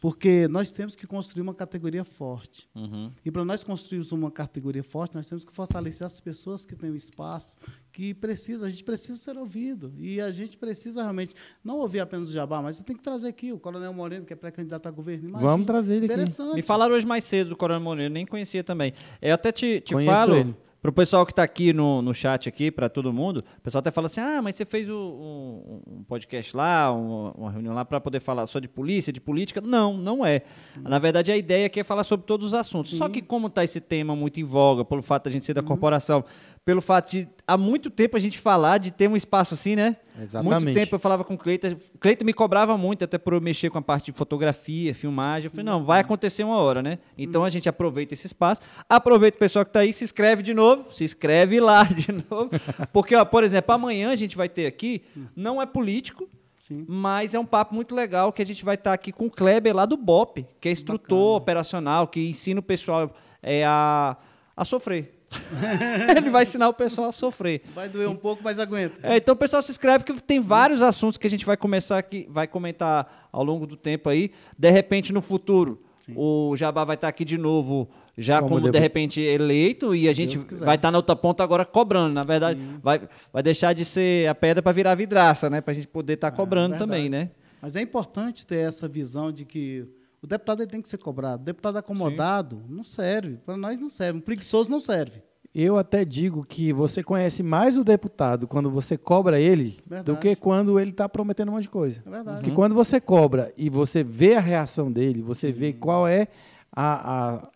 porque 0.00 0.46
nós 0.48 0.70
temos 0.70 0.94
que 0.94 1.06
construir 1.06 1.42
uma 1.42 1.54
categoria 1.54 2.04
forte. 2.04 2.68
Uhum. 2.74 3.10
E 3.24 3.30
para 3.30 3.44
nós 3.44 3.64
construirmos 3.64 4.12
uma 4.12 4.30
categoria 4.30 4.82
forte, 4.84 5.16
nós 5.16 5.28
temos 5.28 5.44
que 5.44 5.52
fortalecer 5.52 6.06
as 6.06 6.20
pessoas 6.20 6.64
que 6.64 6.76
têm 6.76 6.90
o 6.90 6.96
espaço, 6.96 7.56
que 7.90 8.14
precisa, 8.14 8.66
a 8.66 8.68
gente 8.68 8.84
precisa 8.84 9.16
ser 9.16 9.36
ouvido. 9.36 9.92
E 9.96 10.20
a 10.20 10.30
gente 10.30 10.56
precisa 10.56 11.02
realmente 11.02 11.34
não 11.64 11.78
ouvir 11.78 12.00
apenas 12.00 12.28
o 12.28 12.32
Jabá, 12.32 12.62
mas 12.62 12.78
eu 12.78 12.84
tenho 12.84 12.98
que 12.98 13.04
trazer 13.04 13.28
aqui 13.28 13.52
o 13.52 13.58
Coronel 13.58 13.92
Moreno, 13.92 14.24
que 14.24 14.32
é 14.32 14.36
pré-candidato 14.36 14.86
a 14.86 14.90
governo. 14.90 15.28
Imagina, 15.28 15.50
Vamos 15.50 15.66
trazer 15.66 15.96
ele 15.96 16.06
aqui. 16.06 16.14
Interessante. 16.14 16.54
Me 16.54 16.62
falaram 16.62 16.94
hoje 16.94 17.06
mais 17.06 17.24
cedo 17.24 17.50
do 17.50 17.56
Coronel 17.56 17.82
Moreira, 17.82 18.08
nem 18.08 18.24
conhecia 18.24 18.62
também. 18.62 18.92
Eu 19.20 19.34
até 19.34 19.50
te, 19.50 19.80
te 19.80 19.94
Conheço 19.94 20.12
falo, 20.12 20.36
ele. 20.36 20.54
Pro 20.80 20.92
pessoal 20.92 21.26
que 21.26 21.32
está 21.32 21.42
aqui 21.42 21.72
no, 21.72 22.00
no 22.00 22.14
chat 22.14 22.48
aqui, 22.48 22.70
para 22.70 22.88
todo 22.88 23.12
mundo, 23.12 23.38
o 23.58 23.60
pessoal 23.60 23.80
até 23.80 23.90
fala 23.90 24.06
assim, 24.06 24.20
ah, 24.20 24.40
mas 24.40 24.54
você 24.54 24.64
fez 24.64 24.88
o- 24.88 24.94
um, 24.94 25.80
um 25.98 26.02
podcast 26.04 26.56
lá, 26.56 26.92
uma, 26.92 27.32
uma 27.32 27.50
reunião 27.50 27.74
lá 27.74 27.84
para 27.84 28.00
poder 28.00 28.20
falar 28.20 28.46
só 28.46 28.58
de 28.60 28.68
polícia, 28.68 29.12
de 29.12 29.20
política. 29.20 29.60
Não, 29.60 29.96
não 29.96 30.24
é. 30.24 30.42
Na 30.80 30.98
verdade, 30.98 31.32
a 31.32 31.36
ideia 31.36 31.66
aqui 31.66 31.80
é 31.80 31.84
falar 31.84 32.04
sobre 32.04 32.26
todos 32.26 32.46
os 32.48 32.54
assuntos. 32.54 32.90
Só 32.90 33.08
que 33.08 33.20
como 33.20 33.48
está 33.48 33.64
esse 33.64 33.80
tema 33.80 34.14
muito 34.14 34.38
em 34.40 34.44
voga, 34.44 34.84
pelo 34.84 35.02
fato 35.02 35.24
de 35.24 35.30
a 35.30 35.32
gente 35.32 35.44
ser 35.44 35.54
da 35.54 35.62
corporação, 35.62 36.24
pelo 36.68 36.82
fato 36.82 37.12
de 37.12 37.26
há 37.46 37.56
muito 37.56 37.88
tempo 37.88 38.14
a 38.14 38.20
gente 38.20 38.38
falar 38.38 38.76
de 38.76 38.90
ter 38.90 39.08
um 39.08 39.16
espaço 39.16 39.54
assim, 39.54 39.74
né? 39.74 39.96
Exatamente. 40.20 40.64
Muito 40.64 40.74
tempo 40.74 40.96
eu 40.96 40.98
falava 40.98 41.24
com 41.24 41.32
o 41.32 41.38
Cleiton. 41.38 41.74
Cleiton 41.98 42.26
me 42.26 42.34
cobrava 42.34 42.76
muito, 42.76 43.06
até 43.06 43.16
por 43.16 43.32
eu 43.32 43.40
mexer 43.40 43.70
com 43.70 43.78
a 43.78 43.80
parte 43.80 44.04
de 44.04 44.12
fotografia, 44.12 44.94
filmagem. 44.94 45.46
Eu 45.46 45.50
falei, 45.50 45.64
não, 45.64 45.82
vai 45.82 46.00
acontecer 46.00 46.44
uma 46.44 46.58
hora, 46.58 46.82
né? 46.82 46.98
Então 47.16 47.42
a 47.42 47.48
gente 47.48 47.66
aproveita 47.70 48.12
esse 48.12 48.26
espaço. 48.26 48.60
Aproveita 48.86 49.36
o 49.36 49.38
pessoal 49.38 49.64
que 49.64 49.70
está 49.70 49.80
aí, 49.80 49.94
se 49.94 50.04
inscreve 50.04 50.42
de 50.42 50.52
novo, 50.52 50.92
se 50.92 51.04
inscreve 51.04 51.58
lá 51.58 51.84
de 51.88 52.12
novo. 52.12 52.50
Porque, 52.92 53.16
ó, 53.16 53.24
por 53.24 53.42
exemplo, 53.42 53.74
amanhã 53.74 54.10
a 54.10 54.16
gente 54.16 54.36
vai 54.36 54.50
ter 54.50 54.66
aqui, 54.66 55.02
não 55.34 55.62
é 55.62 55.64
político, 55.64 56.28
Sim. 56.54 56.84
mas 56.86 57.32
é 57.32 57.38
um 57.38 57.46
papo 57.46 57.74
muito 57.74 57.94
legal 57.94 58.30
que 58.30 58.42
a 58.42 58.46
gente 58.46 58.62
vai 58.62 58.74
estar 58.74 58.92
aqui 58.92 59.10
com 59.10 59.24
o 59.24 59.30
Kleber 59.30 59.74
lá 59.74 59.86
do 59.86 59.96
BOP, 59.96 60.46
que 60.60 60.68
é 60.68 60.72
instrutor 60.72 61.38
operacional, 61.38 62.06
que 62.06 62.28
ensina 62.28 62.60
o 62.60 62.62
pessoal 62.62 63.10
é, 63.42 63.64
a, 63.64 64.18
a 64.54 64.66
sofrer. 64.66 65.17
Ele 66.16 66.30
vai 66.30 66.42
ensinar 66.42 66.68
o 66.68 66.74
pessoal 66.74 67.08
a 67.08 67.12
sofrer. 67.12 67.62
Vai 67.74 67.88
doer 67.88 68.08
um 68.08 68.16
pouco, 68.16 68.42
mas 68.42 68.58
aguenta. 68.58 69.00
É, 69.02 69.16
então 69.16 69.34
o 69.34 69.36
pessoal 69.36 69.62
se 69.62 69.70
inscreve 69.70 70.04
que 70.04 70.12
tem 70.22 70.40
vários 70.40 70.82
assuntos 70.82 71.18
que 71.18 71.26
a 71.26 71.30
gente 71.30 71.44
vai 71.44 71.56
começar 71.56 71.98
aqui, 71.98 72.26
vai 72.30 72.46
comentar 72.46 73.28
ao 73.30 73.44
longo 73.44 73.66
do 73.66 73.76
tempo 73.76 74.08
aí. 74.08 74.30
De 74.58 74.70
repente, 74.70 75.12
no 75.12 75.20
futuro, 75.20 75.82
o 76.16 76.54
Jabá 76.56 76.84
vai 76.84 76.94
estar 76.94 77.08
aqui 77.08 77.24
de 77.24 77.36
novo, 77.36 77.88
já 78.16 78.38
Como 78.38 78.48
como, 78.54 78.60
de 78.62 78.70
depu- 78.70 78.82
repente 78.82 79.20
eleito, 79.20 79.94
e 79.94 80.08
a 80.08 80.12
gente 80.12 80.38
Deus 80.38 80.60
vai 80.60 80.76
estar 80.76 80.90
na 80.90 80.98
outra 80.98 81.14
ponta 81.14 81.44
agora 81.44 81.64
cobrando. 81.66 82.14
Na 82.14 82.22
verdade, 82.22 82.58
vai, 82.82 83.06
vai 83.32 83.42
deixar 83.42 83.74
de 83.74 83.84
ser 83.84 84.28
a 84.28 84.34
pedra 84.34 84.62
para 84.62 84.72
virar 84.72 84.94
vidraça, 84.94 85.50
né? 85.50 85.60
Para 85.60 85.72
a 85.72 85.74
gente 85.74 85.86
poder 85.88 86.14
estar 86.14 86.30
cobrando 86.30 86.70
verdade. 86.70 86.90
também, 86.90 87.08
né? 87.10 87.30
Mas 87.60 87.76
é 87.76 87.82
importante 87.82 88.46
ter 88.46 88.60
essa 88.60 88.88
visão 88.88 89.30
de 89.30 89.44
que 89.44 89.86
o 90.22 90.26
deputado 90.26 90.62
ele 90.62 90.70
tem 90.70 90.82
que 90.82 90.88
ser 90.88 90.98
cobrado. 90.98 91.42
O 91.42 91.44
deputado 91.44 91.76
acomodado 91.78 92.62
não 92.68 92.82
serve. 92.84 93.36
Para 93.38 93.56
nós 93.56 93.78
não 93.78 93.88
serve. 93.88 94.18
Um 94.18 94.22
preguiçoso 94.22 94.70
não 94.70 94.80
serve. 94.80 95.22
Eu 95.54 95.78
até 95.78 96.04
digo 96.04 96.44
que 96.44 96.72
você 96.72 97.02
conhece 97.02 97.42
mais 97.42 97.78
o 97.78 97.82
deputado 97.82 98.46
quando 98.46 98.70
você 98.70 98.98
cobra 98.98 99.40
ele 99.40 99.78
do 99.86 99.90
Verdade. 99.90 100.20
que 100.20 100.36
quando 100.36 100.78
ele 100.78 100.90
está 100.90 101.08
prometendo 101.08 101.48
um 101.48 101.52
monte 101.52 101.62
de 101.62 101.68
coisa. 101.70 102.02
É 102.06 102.10
verdade. 102.10 102.40
Porque 102.40 102.54
quando 102.54 102.74
você 102.74 103.00
cobra 103.00 103.52
e 103.56 103.70
você 103.70 104.04
vê 104.04 104.34
a 104.34 104.40
reação 104.40 104.92
dele, 104.92 105.22
você 105.22 105.50
vê 105.50 105.72
qual 105.72 106.06
é 106.06 106.28
a, 106.70 107.38
a, 107.38 107.50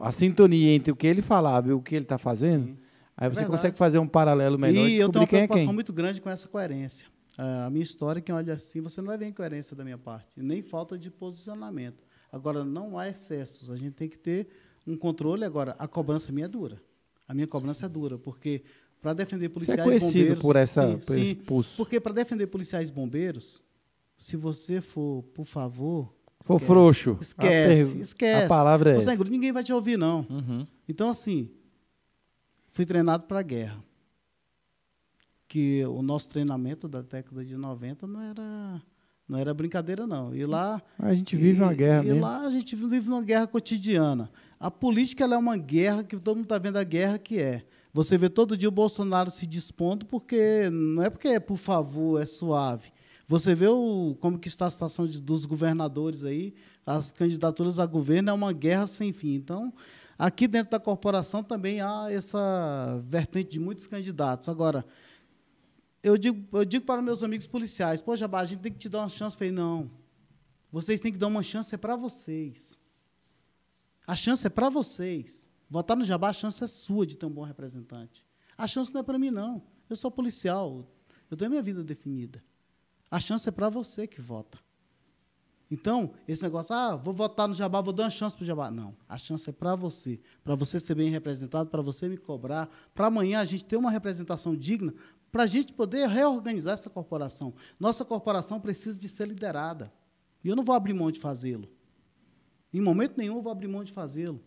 a 0.00 0.10
sintonia 0.10 0.72
entre 0.72 0.90
o 0.90 0.96
que 0.96 1.06
ele 1.06 1.20
falava 1.20 1.68
e 1.68 1.72
o 1.72 1.82
que 1.82 1.94
ele 1.94 2.04
está 2.06 2.16
fazendo, 2.16 2.78
aí 3.16 3.28
você 3.28 3.40
verdade. 3.40 3.50
consegue 3.50 3.76
fazer 3.76 3.98
um 3.98 4.08
paralelo 4.08 4.58
melhor 4.58 4.86
e 4.88 4.94
E 4.94 4.98
eu 4.98 5.10
tenho 5.10 5.20
uma 5.20 5.24
é 5.24 5.28
preocupação 5.28 5.66
quem. 5.66 5.74
muito 5.74 5.92
grande 5.92 6.20
com 6.22 6.30
essa 6.30 6.48
coerência. 6.48 7.06
Ah, 7.36 7.66
a 7.66 7.70
minha 7.70 7.82
história, 7.82 8.22
quem 8.22 8.34
olha 8.34 8.54
assim, 8.54 8.80
você 8.80 9.00
não 9.00 9.08
vai 9.08 9.18
ver 9.18 9.26
incoerência 9.28 9.76
da 9.76 9.84
minha 9.84 9.98
parte, 9.98 10.40
nem 10.40 10.62
falta 10.62 10.96
de 10.96 11.10
posicionamento. 11.10 12.03
Agora, 12.34 12.64
não 12.64 12.98
há 12.98 13.08
excessos, 13.08 13.70
a 13.70 13.76
gente 13.76 13.92
tem 13.92 14.08
que 14.08 14.18
ter 14.18 14.48
um 14.86 14.96
controle. 14.96 15.44
Agora, 15.44 15.74
a 15.78 15.86
cobrança 15.86 16.32
minha 16.32 16.46
é 16.46 16.48
dura. 16.48 16.82
A 17.28 17.32
minha 17.34 17.46
cobrança 17.46 17.86
é 17.86 17.88
dura, 17.88 18.18
porque 18.18 18.62
para 19.00 19.12
defender 19.14 19.48
Você 19.48 19.52
é 19.72 19.76
policiais 19.76 19.82
conhecido 19.84 20.12
bombeiros... 20.12 20.42
por, 20.42 20.56
essa, 20.56 20.82
sim, 20.86 20.98
por 20.98 21.18
esse 21.18 21.28
sim, 21.28 21.34
pulso. 21.36 21.76
porque 21.76 22.00
para 22.00 22.12
defender 22.12 22.46
policiais 22.48 22.90
bombeiros, 22.90 23.62
se 24.16 24.36
você 24.36 24.80
for, 24.80 25.22
por 25.34 25.44
favor, 25.46 26.12
For 26.42 26.56
Esquece. 26.56 26.66
frouxo. 26.66 27.10
A 27.18 27.22
Esquece, 27.22 27.84
pergu- 27.86 28.02
esquece. 28.02 28.44
A 28.44 28.48
palavra 28.48 28.90
é 28.90 28.94
Ô, 28.96 28.98
essa. 28.98 29.14
Ninguém 29.24 29.50
vai 29.52 29.64
te 29.64 29.72
ouvir, 29.72 29.96
não. 29.96 30.26
Uhum. 30.28 30.66
Então, 30.86 31.08
assim, 31.08 31.48
fui 32.70 32.84
treinado 32.84 33.24
para 33.24 33.38
a 33.40 33.42
guerra. 33.42 33.82
Que 35.48 35.84
o 35.86 36.02
nosso 36.02 36.28
treinamento 36.28 36.88
da 36.88 37.00
década 37.00 37.44
de 37.44 37.56
90 37.56 38.06
não 38.06 38.20
era, 38.20 38.82
não 39.28 39.38
era 39.38 39.52
brincadeira, 39.54 40.06
não. 40.06 40.34
E 40.34 40.44
lá. 40.44 40.82
A 40.98 41.14
gente 41.14 41.36
vive 41.36 41.62
uma 41.62 41.72
e- 41.72 41.76
guerra 41.76 42.02
e 42.04 42.06
mesmo. 42.08 42.20
lá 42.22 42.40
a 42.46 42.50
gente 42.50 42.76
vive 42.76 43.08
uma 43.08 43.22
guerra 43.22 43.46
cotidiana. 43.46 44.30
A 44.60 44.70
política 44.70 45.24
é 45.24 45.36
uma 45.36 45.56
guerra 45.56 46.04
que 46.04 46.18
todo 46.18 46.36
mundo 46.36 46.44
está 46.46 46.58
vendo 46.58 46.76
a 46.78 46.84
guerra 46.84 47.18
que 47.18 47.38
é. 47.38 47.64
Você 47.92 48.18
vê 48.18 48.28
todo 48.28 48.56
dia 48.56 48.68
o 48.68 48.72
Bolsonaro 48.72 49.30
se 49.30 49.46
dispondo, 49.46 50.04
porque 50.04 50.68
não 50.70 51.02
é 51.02 51.08
porque 51.10 51.28
é 51.28 51.40
por 51.40 51.56
favor, 51.56 52.20
é 52.20 52.26
suave. 52.26 52.90
Você 53.26 53.54
vê 53.54 53.68
o, 53.68 54.16
como 54.20 54.38
que 54.38 54.48
está 54.48 54.66
a 54.66 54.70
situação 54.70 55.06
de- 55.06 55.20
dos 55.22 55.46
governadores 55.46 56.24
aí, 56.24 56.54
as 56.84 57.10
candidaturas 57.12 57.78
a 57.78 57.86
governo 57.86 58.30
é 58.30 58.32
uma 58.32 58.52
guerra 58.52 58.86
sem 58.86 59.12
fim. 59.12 59.34
Então, 59.34 59.72
aqui 60.18 60.46
dentro 60.46 60.72
da 60.72 60.78
corporação 60.80 61.42
também 61.42 61.80
há 61.80 62.08
essa 62.10 63.00
vertente 63.06 63.50
de 63.52 63.60
muitos 63.60 63.86
candidatos. 63.86 64.48
Agora, 64.48 64.84
eu 66.04 66.18
digo, 66.18 66.46
eu 66.56 66.66
digo 66.66 66.84
para 66.84 67.00
meus 67.00 67.24
amigos 67.24 67.46
policiais, 67.46 68.02
pô, 68.02 68.14
Jabá, 68.14 68.40
a 68.40 68.44
gente 68.44 68.60
tem 68.60 68.70
que 68.70 68.78
te 68.78 68.90
dar 68.90 68.98
uma 68.98 69.08
chance. 69.08 69.34
Eu 69.34 69.38
falei, 69.38 69.52
não, 69.52 69.90
vocês 70.70 71.00
têm 71.00 71.10
que 71.10 71.16
dar 71.16 71.28
uma 71.28 71.42
chance 71.42 71.74
é 71.74 71.78
para 71.78 71.96
vocês. 71.96 72.78
A 74.06 74.14
chance 74.14 74.46
é 74.46 74.50
para 74.50 74.68
vocês. 74.68 75.48
Votar 75.68 75.96
no 75.96 76.04
Jabá, 76.04 76.28
a 76.28 76.32
chance 76.34 76.62
é 76.62 76.66
sua 76.66 77.06
de 77.06 77.16
ter 77.16 77.24
um 77.24 77.30
bom 77.30 77.42
representante. 77.42 78.22
A 78.56 78.68
chance 78.68 78.92
não 78.92 79.00
é 79.00 79.02
para 79.02 79.18
mim, 79.18 79.30
não. 79.30 79.62
Eu 79.88 79.96
sou 79.96 80.10
policial. 80.10 80.86
Eu 81.30 81.38
tenho 81.38 81.48
a 81.48 81.50
minha 81.50 81.62
vida 81.62 81.82
definida. 81.82 82.44
A 83.10 83.18
chance 83.18 83.48
é 83.48 83.52
para 83.52 83.70
você 83.70 84.06
que 84.06 84.20
vota. 84.20 84.58
Então, 85.70 86.12
esse 86.28 86.42
negócio, 86.42 86.74
ah, 86.74 86.94
vou 86.94 87.14
votar 87.14 87.48
no 87.48 87.54
Jabá, 87.54 87.80
vou 87.80 87.92
dar 87.92 88.04
uma 88.04 88.10
chance 88.10 88.36
para 88.36 88.44
o 88.44 88.46
Jabá. 88.46 88.70
Não, 88.70 88.94
a 89.08 89.16
chance 89.16 89.48
é 89.48 89.52
para 89.52 89.74
você. 89.74 90.20
Para 90.42 90.54
você 90.54 90.78
ser 90.78 90.94
bem 90.94 91.10
representado, 91.10 91.70
para 91.70 91.80
você 91.80 92.10
me 92.10 92.18
cobrar, 92.18 92.68
para 92.94 93.06
amanhã 93.06 93.40
a 93.40 93.44
gente 93.46 93.64
ter 93.64 93.76
uma 93.78 93.90
representação 93.90 94.54
digna, 94.54 94.92
para 95.34 95.42
a 95.42 95.46
gente 95.48 95.72
poder 95.72 96.08
reorganizar 96.08 96.74
essa 96.74 96.88
corporação. 96.88 97.52
Nossa 97.76 98.04
corporação 98.04 98.60
precisa 98.60 98.96
de 98.96 99.08
ser 99.08 99.26
liderada. 99.26 99.92
E 100.44 100.48
eu 100.48 100.54
não 100.54 100.62
vou 100.62 100.76
abrir 100.76 100.92
mão 100.92 101.10
de 101.10 101.18
fazê-lo. 101.18 101.68
Em 102.72 102.80
momento 102.80 103.18
nenhum 103.18 103.38
eu 103.38 103.42
vou 103.42 103.50
abrir 103.50 103.66
mão 103.66 103.82
de 103.82 103.90
fazê-lo. 103.90 104.40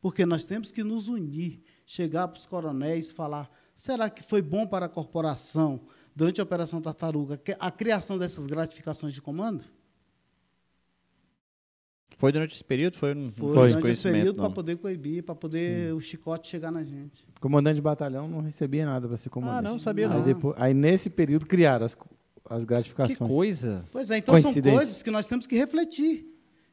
Porque 0.00 0.24
nós 0.24 0.44
temos 0.44 0.70
que 0.70 0.84
nos 0.84 1.08
unir, 1.08 1.64
chegar 1.84 2.28
para 2.28 2.38
os 2.38 2.46
coronéis 2.46 3.10
e 3.10 3.14
falar: 3.14 3.50
será 3.74 4.08
que 4.08 4.22
foi 4.22 4.40
bom 4.40 4.64
para 4.64 4.86
a 4.86 4.88
corporação, 4.88 5.80
durante 6.14 6.40
a 6.40 6.44
Operação 6.44 6.80
Tartaruga, 6.80 7.42
a 7.58 7.70
criação 7.72 8.16
dessas 8.16 8.46
gratificações 8.46 9.14
de 9.14 9.20
comando? 9.20 9.64
Foi 12.22 12.30
durante 12.30 12.54
esse 12.54 12.62
período? 12.62 12.96
Foi, 12.96 13.12
Foi, 13.32 13.68
durante 13.70 13.88
esse 13.90 14.02
período 14.04 14.36
para 14.36 14.48
poder 14.50 14.76
coibir, 14.76 15.24
para 15.24 15.34
poder 15.34 15.92
o 15.92 15.98
chicote 15.98 16.46
chegar 16.48 16.70
na 16.70 16.84
gente. 16.84 17.26
Comandante 17.40 17.74
de 17.74 17.80
batalhão 17.80 18.28
não 18.28 18.40
recebia 18.40 18.86
nada 18.86 19.08
para 19.08 19.16
ser 19.16 19.28
comandante. 19.28 19.58
Ah, 19.58 19.62
não, 19.70 19.76
sabia 19.76 20.06
aí 20.06 20.14
não. 20.14 20.22
Depois, 20.22 20.54
aí 20.56 20.72
nesse 20.72 21.10
período 21.10 21.46
criaram 21.46 21.84
as, 21.84 21.96
as 22.48 22.60
Que 22.60 22.66
gratificações. 22.68 23.28
coisa. 23.28 23.84
Pois 23.90 24.08
é, 24.08 24.18
então 24.18 24.40
são 24.40 24.54
coisas 24.54 25.02
que 25.02 25.10
nós 25.10 25.26
temos 25.26 25.48
que 25.48 25.56
refletir. 25.56 26.24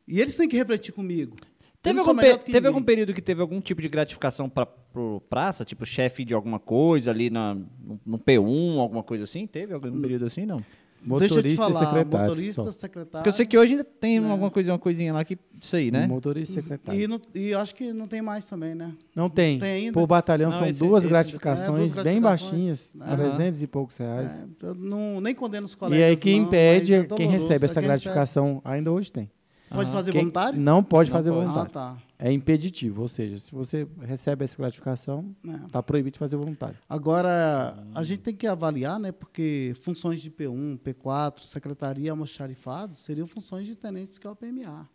E 0.07 0.21
eles 0.21 0.35
têm 0.35 0.47
que 0.47 0.55
refletir 0.55 0.91
comigo. 0.91 1.35
Teve, 1.81 1.97
algum, 1.97 2.15
pe- 2.15 2.37
que 2.37 2.51
teve 2.51 2.67
algum 2.67 2.83
período 2.83 3.11
que 3.11 3.21
teve 3.21 3.41
algum 3.41 3.59
tipo 3.59 3.81
de 3.81 3.89
gratificação 3.89 4.47
para 4.47 4.67
pro 4.67 5.19
praça, 5.31 5.65
tipo 5.65 5.83
chefe 5.83 6.23
de 6.23 6.35
alguma 6.35 6.59
coisa 6.59 7.09
ali 7.09 7.31
na, 7.31 7.55
no, 7.55 7.99
no 8.05 8.19
P1, 8.19 8.77
alguma 8.77 9.01
coisa 9.01 9.23
assim? 9.23 9.47
Teve 9.47 9.73
algum 9.73 9.99
período 9.99 10.25
assim, 10.25 10.45
não? 10.45 10.63
Deixa 11.01 11.13
eu 11.13 11.29
te 11.29 11.33
Motorista 11.55 11.57
falar, 11.63 11.69
e 11.69 11.73
secretário. 11.87 12.27
motorista, 12.29 12.63
só. 12.65 12.71
secretário. 12.71 13.11
Porque 13.23 13.29
eu 13.29 13.33
sei 13.33 13.45
que 13.45 13.57
hoje 13.57 13.71
ainda 13.71 13.83
tem 13.85 14.17
alguma 14.17 14.51
coisa, 14.51 14.71
uma 14.71 14.79
coisinha 14.79 15.13
lá 15.13 15.23
que. 15.23 15.37
Isso 15.61 15.75
aí, 15.75 15.89
né? 15.91 16.05
Motorista 16.07 16.51
e 16.59 16.61
secretário. 16.61 16.99
E, 17.01 17.07
não- 17.07 17.21
e 17.33 17.53
acho 17.53 17.73
que 17.73 17.91
não 17.93 18.05
tem 18.05 18.21
mais 18.21 18.45
também, 18.45 18.75
né? 18.75 18.91
Não 19.15 19.29
tem. 19.29 19.59
Tem 19.59 19.71
ainda? 19.71 19.93
Por 19.93 20.05
batalhão 20.05 20.51
Não, 20.51 20.57
são 20.57 20.67
esse- 20.67 20.79
duas 20.79 21.03
esse- 21.03 21.09
gratificações 21.09 21.91
é, 21.91 21.93
duas 21.93 22.03
bem 22.03 22.19
gratificações. 22.21 22.51
baixinhas, 22.51 22.95
Aham. 23.01 23.15
300 23.17 23.61
e 23.61 23.67
poucos 23.67 23.97
reais. 23.97 24.29
É, 24.31 24.73
não, 24.77 25.19
nem 25.21 25.33
condeno 25.33 25.65
os 25.65 25.73
e 25.73 25.77
colegas. 25.77 26.09
aí 26.09 26.17
quem 26.17 26.39
não, 26.41 26.47
impede, 26.47 26.93
é 26.93 26.97
quem 26.99 27.07
doloroso, 27.07 27.31
recebe 27.37 27.61
é 27.61 27.65
essa 27.65 27.79
quem 27.79 27.87
gratificação, 27.87 28.61
ainda 28.65 28.91
hoje 28.91 29.11
tem. 29.11 29.29
Pode 29.69 29.83
Aham. 29.83 29.91
fazer 29.93 30.11
Quem 30.11 30.21
voluntário? 30.21 30.59
Não 30.59 30.83
pode 30.83 31.09
Não 31.09 31.17
fazer 31.17 31.29
pode. 31.31 31.41
Ah, 31.41 31.45
voluntário. 31.45 31.71
tá. 31.71 31.97
É 32.21 32.29
impeditivo, 32.33 33.01
ou 33.03 33.07
seja, 33.07 33.39
se 33.39 33.49
você 33.49 33.87
recebe 34.01 34.43
essa 34.43 34.57
gratificação, 34.57 35.33
É. 35.47 35.65
está 35.67 35.81
proibido 35.81 36.15
de 36.15 36.19
fazer 36.19 36.35
voluntário. 36.35 36.77
Agora, 36.89 37.81
a 37.95 38.03
gente 38.03 38.19
tem 38.19 38.35
que 38.35 38.45
avaliar, 38.45 38.99
né? 38.99 39.13
Porque 39.13 39.71
funções 39.81 40.21
de 40.21 40.29
P1, 40.29 40.77
P4, 40.79 41.41
secretaria, 41.43 42.11
almoxarifado, 42.11 42.97
seriam 42.97 43.25
funções 43.25 43.67
de 43.67 43.77
tenentes 43.77 44.17
que 44.17 44.27
é 44.27 44.29
o 44.29 44.35
PMA, 44.35 44.89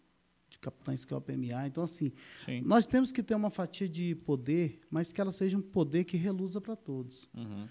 de 0.50 0.58
capitães 0.58 1.06
que 1.06 1.14
é 1.14 1.16
o 1.16 1.20
PMA. 1.20 1.66
Então, 1.66 1.82
assim, 1.84 2.12
Sim. 2.44 2.60
nós 2.60 2.86
temos 2.86 3.10
que 3.10 3.22
ter 3.22 3.34
uma 3.34 3.48
fatia 3.48 3.88
de 3.88 4.14
poder, 4.14 4.80
mas 4.90 5.10
que 5.10 5.18
ela 5.18 5.32
seja 5.32 5.56
um 5.56 5.62
poder 5.62 6.04
que 6.04 6.18
reluza 6.18 6.60
para 6.60 6.76
todos. 6.76 7.26
Uhum. 7.34 7.66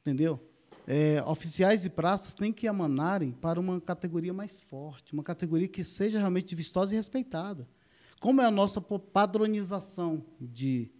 Entendeu? 0.00 0.40
É, 0.86 1.22
oficiais 1.26 1.84
e 1.84 1.90
praças 1.90 2.32
têm 2.34 2.50
que 2.50 2.66
emanarem 2.66 3.32
para 3.32 3.60
uma 3.60 3.78
categoria 3.78 4.32
mais 4.32 4.58
forte, 4.58 5.12
uma 5.12 5.22
categoria 5.22 5.68
que 5.68 5.84
seja 5.84 6.18
realmente 6.18 6.54
vistosa 6.54 6.94
e 6.94 6.96
respeitada. 6.96 7.68
Como 8.20 8.40
é 8.40 8.44
a 8.44 8.50
nossa 8.50 8.80
padronização 8.80 10.24
de 10.40 10.90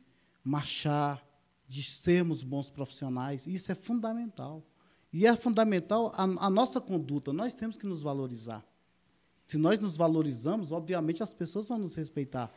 marchar, 0.44 1.24
de 1.68 1.82
sermos 1.82 2.42
bons 2.42 2.70
profissionais, 2.70 3.46
isso 3.46 3.72
é 3.72 3.74
fundamental. 3.74 4.62
E 5.12 5.26
é 5.26 5.34
fundamental 5.34 6.12
a, 6.14 6.24
a 6.24 6.50
nossa 6.50 6.80
conduta, 6.80 7.32
nós 7.32 7.54
temos 7.54 7.76
que 7.76 7.86
nos 7.86 8.02
valorizar. 8.02 8.64
Se 9.46 9.56
nós 9.56 9.78
nos 9.78 9.96
valorizamos, 9.96 10.72
obviamente 10.72 11.22
as 11.22 11.32
pessoas 11.32 11.68
vão 11.68 11.78
nos 11.78 11.94
respeitar. 11.94 12.52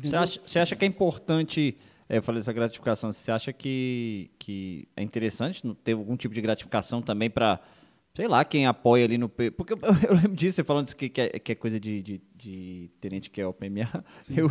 Você 0.00 0.16
acha, 0.16 0.40
você 0.46 0.58
acha 0.58 0.76
que 0.76 0.84
é 0.84 0.88
importante. 0.88 1.76
é, 2.08 2.18
eu 2.18 2.22
falei 2.22 2.40
dessa 2.40 2.52
gratificação. 2.52 3.12
Você 3.12 3.30
acha 3.30 3.52
que, 3.52 4.30
que 4.38 4.88
é 4.96 5.02
interessante 5.02 5.62
ter 5.82 5.92
algum 5.92 6.16
tipo 6.16 6.34
de 6.34 6.40
gratificação 6.40 7.02
também 7.02 7.28
para, 7.28 7.60
sei 8.14 8.28
lá, 8.28 8.44
quem 8.44 8.66
apoia 8.66 9.04
ali 9.04 9.18
no. 9.18 9.28
Porque 9.28 9.72
eu, 9.72 9.78
eu 10.08 10.14
lembro 10.14 10.34
disso, 10.34 10.56
você 10.56 10.64
falando 10.64 10.94
que, 10.94 11.08
que, 11.08 11.20
é, 11.20 11.38
que 11.38 11.52
é 11.52 11.54
coisa 11.54 11.78
de, 11.80 12.02
de, 12.02 12.22
de 12.36 12.90
tenente 13.00 13.30
que 13.30 13.40
é 13.40 13.46
o 13.46 13.52
PMA. 13.52 14.04
Eu, 14.34 14.50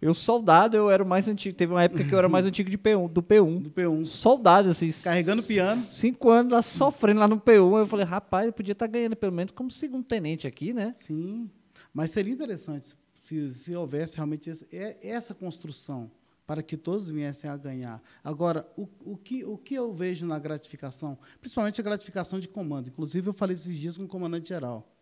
eu, 0.00 0.14
soldado, 0.14 0.76
eu 0.76 0.90
era 0.90 1.02
o 1.02 1.06
mais 1.06 1.28
antigo. 1.28 1.56
Teve 1.56 1.72
uma 1.72 1.82
época 1.82 2.04
que 2.04 2.12
eu 2.14 2.18
era 2.18 2.28
mais 2.28 2.44
antigo 2.44 2.68
de 2.70 2.78
P1, 2.78 3.08
do 3.10 3.22
P1. 3.22 3.62
Do 3.62 3.70
P1, 3.70 4.06
Soldado, 4.06 4.68
assim. 4.70 4.90
carregando 5.02 5.42
piano. 5.42 5.86
Cinco 5.90 6.30
anos 6.30 6.52
lá 6.52 6.62
sofrendo 6.62 7.20
lá 7.20 7.28
no 7.28 7.38
P1. 7.38 7.78
Eu 7.78 7.86
falei, 7.86 8.06
rapaz, 8.06 8.46
eu 8.46 8.52
podia 8.52 8.72
estar 8.72 8.86
ganhando 8.86 9.16
pelo 9.16 9.32
menos 9.32 9.52
como 9.52 9.70
segundo 9.70 10.04
tenente 10.04 10.46
aqui, 10.46 10.72
né? 10.72 10.92
Sim, 10.94 11.50
mas 11.92 12.10
seria 12.10 12.32
interessante 12.32 12.94
se, 13.20 13.48
se 13.54 13.74
houvesse 13.74 14.16
realmente 14.16 14.50
é- 14.72 14.98
essa 15.02 15.32
construção 15.34 16.10
para 16.46 16.62
que 16.62 16.76
todos 16.76 17.08
viessem 17.08 17.48
a 17.48 17.56
ganhar. 17.56 18.02
Agora, 18.22 18.70
o, 18.76 18.88
o, 19.00 19.16
que, 19.16 19.44
o 19.44 19.56
que 19.56 19.74
eu 19.74 19.92
vejo 19.92 20.26
na 20.26 20.38
gratificação, 20.38 21.18
principalmente 21.40 21.80
a 21.80 21.84
gratificação 21.84 22.38
de 22.38 22.48
comando, 22.48 22.88
inclusive 22.88 23.28
eu 23.28 23.32
falei 23.32 23.54
esses 23.54 23.76
dias 23.76 23.96
com 23.96 24.04
o 24.04 24.08
comandante 24.08 24.48
geral, 24.48 24.92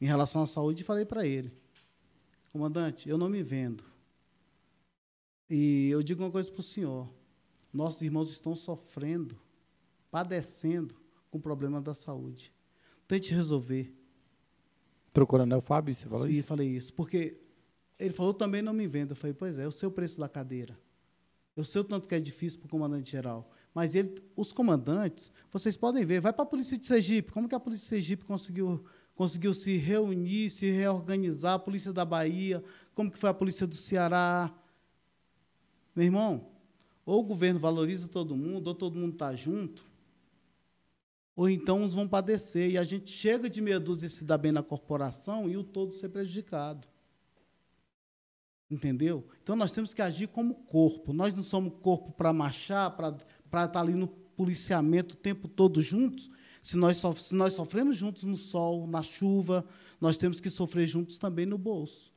em 0.00 0.06
relação 0.06 0.42
à 0.42 0.46
saúde, 0.46 0.82
e 0.82 0.84
falei 0.84 1.04
para 1.04 1.26
ele, 1.26 1.52
comandante, 2.52 3.08
eu 3.08 3.18
não 3.18 3.28
me 3.28 3.42
vendo. 3.42 3.84
E 5.50 5.88
eu 5.90 6.02
digo 6.02 6.22
uma 6.22 6.30
coisa 6.30 6.50
para 6.50 6.60
o 6.60 6.64
senhor, 6.64 7.08
nossos 7.72 8.00
irmãos 8.02 8.30
estão 8.30 8.54
sofrendo, 8.54 9.36
padecendo 10.10 10.94
com 11.30 11.38
o 11.38 11.40
problema 11.40 11.80
da 11.80 11.94
saúde. 11.94 12.52
Tente 13.08 13.34
resolver. 13.34 13.94
Pro 15.12 15.26
Coronel 15.26 15.60
Fábio, 15.60 15.94
você 15.94 16.08
falou 16.08 16.26
Sim, 16.26 16.32
isso? 16.32 16.48
falei 16.48 16.68
isso. 16.68 16.92
Porque 16.92 17.38
ele 17.98 18.14
falou, 18.14 18.32
também 18.32 18.62
não 18.62 18.72
me 18.72 18.86
vendo. 18.86 19.10
Eu 19.10 19.16
falei, 19.16 19.34
pois 19.34 19.58
é, 19.58 19.64
eu 19.64 19.72
sei 19.72 19.88
o 19.88 19.92
preço 19.92 20.18
da 20.18 20.28
cadeira. 20.28 20.78
Eu 21.56 21.64
sei 21.64 21.80
o 21.80 21.84
tanto 21.84 22.08
que 22.08 22.14
é 22.14 22.20
difícil 22.20 22.58
para 22.58 22.66
o 22.66 22.70
comandante 22.70 23.10
geral. 23.10 23.50
Mas 23.74 23.94
ele, 23.94 24.22
os 24.36 24.52
comandantes, 24.52 25.32
vocês 25.50 25.76
podem 25.76 26.04
ver, 26.04 26.20
vai 26.20 26.32
para 26.32 26.42
a 26.42 26.46
Polícia 26.46 26.78
de 26.78 26.86
Sergipe. 26.86 27.32
Como 27.32 27.48
que 27.48 27.54
a 27.54 27.60
Polícia 27.60 27.84
de 27.84 27.88
Sergipe 27.88 28.24
conseguiu, 28.24 28.84
conseguiu 29.14 29.52
se 29.52 29.76
reunir, 29.76 30.50
se 30.50 30.70
reorganizar? 30.70 31.54
A 31.54 31.58
Polícia 31.58 31.92
da 31.92 32.04
Bahia, 32.04 32.62
como 32.94 33.10
que 33.10 33.18
foi 33.18 33.30
a 33.30 33.34
Polícia 33.34 33.66
do 33.66 33.74
Ceará? 33.74 34.52
Meu 35.94 36.06
irmão, 36.06 36.48
ou 37.04 37.20
o 37.20 37.22
governo 37.24 37.58
valoriza 37.58 38.08
todo 38.08 38.36
mundo, 38.36 38.68
ou 38.68 38.74
todo 38.74 38.98
mundo 38.98 39.12
está 39.12 39.34
junto, 39.34 39.84
ou 41.34 41.48
então 41.48 41.82
uns 41.82 41.94
vão 41.94 42.06
padecer. 42.06 42.70
E 42.70 42.78
a 42.78 42.84
gente 42.84 43.10
chega 43.10 43.48
de 43.48 43.60
meia 43.60 43.80
dúzia 43.80 44.06
e 44.06 44.10
se 44.10 44.24
dá 44.24 44.38
bem 44.38 44.52
na 44.52 44.62
corporação 44.62 45.48
e 45.48 45.56
o 45.56 45.64
todo 45.64 45.92
ser 45.92 46.08
prejudicado. 46.08 46.86
Entendeu? 48.72 49.28
Então 49.42 49.54
nós 49.54 49.70
temos 49.70 49.92
que 49.92 50.00
agir 50.00 50.28
como 50.28 50.54
corpo. 50.54 51.12
Nós 51.12 51.34
não 51.34 51.42
somos 51.42 51.74
corpo 51.82 52.10
para 52.10 52.32
marchar, 52.32 52.96
para 52.96 53.66
estar 53.66 53.80
ali 53.80 53.92
no 53.92 54.08
policiamento 54.08 55.14
o 55.14 55.18
tempo 55.18 55.46
todo 55.46 55.82
juntos. 55.82 56.30
Se 56.62 56.74
nós, 56.74 56.96
sof 56.96 57.20
se 57.20 57.34
nós 57.34 57.52
sofremos 57.52 57.98
juntos 57.98 58.22
no 58.22 58.34
sol, 58.34 58.86
na 58.86 59.02
chuva, 59.02 59.62
nós 60.00 60.16
temos 60.16 60.40
que 60.40 60.48
sofrer 60.48 60.86
juntos 60.86 61.18
também 61.18 61.44
no 61.44 61.58
bolso. 61.58 62.14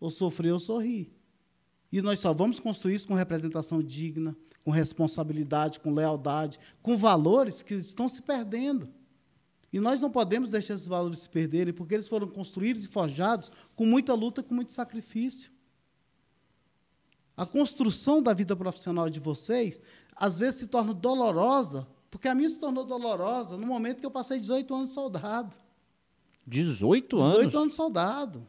Ou 0.00 0.10
sofrer 0.10 0.54
ou 0.54 0.58
sorrir. 0.58 1.12
E 1.92 2.00
nós 2.00 2.18
só 2.18 2.32
vamos 2.32 2.58
construir 2.58 2.94
isso 2.94 3.06
com 3.06 3.12
representação 3.12 3.82
digna, 3.82 4.34
com 4.64 4.70
responsabilidade, 4.70 5.80
com 5.80 5.92
lealdade, 5.92 6.58
com 6.80 6.96
valores 6.96 7.62
que 7.62 7.74
estão 7.74 8.08
se 8.08 8.22
perdendo. 8.22 8.88
E 9.70 9.78
nós 9.78 10.00
não 10.00 10.10
podemos 10.10 10.50
deixar 10.50 10.76
esses 10.76 10.86
valores 10.86 11.18
se 11.18 11.28
perderem, 11.28 11.74
porque 11.74 11.92
eles 11.92 12.08
foram 12.08 12.26
construídos 12.26 12.84
e 12.84 12.88
forjados 12.88 13.52
com 13.76 13.84
muita 13.84 14.14
luta, 14.14 14.42
com 14.42 14.54
muito 14.54 14.72
sacrifício. 14.72 15.59
A 17.40 17.46
construção 17.46 18.22
da 18.22 18.34
vida 18.34 18.54
profissional 18.54 19.08
de 19.08 19.18
vocês, 19.18 19.80
às 20.14 20.38
vezes, 20.38 20.56
se 20.56 20.66
torna 20.66 20.92
dolorosa, 20.92 21.88
porque 22.10 22.28
a 22.28 22.34
minha 22.34 22.50
se 22.50 22.58
tornou 22.58 22.84
dolorosa 22.84 23.56
no 23.56 23.66
momento 23.66 23.98
que 23.98 24.04
eu 24.04 24.10
passei 24.10 24.38
18 24.38 24.74
anos 24.74 24.90
soldado. 24.90 25.56
18 26.46 27.18
anos? 27.18 27.32
18 27.36 27.58
anos 27.58 27.72
soldado. 27.72 28.46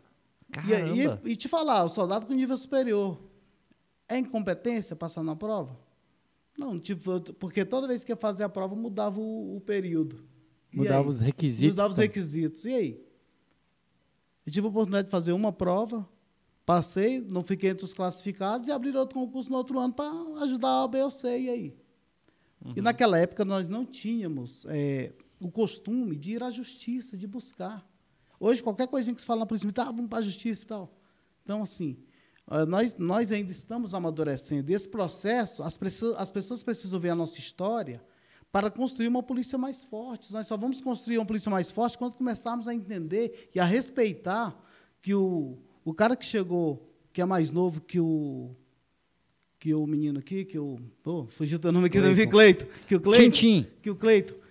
E, 0.68 1.30
e, 1.30 1.32
e, 1.32 1.36
te 1.38 1.48
falar, 1.48 1.86
o 1.86 1.90
soldado 1.90 2.26
com 2.26 2.34
nível 2.34 2.58
superior, 2.58 3.18
é 4.10 4.18
incompetência 4.18 4.94
passar 4.94 5.24
na 5.24 5.38
prova? 5.38 5.80
Não, 6.58 6.78
tipo, 6.78 7.22
porque 7.36 7.64
toda 7.64 7.88
vez 7.88 8.04
que 8.04 8.12
ia 8.12 8.18
fazer 8.18 8.44
a 8.44 8.50
prova, 8.50 8.76
mudava 8.76 9.22
o, 9.22 9.56
o 9.56 9.62
período. 9.62 10.22
Mudava 10.70 11.08
os 11.08 11.22
requisitos. 11.22 11.76
Mudava 11.76 11.92
os 11.92 11.98
requisitos. 11.98 12.66
E 12.66 12.74
aí? 12.74 13.06
Eu 14.46 14.52
tive 14.52 14.68
a 14.68 14.70
oportunidade 14.70 15.06
de 15.06 15.12
fazer 15.12 15.32
uma 15.32 15.54
prova, 15.54 16.06
passei, 16.66 17.26
não 17.30 17.44
fiquei 17.44 17.70
entre 17.70 17.86
os 17.86 17.94
classificados 17.94 18.68
e 18.68 18.72
abrir 18.72 18.96
outro 18.96 19.20
concurso 19.20 19.50
no 19.50 19.58
outro 19.58 19.80
ano 19.80 19.94
para 19.94 20.12
ajudar 20.44 20.84
a 20.84 20.88
B 20.88 21.02
ou 21.02 21.12
C. 21.12 21.28
E 21.28 21.50
aí? 21.50 21.76
Uhum. 22.64 22.74
E 22.76 22.82
naquela 22.82 23.18
época 23.18 23.44
nós 23.44 23.68
não 23.68 23.86
tínhamos 23.86 24.66
é, 24.70 25.14
o 25.40 25.50
costume 25.52 26.16
de 26.16 26.34
ir 26.34 26.44
à 26.44 26.52
justiça, 26.52 27.18
de 27.18 27.28
buscar. 27.28 27.86
Hoje, 28.40 28.64
qualquer 28.64 28.88
coisinha 28.88 29.14
que 29.14 29.22
se 29.22 29.28
fala 29.28 29.42
na 29.42 29.46
polícia 29.46 29.66
militar, 29.66 29.88
ah, 29.88 29.92
vamos 29.92 30.08
para 30.08 30.20
a 30.20 30.24
justiça 30.24 30.64
e 30.64 30.68
tal. 30.68 30.98
Então, 31.44 31.62
assim, 31.62 31.98
nós, 32.68 32.96
nós 32.98 33.32
ainda 33.32 33.52
estamos 33.52 33.94
amadurecendo. 33.94 34.72
E 34.72 34.74
esse 34.74 34.90
processo, 34.90 35.64
as, 35.64 35.80
as 36.18 36.32
pessoas 36.32 36.64
precisam 36.64 37.00
ver 37.00 37.10
a 37.10 37.16
nossa 37.16 37.40
história 37.40 38.04
para 38.52 38.70
construir 38.70 39.08
uma 39.08 39.24
polícia 39.24 39.58
mais 39.58 39.84
forte. 39.84 40.34
Nós 40.34 40.48
só 40.48 40.58
vamos 40.58 40.82
construir 40.82 41.18
uma 41.18 41.26
polícia 41.26 41.50
mais 41.50 41.72
forte 41.72 41.98
quando 41.98 42.16
começarmos 42.16 42.68
a 42.68 42.74
entender 42.74 43.50
e 43.56 43.60
a 43.60 43.64
respeitar 43.64 44.60
que 45.02 45.16
o, 45.16 45.58
o 45.84 45.94
cara 45.94 46.16
que 46.16 46.26
chegou, 46.26 46.90
que 47.12 47.22
é 47.22 47.26
mais 47.26 47.52
novo 47.52 47.82
que 47.82 48.00
o 48.00 48.56
que 49.60 49.76
o 49.76 49.86
menino 49.86 50.20
aqui, 50.20 50.44
que 50.44 50.58
o. 50.58 50.80
Pô, 51.04 51.26
fugiu 51.28 51.60
teu 51.60 51.72
nome 51.72 51.86
aqui, 51.86 52.00
Cleito. 52.00 52.08
não 52.08 52.16
vi 52.16 52.28
Cleito. 52.28 52.68
Que 52.88 52.96
o 52.96 53.00
Cleito. 53.00 53.32
Tchim. 53.32 53.68
Que 53.82 53.90
o 53.92 53.96
Cleito 53.96 54.42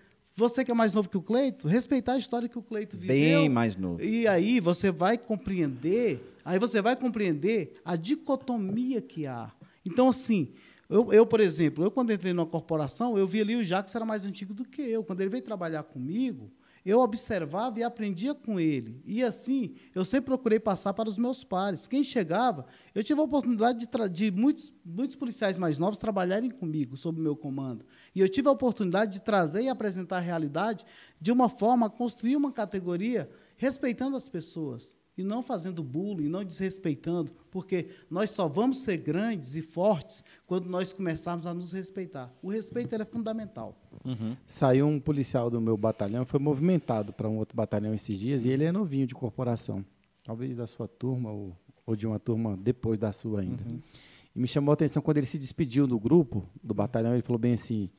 você 0.41 0.65
que 0.65 0.71
é 0.71 0.75
mais 0.75 0.95
novo 0.95 1.09
que 1.09 1.19
o 1.19 1.23
Cleito, 1.23 1.69
respeitar 1.69 2.15
a 2.15 2.19
história 2.19 2.49
que 2.49 2.59
o 2.59 2.63
Cleito 2.63 2.97
viveu. 2.97 3.41
Bem 3.41 3.49
mais 3.49 3.77
novo. 3.77 4.03
E 4.03 4.27
aí 4.27 4.59
você 4.59 4.91
vai 4.91 5.19
compreender, 5.19 6.35
aí 6.45 6.59
você 6.59 6.81
vai 6.81 6.97
compreender 6.97 7.73
a 7.85 7.95
dicotomia 7.95 9.03
que 9.03 9.27
há. 9.27 9.53
Então, 9.85 10.09
assim, 10.09 10.49
eu, 10.89 11.13
eu, 11.13 11.27
por 11.27 11.41
exemplo, 11.41 11.85
eu 11.85 11.91
quando 11.91 12.13
entrei 12.13 12.33
numa 12.33 12.47
corporação, 12.47 13.19
eu 13.19 13.27
vi 13.27 13.43
ali 13.43 13.55
o 13.55 13.63
Jacques 13.63 13.95
era 13.95 14.05
mais 14.05 14.25
antigo 14.25 14.55
do 14.55 14.65
que 14.65 14.81
eu. 14.81 15.05
Quando 15.05 15.21
ele 15.21 15.31
veio 15.31 15.43
trabalhar 15.43 15.83
comigo, 15.83 16.51
eu 16.85 17.01
observava 17.01 17.79
e 17.79 17.83
aprendia 17.83 18.35
com 18.35 18.59
ele. 18.59 19.01
E 19.05 19.23
assim, 19.23 19.75
eu 19.95 20.05
sempre 20.05 20.27
procurei 20.27 20.59
passar 20.59 20.95
para 20.95 21.09
os 21.09 21.19
meus 21.19 21.45
pares. 21.45 21.87
Quem 21.87 22.03
chegava, 22.03 22.67
eu 22.95 23.05
tive 23.05 23.21
a 23.21 23.25
oportunidade 23.25 23.87
de, 23.87 24.09
de 24.09 24.31
muitos, 24.31 24.73
muitos 24.85 25.17
policiais 25.17 25.59
mais 25.59 25.79
novos 25.79 25.99
trabalharem 25.99 26.51
comigo, 26.51 26.97
sob 26.97 27.21
meu 27.21 27.37
comando. 27.37 27.85
E 28.15 28.21
eu 28.21 28.29
tive 28.29 28.49
a 28.49 28.53
oportunidade 28.53 29.13
de 29.13 29.21
trazer 29.21 29.63
e 29.63 29.69
apresentar 29.69 30.19
a 30.19 30.21
realidade 30.21 30.85
de 31.21 31.31
uma 31.31 31.49
forma 31.49 31.87
a 31.87 31.91
construir 31.91 32.37
uma 32.37 32.53
categoria 32.53 33.31
respeitando 33.57 34.17
as 34.17 34.29
pessoas 34.29 34.97
e 35.21 35.25
não 35.25 35.43
fazendo 35.43 35.83
bullying, 35.83 36.29
não 36.29 36.45
desrespeitando, 36.45 37.31
porque 37.51 37.89
nós 38.11 38.31
só 38.31 38.49
vamos 38.49 38.79
ser 38.79 38.97
grandes 38.97 39.55
e 39.55 39.63
fortes 39.63 40.23
quando 40.47 40.69
nós 40.69 40.93
começarmos 40.93 41.47
a 41.47 41.55
nos 41.55 41.73
respeitar. 41.73 42.33
O 42.43 42.51
respeito 42.51 42.95
é 42.95 43.05
fundamental. 43.05 43.77
Uhum. 44.05 44.37
Saiu 44.47 44.87
um 44.87 44.99
policial 44.99 45.51
do 45.51 45.61
meu 45.61 45.77
batalhão, 45.77 46.25
foi 46.25 46.41
movimentado 46.41 47.13
para 47.13 47.29
um 47.29 47.39
outro 47.39 47.57
batalhão 47.57 47.95
esses 47.95 48.19
dias, 48.19 48.45
e 48.45 48.49
ele 48.49 48.65
é 48.65 48.73
novinho 48.73 49.07
de 49.07 49.15
corporação, 49.15 49.85
talvez 50.25 50.57
da 50.57 50.67
sua 50.67 50.89
turma 50.89 51.31
ou, 51.31 51.57
ou 51.87 51.95
de 51.95 52.07
uma 52.07 52.19
turma 52.19 52.57
depois 52.57 52.99
da 52.99 53.13
sua 53.13 53.41
ainda. 53.41 53.65
Uhum. 53.65 53.81
E 54.35 54.39
me 54.39 54.49
chamou 54.49 54.73
a 54.73 54.75
atenção 54.75 55.03
quando 55.03 55.19
ele 55.19 55.27
se 55.27 55.39
despediu 55.39 55.87
do 55.87 55.99
grupo, 55.99 56.49
do 56.63 56.73
batalhão, 56.73 57.13
ele 57.13 57.23
falou 57.23 57.39
bem 57.39 57.55
assim: 57.55 57.91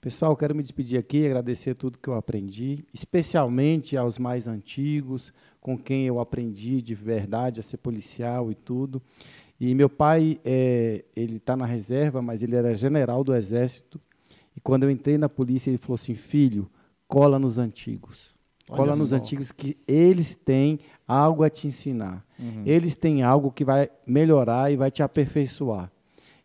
Pessoal, 0.00 0.36
quero 0.36 0.54
me 0.54 0.62
despedir 0.62 0.96
aqui, 0.96 1.26
agradecer 1.26 1.74
tudo 1.74 1.98
que 1.98 2.08
eu 2.08 2.14
aprendi, 2.14 2.84
especialmente 2.94 3.96
aos 3.96 4.16
mais 4.16 4.46
antigos, 4.46 5.32
com 5.68 5.76
quem 5.76 6.06
eu 6.06 6.18
aprendi 6.18 6.80
de 6.80 6.94
verdade 6.94 7.60
a 7.60 7.62
ser 7.62 7.76
policial 7.76 8.50
e 8.50 8.54
tudo. 8.54 9.02
E 9.60 9.74
meu 9.74 9.90
pai, 9.90 10.40
é, 10.42 11.04
ele 11.14 11.36
está 11.36 11.54
na 11.54 11.66
reserva, 11.66 12.22
mas 12.22 12.42
ele 12.42 12.56
era 12.56 12.74
general 12.74 13.22
do 13.22 13.34
Exército. 13.34 14.00
E 14.56 14.60
quando 14.62 14.84
eu 14.84 14.90
entrei 14.90 15.18
na 15.18 15.28
polícia, 15.28 15.68
ele 15.68 15.76
falou 15.76 15.96
assim: 15.96 16.14
Filho, 16.14 16.70
cola 17.06 17.38
nos 17.38 17.58
antigos. 17.58 18.30
Cola 18.66 18.96
nos 18.96 19.12
antigos 19.12 19.52
que 19.52 19.76
eles 19.86 20.34
têm 20.34 20.80
algo 21.06 21.42
a 21.42 21.50
te 21.50 21.66
ensinar. 21.66 22.24
Uhum. 22.38 22.62
Eles 22.64 22.96
têm 22.96 23.22
algo 23.22 23.52
que 23.52 23.64
vai 23.64 23.90
melhorar 24.06 24.72
e 24.72 24.76
vai 24.76 24.90
te 24.90 25.02
aperfeiçoar. 25.02 25.92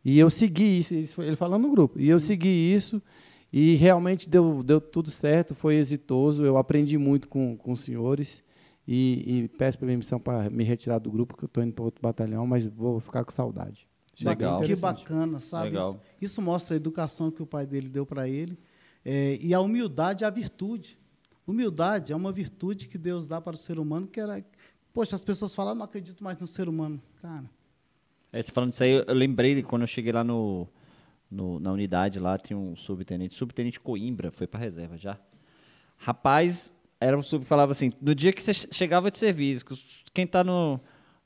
E 0.03 0.19
eu 0.19 0.29
segui 0.29 0.79
isso, 0.79 0.93
isso 0.95 1.21
ele 1.21 1.37
falando 1.37 1.61
no 1.61 1.71
grupo. 1.71 1.97
E 1.97 2.07
Sim. 2.07 2.11
eu 2.11 2.19
segui 2.19 2.73
isso 2.73 3.01
e 3.53 3.75
realmente 3.75 4.29
deu, 4.29 4.61
deu 4.63 4.81
tudo 4.81 5.09
certo, 5.09 5.55
foi 5.55 5.75
exitoso. 5.75 6.45
Eu 6.45 6.57
aprendi 6.57 6.97
muito 6.97 7.29
com, 7.29 7.55
com 7.55 7.71
os 7.71 7.81
senhores. 7.81 8.43
E, 8.87 9.43
e 9.43 9.47
peço 9.47 9.79
permissão 9.79 10.19
para 10.19 10.49
me 10.49 10.63
retirar 10.63 10.99
do 10.99 11.09
grupo, 11.09 11.37
que 11.37 11.43
eu 11.43 11.47
estou 11.47 11.63
indo 11.63 11.73
para 11.73 11.85
outro 11.85 12.01
batalhão, 12.01 12.45
mas 12.45 12.67
vou 12.67 12.99
ficar 12.99 13.23
com 13.23 13.31
saudade. 13.31 13.87
Legal. 14.21 14.61
Que 14.61 14.75
bacana, 14.75 15.39
sabe? 15.39 15.69
Legal. 15.69 15.91
Isso, 16.17 16.25
isso, 16.25 16.41
mostra 16.41 16.75
a 16.75 16.77
educação 16.77 17.31
que 17.31 17.41
o 17.41 17.45
pai 17.45 17.65
dele 17.65 17.89
deu 17.89 18.05
para 18.05 18.27
ele. 18.27 18.57
É, 19.03 19.37
e 19.41 19.53
a 19.53 19.59
humildade 19.59 20.23
é 20.23 20.27
a 20.27 20.29
virtude. 20.29 20.97
Humildade 21.47 22.13
é 22.13 22.15
uma 22.15 22.31
virtude 22.31 22.87
que 22.87 22.97
Deus 22.97 23.25
dá 23.25 23.41
para 23.41 23.55
o 23.55 23.57
ser 23.57 23.79
humano, 23.79 24.07
que 24.07 24.19
era. 24.19 24.43
Poxa, 24.93 25.15
as 25.15 25.23
pessoas 25.23 25.55
falam, 25.55 25.73
não 25.73 25.85
acredito 25.85 26.23
mais 26.23 26.37
no 26.37 26.45
ser 26.45 26.69
humano. 26.69 27.01
Cara. 27.21 27.49
É, 28.31 28.41
você 28.41 28.51
falando 28.51 28.71
isso 28.71 28.83
aí, 28.83 28.91
eu 28.91 29.13
lembrei 29.13 29.55
de 29.55 29.63
quando 29.63 29.81
eu 29.81 29.87
cheguei 29.87 30.11
lá 30.11 30.23
no, 30.23 30.67
no, 31.29 31.59
na 31.59 31.71
unidade 31.71 32.19
lá, 32.19 32.37
tinha 32.37 32.57
um 32.57 32.75
subtenente, 32.75 33.35
subtenente 33.35 33.79
Coimbra, 33.79 34.31
foi 34.31 34.47
para 34.47 34.59
reserva 34.59 34.97
já. 34.97 35.17
Rapaz, 35.97 36.71
era 37.03 37.17
um 37.17 37.23
sub 37.23 37.43
que 37.43 37.49
falava 37.49 37.71
assim, 37.71 37.91
no 38.01 38.15
dia 38.15 38.31
que 38.31 38.41
você 38.41 38.53
chegava 38.53 39.11
de 39.11 39.17
serviço, 39.17 39.65
quem 40.13 40.25
está 40.25 40.43
no 40.43 40.79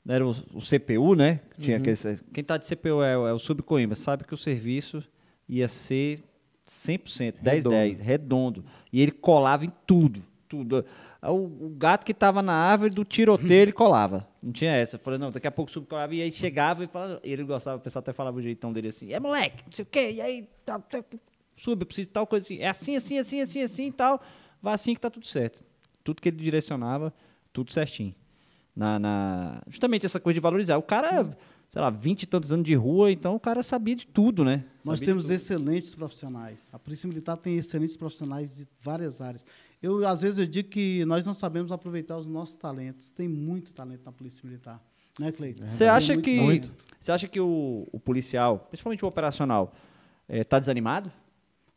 era 0.08 0.26
o, 0.26 0.30
o, 0.30 0.60
CPU, 0.60 1.14
né? 1.14 1.40
Tinha 1.60 1.76
uhum. 1.76 1.82
aquele, 1.82 2.20
quem 2.32 2.40
está 2.40 2.56
de 2.56 2.66
CPU 2.66 3.02
é, 3.02 3.12
é 3.12 3.32
o 3.32 3.38
sub 3.38 3.62
Coimbra, 3.62 3.94
sabe 3.94 4.24
que 4.24 4.32
o 4.32 4.38
serviço 4.38 5.04
ia 5.46 5.68
ser 5.68 6.24
100%, 6.66 7.34
10-10, 7.42 8.00
redondo. 8.00 8.64
E 8.90 9.02
ele 9.02 9.12
colava 9.12 9.66
em 9.66 9.72
tudo, 9.86 10.24
tudo. 10.48 10.84
O, 11.22 11.66
o 11.66 11.74
gato 11.76 12.06
que 12.06 12.12
estava 12.12 12.40
na 12.40 12.54
árvore 12.54 12.90
do 12.90 13.04
tiroteio, 13.04 13.62
ele 13.62 13.72
colava. 13.72 14.26
Não 14.42 14.50
tinha 14.50 14.72
essa. 14.72 14.96
Eu 14.96 15.00
falei, 15.00 15.18
não, 15.18 15.30
daqui 15.30 15.46
a 15.46 15.50
pouco 15.50 15.70
o 15.70 15.72
sub 15.72 15.86
colava. 15.86 16.14
E 16.14 16.22
aí 16.22 16.32
chegava 16.32 16.84
e 16.84 16.86
falava, 16.86 17.20
e 17.22 17.30
ele 17.30 17.44
gostava, 17.44 17.76
o 17.76 17.80
pessoal 17.80 18.00
até 18.00 18.12
falava 18.14 18.38
o 18.38 18.42
jeitão 18.42 18.72
dele 18.72 18.88
assim, 18.88 19.12
é 19.12 19.20
moleque, 19.20 19.62
não 19.66 19.72
sei 19.72 19.82
o 19.82 19.86
quê, 19.86 20.10
e 20.12 20.20
aí, 20.22 20.48
tá, 20.64 20.78
tá, 20.78 21.04
sub, 21.58 21.82
eu 21.82 21.86
preciso 21.86 22.08
de 22.08 22.12
tal 22.12 22.26
coisa 22.26 22.46
assim. 22.46 22.58
É 22.60 22.68
assim, 22.68 22.96
assim, 22.96 23.18
assim, 23.18 23.40
assim, 23.40 23.62
assim 23.62 23.86
e 23.88 23.92
tal. 23.92 24.22
Vai 24.62 24.74
assim 24.74 24.94
que 24.94 25.00
tá 25.00 25.10
tudo 25.10 25.26
certo. 25.26 25.64
Tudo 26.02 26.20
que 26.20 26.28
ele 26.28 26.36
direcionava, 26.36 27.12
tudo 27.52 27.72
certinho. 27.72 28.14
Na, 28.74 28.98
na... 28.98 29.62
Justamente 29.68 30.06
essa 30.06 30.20
coisa 30.20 30.34
de 30.34 30.40
valorizar. 30.40 30.76
O 30.76 30.82
cara, 30.82 31.24
Sim. 31.24 31.30
sei 31.70 31.82
lá, 31.82 31.90
vinte 31.90 32.22
e 32.22 32.26
tantos 32.26 32.52
anos 32.52 32.64
de 32.64 32.74
rua, 32.74 33.10
então 33.10 33.34
o 33.34 33.40
cara 33.40 33.62
sabia 33.62 33.96
de 33.96 34.06
tudo, 34.06 34.44
né? 34.44 34.64
Nós 34.84 35.00
temos 35.00 35.28
excelentes 35.30 35.94
profissionais. 35.94 36.68
A 36.72 36.78
Polícia 36.78 37.08
Militar 37.08 37.36
tem 37.36 37.56
excelentes 37.56 37.96
profissionais 37.96 38.56
de 38.56 38.68
várias 38.80 39.20
áreas. 39.20 39.44
Eu, 39.82 40.06
às 40.06 40.22
vezes, 40.22 40.38
eu 40.38 40.46
digo 40.46 40.68
que 40.68 41.04
nós 41.04 41.26
não 41.26 41.34
sabemos 41.34 41.72
aproveitar 41.72 42.16
os 42.16 42.26
nossos 42.26 42.56
talentos. 42.56 43.10
Tem 43.10 43.28
muito 43.28 43.72
talento 43.72 44.06
na 44.06 44.12
Polícia 44.12 44.40
Militar. 44.44 44.82
Né, 45.18 45.32
Cleiton? 45.32 45.66
Você 45.66 45.84
acha, 45.84 46.16
que, 46.16 46.62
acha 47.08 47.26
que 47.26 47.40
o, 47.40 47.88
o 47.90 47.98
policial, 47.98 48.60
principalmente 48.68 49.04
o 49.04 49.08
operacional, 49.08 49.74
está 50.28 50.56
eh, 50.56 50.58
é, 50.58 50.60
desanimado? 50.60 51.10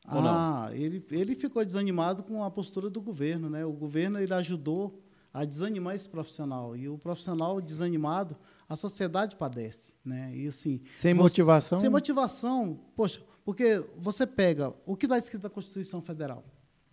Ah, 0.06 0.70
ele, 0.74 1.06
ele 1.12 1.36
ficou 1.36 1.64
desanimado 1.64 2.24
com 2.24 2.44
a 2.44 2.50
postura 2.50 2.90
do 2.90 3.02
governo. 3.02 3.50
Né? 3.50 3.66
O 3.66 3.72
governo 3.72 4.20
ele 4.20 4.34
ajudou 4.34 5.02
a 5.34 5.46
desanimar 5.46 5.96
esse 5.96 6.10
profissional. 6.10 6.76
E 6.76 6.90
o 6.90 6.98
profissional 6.98 7.62
desanimado, 7.62 8.36
a 8.68 8.76
sociedade 8.76 9.36
padece. 9.36 9.94
Né? 10.04 10.36
E, 10.36 10.48
assim, 10.48 10.82
sem 10.96 11.14
você, 11.14 11.22
motivação? 11.22 11.78
Sem 11.78 11.90
motivação. 11.90 12.80
Poxa, 12.96 13.22
porque 13.46 13.86
você 13.98 14.26
pega 14.28 14.74
o 14.86 14.96
que 14.96 15.06
está 15.06 15.18
escrito 15.18 15.44
na 15.44 15.50
Constituição 15.50 16.02
Federal 16.02 16.44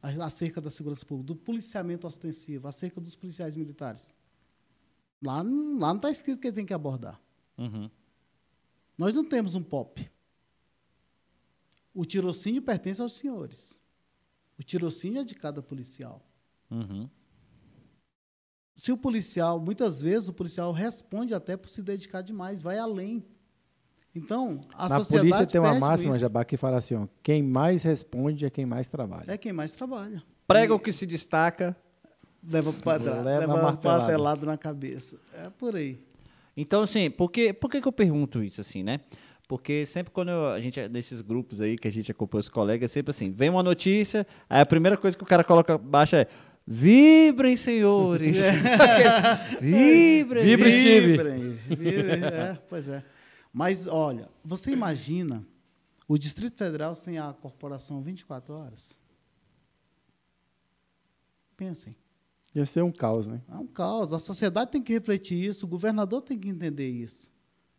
acerca 0.01 0.61
da 0.61 0.71
segurança 0.71 1.05
pública, 1.05 1.27
do 1.27 1.37
policiamento 1.37 2.07
ostensivo, 2.07 2.69
acerca 2.69 3.01
dos 3.01 3.17
policiais 3.17 3.57
militares. 3.57 4.15
Lá, 5.21 5.39
lá 5.39 5.43
não 5.43 5.97
está 5.97 6.09
escrito 6.11 6.41
que 6.41 6.47
ele 6.47 6.55
tem 6.55 6.67
que 6.67 6.73
abordar. 6.73 7.21
Uhum. 7.57 7.91
Nós 8.97 9.15
não 9.15 9.25
temos 9.25 9.57
um 9.57 9.63
POP. 9.63 10.09
O 11.99 12.05
tirocínio 12.05 12.63
pertence 12.63 13.03
aos 13.03 13.15
senhores. 13.15 13.77
O 14.57 14.63
tirocínio 14.63 15.21
é 15.21 15.25
de 15.25 15.35
cada 15.35 15.61
policial. 15.61 16.25
Uhum. 16.71 17.11
Se 18.73 18.93
o 18.93 18.97
policial, 18.97 19.59
muitas 19.59 20.03
vezes, 20.03 20.29
o 20.29 20.33
policial 20.33 20.71
responde 20.71 21.35
até 21.35 21.57
por 21.57 21.69
se 21.69 21.83
dedicar 21.83 22.23
demais, 22.23 22.63
vai 22.63 22.79
além. 22.79 23.25
Então, 24.15 24.61
a 24.75 24.89
Na 24.89 24.99
sociedade. 24.99 25.29
polícia 25.29 25.47
tem 25.47 25.61
uma 25.61 25.75
máxima, 25.75 26.17
Jabá, 26.17 26.45
que 26.45 26.57
fala 26.57 26.77
assim: 26.77 26.95
ó, 26.95 27.09
quem 27.21 27.43
mais 27.43 27.83
responde 27.83 28.45
é 28.45 28.51
quem 28.51 28.65
mais 28.65 28.87
trabalha. 28.87 29.25
É 29.27 29.37
quem 29.37 29.53
mais 29.53 29.73
trabalha. 29.73 30.23
Prega 30.47 30.73
o 30.73 30.79
que 30.79 30.93
se 30.93 31.05
destaca. 31.05 31.77
Leva 32.49 32.73
para 32.75 33.23
Leva 33.23 33.73
martelado 33.77 34.47
na 34.47 34.57
cabeça. 34.57 35.19
É 35.35 35.51
por 35.51 35.75
aí. 35.75 36.01
Então, 36.57 36.83
assim, 36.83 37.11
por 37.11 37.29
que, 37.29 37.53
por 37.53 37.69
que, 37.69 37.81
que 37.81 37.89
eu 37.89 37.93
pergunto 37.93 38.41
isso, 38.41 38.61
assim, 38.61 38.85
né? 38.85 39.01
Porque 39.49 39.87
sempre 39.87 40.13
quando 40.13 40.29
eu- 40.29 40.49
a 40.51 40.61
gente, 40.61 40.87
nesses 40.91 41.23
grupos 41.23 41.61
aí 41.63 41.79
que 41.79 41.89
a 41.89 41.91
gente 41.91 42.13
acompanha 42.13 42.41
os 42.41 42.51
colegas, 42.51 42.91
sempre 42.93 43.11
assim, 43.11 43.31
vem 43.33 43.49
uma 43.49 43.63
notícia, 43.63 44.27
aí 44.49 44.61
a 44.61 44.67
primeira 44.67 44.95
coisa 44.97 45.17
que 45.17 45.23
o 45.23 45.27
cara 45.27 45.43
coloca 45.43 45.75
abaixo 45.75 46.15
é 46.17 46.27
Vibrem, 46.71 47.57
senhores! 47.57 48.37
Vibrem! 49.59 50.45
Vibra, 50.45 50.71
Steve. 50.71 51.07
Vibrem, 51.13 51.53
vibrem, 51.67 52.25
é, 52.25 52.59
pois 52.69 52.89
é. 52.91 53.03
Mas, 53.51 53.87
olha, 53.87 54.29
você 54.45 54.71
imagina 54.71 55.43
o 56.07 56.19
Distrito 56.19 56.59
Federal 56.59 56.95
sem 56.95 57.19
a 57.19 57.33
corporação 57.33 58.03
24 58.03 58.53
horas? 58.53 58.99
Pensem. 61.57 61.97
Ia 62.55 62.67
ser 62.67 62.83
um 62.83 62.93
caos, 62.93 63.27
né? 63.29 63.41
É 63.51 63.55
um 63.57 63.67
caos. 63.67 64.13
A 64.13 64.19
sociedade 64.19 64.71
tem 64.71 64.83
que 64.83 64.93
refletir 64.93 65.43
isso, 65.43 65.65
o 65.65 65.69
governador 65.69 66.21
tem 66.21 66.39
que 66.39 66.51
entender 66.51 66.89
isso. 66.91 67.31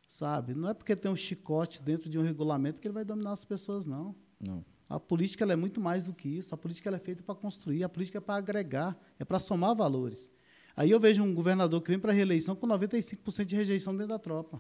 Sabe? 0.10 0.56
Não 0.56 0.68
é 0.68 0.74
porque 0.74 0.96
tem 0.96 1.10
um 1.12 1.16
chicote 1.16 1.84
dentro 1.84 2.10
de 2.10 2.18
um 2.18 2.24
regulamento 2.24 2.82
que 2.82 2.88
ele 2.88 2.96
vai 2.96 3.06
dominar 3.06 3.32
as 3.32 3.46
pessoas, 3.46 3.86
não. 3.86 4.16
Não. 4.42 4.66
A 4.90 5.00
política 5.00 5.44
ela 5.44 5.54
é 5.54 5.56
muito 5.56 5.80
mais 5.80 6.04
do 6.04 6.14
que 6.14 6.28
isso. 6.28 6.54
A 6.56 6.58
política 6.58 6.90
ela 6.90 6.98
é 6.98 7.00
feita 7.00 7.22
para 7.22 7.36
construir, 7.36 7.84
a 7.84 7.90
política 7.90 8.18
é 8.18 8.22
para 8.22 8.34
agregar, 8.36 8.98
é 9.20 9.24
para 9.24 9.38
somar 9.40 9.76
valores. 9.76 10.32
Aí 10.76 10.90
eu 10.90 11.00
vejo 11.00 11.22
um 11.22 11.32
governador 11.32 11.80
que 11.84 11.92
vem 11.92 12.00
para 12.00 12.12
a 12.12 12.14
reeleição 12.16 12.56
com 12.56 12.66
95% 12.68 13.46
de 13.46 13.56
rejeição 13.56 13.94
dentro 13.94 14.08
da 14.08 14.18
tropa. 14.18 14.60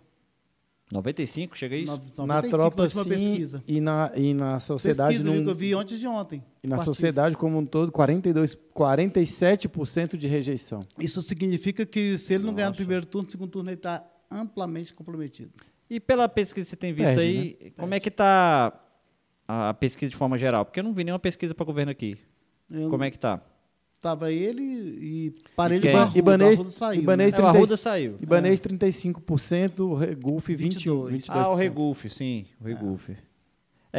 95, 0.91 1.57
chega 1.57 1.75
a 1.75 1.79
isso? 1.79 1.91
No- 1.91 2.27
na 2.27 2.35
95 2.35 2.57
tropa, 2.57 2.83
última 2.83 3.03
sim, 3.03 3.09
pesquisa. 3.09 3.63
e 3.67 3.81
na, 3.81 4.11
e 4.15 4.33
na 4.35 4.59
sociedade... 4.59 5.15
Pesquisa 5.15 5.35
num- 5.35 5.43
que 5.43 5.49
eu 5.49 5.55
vi 5.55 5.73
antes 5.73 5.99
de 5.99 6.05
ontem. 6.07 6.43
E 6.63 6.67
na 6.67 6.75
Partido. 6.77 6.93
sociedade 6.93 7.35
como 7.37 7.57
um 7.57 7.65
todo, 7.65 7.91
42, 7.91 8.55
47% 8.75 10.15
de 10.15 10.27
rejeição. 10.27 10.81
Isso 10.99 11.21
significa 11.23 11.85
que 11.87 12.17
se 12.19 12.35
ele 12.35 12.43
não 12.45 12.53
ganhar 12.53 12.69
no 12.69 12.75
primeiro 12.75 13.05
turno, 13.05 13.25
no 13.25 13.31
segundo 13.31 13.49
turno 13.49 13.69
ele 13.69 13.77
está 13.77 14.03
amplamente 14.31 14.93
comprometido. 14.93 15.51
E 15.89 15.99
pela 15.99 16.29
pesquisa 16.29 16.65
que 16.65 16.69
você 16.69 16.75
tem 16.75 16.93
visto 16.93 17.15
Perde, 17.15 17.21
aí, 17.21 17.71
como 17.77 17.93
é 17.93 17.99
que 17.99 18.11
tá 18.11 18.73
a 19.47 19.73
pesquisa 19.73 20.09
de 20.09 20.15
forma 20.15 20.37
geral? 20.37 20.63
Porque 20.65 20.79
eu 20.79 20.83
não 20.83 20.93
vi 20.93 21.03
nenhuma 21.03 21.19
pesquisa 21.19 21.55
para 21.55 21.65
governo 21.65 21.91
aqui. 21.91 22.17
Eu 22.69 22.89
Como 22.89 23.03
é 23.03 23.09
que 23.09 23.17
tá? 23.17 23.41
Tava 24.01 24.31
ele 24.31 24.61
e 24.61 25.33
parelho 25.57 25.81
de 25.81 25.91
Barrudo. 25.91 26.17
Ibanez- 26.19 26.71
saiu, 26.71 27.01
Ibanez 27.01 27.33
né? 27.33 27.39
É, 27.39 27.41
o 27.41 27.43
30 27.43 27.57
Arruda 27.57 27.75
saiu. 27.77 28.17
Ibanês 28.21 28.61
35%, 28.61 29.93
Regulf 29.97 30.47
21, 30.47 31.07
22. 31.07 31.23
22%. 31.23 31.29
Ah, 31.29 31.49
o 31.49 31.55
Regulf, 31.55 32.05
sim, 32.05 32.45
o 32.61 32.63
Regulf. 32.63 33.09
É, 33.09 33.17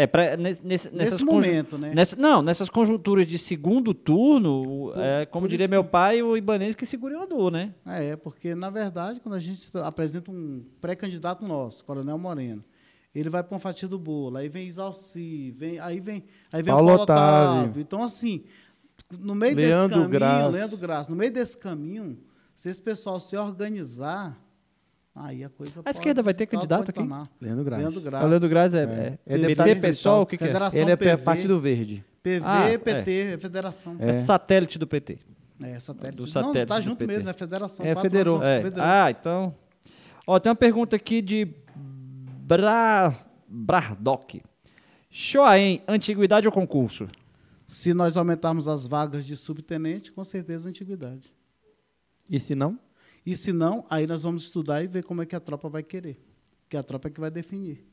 pra, 0.06 0.36
nesse, 0.36 0.64
nesse- 0.64 0.90
nessas 0.94 1.20
Nesse 1.20 1.24
momento, 1.24 1.76
né? 1.76 1.92
nessa- 1.94 2.14
não, 2.16 2.42
nessas 2.42 2.68
conjunturas 2.70 3.26
de 3.26 3.36
segundo 3.36 3.92
turno, 3.92 4.62
o- 4.88 4.92
é, 5.00 5.26
como 5.26 5.46
por 5.46 5.50
diria 5.50 5.66
meu 5.66 5.82
que- 5.82 5.90
pai, 5.90 6.22
o 6.22 6.36
Ibanez 6.36 6.76
que 6.76 6.86
segura 6.86 7.18
o 7.20 7.26
dor, 7.26 7.50
né? 7.50 7.74
É, 7.84 8.14
porque, 8.14 8.54
na 8.54 8.70
verdade, 8.70 9.20
quando 9.20 9.34
a 9.34 9.40
gente 9.40 9.68
apresenta 9.82 10.30
um 10.30 10.64
pré-candidato 10.80 11.44
nosso, 11.44 11.84
Coronel 11.84 12.16
Moreno, 12.18 12.62
ele 13.12 13.28
vai 13.28 13.42
para 13.42 13.52
uma 13.54 13.58
fatia 13.60 13.88
do 13.88 13.98
bolo, 13.98 14.36
aí 14.36 14.48
vem 14.48 14.68
Isalci, 14.68 15.50
vem, 15.56 15.80
aí 15.80 15.98
vem, 15.98 16.22
aí 16.52 16.62
vem 16.62 16.72
Paulo 16.72 16.84
o 16.84 16.88
Paulo 16.90 17.02
Otávio. 17.02 17.60
Otávio. 17.62 17.80
Então, 17.82 18.04
assim, 18.04 18.44
no 19.18 19.34
meio 19.34 19.56
Leandro 19.56 19.88
desse 19.88 19.90
caminho, 19.94 20.08
Graça. 20.10 20.48
Leandro 20.48 20.76
Graça, 20.76 21.10
no 21.10 21.16
meio 21.16 21.32
desse 21.32 21.56
caminho, 21.56 22.16
se 22.54 22.70
esse 22.70 22.80
pessoal 22.80 23.18
se 23.18 23.36
organizar, 23.36 24.38
aí 25.16 25.44
a 25.44 25.48
coisa 25.48 25.80
A 25.84 25.90
esquerda 25.90 26.22
vai 26.22 26.34
ter 26.34 26.46
pode 26.46 26.56
candidato 26.56 26.90
aqui? 26.90 27.00
Leandro 27.40 27.64
Graça. 27.64 27.82
Leandro 27.82 28.00
O 28.00 28.02
Graça. 28.02 28.26
Leandro 28.26 28.48
Graz 28.48 28.74
é, 28.74 28.82
É. 28.84 29.18
é, 29.26 29.40
É 29.40 29.54
PT, 29.54 29.80
pessoal, 29.80 30.22
o 30.22 30.26
que, 30.26 30.36
que 30.36 30.44
é? 30.44 30.46
Federação 30.48 30.80
Ele 30.80 30.90
é 30.90 30.96
PV, 30.96 31.16
Partido 31.24 31.60
Verde. 31.60 32.04
PV, 32.22 32.42
Ah, 32.44 32.68
é. 32.68 32.78
PT, 32.78 33.10
é 33.34 33.38
federação. 33.38 33.96
É 33.98 34.12
satélite 34.12 34.78
do 34.78 34.86
PT. 34.86 35.18
É, 35.62 35.78
satélite. 35.78 36.16
Do 36.16 36.24
Não, 36.24 36.32
satélite 36.32 36.68
tá 36.68 36.76
do 36.78 36.82
junto 36.82 36.98
PT. 36.98 37.12
mesmo, 37.12 37.28
é 37.28 37.32
federação. 37.32 37.84
É, 37.84 37.94
federou. 37.94 38.42
É. 38.42 38.62
federou. 38.62 38.84
Ah, 38.86 39.10
então. 39.10 39.54
Ó, 40.26 40.38
tem 40.38 40.50
uma 40.50 40.56
pergunta 40.56 40.96
aqui 40.96 41.20
de 41.20 41.48
Bra... 41.76 43.14
Brardock. 43.48 44.42
Shoaen, 45.10 45.82
antiguidade 45.88 46.46
ou 46.46 46.52
concurso? 46.52 47.08
Se 47.66 47.92
nós 47.92 48.16
aumentarmos 48.16 48.68
as 48.68 48.86
vagas 48.86 49.26
de 49.26 49.36
subtenente, 49.36 50.12
com 50.12 50.22
certeza 50.24 50.68
antiguidade. 50.68 51.32
E 52.28 52.38
se 52.38 52.54
não? 52.54 52.78
E 53.24 53.36
se 53.36 53.52
não, 53.52 53.84
aí 53.90 54.06
nós 54.06 54.22
vamos 54.22 54.44
estudar 54.44 54.82
e 54.82 54.86
ver 54.86 55.02
como 55.04 55.22
é 55.22 55.26
que 55.26 55.36
a 55.36 55.40
tropa 55.40 55.68
vai 55.68 55.82
querer. 55.82 56.18
Que 56.68 56.76
a 56.76 56.82
tropa 56.82 57.08
é 57.08 57.10
que 57.10 57.20
vai 57.20 57.30
definir. 57.30 57.86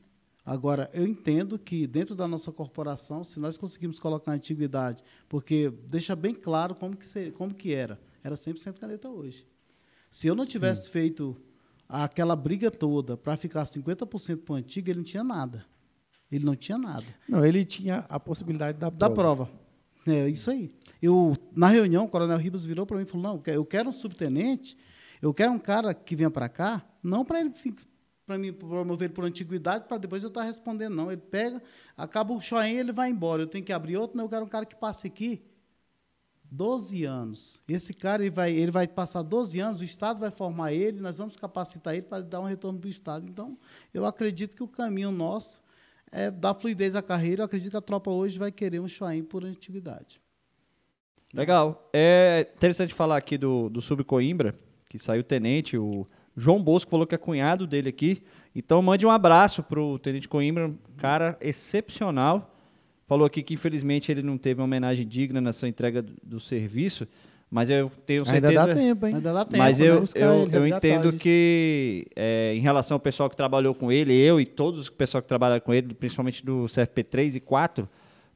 Agora, 0.44 0.88
eu 0.94 1.06
entendo 1.06 1.58
que 1.58 1.86
dentro 1.86 2.14
da 2.14 2.26
nossa 2.26 2.50
corporação, 2.50 3.22
se 3.22 3.38
nós 3.38 3.58
conseguirmos 3.58 3.98
colocar 3.98 4.32
a 4.32 4.34
antiguidade, 4.34 5.02
porque 5.28 5.70
deixa 5.90 6.16
bem 6.16 6.34
claro 6.34 6.74
como 6.74 6.96
que, 6.96 7.06
seria, 7.06 7.32
como 7.32 7.54
que 7.54 7.74
era. 7.74 8.00
Era 8.24 8.34
100% 8.34 8.78
caneta 8.78 9.10
hoje. 9.10 9.46
Se 10.10 10.26
eu 10.26 10.34
não 10.34 10.46
tivesse 10.46 10.88
feito 10.88 11.36
aquela 11.86 12.34
briga 12.34 12.70
toda 12.70 13.16
para 13.16 13.36
ficar 13.36 13.64
50% 13.64 14.38
para 14.38 14.52
o 14.54 14.56
antigo, 14.56 14.88
ele 14.88 14.98
não 15.00 15.04
tinha 15.04 15.22
nada. 15.22 15.66
Ele 16.32 16.44
não 16.44 16.56
tinha 16.56 16.78
nada. 16.78 17.04
Não, 17.28 17.44
ele 17.44 17.64
tinha 17.64 18.04
a 18.08 18.18
possibilidade 18.18 18.78
da 18.78 18.88
Da 18.88 19.10
prova. 19.10 19.46
prova. 19.46 19.68
É 20.06 20.28
isso 20.28 20.50
aí. 20.50 20.70
Eu, 21.02 21.36
na 21.54 21.68
reunião, 21.68 22.04
o 22.04 22.08
Coronel 22.08 22.38
Ribas 22.38 22.64
virou 22.64 22.86
para 22.86 22.96
mim 22.96 23.02
e 23.02 23.06
falou: 23.06 23.34
não, 23.34 23.42
eu 23.52 23.64
quero 23.64 23.90
um 23.90 23.92
subtenente, 23.92 24.76
eu 25.20 25.34
quero 25.34 25.52
um 25.52 25.58
cara 25.58 25.92
que 25.92 26.14
venha 26.16 26.30
para 26.30 26.48
cá, 26.48 26.84
não 27.02 27.24
para 27.24 27.40
ele 27.40 27.52
para 28.26 28.36
mim 28.36 28.52
promover 28.52 29.10
por 29.10 29.24
antiguidade, 29.24 29.86
para 29.88 29.96
depois 29.96 30.22
eu 30.22 30.28
estar 30.28 30.42
respondendo, 30.42 30.94
não. 30.94 31.10
Ele 31.10 31.20
pega, 31.20 31.62
acaba 31.96 32.34
o 32.34 32.40
choém 32.40 32.76
ele 32.76 32.92
vai 32.92 33.08
embora. 33.08 33.42
Eu 33.42 33.46
tenho 33.46 33.64
que 33.64 33.72
abrir 33.72 33.96
outro, 33.96 34.18
não, 34.18 34.24
eu 34.24 34.28
quero 34.28 34.44
um 34.44 34.48
cara 34.48 34.66
que 34.66 34.76
passe 34.76 35.06
aqui 35.06 35.42
12 36.50 37.04
anos. 37.04 37.60
Esse 37.66 37.94
cara 37.94 38.22
ele 38.22 38.30
vai, 38.30 38.52
ele 38.52 38.70
vai 38.70 38.86
passar 38.86 39.22
12 39.22 39.58
anos, 39.60 39.80
o 39.80 39.84
Estado 39.84 40.20
vai 40.20 40.30
formar 40.30 40.74
ele, 40.74 41.00
nós 41.00 41.16
vamos 41.16 41.36
capacitar 41.36 41.94
ele 41.94 42.02
para 42.02 42.22
dar 42.22 42.40
um 42.40 42.44
retorno 42.44 42.78
para 42.78 42.86
o 42.86 42.90
Estado. 42.90 43.26
Então, 43.26 43.58
eu 43.94 44.04
acredito 44.04 44.54
que 44.54 44.62
o 44.62 44.68
caminho 44.68 45.10
nosso 45.10 45.58
é 46.12 46.30
dar 46.30 46.54
fluidez 46.54 46.94
à 46.94 47.02
carreira. 47.02 47.42
Eu 47.42 47.46
acredito 47.46 47.70
que 47.70 47.76
a 47.76 47.82
tropa 47.82 48.10
hoje 48.10 48.38
vai 48.38 48.52
querer 48.52 48.80
um 48.80 48.88
Chuaim 48.88 49.22
por 49.22 49.44
antiguidade. 49.44 50.20
Legal. 51.32 51.88
É 51.92 52.50
interessante 52.56 52.94
falar 52.94 53.16
aqui 53.18 53.36
do, 53.36 53.68
do 53.68 53.82
Subcoimbra, 53.82 54.58
que 54.88 54.98
saiu 54.98 55.20
o 55.20 55.24
tenente, 55.24 55.76
o 55.76 56.06
João 56.36 56.62
Bosco 56.62 56.90
falou 56.90 57.06
que 57.06 57.14
é 57.14 57.18
cunhado 57.18 57.66
dele 57.66 57.88
aqui. 57.88 58.22
Então 58.54 58.80
mande 58.80 59.06
um 59.06 59.10
abraço 59.10 59.62
pro 59.62 59.98
Tenente 59.98 60.28
Coimbra, 60.28 60.68
um 60.68 60.76
cara 60.96 61.36
excepcional. 61.40 62.54
Falou 63.06 63.26
aqui 63.26 63.42
que 63.42 63.54
infelizmente 63.54 64.10
ele 64.10 64.22
não 64.22 64.38
teve 64.38 64.60
uma 64.60 64.64
homenagem 64.64 65.06
digna 65.06 65.40
na 65.40 65.52
sua 65.52 65.68
entrega 65.68 66.02
do, 66.02 66.12
do 66.22 66.40
serviço, 66.40 67.06
mas 67.50 67.70
eu 67.70 67.90
tenho 68.04 68.20
Ainda 68.26 68.48
certeza. 68.48 68.66
dá 68.66 68.74
tempo, 68.74 69.06
hein? 69.06 69.14
Ainda 69.14 69.32
dá 69.32 69.44
tempo. 69.44 69.58
Mas 69.58 69.78
né? 69.78 69.88
eu, 69.88 70.00
buscar 70.00 70.20
eu, 70.20 70.48
eu 70.50 70.66
entendo 70.66 71.08
isso. 71.08 71.18
que, 71.18 72.06
é, 72.14 72.54
em 72.54 72.60
relação 72.60 72.96
ao 72.96 73.00
pessoal 73.00 73.30
que 73.30 73.36
trabalhou 73.36 73.74
com 73.74 73.90
ele, 73.90 74.14
eu 74.14 74.40
e 74.40 74.44
todos 74.44 74.88
o 74.88 74.92
pessoal 74.92 75.22
que 75.22 75.28
trabalha 75.28 75.58
com 75.60 75.72
ele, 75.72 75.94
principalmente 75.94 76.44
do 76.44 76.66
CFP 76.66 77.04
3 77.04 77.36
e 77.36 77.40
4, 77.40 77.84
o 77.84 77.88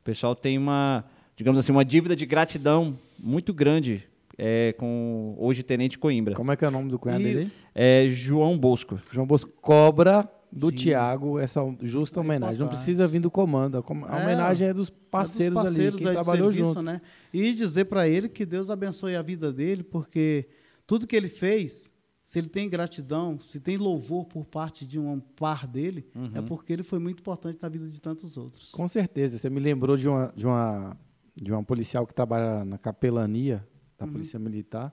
pessoal 0.04 0.34
tem 0.34 0.56
uma, 0.56 1.04
digamos 1.36 1.60
assim, 1.60 1.72
uma 1.72 1.84
dívida 1.84 2.16
de 2.16 2.24
gratidão 2.24 2.98
muito 3.18 3.52
grande 3.52 4.02
é, 4.38 4.72
com 4.74 5.34
hoje 5.38 5.62
Tenente 5.62 5.98
Coimbra. 5.98 6.34
Como 6.34 6.50
é 6.52 6.56
que 6.56 6.64
é 6.64 6.68
o 6.68 6.70
nome 6.70 6.90
do 6.90 6.98
cunhado 6.98 7.22
dele? 7.22 7.50
É 7.74 8.08
João 8.08 8.58
Bosco. 8.58 9.00
João 9.12 9.26
Bosco 9.26 9.50
cobra 9.60 10.28
do 10.50 10.68
Sim. 10.70 10.76
Tiago 10.76 11.38
essa 11.38 11.60
justa 11.80 12.20
É 12.20 12.22
homenagem. 12.22 12.58
Não 12.58 12.68
precisa 12.68 13.08
vir 13.08 13.20
do 13.20 13.30
comando. 13.30 13.78
A 13.78 13.80
É, 14.18 14.22
homenagem 14.22 14.68
é 14.68 14.74
dos 14.74 14.90
parceiros, 14.90 15.58
É 15.58 15.62
dos 15.62 15.74
ali, 15.76 15.90
quem 15.90 16.06
aí 16.08 16.16
de 16.16 16.22
trabalhou 16.22 16.52
serviço, 16.52 16.68
junto. 16.74 16.82
Né? 16.82 17.00
E 17.32 17.52
dizer 17.52 17.86
para 17.86 18.06
ele 18.06 18.28
que 18.28 18.44
Deus 18.44 18.68
abençoe 18.68 19.16
a 19.16 19.22
vida 19.22 19.50
dele, 19.50 19.82
porque 19.82 20.46
tudo 20.86 21.06
que 21.06 21.16
ele 21.16 21.28
fez, 21.28 21.90
se 22.22 22.38
ele 22.38 22.50
tem 22.50 22.68
gratidão, 22.68 23.38
se 23.40 23.60
tem 23.60 23.78
louvor 23.78 24.26
por 24.26 24.44
parte 24.44 24.86
de 24.86 24.98
um 24.98 25.18
par 25.20 25.66
dele, 25.66 26.06
é 26.34 26.42
porque 26.42 26.72
ele 26.72 26.82
foi 26.82 26.98
muito 26.98 27.20
importante 27.20 27.58
na 27.62 27.68
vida 27.70 27.88
de 27.88 28.00
tantos 28.00 28.36
outros. 28.36 28.70
Com 28.72 28.86
certeza. 28.86 29.38
Você 29.38 29.48
me 29.48 29.58
lembrou 29.60 29.96
de 29.96 30.06
uma, 30.06 30.32
de 30.36 30.46
uma, 30.46 30.96
de 31.34 31.50
uma 31.50 31.62
policial 31.64 32.06
que 32.06 32.12
trabalha 32.14 32.62
na 32.62 32.76
capelania 32.76 33.66
da 34.02 34.06
Uhum. 34.06 34.12
Polícia 34.12 34.38
Militar. 34.38 34.92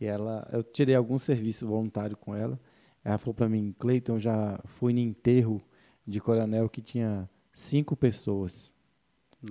E 0.00 0.04
ela, 0.06 0.48
eu 0.52 0.62
tirei 0.62 0.94
algum 0.94 1.18
serviço 1.18 1.66
voluntário 1.66 2.16
com 2.16 2.34
ela. 2.34 2.58
Ela 3.04 3.18
falou 3.18 3.34
para 3.34 3.48
mim, 3.48 3.74
Cleiton, 3.78 4.18
já 4.18 4.58
fui 4.64 4.92
no 4.92 4.98
enterro 4.98 5.62
de 6.06 6.20
coronel 6.20 6.68
que 6.68 6.80
tinha 6.82 7.28
cinco 7.54 7.94
pessoas. 7.94 8.72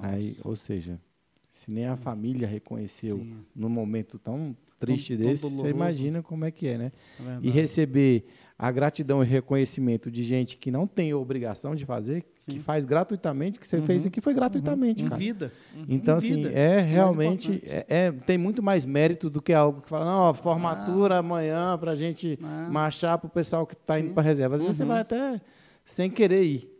Aí, 0.02 0.30
Nossa. 0.30 0.48
ou 0.48 0.56
seja, 0.56 1.00
se 1.50 1.72
nem 1.72 1.86
a 1.86 1.96
família 1.96 2.48
reconheceu 2.48 3.18
Sim. 3.18 3.46
num 3.56 3.70
momento 3.70 4.18
tão 4.18 4.56
triste 4.80 5.16
tão 5.16 5.26
desse, 5.28 5.44
você 5.44 5.50
doloroso. 5.50 5.76
imagina 5.76 6.24
como 6.24 6.46
é 6.46 6.52
que 6.52 6.68
é, 6.68 6.78
né? 6.78 6.92
É. 7.20 7.40
E 7.44 7.50
receber 7.52 8.26
a 8.58 8.72
gratidão 8.72 9.24
e 9.24 9.26
reconhecimento 9.26 10.10
de 10.12 10.24
gente 10.24 10.58
que 10.58 10.70
não 10.72 10.86
tem 10.88 11.14
obrigação 11.14 11.74
de 11.76 11.86
fazer, 11.86 12.24
que 12.48 12.60
faz 12.60 12.86
gratuitamente, 12.86 13.60
que 13.60 13.68
você 13.68 13.82
fez 13.82 14.06
aqui 14.06 14.22
foi 14.22 14.34
gratuitamente, 14.34 15.04
Em 15.04 15.08
cara. 15.08 15.18
vida. 15.20 15.52
Então, 15.90 16.16
Em 16.16 16.18
assim, 16.18 16.36
vida, 16.36 16.52
é 16.52 16.76
mais 16.78 16.90
realmente. 16.90 17.64
É, 17.66 17.86
é- 17.90 18.12
tem 18.12 18.38
muito 18.38 18.62
mais 18.62 18.86
mérito 18.86 19.30
do 19.30 19.42
que 19.42 19.54
algo 19.54 19.82
que 19.82 19.90
fala, 19.90 20.06
não, 20.06 20.20
ó, 20.20 20.34
formatura 20.34 21.18
amanhã 21.18 21.78
pra 21.78 21.96
gente 21.96 22.38
Ah. 22.44 22.70
marchar 22.72 23.18
pro 23.18 23.30
pessoal 23.30 23.66
que 23.66 23.76
tá 23.76 24.00
indo 24.00 24.10
Sim. 24.10 24.14
pra 24.14 24.24
reserva. 24.24 24.56
Às 24.56 24.62
vezes 24.62 24.78
você 24.78 24.86
vai 24.86 25.02
até 25.02 25.42
sem 25.84 26.10
querer 26.10 26.44
ir. 26.44 26.73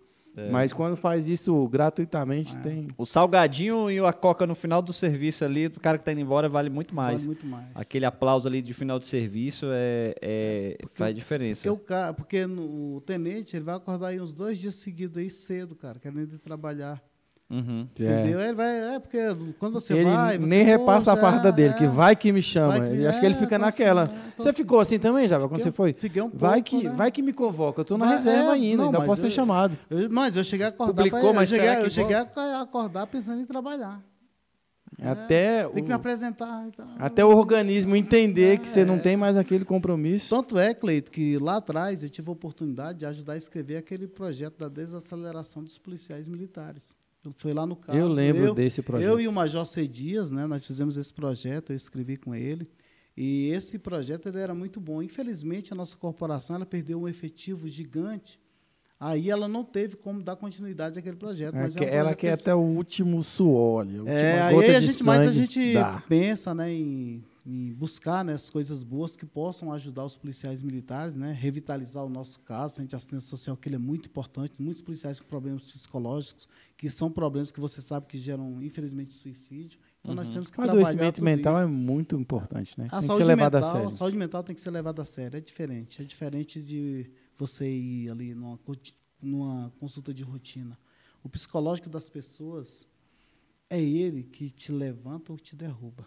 Mas 0.52 0.74
quando 0.74 0.96
faz 0.98 1.28
isso 1.28 1.68
gratuitamente, 1.68 2.58
tem. 2.60 2.88
O 2.98 3.06
salgadinho 3.06 3.90
e 3.92 4.00
a 4.00 4.12
coca 4.14 4.48
no 4.48 4.56
final 4.56 4.82
do 4.82 4.92
serviço 4.92 5.46
ali, 5.46 5.68
do 5.68 5.80
cara 5.80 5.98
que 5.98 6.04
tá 6.04 6.12
indo 6.12 6.22
embora, 6.22 6.50
vale 6.50 6.70
muito 6.70 6.94
mais. 6.96 7.16
Vale 7.22 7.26
muito 7.28 7.46
mais. 7.46 7.68
Aquele 7.76 8.06
aplauso 8.06 8.48
ali 8.48 8.62
de 8.62 8.74
final 8.74 8.98
de 9.00 9.08
serviço 9.08 9.68
é, 9.72 10.16
é- 10.22 10.78
faz 10.94 11.14
diferença. 11.16 11.62
Porque, 11.62 11.94
o 11.94 12.14
porque 12.14 12.46
no- 12.48 12.96
o 12.96 13.02
tenente 13.02 13.56
ele 13.56 13.66
vai 13.66 13.76
acordar 13.76 14.08
aí 14.08 14.20
uns 14.20 14.34
dois 14.34 14.58
dias 14.58 14.76
seguidos 14.76 15.18
aí 15.18 15.30
cedo, 15.30 15.76
cara, 15.76 16.00
querendo 16.00 16.34
ir 16.36 16.40
trabalhar. 16.40 17.02
Uhum. 17.50 17.82
É. 18.00 18.04
Entendeu? 18.22 18.42
Ele 18.42 18.54
vai, 18.54 18.96
é 18.96 19.00
porque 19.00 19.18
quando 19.60 19.74
você 19.74 19.94
ele 19.94 20.06
vai. 20.06 20.40
Você, 20.40 20.46
nem 20.48 20.64
repassa 20.64 21.12
a 21.12 21.16
poxa, 21.16 21.32
farda 21.32 21.52
dele, 21.52 21.74
é, 21.74 21.78
que 21.78 21.86
vai 21.86 22.16
que 22.16 22.32
me 22.32 22.42
chama. 22.42 22.80
Que- 22.80 23.06
acho 23.06 23.20
que 23.20 23.26
ele 23.26 23.36
é, 23.36 23.38
fica 23.38 23.56
então 23.56 23.60
naquela. 23.60 24.04
assim, 24.04 24.14
é, 24.14 24.18
então 24.18 24.32
Você 24.44 24.50
assim, 24.50 24.58
ficou 24.58 24.80
assim 24.80 24.98
também, 24.98 25.28
Java, 25.28 25.48
quando 25.48 25.60
fiquei 25.60 25.72
você 25.72 25.76
foi? 25.76 25.94
fiquei 25.94 26.22
um 26.22 26.30
vai, 26.30 26.64
pouco, 26.64 26.82
que, 26.82 26.88
né? 26.88 26.94
vai 26.96 27.12
que 27.12 27.22
me 27.22 27.34
convoca, 27.34 27.82
eu 27.82 27.86
tô 27.86 27.98
na 27.98 28.06
Vai- 28.06 28.16
reserva 28.18 28.50
é, 28.52 28.54
ainda, 28.54 28.78
não, 28.78 28.86
ainda 28.86 29.02
posso 29.06 29.22
ser 29.22 29.28
eu- 29.28 29.32
chamado. 29.32 29.78
Eu- 29.90 30.10
mas 30.10 30.36
eu 30.36 30.44
cheguei 30.44 30.66
a 30.66 30.70
acordar. 30.70 30.94
Publicou, 31.04 31.20
pra, 31.20 31.34
mas 31.34 31.52
eu 31.52 31.58
cheguei, 31.60 31.86
eu 31.86 31.90
cheguei 31.90 32.16
a 32.16 32.62
acordar 32.62 33.06
pensando 33.08 33.42
em 33.42 33.46
trabalhar. 33.46 34.02
Até, 35.02 35.68
Tem 35.70 35.84
que 35.84 35.90
me 35.90 35.94
apresentar. 35.94 36.66
Então. 36.68 36.88
até 37.00 37.26
o 37.26 37.30
organismo 37.36 37.96
entender 37.96 38.60
que 38.60 38.68
você 38.70 38.86
não 38.86 39.00
tem 39.00 39.18
mais 39.18 39.36
aquele 39.36 39.66
compromisso. 39.66 40.30
Tanto 40.30 40.58
é, 40.58 40.74
Cleito, 40.74 41.10
que 41.12 41.38
lá 41.40 41.58
atrás 41.58 42.04
eu 42.04 42.10
tive 42.10 42.30
a 42.30 42.32
oportunidade 42.32 43.00
de 43.00 43.06
ajudar 43.08 43.34
a 43.34 43.38
escrever 43.38 43.78
aquele 43.78 44.08
projeto 44.08 44.58
da 44.60 44.70
desaceleração 44.70 45.64
dos 45.64 45.78
policiais 45.80 46.28
militares. 46.28 46.96
Foi 47.36 47.54
lá 47.54 47.66
no 47.66 47.76
caso. 47.76 47.98
Eu 47.98 48.08
lembro 48.08 48.54
desse 48.54 48.82
projeto. 48.82 49.08
Eu 49.08 49.20
e 49.20 49.28
o 49.28 49.32
Major 49.32 49.66
C. 49.66 49.88
Dias, 49.88 50.32
né, 50.32 50.46
nós 50.46 50.66
fizemos 50.66 50.98
esse 50.98 51.14
projeto, 51.14 51.72
eu 51.72 51.76
escrevi 51.76 52.18
com 52.18 52.36
ele. 52.36 52.70
E 53.16 53.50
esse 53.52 53.78
projeto 53.78 54.28
ele 54.28 54.40
era 54.40 54.54
muito 54.56 54.80
bom. 54.80 55.02
Infelizmente, 55.02 55.72
a 55.72 55.76
nossa 55.76 55.96
corporação 55.96 56.56
ela 56.56 56.66
perdeu 56.66 57.00
um 57.02 57.08
efetivo 57.08 57.68
gigante. 57.68 58.40
Aí 59.00 59.30
ela 59.30 59.48
não 59.48 59.64
teve 59.64 59.96
como 59.98 60.22
dar 60.24 60.36
continuidade 60.36 60.98
àquele 60.98 61.18
projeto. 61.18 61.56
É, 61.56 61.62
mas 61.62 61.76
é 61.76 61.80
que- 61.80 61.86
um 61.86 61.90
ela 61.90 62.16
quer 62.16 62.36
que- 62.38 62.42
até 62.42 62.56
o 62.56 62.60
último 62.60 63.22
suor, 63.24 63.84
a 63.86 63.90
última 63.90 64.10
é, 64.10 64.42
aí 64.42 64.56
gota 64.56 64.78
a 64.78 64.80
de 64.80 64.88
gente, 64.88 65.04
mas 65.04 65.28
a 65.28 65.32
gente 65.32 65.74
dá. 65.74 66.04
pensa 66.08 66.54
né, 66.56 66.72
em, 66.74 67.24
em 67.46 67.74
buscar 67.74 68.24
né, 68.24 68.34
as 68.34 68.50
coisas 68.50 68.84
boas 68.84 69.16
que 69.18 69.26
possam 69.26 69.72
ajudar 69.74 70.06
os 70.06 70.16
policiais 70.16 70.62
militares, 70.62 71.16
né, 71.16 71.34
revitalizar 71.34 72.04
o 72.06 72.10
nosso 72.10 72.40
caso, 72.40 72.80
a 72.80 72.82
gente 72.82 72.96
assistência 72.96 73.28
social, 73.28 73.58
que 73.58 73.68
ele 73.68 73.76
é 73.76 73.80
muito 73.80 74.08
importante. 74.08 74.62
Muitos 74.62 74.82
policiais 74.82 75.20
com 75.20 75.28
problemas 75.28 75.70
psicológicos, 75.70 76.48
que 76.78 76.90
são 76.90 77.12
problemas 77.12 77.52
que 77.52 77.60
você 77.60 77.82
sabe 77.82 78.08
que 78.08 78.18
geram, 78.18 78.64
infelizmente, 78.64 79.14
suicídio. 79.14 79.80
Então 80.00 80.16
nós 80.16 80.30
temos 80.30 80.50
que 80.50 80.60
O 80.60 80.64
trabalhar 80.64 80.88
adoecimento 80.88 81.24
mental 81.24 81.58
é 81.58 81.64
isso. 81.64 81.70
muito 81.74 82.16
importante, 82.18 82.78
né? 82.78 82.86
A 82.86 82.90
tem 82.90 83.00
que 83.00 83.02
ser 83.02 83.08
saúde, 83.08 83.26
levado 83.26 83.56
a 83.56 83.60
mental, 83.60 83.74
sério. 83.74 83.88
a 83.88 83.92
saúde 83.92 84.18
mental 84.18 84.44
tem 84.44 84.56
que 84.56 84.62
ser 84.62 84.72
levada 84.72 85.02
a 85.02 85.06
sério. 85.06 85.38
É 85.38 85.42
diferente. 85.42 86.02
É 86.02 86.06
diferente 86.06 86.62
de 86.62 87.10
você 87.38 87.70
ir 87.70 88.10
ali 88.10 88.34
numa, 88.34 88.60
numa 89.22 89.70
consulta 89.80 90.14
de 90.14 90.24
rotina. 90.24 90.78
O 91.24 91.30
psicológico 91.30 91.90
das 91.90 92.10
pessoas 92.10 92.88
é 93.70 93.82
ele 93.82 94.24
que 94.24 94.50
te 94.50 94.72
levanta 94.72 95.32
ou 95.32 95.38
te 95.38 95.56
derruba. 95.56 96.06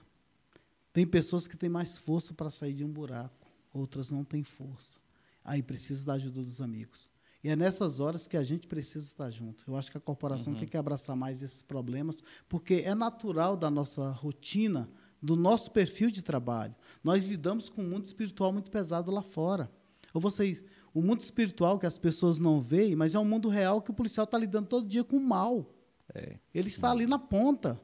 Tem 0.97 1.06
pessoas 1.06 1.47
que 1.47 1.59
têm 1.59 1.68
mais 1.68 1.98
força 1.98 2.32
para 2.32 2.51
sair 2.51 2.73
de 2.73 2.82
um 2.82 2.90
buraco, 2.90 3.47
outras 3.70 4.10
não 4.10 4.24
têm 4.24 4.43
força. 4.43 4.98
Aí 5.44 5.62
precisa 5.62 6.06
da 6.06 6.14
ajuda 6.14 6.43
dos 6.43 6.59
amigos. 6.59 7.10
E 7.44 7.51
é 7.51 7.55
nessas 7.55 8.01
horas 8.01 8.27
que 8.27 8.35
a 8.35 8.43
gente 8.43 8.66
precisa 8.66 9.05
estar 9.05 9.31
junto. 9.31 9.62
Eu 9.68 9.77
acho 9.77 9.90
que 9.90 9.98
a 9.98 10.01
corporação 10.01 10.55
tem 10.55 10.66
que 10.66 10.74
abraçar 10.74 11.14
mais 11.14 11.43
esses 11.43 11.60
problemas, 11.60 12.24
porque 12.48 12.82
é 12.82 12.94
natural 12.94 13.59
da 13.59 13.70
nossa 13.70 14.09
rotina, 14.09 14.89
do 15.20 15.36
nosso 15.36 15.70
perfil 15.70 16.10
de 16.10 16.23
trabalho. 16.23 16.74
Nós 17.05 17.28
lidamos 17.28 17.68
com 17.68 17.82
um 17.82 17.90
mundo 17.90 18.06
espiritual 18.06 18.51
muito 18.51 18.70
pesado 18.70 19.10
lá 19.10 19.20
fora. 19.20 19.70
Ou 20.14 20.20
vocês, 20.20 20.64
o 20.94 21.02
mundo 21.02 21.20
espiritual 21.20 21.78
que 21.78 21.85
as 21.85 21.98
pessoas 21.98 22.39
não 22.39 22.59
veem, 22.59 22.97
mas 22.97 23.14
é 23.14 23.18
um 23.18 23.24
mundo 23.27 23.51
real 23.51 23.82
que 23.82 23.90
o 23.90 23.94
policial 23.94 24.24
está 24.24 24.39
lidando 24.39 24.66
todo 24.66 24.89
dia 24.89 25.05
com 25.05 25.18
o 25.18 25.20
mal. 25.20 25.70
Ele 26.55 26.68
está 26.68 26.90
ali 26.90 27.06
na 27.06 27.18
ponta. 27.18 27.78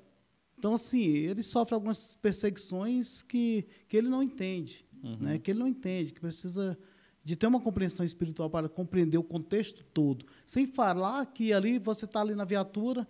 Então, 0.62 0.74
assim, 0.74 1.02
ele 1.02 1.43
sofre 1.43 1.74
algumas 1.74 2.16
perseguições 2.22 3.20
que, 3.20 3.66
que 3.89 3.97
ele 3.97 4.09
não 4.09 4.22
entende. 4.22 4.86
Né? 5.18 5.36
Que 5.36 5.51
ele 5.51 5.59
não 5.59 5.66
entende, 5.66 6.12
que 6.12 6.20
precisa 6.20 6.78
de 7.24 7.34
ter 7.34 7.48
uma 7.48 7.60
compreensão 7.60 8.06
espiritual 8.06 8.48
para 8.48 8.68
compreender 8.68 9.18
o 9.18 9.24
contexto 9.24 9.82
todo. 9.93 10.24
Sem 10.47 10.64
falar 10.64 11.26
que 11.26 11.52
ali 11.52 11.80
você 11.80 12.05
está 12.05 12.20
ali 12.20 12.36
na 12.36 12.44
viatura, 12.44 13.09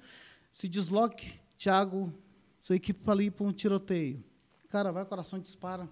se 0.50 0.66
desloque, 0.66 1.30
Tiago, 1.58 2.10
sua 2.62 2.76
equipe 2.76 3.00
para 3.04 3.12
ali 3.12 3.30
para 3.30 3.44
um 3.44 3.52
tiroteio. 3.52 4.24
Cara, 4.70 4.90
vai, 4.90 5.02
o 5.02 5.06
coração 5.06 5.38
dispara. 5.38 5.86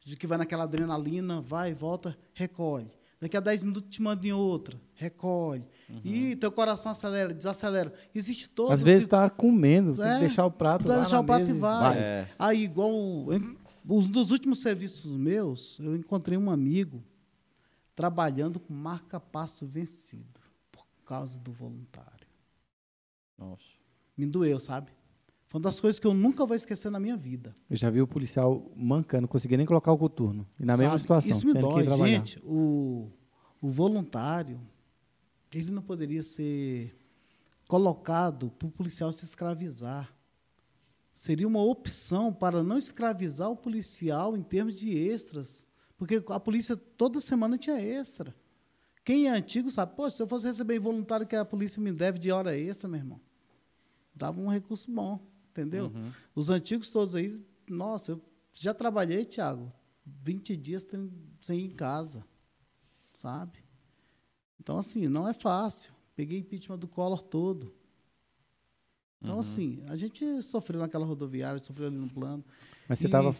De 0.00 0.14
que 0.14 0.26
vai 0.26 0.36
naquela 0.36 0.64
adrenalina, 0.64 1.40
vai, 1.40 1.72
volta, 1.72 2.14
recolhe. 2.34 2.92
Daqui 3.20 3.36
a 3.36 3.40
10 3.40 3.62
minutos 3.62 3.88
te 3.88 4.02
manda 4.02 4.26
em 4.26 4.32
outra, 4.32 4.78
recolhe. 4.94 5.64
E 6.04 6.36
teu 6.36 6.52
coração 6.52 6.92
acelera, 6.92 7.32
desacelera. 7.32 7.92
Existe 8.14 8.48
todo 8.50 8.72
Às 8.72 8.82
vezes 8.82 9.04
está 9.04 9.28
comendo, 9.30 9.94
tem 9.94 10.04
É, 10.04 10.14
que 10.14 10.20
deixar 10.20 10.44
o 10.44 10.50
prato 10.50 10.86
vai 10.86 10.96
lá 10.96 11.02
deixar 11.02 11.16
na 11.16 11.22
o 11.22 11.24
prato 11.24 11.40
mesa 11.40 11.52
e 11.56 11.58
vai. 11.58 11.98
É. 11.98 12.28
Aí, 12.38 12.62
igual 12.64 12.92
em- 13.32 13.56
os 13.88 14.08
dos 14.08 14.30
últimos 14.32 14.60
serviços 14.60 15.12
meus, 15.12 15.78
eu 15.80 15.96
encontrei 15.96 16.36
um 16.36 16.50
amigo 16.50 17.02
trabalhando 17.94 18.60
com 18.60 18.74
marca-passo 18.74 19.64
vencido 19.66 20.40
por 20.70 20.84
causa 21.04 21.38
do 21.38 21.52
voluntário. 21.52 22.26
Nossa. 23.38 23.62
Me 24.16 24.26
doeu, 24.26 24.58
sabe? 24.58 24.90
Foi 25.56 25.58
uma 25.58 25.60
das 25.60 25.80
coisas 25.80 25.98
que 25.98 26.06
eu 26.06 26.12
nunca 26.12 26.44
vou 26.44 26.54
esquecer 26.54 26.90
na 26.90 27.00
minha 27.00 27.16
vida. 27.16 27.56
Eu 27.70 27.78
já 27.78 27.88
vi 27.88 28.02
o 28.02 28.06
policial 28.06 28.70
mancando, 28.76 29.22
não 29.22 29.28
conseguia 29.28 29.56
nem 29.56 29.64
colocar 29.64 29.90
o 29.90 29.96
coturno. 29.96 30.46
E 30.60 30.66
na 30.66 30.76
mesma 30.76 30.90
sabe? 30.90 31.00
situação. 31.00 31.30
Isso 31.30 31.46
me 31.46 31.54
dói. 31.54 31.86
Gente, 32.06 32.38
o, 32.44 33.10
o 33.62 33.70
voluntário, 33.70 34.60
ele 35.54 35.70
não 35.70 35.80
poderia 35.80 36.22
ser 36.22 36.94
colocado 37.66 38.50
para 38.50 38.68
o 38.68 38.70
policial 38.70 39.10
se 39.12 39.24
escravizar. 39.24 40.14
Seria 41.14 41.48
uma 41.48 41.62
opção 41.62 42.34
para 42.34 42.62
não 42.62 42.76
escravizar 42.76 43.50
o 43.50 43.56
policial 43.56 44.36
em 44.36 44.42
termos 44.42 44.78
de 44.78 44.90
extras. 44.90 45.66
Porque 45.96 46.22
a 46.28 46.38
polícia 46.38 46.76
toda 46.76 47.18
semana 47.18 47.56
tinha 47.56 47.80
extra. 47.80 48.34
Quem 49.02 49.28
é 49.28 49.30
antigo 49.30 49.70
sabe, 49.70 49.96
pô, 49.96 50.10
se 50.10 50.22
eu 50.22 50.28
fosse 50.28 50.46
receber 50.46 50.78
voluntário 50.78 51.26
que 51.26 51.34
a 51.34 51.46
polícia 51.46 51.80
me 51.80 51.92
deve 51.92 52.18
de 52.18 52.30
hora 52.30 52.54
extra, 52.58 52.86
meu 52.86 52.98
irmão, 52.98 53.20
dava 54.14 54.38
um 54.38 54.48
recurso 54.48 54.90
bom, 54.90 55.18
entendeu? 55.60 55.92
Os 56.34 56.50
antigos 56.50 56.90
todos 56.90 57.14
aí, 57.14 57.42
nossa, 57.68 58.12
eu 58.12 58.20
já 58.52 58.72
trabalhei, 58.74 59.24
Tiago, 59.24 59.72
20 60.04 60.56
dias 60.56 60.86
sem- 61.40 61.58
ir 61.58 61.64
em 61.64 61.70
casa, 61.70 62.24
sabe? 63.12 63.58
Então, 64.60 64.78
assim, 64.78 65.08
não 65.08 65.28
é 65.28 65.32
fácil. 65.34 65.92
Peguei 66.14 66.38
impeachment 66.38 66.78
do 66.78 66.88
Collor 66.88 67.22
todo. 67.22 67.74
Então, 69.20 69.38
assim, 69.40 69.82
a 69.86 69.96
gente 69.96 70.42
sofreu 70.42 70.80
naquela 70.80 71.04
rodoviária, 71.06 71.58
sofreu 71.62 71.88
ali 71.88 71.96
no 71.96 72.08
plano. 72.08 72.44
Mas 72.88 72.98
você 72.98 73.06
estava. 73.06 73.34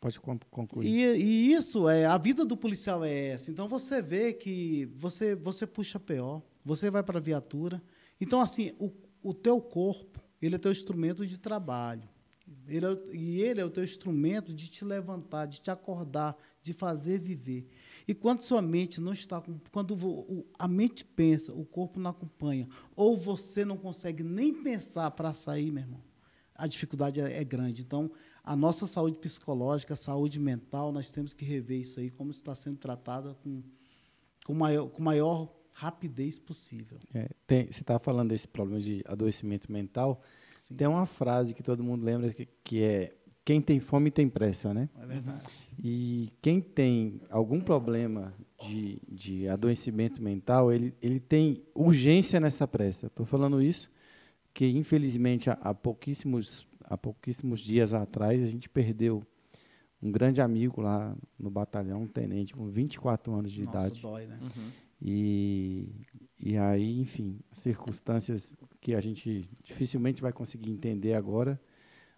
Pode 0.00 0.20
con- 0.20 0.38
concluir. 0.50 0.86
E, 0.86 1.02
e 1.16 1.52
isso 1.52 1.88
é 1.88 2.04
a 2.06 2.16
vida 2.18 2.44
do 2.44 2.56
policial 2.56 3.02
é 3.04 3.28
essa. 3.28 3.50
Então 3.50 3.66
você 3.66 4.00
vê 4.02 4.32
que 4.32 4.84
você 4.94 5.34
você 5.34 5.66
puxa 5.66 5.98
PO, 5.98 6.42
você 6.64 6.90
vai 6.90 7.02
para 7.02 7.18
a 7.18 7.20
viatura. 7.20 7.82
Então 8.20 8.40
assim, 8.40 8.72
o, 8.78 8.92
o 9.22 9.32
teu 9.34 9.60
corpo, 9.60 10.22
ele 10.46 10.56
é 10.56 10.58
teu 10.58 10.70
instrumento 10.70 11.26
de 11.26 11.38
trabalho. 11.38 12.08
Ele 12.68 12.86
é 12.86 12.98
e 13.12 13.40
ele 13.40 13.60
é 13.60 13.64
o 13.64 13.70
teu 13.70 13.82
instrumento 13.82 14.54
de 14.54 14.68
te 14.68 14.84
levantar, 14.84 15.46
de 15.46 15.60
te 15.60 15.70
acordar, 15.70 16.36
de 16.62 16.72
fazer 16.72 17.18
viver. 17.18 17.68
E 18.06 18.14
quando 18.14 18.42
sua 18.42 18.62
mente 18.62 19.00
não 19.00 19.12
está 19.12 19.42
quando 19.72 19.96
a 20.58 20.68
mente 20.68 21.04
pensa, 21.04 21.52
o 21.52 21.64
corpo 21.64 21.98
não 21.98 22.10
acompanha, 22.10 22.68
ou 22.94 23.16
você 23.16 23.64
não 23.64 23.76
consegue 23.76 24.22
nem 24.22 24.52
pensar 24.62 25.10
para 25.10 25.34
sair, 25.34 25.72
meu 25.72 25.82
irmão, 25.82 26.02
a 26.54 26.66
dificuldade 26.66 27.20
é, 27.20 27.40
é 27.40 27.44
grande. 27.44 27.82
Então, 27.82 28.10
a 28.44 28.54
nossa 28.54 28.86
saúde 28.86 29.18
psicológica, 29.18 29.94
a 29.94 29.96
saúde 29.96 30.38
mental, 30.38 30.92
nós 30.92 31.10
temos 31.10 31.34
que 31.34 31.44
rever 31.44 31.80
isso 31.80 31.98
aí, 31.98 32.10
como 32.10 32.30
está 32.30 32.54
sendo 32.54 32.78
tratada 32.78 33.34
com, 33.42 33.60
com, 34.44 34.54
maior, 34.54 34.88
com 34.88 35.02
maior 35.02 35.52
rapidez 35.78 36.38
possível. 36.38 36.98
É, 37.12 37.28
tem- 37.46 37.66
você 37.70 37.82
estava 37.82 37.98
falando 37.98 38.30
desse 38.30 38.48
problema 38.48 38.80
de 38.80 39.02
adoecimento 39.06 39.70
mental. 39.70 40.22
Sim. 40.56 40.74
Tem 40.74 40.86
uma 40.86 41.04
frase 41.04 41.52
que 41.52 41.62
todo 41.62 41.84
mundo 41.84 42.02
lembra 42.02 42.32
que, 42.32 42.48
que 42.64 42.82
é 42.82 43.14
quem 43.44 43.60
tem 43.60 43.78
fome 43.78 44.10
tem 44.10 44.28
pressa, 44.28 44.72
né? 44.74 44.88
É 44.98 45.06
verdade. 45.06 45.44
E 45.78 46.32
quem 46.42 46.60
tem 46.60 47.20
algum 47.30 47.60
problema 47.60 48.34
de, 48.66 48.98
de 49.06 49.46
adoecimento 49.48 50.20
mental, 50.20 50.72
ele, 50.72 50.94
ele 51.00 51.20
tem 51.20 51.62
urgência 51.74 52.40
nessa 52.40 52.66
pressa. 52.66 53.06
Estou 53.06 53.24
falando 53.26 53.62
isso 53.62 53.88
que, 54.54 54.66
infelizmente, 54.66 55.50
há, 55.50 55.52
há 55.60 55.74
pouquíssimos, 55.74 56.66
há 56.82 56.96
pouquíssimos 56.96 57.60
dias 57.60 57.92
atrás, 57.92 58.42
a 58.42 58.46
gente 58.46 58.68
perdeu 58.68 59.22
um 60.02 60.10
grande 60.10 60.40
amigo 60.40 60.80
lá 60.80 61.14
no 61.38 61.50
batalhão, 61.50 62.02
um 62.02 62.08
tenente 62.08 62.54
com 62.54 62.66
24 62.66 63.32
anos 63.34 63.52
de 63.52 63.62
Nossa, 63.62 63.78
idade. 63.86 64.00
dói, 64.00 64.26
né? 64.26 64.40
E, 65.00 65.88
e 66.42 66.56
aí, 66.56 67.00
enfim, 67.00 67.38
circunstâncias 67.52 68.54
que 68.80 68.94
a 68.94 69.00
gente 69.00 69.48
dificilmente 69.62 70.22
vai 70.22 70.32
conseguir 70.32 70.70
entender 70.70 71.14
agora, 71.14 71.60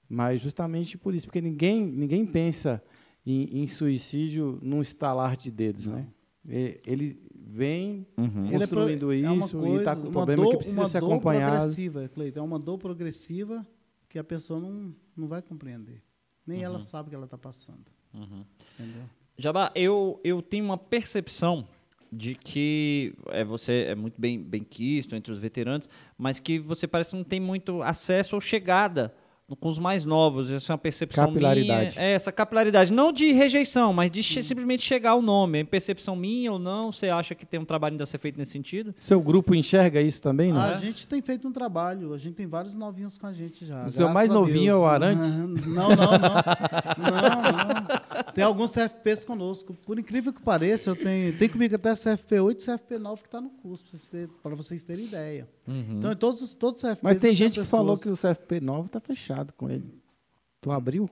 mas 0.09 0.40
justamente 0.40 0.96
por 0.96 1.14
isso, 1.14 1.26
porque 1.26 1.40
ninguém, 1.40 1.84
ninguém 1.86 2.24
pensa 2.24 2.82
em, 3.26 3.62
em 3.62 3.66
suicídio 3.66 4.59
num 4.62 4.80
estalar 4.80 5.36
de 5.36 5.50
dedos, 5.50 5.86
né? 5.86 6.06
E- 6.48 6.80
Ele 6.86 7.20
vem 7.34 8.06
Ele 8.52 8.62
é 8.62 8.66
pro- 8.66 8.80
construindo 8.86 9.12
é 9.12 9.30
uma 9.30 9.46
isso 9.46 9.56
e 9.56 9.60
coisa- 9.60 9.76
está 9.78 9.96
com 9.96 10.02
uma 10.02 10.12
problema 10.12 10.42
dor- 10.42 10.50
que 10.52 10.56
precisa 10.59 10.80
uma 10.80 10.88
ser 10.88 11.00
dor 11.00 11.12
acompanhado. 11.12 11.52
progressiva, 11.56 12.09
Cleiton, 12.09 12.40
é 12.40 12.42
uma 12.42 12.59
dor 12.59 12.78
progressiva 12.78 13.66
que 14.09 14.18
a 14.18 14.24
pessoa 14.24 14.60
não, 14.60 14.94
não 15.16 15.26
vai 15.28 15.42
compreender. 15.42 16.02
Nem 16.46 16.59
Uhum. 16.60 16.64
ela 16.64 16.80
sabe 16.80 17.10
que 17.10 17.14
ela 17.14 17.24
está 17.26 17.36
passando. 17.36 17.84
Entendeu? 18.14 19.02
Jabá, 19.36 19.70
eu, 19.74 20.18
eu 20.24 20.40
tenho 20.40 20.64
uma 20.64 20.78
percepção 20.78 21.68
de 22.12 22.35
que 22.35 23.14
é, 23.28 23.44
você 23.44 23.86
é 23.89 23.94
muito 23.94 24.14
bem, 24.18 24.39
bem 24.43 24.62
quisto 24.62 25.14
entre 25.14 25.32
os 25.32 25.39
veteranos, 25.39 25.89
mas 26.16 26.40
que 26.40 26.59
você 26.59 26.86
parece 26.86 27.10
que 27.10 27.16
não 27.16 27.24
tem 27.24 27.40
muito 27.40 27.82
acesso 27.82 28.35
ou 28.35 28.40
chegada 28.40 29.14
com 29.60 29.68
os 29.70 29.78
mais 29.78 30.05
novos. 30.05 30.51
Essa 30.51 30.72
é 30.72 30.74
uma 30.74 30.78
percepção 30.78 31.28
Capilaridade. 31.28 31.93
minha. 31.97 32.06
É, 32.06 32.12
essa 32.12 32.30
capilaridade. 32.30 32.93
Não 32.93 33.10
de 33.10 33.32
rejeição, 33.32 33.94
mas 33.94 34.10
de 34.10 34.22
che- 34.22 34.43
simplesmente 34.43 34.82
chegar 34.85 35.12
ao 35.12 35.22
nome. 35.22 35.60
É 35.60 35.64
percepção 35.64 36.14
minha 36.14 36.52
ou 36.52 36.59
não? 36.59 36.93
Você 36.93 37.09
acha 37.09 37.35
que 37.35 37.47
tem 37.47 37.59
um 37.59 37.64
trabalho 37.64 37.94
ainda 37.94 38.05
a 38.05 38.06
ser 38.06 38.18
feito 38.18 38.36
nesse 38.39 38.52
sentido? 38.52 38.94
Seu 39.01 39.22
grupo 39.22 39.55
enxerga 39.55 40.02
isso 40.02 40.20
também, 40.20 40.52
não? 40.52 40.60
A 40.60 40.74
gente 40.76 41.06
tem 41.06 41.22
feito 41.22 41.48
um 41.48 41.52
trabalho, 41.52 42.12
a 42.12 42.18
gente 42.18 42.35
tem 42.35 42.47
vários 42.47 42.74
novinhos 42.74 43.16
com 43.16 43.26
a 43.26 43.32
gente 43.32 43.64
já. 43.64 43.86
O 43.86 43.90
seu 43.90 44.10
mais 44.10 44.30
novinho 44.30 44.64
Deus. 44.66 44.76
é 44.76 44.76
o 44.82 44.86
Arantes? 44.86 45.39
Não, 45.66 45.89
não, 45.89 45.97
não. 45.97 47.09
Tem 48.39 48.44
alguns 48.44 48.70
CFPs 48.73 49.24
conosco. 49.24 49.74
Por 49.85 49.98
incrível 49.98 50.32
que 50.32 50.40
pareça, 50.40 50.90
eu 50.90 50.94
tenho, 50.97 51.36
tem 51.36 51.48
comigo 51.48 51.74
até 51.74 51.93
CFP 51.94 52.39
8 52.39 52.60
e 52.62 52.65
CFP 52.66 52.98
9 52.98 53.23
que 53.23 53.27
está 53.28 53.40
no 53.40 53.51
curso, 53.51 53.85
para 54.40 54.55
vocês, 54.55 54.85
terem- 54.85 55.06
ideia. 55.06 55.48
Então, 55.66 56.12
em 56.12 56.16
todos 56.16 56.40
os 56.40 56.55
todos 56.55 56.77
os 56.77 56.89
CFPs. 56.89 57.02
Mas 57.02 57.16
tem 57.16 57.35
gente 57.35 57.59
que 57.59 57.66
falou 57.66 57.97
que 57.98 58.09
o 58.09 58.16
CFP 58.16 58.60
9 58.60 58.86
está 58.86 59.01
fechado 59.01 59.52
com 59.55 59.69
ele. 59.69 59.93
Tu 60.60 60.70
abriu? 60.70 61.10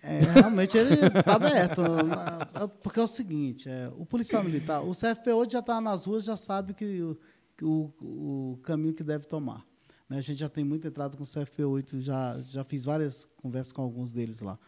É, 0.00 0.20
realmente 0.20 0.78
ele 0.78 0.94
está 0.94 1.34
aberto. 1.34 1.82
na- 1.82 2.68
Porque 2.80 3.00
é 3.00 3.02
o 3.02 3.08
seguinte, 3.08 3.68
é, 3.68 3.90
o 3.98 4.06
policial 4.06 4.44
militar, 4.44 4.82
o 4.82 4.92
CFP 4.94 5.32
hoje 5.32 5.50
já 5.50 5.58
está 5.58 5.80
nas 5.80 6.04
ruas, 6.04 6.22
já 6.22 6.36
sabe 6.36 6.74
que 6.74 7.16
que 7.56 7.64
o, 7.64 7.90
o 8.02 8.60
caminho 8.62 8.94
que 8.94 9.02
deve 9.02 9.24
tomar. 9.26 9.64
Né? 10.08 10.18
A 10.18 10.20
gente 10.20 10.38
já 10.38 10.48
tem 10.48 10.64
muito 10.64 10.86
entrado 10.86 11.16
com 11.16 11.22
o 11.22 11.26
CFP 11.26 11.64
8, 11.64 12.00
já, 12.00 12.40
já 12.40 12.64
fiz 12.64 12.84
várias 12.84 13.28
conversas 13.36 13.72
com 13.72 13.82
alguns 13.82 14.12
deles 14.12 14.40
lá. 14.40 14.58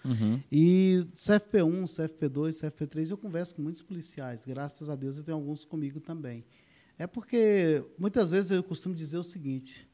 E 0.51 1.06
CFP1, 1.15 1.85
CFP2, 1.85 2.51
CFP3, 2.51 3.10
eu 3.10 3.19
converso 3.19 3.55
com 3.55 3.62
muitos 3.62 3.82
policiais, 3.82 4.44
graças 4.44 4.89
a 4.89 4.97
Deus 4.97 5.16
eu 5.16 5.24
tenho 5.24 5.36
alguns 5.36 5.65
comigo 5.65 6.01
também. 6.01 6.44
É 6.98 7.06
porque 7.06 7.85
muitas 7.97 8.32
vezes 8.32 8.51
eu 8.51 8.62
costumo 8.62 8.94
dizer 8.94 9.19
o 9.19 9.23
seguinte: 9.23 9.89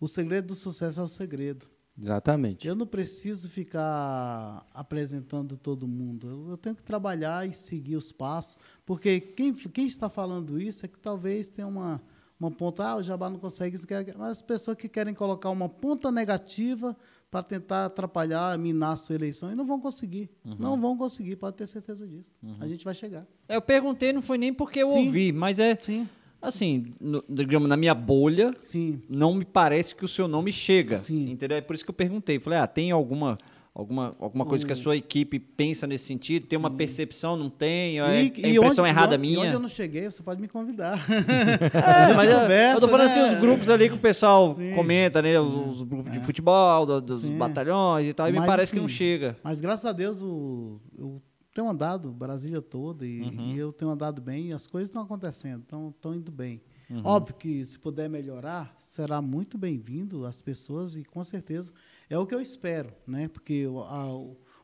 o 0.00 0.08
segredo 0.08 0.48
do 0.48 0.54
sucesso 0.54 1.00
é 1.00 1.02
o 1.02 1.08
segredo. 1.08 1.68
Exatamente. 2.00 2.66
Eu 2.66 2.76
não 2.76 2.86
preciso 2.86 3.48
ficar 3.48 4.64
apresentando 4.72 5.56
todo 5.56 5.88
mundo. 5.88 6.28
Eu, 6.28 6.50
eu 6.50 6.56
tenho 6.56 6.76
que 6.76 6.82
trabalhar 6.82 7.48
e 7.48 7.52
seguir 7.52 7.96
os 7.96 8.12
passos. 8.12 8.56
Porque 8.86 9.20
quem, 9.20 9.52
quem 9.52 9.86
está 9.86 10.08
falando 10.08 10.60
isso 10.60 10.86
é 10.86 10.88
que 10.88 10.98
talvez 10.98 11.48
tenha 11.48 11.66
uma, 11.66 12.00
uma 12.38 12.50
ponta. 12.50 12.84
Ah, 12.84 12.96
o 12.96 13.02
Jabá 13.02 13.28
não 13.28 13.38
consegue 13.38 13.76
isso. 13.76 13.86
quer- 13.86 14.14
Mas 14.16 14.28
as 14.30 14.42
pessoas 14.42 14.76
que 14.76 14.88
querem 14.88 15.12
colocar 15.14 15.50
uma 15.50 15.68
ponta 15.68 16.10
negativa 16.12 16.96
para 17.30 17.42
tentar 17.42 17.86
atrapalhar, 17.86 18.56
minar 18.58 18.92
a 18.92 18.96
sua 18.96 19.14
eleição, 19.14 19.52
e 19.52 19.54
não 19.54 19.66
vão 19.66 19.78
conseguir. 19.80 20.30
Não 20.58 20.80
vão 20.80 20.96
conseguir, 20.96 21.36
pode 21.36 21.56
ter 21.56 21.66
certeza 21.66 22.06
disso. 22.06 22.32
A 22.60 22.66
gente 22.66 22.84
vai 22.84 22.94
chegar. 22.94 23.26
É, 23.48 23.56
Eu 23.56 23.62
perguntei, 23.62 24.12
não 24.12 24.22
foi 24.22 24.38
nem 24.38 24.52
porque 24.54 24.78
eu 24.82 24.90
Sim. 24.90 25.06
ouvi, 25.06 25.30
mas 25.32 25.58
é 25.58 25.76
Sim, 25.80 26.08
assim, 26.40 26.94
no- 27.00 27.22
digamos, 27.28 27.68
na 27.68 27.76
minha 27.76 27.94
bolha, 27.94 28.50
sim. 28.60 29.02
não 29.10 29.34
me 29.34 29.44
parece 29.44 29.94
que 29.94 30.04
o 30.04 30.08
seu 30.08 30.26
nome 30.26 30.50
chega. 30.52 30.98
Sim. 30.98 31.30
Entendeu? 31.30 31.58
É 31.58 31.60
por 31.60 31.74
isso 31.74 31.84
que 31.84 31.90
eu 31.90 31.94
perguntei. 31.94 32.38
Falei, 32.38 32.58
ah, 32.60 32.66
tem 32.66 32.90
alguma, 32.92 33.36
alguma, 33.78 34.16
alguma 34.18 34.44
coisa 34.44 34.66
que 34.66 34.72
a 34.72 34.76
sua 34.76 34.96
equipe 34.96 35.38
pensa 35.38 35.86
nesse 35.86 36.04
sentido? 36.04 36.46
Tem 36.46 36.58
uma 36.58 36.70
percepção? 36.70 37.36
Não 37.36 37.48
tem? 37.48 38.00
É, 38.00 38.20
é 38.22 38.24
impressão 38.50 38.84
onde- 38.84 38.90
errada 38.92 39.14
e 39.14 39.18
onde, 39.18 39.26
minha? 39.28 39.36
E 39.36 39.46
onde 39.46 39.52
eu 39.54 39.60
não 39.60 39.68
cheguei, 39.68 40.10
você 40.10 40.22
pode 40.22 40.40
me 40.40 40.48
convidar. 40.48 40.98
É, 41.08 42.14
mas 42.14 42.28
eu- 42.30 42.40
conversa, 42.40 42.76
eu 42.76 42.80
tô 42.80 42.88
falando 42.88 43.06
assim, 43.06 43.20
né? 43.20 43.28
os 43.34 43.40
grupos 43.40 43.70
ali 43.70 43.88
que 43.88 43.94
o 43.94 43.98
pessoal 43.98 44.54
Sim. 44.54 44.74
comenta, 44.74 45.22
né? 45.22 45.38
Os, 45.40 45.80
os 45.80 45.82
grupos 45.82 46.12
de 46.12 46.20
futebol, 46.20 46.84
do- 46.86 47.00
dos 47.00 47.20
Sim. 47.20 47.36
batalhões 47.38 48.06
e 48.06 48.12
tal, 48.12 48.28
e 48.28 48.32
me 48.32 48.38
Mas, 48.38 48.46
parece 48.46 48.72
que 48.72 48.78
não 48.78 48.86
assim, 48.86 48.94
chega. 48.94 49.36
Mas 49.42 49.60
graças 49.60 49.84
a 49.86 49.92
Deus 49.92 50.20
o, 50.22 50.80
eu 50.98 51.22
tenho 51.54 51.68
andado 51.68 52.10
Brasília 52.10 52.60
toda 52.60 53.06
e, 53.06 53.20
Uhum. 53.20 53.40
e 53.54 53.58
eu 53.58 53.72
tenho 53.72 53.90
andado 53.90 54.20
bem 54.20 54.48
e 54.48 54.52
as 54.52 54.66
coisas 54.66 54.88
estão 54.88 55.02
acontecendo, 55.02 55.62
estão, 55.62 56.14
indo 56.14 56.30
bem. 56.32 56.60
Uhum. 56.90 57.02
Óbvio 57.04 57.34
que 57.36 57.64
se 57.66 57.78
puder 57.78 58.08
melhorar, 58.08 58.74
será 58.78 59.20
muito 59.20 59.58
bem-vindo 59.58 60.24
às 60.24 60.40
pessoas 60.42 60.96
e 60.96 61.04
com 61.04 61.22
certeza 61.22 61.72
é 62.10 62.18
o 62.18 62.26
que 62.26 62.34
eu 62.34 62.40
espero, 62.40 62.92
né? 63.06 63.28
Porque 63.28 63.66
o, 63.66 63.80
a- 63.80 64.12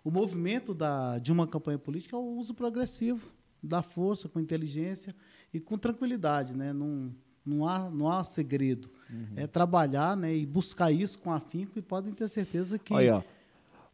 o, 0.02 0.10
movimento 0.10 0.74
da, 0.74 1.18
de 1.18 1.32
uma 1.32 1.46
campanha 1.46 1.78
política 1.78 2.16
é 2.16 2.18
o 2.18 2.36
uso 2.36 2.54
progressivo 2.54 3.32
da 3.62 3.82
força, 3.82 4.28
com 4.28 4.40
inteligência 4.40 5.14
e 5.52 5.60
com 5.60 5.78
tranquilidade, 5.78 6.56
né? 6.56 6.72
Não, 6.72 7.14
não, 7.44 7.66
há, 7.68 7.90
não 7.90 8.08
há 8.10 8.24
segredo. 8.24 8.90
Uhum. 9.10 9.32
É 9.36 9.46
trabalhar 9.46 10.16
né? 10.16 10.34
e 10.34 10.46
buscar 10.46 10.90
isso 10.90 11.18
com 11.18 11.30
afinco 11.32 11.78
e 11.78 11.82
podem 11.82 12.12
ter 12.12 12.28
certeza 12.28 12.78
que 12.78 12.94
Olha. 12.94 13.24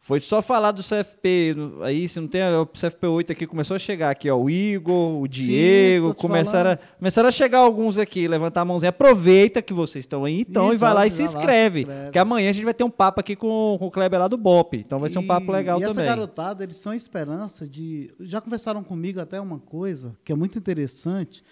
Foi 0.02 0.18
só 0.18 0.40
falar 0.40 0.72
do 0.72 0.82
CFP, 0.82 1.54
aí 1.82 2.08
se 2.08 2.18
não 2.18 2.26
tem 2.26 2.40
o 2.56 2.64
CFP 2.66 3.06
8 3.06 3.32
aqui, 3.32 3.46
começou 3.46 3.74
a 3.76 3.78
chegar 3.78 4.10
aqui, 4.10 4.30
ó, 4.30 4.36
o 4.36 4.48
Igor, 4.48 5.20
o 5.20 5.28
Diego, 5.28 6.14
te 6.14 6.16
começaram 6.22 6.70
a, 6.70 6.76
começaram 6.76 7.28
a 7.28 7.32
chegar 7.32 7.58
alguns 7.58 7.98
aqui, 7.98 8.26
levantar 8.26 8.62
a 8.62 8.64
mãozinha. 8.64 8.88
Aproveita 8.88 9.60
que 9.60 9.74
vocês 9.74 10.02
estão 10.04 10.24
aí, 10.24 10.40
então, 10.40 10.72
e 10.72 10.76
vai 10.78 10.94
lá 10.94 11.04
e 11.04 11.08
Exato, 11.08 11.30
se 11.30 11.36
inscreve. 11.36 11.86
Que 12.10 12.18
amanhã 12.18 12.48
a 12.48 12.52
gente 12.52 12.64
vai 12.64 12.72
ter 12.72 12.82
um 12.82 12.90
papo 12.90 13.20
aqui 13.20 13.36
com, 13.36 13.76
com 13.78 13.86
o 13.86 13.90
Kleber 13.90 14.18
lá 14.18 14.26
do 14.26 14.38
BOP, 14.38 14.78
então 14.78 14.98
vai 14.98 15.10
ser 15.10 15.18
um 15.18 15.26
papo 15.26 15.52
E- 15.52 15.52
legal 15.52 15.78
e 15.78 15.84
essa 15.84 15.92
também. 15.92 16.08
garotada, 16.08 16.64
eles 16.64 16.76
são 16.76 16.92
a 16.92 16.96
esperança 16.96 17.68
de. 17.68 18.10
Já 18.20 18.40
conversaram 18.40 18.82
comigo 18.82 19.20
até 19.20 19.38
uma 19.38 19.58
coisa 19.58 20.16
que 20.24 20.32
é 20.32 20.34
muito 20.34 20.58
interessante. 20.58 21.44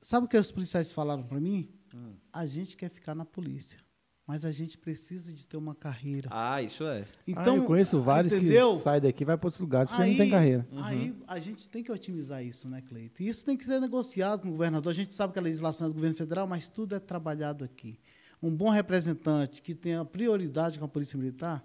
Sabe 0.00 0.26
o 0.26 0.28
que 0.28 0.36
os 0.36 0.50
policiais 0.50 0.90
falaram 0.90 1.22
para 1.22 1.38
mim? 1.40 1.68
Hum. 1.94 2.14
A 2.32 2.44
gente 2.44 2.76
quer 2.76 2.90
ficar 2.90 3.14
na 3.14 3.24
polícia, 3.24 3.78
mas 4.26 4.44
a 4.44 4.50
gente 4.50 4.78
precisa 4.78 5.32
de 5.32 5.46
ter 5.46 5.56
uma 5.56 5.74
carreira. 5.74 6.28
Ah, 6.32 6.62
isso 6.62 6.84
é. 6.84 7.04
Então, 7.28 7.56
eu 7.56 7.64
conheço 7.64 8.00
vários 8.00 8.32
entendeu? 8.32 8.76
que 8.76 8.82
saem 8.82 9.00
daqui 9.00 9.22
e 9.22 9.26
vai 9.26 9.36
para 9.36 9.46
outros 9.46 9.60
lugares 9.60 9.90
porque 9.90 10.04
não 10.04 10.16
tem 10.16 10.30
carreira. 10.30 10.66
Aí 10.82 11.14
a 11.26 11.38
gente 11.38 11.68
tem 11.68 11.82
que 11.82 11.92
otimizar 11.92 12.42
isso, 12.42 12.68
né, 12.68 12.82
Cleito? 12.88 13.22
E 13.22 13.28
isso 13.28 13.44
tem 13.44 13.56
que 13.56 13.64
ser 13.64 13.80
negociado 13.80 14.40
com 14.40 14.48
o 14.48 14.52
governador. 14.52 14.90
A 14.90 14.94
gente 14.94 15.14
sabe 15.14 15.32
que 15.32 15.38
a 15.38 15.42
legislação 15.42 15.86
é 15.86 15.90
do 15.90 15.94
governo 15.94 16.16
federal, 16.16 16.46
mas 16.46 16.68
tudo 16.68 16.94
é 16.94 16.98
trabalhado 16.98 17.64
aqui. 17.64 17.98
Um 18.42 18.54
bom 18.54 18.70
representante 18.70 19.60
que 19.60 19.74
tenha 19.74 20.04
prioridade 20.04 20.78
com 20.78 20.84
a 20.84 20.88
Polícia 20.88 21.18
Militar, 21.18 21.64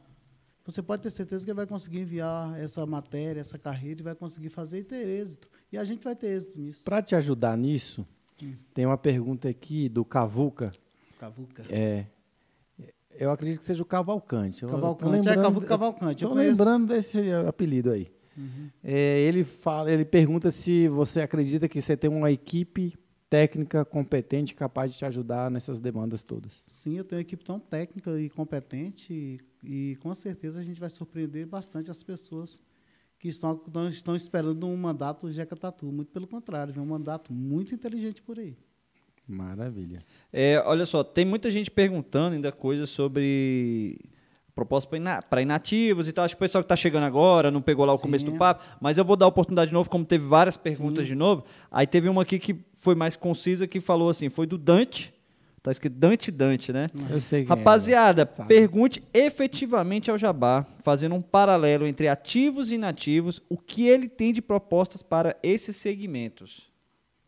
você 0.66 0.82
pode 0.82 1.02
ter 1.02 1.10
certeza 1.10 1.44
que 1.44 1.50
ele 1.50 1.56
vai 1.56 1.66
conseguir 1.66 2.00
enviar 2.00 2.60
essa 2.60 2.86
matéria, 2.86 3.40
essa 3.40 3.58
carreira 3.58 4.02
e 4.02 4.04
vai 4.04 4.16
conseguir 4.16 4.50
fazer 4.50 4.80
e 4.80 4.84
ter 4.84 5.08
êxito. 5.08 5.50
E 5.72 5.78
a 5.78 5.84
gente 5.84 6.04
vai 6.04 6.16
ter 6.16 6.28
êxito 6.28 6.60
nisso. 6.60 6.84
Para 6.84 7.02
te 7.02 7.16
ajudar 7.16 7.58
nisso, 7.58 8.06
tem 8.74 8.86
uma 8.86 8.98
pergunta 8.98 9.50
aqui 9.50 9.90
do 9.90 10.06
Cavuca. 10.06 10.70
Cavuca. 11.18 11.66
É, 11.70 12.06
eu 13.18 13.32
acredito 13.32 13.60
que 13.60 13.66
seja 13.66 13.82
o 13.82 13.86
Cavalcante. 13.86 14.66
Cavalcante, 14.66 15.30
é 15.30 15.36
Cavalcante. 15.36 16.26
Conheço. 16.26 16.50
lembrando 16.50 16.88
desse 16.88 17.18
apelido 17.48 17.92
aí. 17.92 18.12
É, 18.84 19.20
ele 19.22 19.44
fala, 19.44 19.92
ele 19.92 20.06
pergunta 20.06 20.50
se 20.50 20.88
você 20.88 21.22
acredita 21.22 21.68
que 21.68 21.82
você 21.82 21.98
tem 21.98 22.10
uma 22.10 22.32
equipe 22.32 22.98
técnica 23.30 23.86
competente 23.86 24.56
capaz 24.56 24.92
de 24.92 24.98
te 24.98 25.06
ajudar 25.06 25.52
nessas 25.52 25.80
demandas 25.80 26.24
todas. 26.24 26.64
Sim, 26.68 26.98
eu 26.98 27.04
tenho 27.04 27.18
uma 27.18 27.22
equipe 27.22 27.44
tão 27.44 27.60
técnica 27.60 28.20
e 28.20 28.30
competente 28.30 29.14
e, 29.14 29.92
e 29.92 29.96
com 29.98 30.14
certeza 30.16 30.60
a 30.60 30.64
gente 30.64 30.80
vai 30.80 30.90
surpreender 30.90 31.46
bastante 31.46 31.92
as 31.92 32.02
pessoas 32.02 32.60
que 33.20 33.28
estão, 33.28 33.62
estão 33.90 34.16
esperando 34.16 34.66
um 34.66 34.78
mandato 34.78 35.30
Jeca 35.30 35.56
Tatu. 35.56 35.92
Muito 35.92 36.12
pelo 36.12 36.26
contrário, 36.26 36.74
vem 36.74 36.82
um 36.82 36.88
mandato 36.88 37.32
muito 37.34 37.76
inteligente 37.76 38.22
por 38.22 38.40
aí. 38.40 38.58
Maravilha. 39.30 40.04
É, 40.34 40.62
olha 40.66 40.86
só, 40.88 41.04
tem 41.04 41.24
muita 41.24 41.52
gente 41.52 41.70
perguntando 41.70 42.34
ainda 42.34 42.52
coisas 42.52 42.90
sobre 42.90 44.00
proposta 44.56 44.90
para 45.30 45.42
inativos 45.42 46.08
e 46.08 46.12
tal. 46.12 46.26
Acho 46.26 46.36
que 46.36 46.40
o 46.40 46.46
pessoal 46.46 46.64
que 46.64 46.66
está 46.66 46.76
chegando 46.76 47.04
agora 47.04 47.50
não 47.50 47.62
pegou 47.62 47.86
lá 47.86 47.94
o 47.94 47.98
Sim. 47.98 48.04
começo 48.04 48.26
do 48.26 48.34
papo, 48.34 48.66
mas 48.82 48.98
eu 48.98 49.06
vou 49.06 49.16
dar 49.16 49.26
a 49.26 49.30
oportunidade 49.30 49.70
de 49.70 49.74
novo, 49.74 49.90
como 49.90 50.04
teve 50.04 50.26
várias 50.26 50.58
perguntas 50.58 51.08
de 51.08 51.16
novo. 51.16 51.46
Aí 51.72 51.88
teve 51.88 52.10
uma 52.10 52.24
aqui 52.24 52.40
que 52.40 52.58
foi 52.80 52.96
mais 52.96 53.16
concisa, 53.16 53.68
que 53.68 53.80
falou 53.80 54.10
assim, 54.10 54.30
foi 54.30 54.48
do 54.48 54.58
Dante, 54.58 55.14
tá 55.62 55.72
escrito 55.72 55.96
Dante 55.96 56.32
Dante, 56.32 56.74
né? 56.74 56.90
Eu 57.10 57.22
sei 57.22 57.44
é, 57.44 57.46
Rapaziada, 57.46 58.26
sabe. 58.26 58.50
pergunte 58.50 59.04
efetivamente 59.14 60.12
ao 60.12 60.18
Jabá, 60.18 60.66
fazendo 60.84 61.16
um 61.16 61.22
paralelo 61.22 61.88
entre 61.88 62.08
ativos 62.08 62.72
e 62.72 62.76
inativos, 62.76 63.42
o 63.48 63.58
que 63.58 63.88
ele 63.88 64.10
tem 64.10 64.34
de 64.34 64.42
propostas 64.42 65.02
para 65.02 65.38
esses 65.42 65.76
segmentos. 65.76 66.68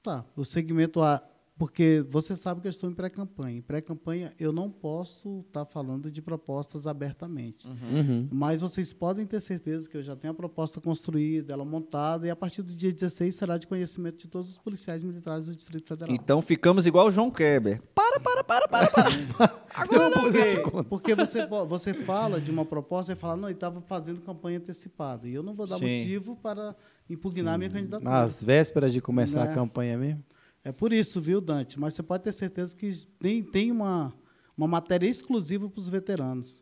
Tá, 0.03 0.25
o 0.35 0.43
segmento 0.43 1.01
A, 1.01 1.21
porque 1.61 2.03
você 2.09 2.35
sabe 2.35 2.59
que 2.59 2.65
eu 2.65 2.71
estou 2.71 2.89
em 2.89 2.93
pré-campanha. 2.95 3.59
Em 3.59 3.61
pré-campanha 3.61 4.33
eu 4.39 4.51
não 4.51 4.67
posso 4.67 5.43
estar 5.45 5.63
falando 5.63 6.09
de 6.09 6.19
propostas 6.19 6.87
abertamente. 6.87 7.67
Uhum. 7.67 8.27
Mas 8.31 8.61
vocês 8.61 8.91
podem 8.91 9.27
ter 9.27 9.39
certeza 9.41 9.87
que 9.87 9.95
eu 9.95 10.01
já 10.01 10.15
tenho 10.15 10.31
a 10.31 10.35
proposta 10.35 10.81
construída, 10.81 11.53
ela 11.53 11.63
montada, 11.63 12.25
e 12.25 12.31
a 12.31 12.35
partir 12.35 12.63
do 12.63 12.75
dia 12.75 12.91
16 12.91 13.35
será 13.35 13.59
de 13.59 13.67
conhecimento 13.67 14.17
de 14.17 14.27
todos 14.27 14.49
os 14.49 14.57
policiais 14.57 15.03
militares 15.03 15.45
do 15.45 15.55
Distrito 15.55 15.87
Federal. 15.87 16.15
Então 16.15 16.41
ficamos 16.41 16.87
igual 16.87 17.05
o 17.05 17.11
João 17.11 17.29
Kerber. 17.29 17.79
Para, 17.93 18.19
para, 18.19 18.43
para, 18.43 18.67
para, 18.67 18.89
para. 18.89 19.61
Agora 19.75 20.09
Não, 20.09 20.23
porque, 20.23 20.83
porque 20.89 21.13
você, 21.15 21.45
você 21.45 21.93
fala 21.93 22.41
de 22.41 22.49
uma 22.49 22.65
proposta 22.65 23.13
e 23.13 23.15
fala, 23.15 23.37
não, 23.37 23.47
ele 23.47 23.53
estava 23.53 23.79
fazendo 23.81 24.19
campanha 24.21 24.57
antecipada. 24.57 25.27
E 25.27 25.35
eu 25.35 25.43
não 25.43 25.53
vou 25.53 25.67
dar 25.67 25.77
Sim. 25.77 25.91
motivo 25.91 26.35
para 26.37 26.75
impugnar 27.07 27.59
minha 27.59 27.69
candidatura. 27.69 28.09
Nas 28.09 28.43
vésperas 28.43 28.91
de 28.91 28.99
começar 28.99 29.45
Né? 29.45 29.51
a 29.51 29.53
campanha 29.53 29.95
mesmo. 29.95 30.23
É 30.63 30.71
por 30.71 30.93
isso, 30.93 31.19
viu, 31.19 31.41
Dante? 31.41 31.79
Mas 31.79 31.93
você 31.93 32.03
pode 32.03 32.23
ter 32.23 32.33
certeza 32.33 32.75
que 32.75 32.89
tem, 33.19 33.43
tem 33.43 33.71
uma, 33.71 34.13
uma 34.55 34.67
matéria 34.67 35.07
exclusiva 35.07 35.69
para 35.69 35.79
os 35.79 35.89
veteranos. 35.89 36.61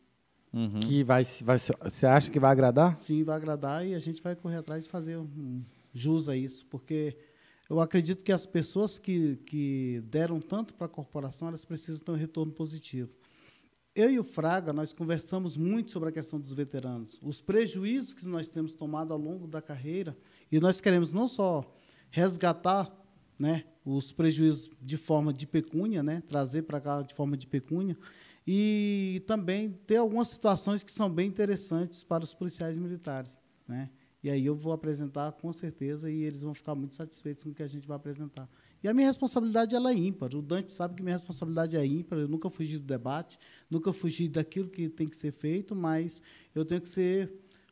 Uhum. 0.53 0.79
Que 0.79 1.03
vai, 1.03 1.23
vai, 1.43 1.59
você 1.59 2.05
acha 2.05 2.31
que 2.31 2.39
vai 2.39 2.51
agradar? 2.51 2.95
Sim, 2.95 3.23
vai 3.23 3.35
agradar 3.35 3.85
e 3.85 3.93
a 3.93 3.99
gente 3.99 4.21
vai 4.21 4.35
correr 4.35 4.57
atrás 4.57 4.85
e 4.85 4.89
fazer 4.89 5.17
um 5.17 5.63
jus 5.93 6.27
a 6.27 6.35
isso, 6.35 6.65
porque 6.67 7.15
eu 7.69 7.79
acredito 7.79 8.23
que 8.23 8.31
as 8.31 8.45
pessoas 8.45 8.97
que, 8.97 9.35
que 9.45 10.01
deram 10.05 10.39
tanto 10.39 10.73
para 10.73 10.87
a 10.87 10.89
corporação, 10.89 11.49
elas 11.49 11.65
precisam 11.65 11.99
ter 11.99 12.11
um 12.11 12.15
retorno 12.15 12.51
positivo. 12.51 13.11
Eu 13.95 14.09
e 14.09 14.19
o 14.19 14.23
Fraga, 14.23 14.71
nós 14.71 14.93
conversamos 14.93 15.55
muito 15.57 15.91
sobre 15.91 16.09
a 16.09 16.11
questão 16.11 16.39
dos 16.39 16.51
veteranos, 16.51 17.19
os 17.21 17.41
prejuízos 17.41 18.13
que 18.13 18.27
nós 18.27 18.47
temos 18.47 18.73
tomado 18.73 19.13
ao 19.13 19.19
longo 19.19 19.45
da 19.45 19.61
carreira, 19.61 20.17
e 20.51 20.59
nós 20.59 20.81
queremos 20.81 21.13
não 21.13 21.27
só 21.27 21.63
resgatar 22.09 22.91
né, 23.39 23.65
os 23.95 24.11
prejuízos 24.11 24.69
de 24.81 24.97
forma 24.97 25.33
de 25.33 25.47
pecúnia, 25.47 26.03
né, 26.03 26.21
trazer 26.27 26.63
para 26.63 26.79
cá 26.79 27.01
de 27.01 27.13
forma 27.13 27.35
de 27.35 27.47
pecúnia, 27.47 27.97
e 28.45 29.23
também 29.27 29.71
ter 29.85 29.97
algumas 29.97 30.27
situações 30.27 30.83
que 30.83 30.91
são 30.91 31.09
bem 31.09 31.27
interessantes 31.27 32.03
para 32.03 32.23
os 32.23 32.33
policiais 32.33 32.77
militares. 32.77 33.37
Né? 33.67 33.89
E 34.23 34.29
aí 34.29 34.45
eu 34.45 34.55
vou 34.55 34.73
apresentar 34.73 35.31
com 35.33 35.51
certeza 35.51 36.09
e 36.09 36.23
eles 36.23 36.41
vão 36.41 36.53
ficar 36.53 36.75
muito 36.75 36.95
satisfeitos 36.95 37.43
com 37.43 37.51
o 37.51 37.53
que 37.53 37.63
a 37.63 37.67
gente 37.67 37.87
vai 37.87 37.95
apresentar. 37.95 38.49
E 38.83 38.87
a 38.87 38.93
minha 38.93 39.07
responsabilidade 39.07 39.75
ela 39.75 39.91
é 39.91 39.93
ímpar. 39.93 40.35
O 40.35 40.41
Dante 40.41 40.71
sabe 40.71 40.95
que 40.95 41.03
minha 41.03 41.15
responsabilidade 41.15 41.77
é 41.77 41.85
ímpar. 41.85 42.17
Eu 42.17 42.27
nunca 42.27 42.49
fugi 42.49 42.77
do 42.77 42.85
debate, 42.85 43.37
nunca 43.69 43.93
fugi 43.93 44.27
daquilo 44.27 44.69
que 44.69 44.89
tem 44.89 45.07
que 45.07 45.15
ser 45.15 45.31
feito, 45.31 45.75
mas 45.75 46.21
eu 46.53 46.65
tenho 46.65 46.81
que 46.81 46.89
ser 46.89 47.31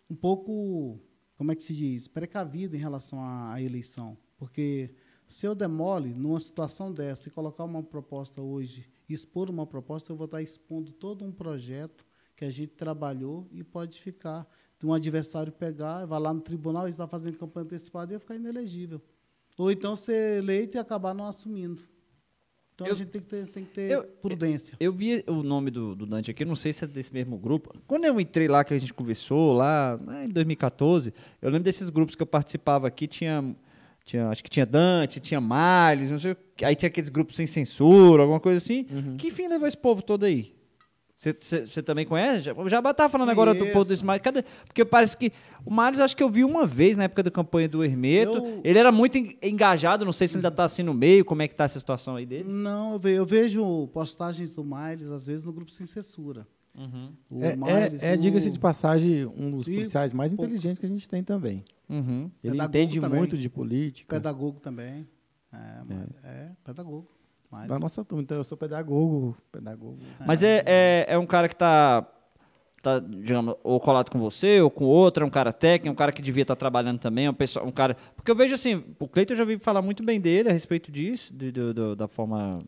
um 0.09 0.15
pouco, 0.15 0.99
como 1.35 1.51
é 1.51 1.55
que 1.55 1.63
se 1.63 1.73
diz, 1.73 2.07
precavido 2.07 2.75
em 2.75 2.79
relação 2.79 3.19
à 3.21 3.61
eleição. 3.61 4.17
Porque 4.37 4.93
se 5.27 5.45
eu 5.45 5.53
demole 5.53 6.13
numa 6.13 6.39
situação 6.39 6.91
dessa 6.91 7.27
e 7.27 7.31
colocar 7.31 7.63
uma 7.65 7.83
proposta 7.83 8.41
hoje, 8.41 8.87
expor 9.09 9.49
uma 9.49 9.65
proposta, 9.65 10.11
eu 10.11 10.15
vou 10.15 10.25
estar 10.25 10.41
expondo 10.41 10.91
todo 10.91 11.25
um 11.25 11.31
projeto 11.31 12.05
que 12.35 12.45
a 12.45 12.49
gente 12.49 12.73
trabalhou 12.73 13.47
e 13.51 13.63
pode 13.63 13.99
ficar 13.99 14.47
de 14.79 14.85
um 14.85 14.93
adversário 14.93 15.51
pegar, 15.51 16.05
vai 16.05 16.19
lá 16.19 16.33
no 16.33 16.39
tribunal 16.41 16.87
e 16.87 16.91
está 16.91 17.07
fazendo 17.07 17.37
campanha 17.37 17.65
antecipada 17.65 18.11
e 18.11 18.15
ia 18.15 18.19
ficar 18.19 18.35
inelegível. 18.35 19.01
Ou 19.57 19.71
então 19.71 19.95
ser 19.95 20.37
eleito 20.37 20.77
e 20.77 20.79
acabar 20.79 21.13
não 21.15 21.25
assumindo. 21.25 21.81
Então 22.75 22.85
Eu- 22.85 22.93
a 22.93 22.95
gente 22.95 23.07
tem 23.09 23.21
que 23.21 23.27
ter, 23.27 23.47
tem 23.47 23.65
que 23.65 23.71
ter 23.71 23.91
eu- 23.91 24.03
prudência. 24.03 24.77
Eu 24.79 24.93
vi 24.93 25.23
o 25.25 25.41
nome 25.41 25.71
do, 25.71 25.95
do 25.95 26.05
Dante 26.05 26.29
aqui, 26.29 26.45
não 26.45 26.55
sei 26.55 26.71
se 26.71 26.83
é 26.83 26.87
desse 26.87 27.11
mesmo 27.11 27.35
grupo. 27.39 27.73
Quando 27.87 28.03
eu 28.05 28.21
entrei 28.21 28.47
lá, 28.47 28.63
que 28.63 28.71
a 28.71 28.77
gente 28.77 28.93
conversou, 28.93 29.51
lá 29.53 29.99
em 30.23 30.29
2014, 30.29 31.11
eu 31.41 31.49
lembro 31.49 31.63
desses 31.63 31.89
grupos 31.89 32.13
que 32.15 32.21
eu 32.21 32.27
participava 32.27 32.87
aqui, 32.87 33.07
tinha, 33.07 33.55
tinha 34.07 34.29
acho 34.29 34.43
que 34.43 34.49
tinha 34.49 34.65
Dante, 34.65 35.19
tinha 35.19 35.39
Miles, 35.41 36.09
não 36.09 36.19
sei, 36.19 36.35
aí 36.63 36.75
tinha 36.75 36.87
aqueles 36.87 37.09
grupos 37.09 37.35
sem 37.35 37.45
censura, 37.45 38.23
alguma 38.23 38.39
coisa 38.39 38.57
assim. 38.57 38.85
Que 39.17 39.29
fim 39.29 39.47
levou 39.47 39.67
esse 39.67 39.77
povo 39.77 40.01
todo 40.01 40.25
aí? 40.25 40.55
Você 41.39 41.81
também 41.81 42.05
conhece? 42.05 42.43
Já- 42.43 42.53
O 42.53 42.69
Jabá 42.69 42.93
tá 42.93 43.09
falando 43.09 43.31
agora 43.31 43.51
do 43.53 43.65
povo 43.73 43.89
desse 43.89 44.05
Miles. 44.05 44.21
Cadê? 44.21 44.43
Porque 44.67 44.85
parece 44.85 45.17
que 45.17 45.31
o 45.65 45.73
Miles, 45.75 45.99
acho 45.99 46.15
que 46.15 46.21
eu 46.21 46.29
vi 46.29 46.43
uma 46.43 46.63
vez 46.63 46.95
na 46.95 47.05
época 47.05 47.23
da 47.23 47.31
campanha 47.31 47.67
do 47.67 47.83
Hermeto. 47.83 48.37
Eu- 48.37 48.61
Ele 48.63 48.77
era 48.77 48.91
muito 48.91 49.17
en- 49.17 49.35
engajado, 49.41 50.05
não 50.05 50.11
sei 50.11 50.27
se 50.27 50.35
ele 50.37 50.45
ainda 50.45 50.55
tá 50.55 50.63
assim 50.65 50.83
no 50.83 50.93
meio, 50.93 51.25
como 51.25 51.41
é 51.41 51.47
que 51.47 51.55
tá 51.55 51.63
essa 51.63 51.79
situação 51.79 52.15
aí 52.17 52.25
dele. 52.25 52.53
Não, 52.53 52.99
eu 53.03 53.25
vejo 53.25 53.87
postagens 53.87 54.53
do 54.53 54.63
Miles, 54.63 55.09
às 55.09 55.25
vezes, 55.25 55.43
no 55.43 55.51
grupo 55.51 55.71
sem 55.71 55.87
censura. 55.87 56.47
O 57.31 57.43
É, 57.43 57.55
Miles, 57.55 58.03
é, 58.03 58.11
é, 58.11 58.15
o- 58.15 58.17
diga-se 58.17 58.51
de 58.51 58.59
passagem, 58.59 59.25
um 59.25 59.51
dos 59.51 59.67
E 59.67 59.73
policiais 59.75 60.13
mais 60.13 60.31
poucos. 60.33 60.45
inteligentes 60.51 60.77
que 60.79 60.85
a 60.85 60.89
gente 60.89 61.09
tem 61.09 61.23
também. 61.23 61.63
Uhum. 61.89 62.29
Ele 62.43 62.51
Pedagogo 62.53 62.77
entende 62.77 62.99
também. 62.99 63.19
muito 63.19 63.37
de 63.37 63.49
política. 63.49 64.15
Pedagogo 64.15 64.59
também. 64.59 65.07
É, 65.51 65.57
mas- 65.87 66.09
é, 66.23 66.51
pedagogo. 66.63 67.07
Miles. 67.51 67.67
Da 67.69 67.79
nossa 67.79 68.03
turma. 68.03 68.21
Então, 68.21 68.37
eu 68.37 68.43
sou 68.43 68.57
pedagogo. 68.57 69.35
Pedagogo. 69.51 69.97
Mas 70.25 70.43
é, 70.43 70.63
é, 70.65 71.05
é 71.09 71.17
um 71.17 71.25
cara 71.25 71.47
que 71.47 71.55
tá, 71.55 72.05
tá, 72.83 72.99
digamos, 72.99 73.55
ou 73.63 73.79
colado 73.79 74.11
com 74.11 74.19
você, 74.19 74.59
ou 74.61 74.69
com 74.69 74.83
outro, 74.85 75.23
é 75.23 75.27
um 75.27 75.29
cara 75.29 75.51
técnico, 75.53 75.87
é 75.87 75.91
um 75.91 75.95
cara 75.95 76.11
que 76.11 76.21
devia 76.21 76.41
estar 76.43 76.55
trabalhando 76.57 76.99
também, 76.99 77.25
é 77.25 77.29
um, 77.31 77.33
pessoal, 77.33 77.65
um 77.65 77.71
cara... 77.71 77.95
Porque 78.15 78.29
eu 78.29 78.35
vejo 78.35 78.53
assim, 78.53 78.83
o 78.99 79.07
Cleiton 79.07 79.33
eu 79.33 79.37
já 79.37 79.45
vi 79.45 79.57
falar 79.57 79.81
muito 79.81 80.03
bem 80.03 80.19
dele 80.19 80.49
a 80.49 80.51
respeito 80.53 80.91
disso, 80.91 81.33
de- 81.33 81.51
do- 81.51 81.73
do- 81.73 81.95
da 81.95 82.07
forma... 82.07 82.59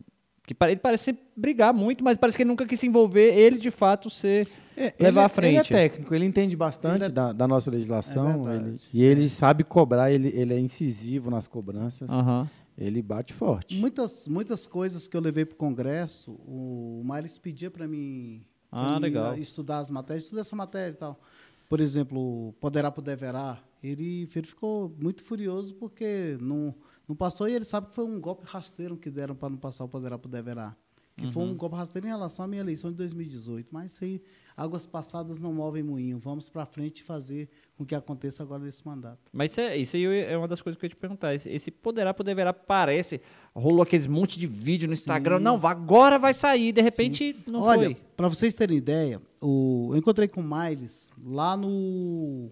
que 0.55 0.63
Ele 0.65 0.75
parece 0.77 1.17
brigar 1.35 1.73
muito, 1.73 2.03
mas 2.03 2.17
parece 2.17 2.37
que 2.37 2.43
ele 2.43 2.49
nunca 2.49 2.65
quis 2.65 2.79
se 2.79 2.87
envolver, 2.87 3.33
ele 3.37 3.57
de 3.57 3.71
fato 3.71 4.09
ser... 4.09 4.47
É, 4.75 4.93
Levar 4.97 5.21
ele, 5.21 5.25
à 5.25 5.29
frente. 5.29 5.49
Ele 5.51 5.57
é 5.57 5.63
técnico, 5.89 6.15
ele 6.15 6.25
entende 6.25 6.55
bastante 6.55 6.95
Ele 6.95 7.05
é- 7.05 7.09
da, 7.09 7.33
da 7.33 7.45
nossa 7.47 7.69
legislação. 7.69 8.49
É 8.49 8.55
ele- 8.55 8.79
e 8.93 9.03
ele 9.03 9.27
sabe 9.29 9.63
cobrar, 9.63 10.09
ele, 10.09 10.29
ele 10.29 10.53
é 10.53 10.59
incisivo 10.59 11.29
nas 11.29 11.47
cobranças. 11.47 12.09
Aham. 12.09 12.49
Ele 12.77 13.01
bate 13.01 13.33
forte. 13.33 13.75
Muitas, 13.75 14.25
muitas 14.29 14.65
coisas 14.65 15.05
que 15.05 15.17
eu 15.17 15.19
levei 15.19 15.43
para 15.43 15.53
o 15.53 15.57
Congresso, 15.57 16.31
o 16.31 17.01
Miles 17.03 17.37
pedia 17.37 17.69
para 17.69 17.85
mim, 17.89 18.41
Ah, 18.71 18.93
mim 18.93 18.99
legal. 19.01 19.35
estudar 19.37 19.79
as 19.79 19.89
matérias, 19.89 20.23
estudar 20.23 20.41
essa 20.41 20.55
matéria 20.55 20.93
e 20.93 20.97
tal. 20.97 21.19
Por 21.67 21.81
exemplo, 21.81 22.55
Poderá 22.61 22.89
por 22.89 23.01
Deverá, 23.01 23.59
ele, 23.83 24.29
ele 24.33 24.47
ficou 24.47 24.95
muito 24.97 25.21
furioso 25.23 25.75
porque 25.75 26.37
não, 26.39 26.73
não 27.09 27.15
passou 27.15 27.49
e 27.49 27.53
ele 27.53 27.65
sabe 27.65 27.87
que 27.87 27.95
foi 27.95 28.05
um 28.05 28.21
golpe 28.21 28.43
rasteiro 28.45 28.95
que 28.95 29.09
deram 29.09 29.35
para 29.35 29.49
não 29.49 29.57
passar 29.57 29.83
o 29.83 29.89
Poderá 29.89 30.17
por 30.17 30.29
Deverá. 30.29 30.75
Que 31.17 31.29
foi 31.29 31.43
Uhum. 31.43 31.49
um 31.51 31.55
golpe 31.57 31.75
rasteiro 31.75 32.07
em 32.07 32.11
relação 32.11 32.45
à 32.45 32.47
minha 32.47 32.61
eleição 32.61 32.89
de 32.91 32.95
2018. 32.95 33.67
Mas 33.71 33.91
isso 33.91 34.05
aí, 34.05 34.21
águas 34.55 34.85
passadas 34.85 35.37
não 35.37 35.51
movem 35.53 35.83
moinho. 35.83 36.17
Vamos 36.17 36.47
para 36.47 36.65
frente 36.65 37.03
fazer 37.03 37.49
com 37.75 37.85
que 37.85 37.93
aconteça 37.93 38.41
agora 38.41 38.63
nesse 38.63 38.85
mandato. 38.87 39.19
Mas 39.33 39.51
isso, 39.51 39.59
é, 39.59 39.75
isso 39.77 39.95
aí 39.97 40.05
é 40.05 40.37
uma 40.37 40.47
das 40.47 40.61
coisas 40.61 40.79
que 40.79 40.85
eu 40.85 40.87
ia 40.87 40.95
te 40.95 40.97
perguntar. 40.97 41.33
Esse, 41.35 41.49
esse 41.49 41.71
poderá, 41.71 42.13
poderá, 42.13 42.53
parece. 42.53 43.19
Rolou 43.53 43.81
aqueles 43.81 44.07
monte 44.07 44.39
de 44.39 44.47
vídeo 44.47 44.87
no 44.87 44.93
Instagram. 44.93 45.39
Não, 45.39 45.55
agora 45.67 46.17
vai 46.17 46.33
sair. 46.33 46.71
De 46.71 46.81
repente, 46.81 47.35
não 47.45 47.59
Olha, 47.63 47.87
foi. 47.87 47.95
para 48.15 48.29
vocês 48.29 48.55
terem 48.55 48.77
ideia, 48.77 49.21
o, 49.41 49.89
eu 49.91 49.97
encontrei 49.97 50.29
com 50.29 50.39
o 50.39 50.43
Miles 50.43 51.11
lá 51.21 51.57
no, 51.57 52.49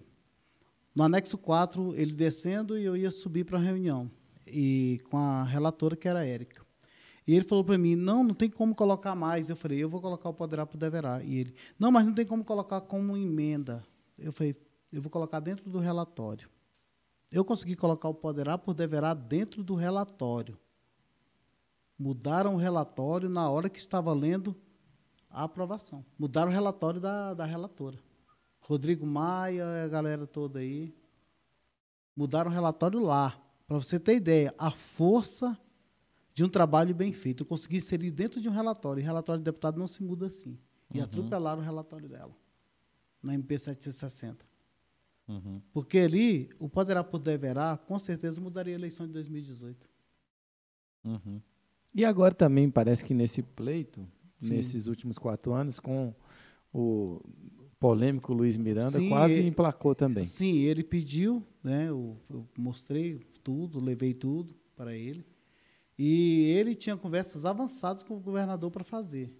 no 0.94 1.04
anexo 1.04 1.38
4, 1.38 1.94
ele 1.96 2.12
descendo 2.12 2.76
e 2.78 2.84
eu 2.84 2.94
ia 2.94 3.10
subir 3.10 3.44
para 3.44 3.56
a 3.56 3.62
reunião. 3.62 4.10
E 4.50 4.98
com 5.10 5.16
a 5.16 5.42
relatora, 5.42 5.96
que 5.96 6.08
era 6.08 6.20
a 6.20 6.26
Érica. 6.26 6.66
E 7.26 7.34
ele 7.34 7.44
falou 7.44 7.62
para 7.62 7.76
mim, 7.76 7.94
não, 7.94 8.24
não 8.24 8.34
tem 8.34 8.48
como 8.48 8.74
colocar 8.74 9.14
mais. 9.14 9.50
Eu 9.50 9.56
falei, 9.56 9.82
eu 9.82 9.88
vou 9.88 10.00
colocar 10.00 10.30
o 10.30 10.34
poderá 10.34 10.64
por 10.64 10.78
deverá. 10.78 11.22
E 11.22 11.38
ele, 11.38 11.54
não, 11.78 11.90
mas 11.90 12.06
não 12.06 12.14
tem 12.14 12.24
como 12.24 12.42
colocar 12.42 12.80
como 12.80 13.16
emenda. 13.16 13.84
Eu 14.18 14.32
falei, 14.32 14.56
eu 14.92 15.02
vou 15.02 15.10
colocar 15.10 15.38
dentro 15.38 15.68
do 15.68 15.78
relatório. 15.78 16.48
Eu 17.30 17.44
consegui 17.44 17.76
colocar 17.76 18.08
o 18.08 18.14
poderá 18.14 18.56
por 18.56 18.72
deverá 18.72 19.12
dentro 19.12 19.62
do 19.62 19.74
relatório. 19.74 20.58
Mudaram 21.98 22.54
o 22.54 22.56
relatório 22.56 23.28
na 23.28 23.50
hora 23.50 23.68
que 23.68 23.78
estava 23.78 24.12
lendo 24.14 24.56
a 25.28 25.44
aprovação. 25.44 26.04
Mudaram 26.18 26.50
o 26.50 26.54
relatório 26.54 27.00
da, 27.00 27.34
da 27.34 27.44
relatora. 27.44 27.98
Rodrigo 28.60 29.06
Maia, 29.06 29.84
a 29.84 29.88
galera 29.88 30.26
toda 30.26 30.60
aí. 30.60 30.94
Mudaram 32.16 32.50
o 32.50 32.54
relatório 32.54 33.00
lá. 33.00 33.38
Para 33.68 33.78
você 33.78 34.00
ter 34.00 34.16
ideia, 34.16 34.52
a 34.58 34.70
força 34.70 35.56
de 36.32 36.42
um 36.42 36.48
trabalho 36.48 36.94
bem 36.94 37.12
feito. 37.12 37.42
Eu 37.42 37.46
consegui 37.46 37.76
inserir 37.76 38.10
dentro 38.10 38.40
de 38.40 38.48
um 38.48 38.52
relatório. 38.52 39.00
E 39.00 39.04
relatório 39.04 39.40
de 39.40 39.44
deputado 39.44 39.78
não 39.78 39.86
se 39.86 40.02
muda 40.02 40.26
assim. 40.26 40.58
E 40.92 41.00
atropelaram 41.00 41.60
o 41.60 41.64
relatório 41.64 42.08
dela, 42.08 42.34
na 43.22 43.34
MP 43.34 43.58
760. 43.58 44.46
Porque 45.72 45.98
ali, 45.98 46.48
o 46.58 46.66
poderá 46.66 47.04
por 47.04 47.18
deverá, 47.18 47.76
com 47.76 47.98
certeza 47.98 48.40
mudaria 48.40 48.74
a 48.74 48.78
eleição 48.78 49.06
de 49.06 49.12
2018. 49.12 49.86
E 51.94 52.04
agora 52.04 52.34
também 52.34 52.70
parece 52.70 53.04
que 53.04 53.12
nesse 53.12 53.42
pleito, 53.42 54.08
Sim. 54.40 54.54
nesses 54.54 54.86
últimos 54.86 55.18
quatro 55.18 55.52
anos, 55.52 55.78
com 55.78 56.14
o 56.72 57.20
polêmico 57.78 58.32
Luiz 58.32 58.56
Miranda, 58.56 58.98
Sim, 58.98 59.08
quase 59.08 59.42
e- 59.42 59.46
emplacou 59.46 59.94
também. 59.94 60.24
Sim, 60.24 60.58
ele 60.60 60.82
pediu, 60.82 61.44
né? 61.62 61.88
Eu, 61.88 62.16
eu 62.30 62.46
mostrei 62.56 63.26
tudo, 63.48 63.80
levei 63.80 64.12
tudo 64.12 64.54
para 64.76 64.94
ele. 64.94 65.24
E 65.98 66.52
ele 66.58 66.74
tinha 66.74 66.98
conversas 66.98 67.46
avançadas 67.46 68.02
com 68.02 68.14
o 68.14 68.20
governador 68.20 68.70
para 68.70 68.84
fazer. 68.84 69.34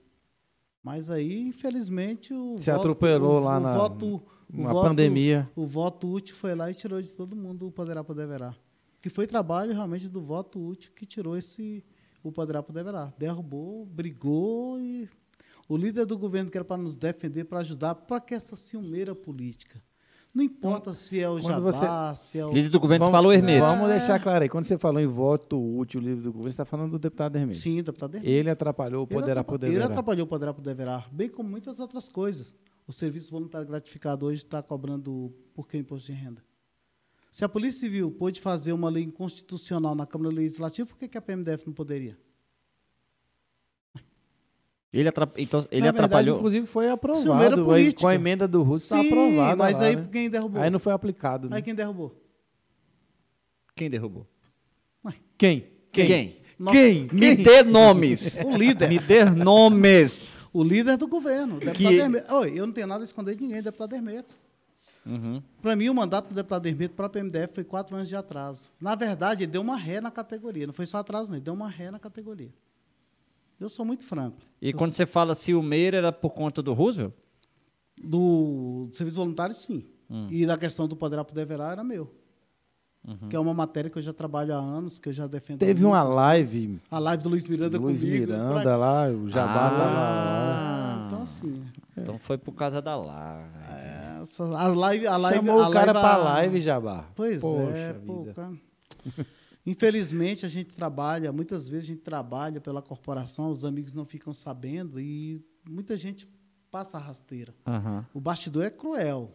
Mas 0.83 1.11
aí, 1.11 1.47
infelizmente, 1.47 2.33
o 2.33 2.57
Se 2.59 2.71
voto- 2.71 2.81
atropelou 2.81 3.37
o- 3.43 3.45
lá 3.45 3.59
o 3.59 3.61
na- 3.61 3.77
voto, 3.77 4.23
voto- 4.49 4.89
pandemia. 4.89 5.47
O 5.55 5.67
voto 5.67 6.09
útil 6.11 6.35
foi 6.35 6.55
lá 6.55 6.71
e 6.71 6.75
tirou 6.75 7.03
de 7.03 7.13
todo 7.13 7.37
mundo 7.37 7.67
o 7.67 7.71
poderá 7.71 8.03
por 8.03 8.15
deverá. 8.15 8.57
Que 9.03 9.11
foi 9.11 9.27
trabalho 9.27 9.73
realmente 9.75 10.09
do 10.09 10.23
voto 10.23 10.59
útil 10.59 10.91
que 10.97 11.05
tirou 11.05 11.37
esse 11.37 11.85
o 12.23 12.33
poderá 12.33 12.63
por 12.63 12.73
deverá. 12.73 13.13
Derrubou, 13.19 13.85
brigou 13.85 14.81
e 14.81 15.07
o 15.69 15.77
líder 15.77 16.07
do 16.07 16.17
governo 16.17 16.51
que 16.51 16.57
era 16.57 16.65
para 16.65 16.81
nos 16.81 16.97
defender, 16.97 17.45
para 17.45 17.59
ajudar, 17.61 17.95
para 17.95 18.21
que 18.23 18.35
essa 18.35 18.57
ciumeira 18.57 19.15
política. 19.15 19.83
Não 20.35 20.45
importa 20.45 20.95
se 20.95 21.19
é 21.19 21.29
o 21.29 21.41
quando 21.41 21.73
Jabá, 21.73 22.15
se 22.15 22.39
é 22.39 22.47
o 22.47 22.53
Líder 22.53 22.69
do 22.69 22.79
governo, 22.79 23.05
você 23.05 23.11
Vamos- 23.11 23.19
falou 23.19 23.33
Hermeto. 23.33 23.65
Vamos 23.65 23.89
deixar 23.89 24.21
claro 24.23 24.43
aí. 24.43 24.49
Quando 24.49 24.67
você 24.67 24.79
falou 24.79 25.01
em 25.01 25.07
voto 25.07 25.59
útil, 25.79 26.01
livre 26.01 26.23
do 26.23 26.31
governo, 26.31 26.45
você 26.45 26.49
está 26.51 26.65
falando 26.65 26.93
do 26.93 26.99
deputado 26.99 27.35
Hermeto. 27.37 27.59
Sim, 27.59 27.83
deputado 27.83 28.15
Hermeto. 28.17 28.31
Ele 28.31 28.51
atrapalhou 28.51 29.03
o 29.03 29.07
poderá 29.07 29.33
atrapa- 29.41 29.53
poder 29.53 29.67
Ele 29.73 29.83
atrapalhou 29.83 30.25
o 30.27 30.29
Poderá 30.29 30.53
por 30.55 30.61
Deverá, 30.63 31.05
bem 31.11 31.29
como 31.29 31.49
muitas 31.49 31.81
outras 31.81 32.09
coisas. 32.09 32.55
O 32.87 32.93
serviço 32.93 33.31
voluntário 33.31 33.67
gratificado 33.67 34.27
hoje 34.27 34.45
está 34.45 34.63
cobrando 34.63 35.33
por 35.55 35.67
que 35.67 35.77
imposto 35.77 36.13
de 36.13 36.19
renda? 36.19 36.43
Se 37.31 37.45
a 37.45 37.49
Polícia 37.49 37.81
Civil 37.81 38.11
pôde 38.11 38.41
fazer 38.41 38.73
uma 38.73 38.89
lei 38.89 39.05
inconstitucional 39.05 39.95
na 39.95 40.07
Câmara 40.07 40.31
Legislativa, 40.35 40.87
por 40.89 40.97
que, 40.97 41.09
que 41.09 41.19
a 41.19 41.23
PMDF 41.23 41.67
não 41.67 41.75
poderia? 41.75 42.17
Ele, 44.93 45.09
atrap... 45.09 45.35
então, 45.39 45.61
ele 45.71 45.81
Na 45.83 45.93
verdade, 45.93 46.05
atrapalhou. 46.07 46.37
inclusive 46.39 46.67
foi 46.67 46.89
aprovado. 46.89 47.65
Com 48.01 48.09
a 48.09 48.15
emenda 48.15 48.49
do 48.49 48.63
Russo 48.63 48.87
está 48.87 49.01
aprovado. 49.01 49.57
mas 49.59 49.79
lá, 49.79 49.87
aí 49.87 49.97
né? 49.97 50.09
quem 50.11 50.31
derrubou? 50.31 50.63
Aí 50.63 50.71
não 50.71 50.79
foi 50.79 50.93
aplicado. 50.93 51.49
né? 51.51 51.57
Aí 51.57 51.63
quem 51.63 51.75
derrubou? 51.75 52.17
Quem 53.75 53.91
derrubou? 53.91 54.27
Quem? 55.37 55.67
Quem? 55.93 56.37
Nossa, 56.59 56.77
Quem? 56.77 57.09
Me 57.13 57.37
dê 57.37 57.63
nomes. 57.63 58.39
O 58.45 58.57
líder. 58.57 58.89
Me 58.89 58.99
dê 58.99 59.25
nomes. 59.25 60.45
O 60.53 60.65
líder 60.65 60.97
do 60.97 61.07
governo, 61.07 61.57
o 61.57 61.61
deputado 61.61 61.77
Que- 61.77 62.01
Hermeto. 62.01 62.35
Oi, 62.35 62.53
eu 62.59 62.67
não 62.67 62.73
tenho 62.73 62.87
nada 62.89 63.05
a 63.05 63.07
esconder 63.07 63.37
de 63.37 63.43
ninguém, 63.43 63.63
deputado 63.63 63.95
Hermeto. 63.95 64.35
Uhum. 65.07 65.41
Para 65.63 65.77
mim, 65.77 65.89
o 65.89 65.95
mandato 65.95 66.29
do 66.31 66.35
deputado 66.35 66.67
Hermeto 66.67 66.95
para 66.95 67.07
a 67.07 67.09
PMDF 67.09 67.55
foi 67.55 67.63
quatro 67.65 67.95
anos 67.95 68.09
de 68.09 68.17
atraso. 68.17 68.69
Na 68.81 68.95
verdade, 68.97 69.45
ele 69.45 69.53
deu 69.53 69.61
uma 69.63 69.77
ré 69.77 70.01
na 70.01 70.11
categoria. 70.11 70.67
Não 70.67 70.75
foi 70.75 70.87
só 70.87 70.99
atraso, 70.99 71.31
não. 71.31 71.37
Ele 71.37 71.45
deu 71.45 71.55
uma 71.55 71.69
ré 71.69 71.91
na 71.91 71.99
categoria. 72.01 72.51
Eu 73.61 73.69
sou 73.69 73.85
muito 73.85 74.05
franco. 74.07 74.39
E 74.63 74.71
Eu 74.71 74.77
quando 74.77 74.93
você 74.93 75.05
fala 75.07 75.35
Silmeira, 75.35 75.99
era 75.99 76.13
por 76.13 76.31
conta 76.31 76.63
do 76.63 76.73
Roosevelt? 76.73 77.13
Do, 78.01 78.87
do 78.91 78.97
serviço 78.97 79.17
voluntário, 79.17 79.55
sim. 79.55 79.85
Hum. 80.11 80.27
E 80.31 80.47
da 80.47 80.57
questão 80.57 80.87
do 80.87 80.95
poder 80.97 81.23
poder 81.25 81.45
verá 81.45 81.73
era 81.73 81.83
meu. 81.85 82.15
Uhum. 83.07 83.29
Que 83.29 83.37
é 83.37 83.39
uma 83.39 83.55
matéria 83.55 83.91
que 83.91 83.99
eu 83.99 84.03
já 84.03 84.13
trabalho 84.13 84.55
há 84.55 84.59
anos, 84.59 84.99
que 84.99 85.09
eu 85.09 85.13
já 85.13 85.27
defendo. 85.27 85.57
há 85.63 85.67
Teve 85.67 85.85
uma 85.85 86.03
live, 86.03 86.67
anos. 86.67 86.81
A 86.91 86.99
live 86.99 87.23
do 87.23 87.29
Luiz 87.31 87.47
Miranda 87.49 87.79
Luiz 87.79 88.01
comigo. 88.01 88.19
Miranda 88.27 88.63
pra- 88.63 88.77
lá, 88.77 89.09
o 89.09 89.29
Jabá 89.29 89.69
Ah. 89.69 89.71
lá. 89.71 89.89
Ah, 91.03 91.07
então 91.07 91.23
assim. 91.23 91.65
Então 91.97 92.19
foi 92.19 92.37
por 92.39 92.53
causa 92.53 92.81
da 92.83 92.97
live. 92.97 93.49
Essa, 94.23 94.45
a 94.45 94.69
live, 94.69 95.07
a 95.07 95.17
live, 95.17 95.37
Chamou 95.47 95.63
a 95.63 95.69
o 95.69 95.73
cara 95.73 95.93
live, 95.93 96.01
pra 96.07 96.15
a- 96.15 96.17
live, 96.35 96.61
Jabá. 96.61 97.05
Pois 97.15 97.41
Poxa 97.41 97.77
é, 97.77 97.93
pô, 97.95 98.27
cara. 98.35 98.53
Infelizmente, 99.69 100.47
a 100.47 100.49
gente 100.49 100.75
trabalha, 100.75 101.31
muitas 101.31 101.69
vezes 101.69 101.91
a 101.91 101.93
gente 101.93 102.01
trabalha 102.03 102.59
pela 102.59 102.81
corporação, 102.81 103.51
os 103.51 103.67
amigos 103.67 103.93
não 103.93 104.07
ficam 104.07 104.33
sabendo 104.33 104.99
e 104.99 105.45
muita 105.69 105.95
gente 105.95 106.27
passa 106.71 106.97
a 106.97 107.01
rasteira. 107.01 107.55
Aham. 107.67 108.07
O 108.15 108.19
bastidor 108.21 108.65
é 108.65 108.71
cruel, 108.71 109.31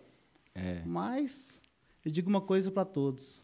É. 0.56 0.82
mas 0.88 1.62
eu 2.04 2.10
digo 2.12 2.30
uma 2.32 2.42
coisa 2.42 2.72
para 2.72 2.84
todos. 2.84 3.44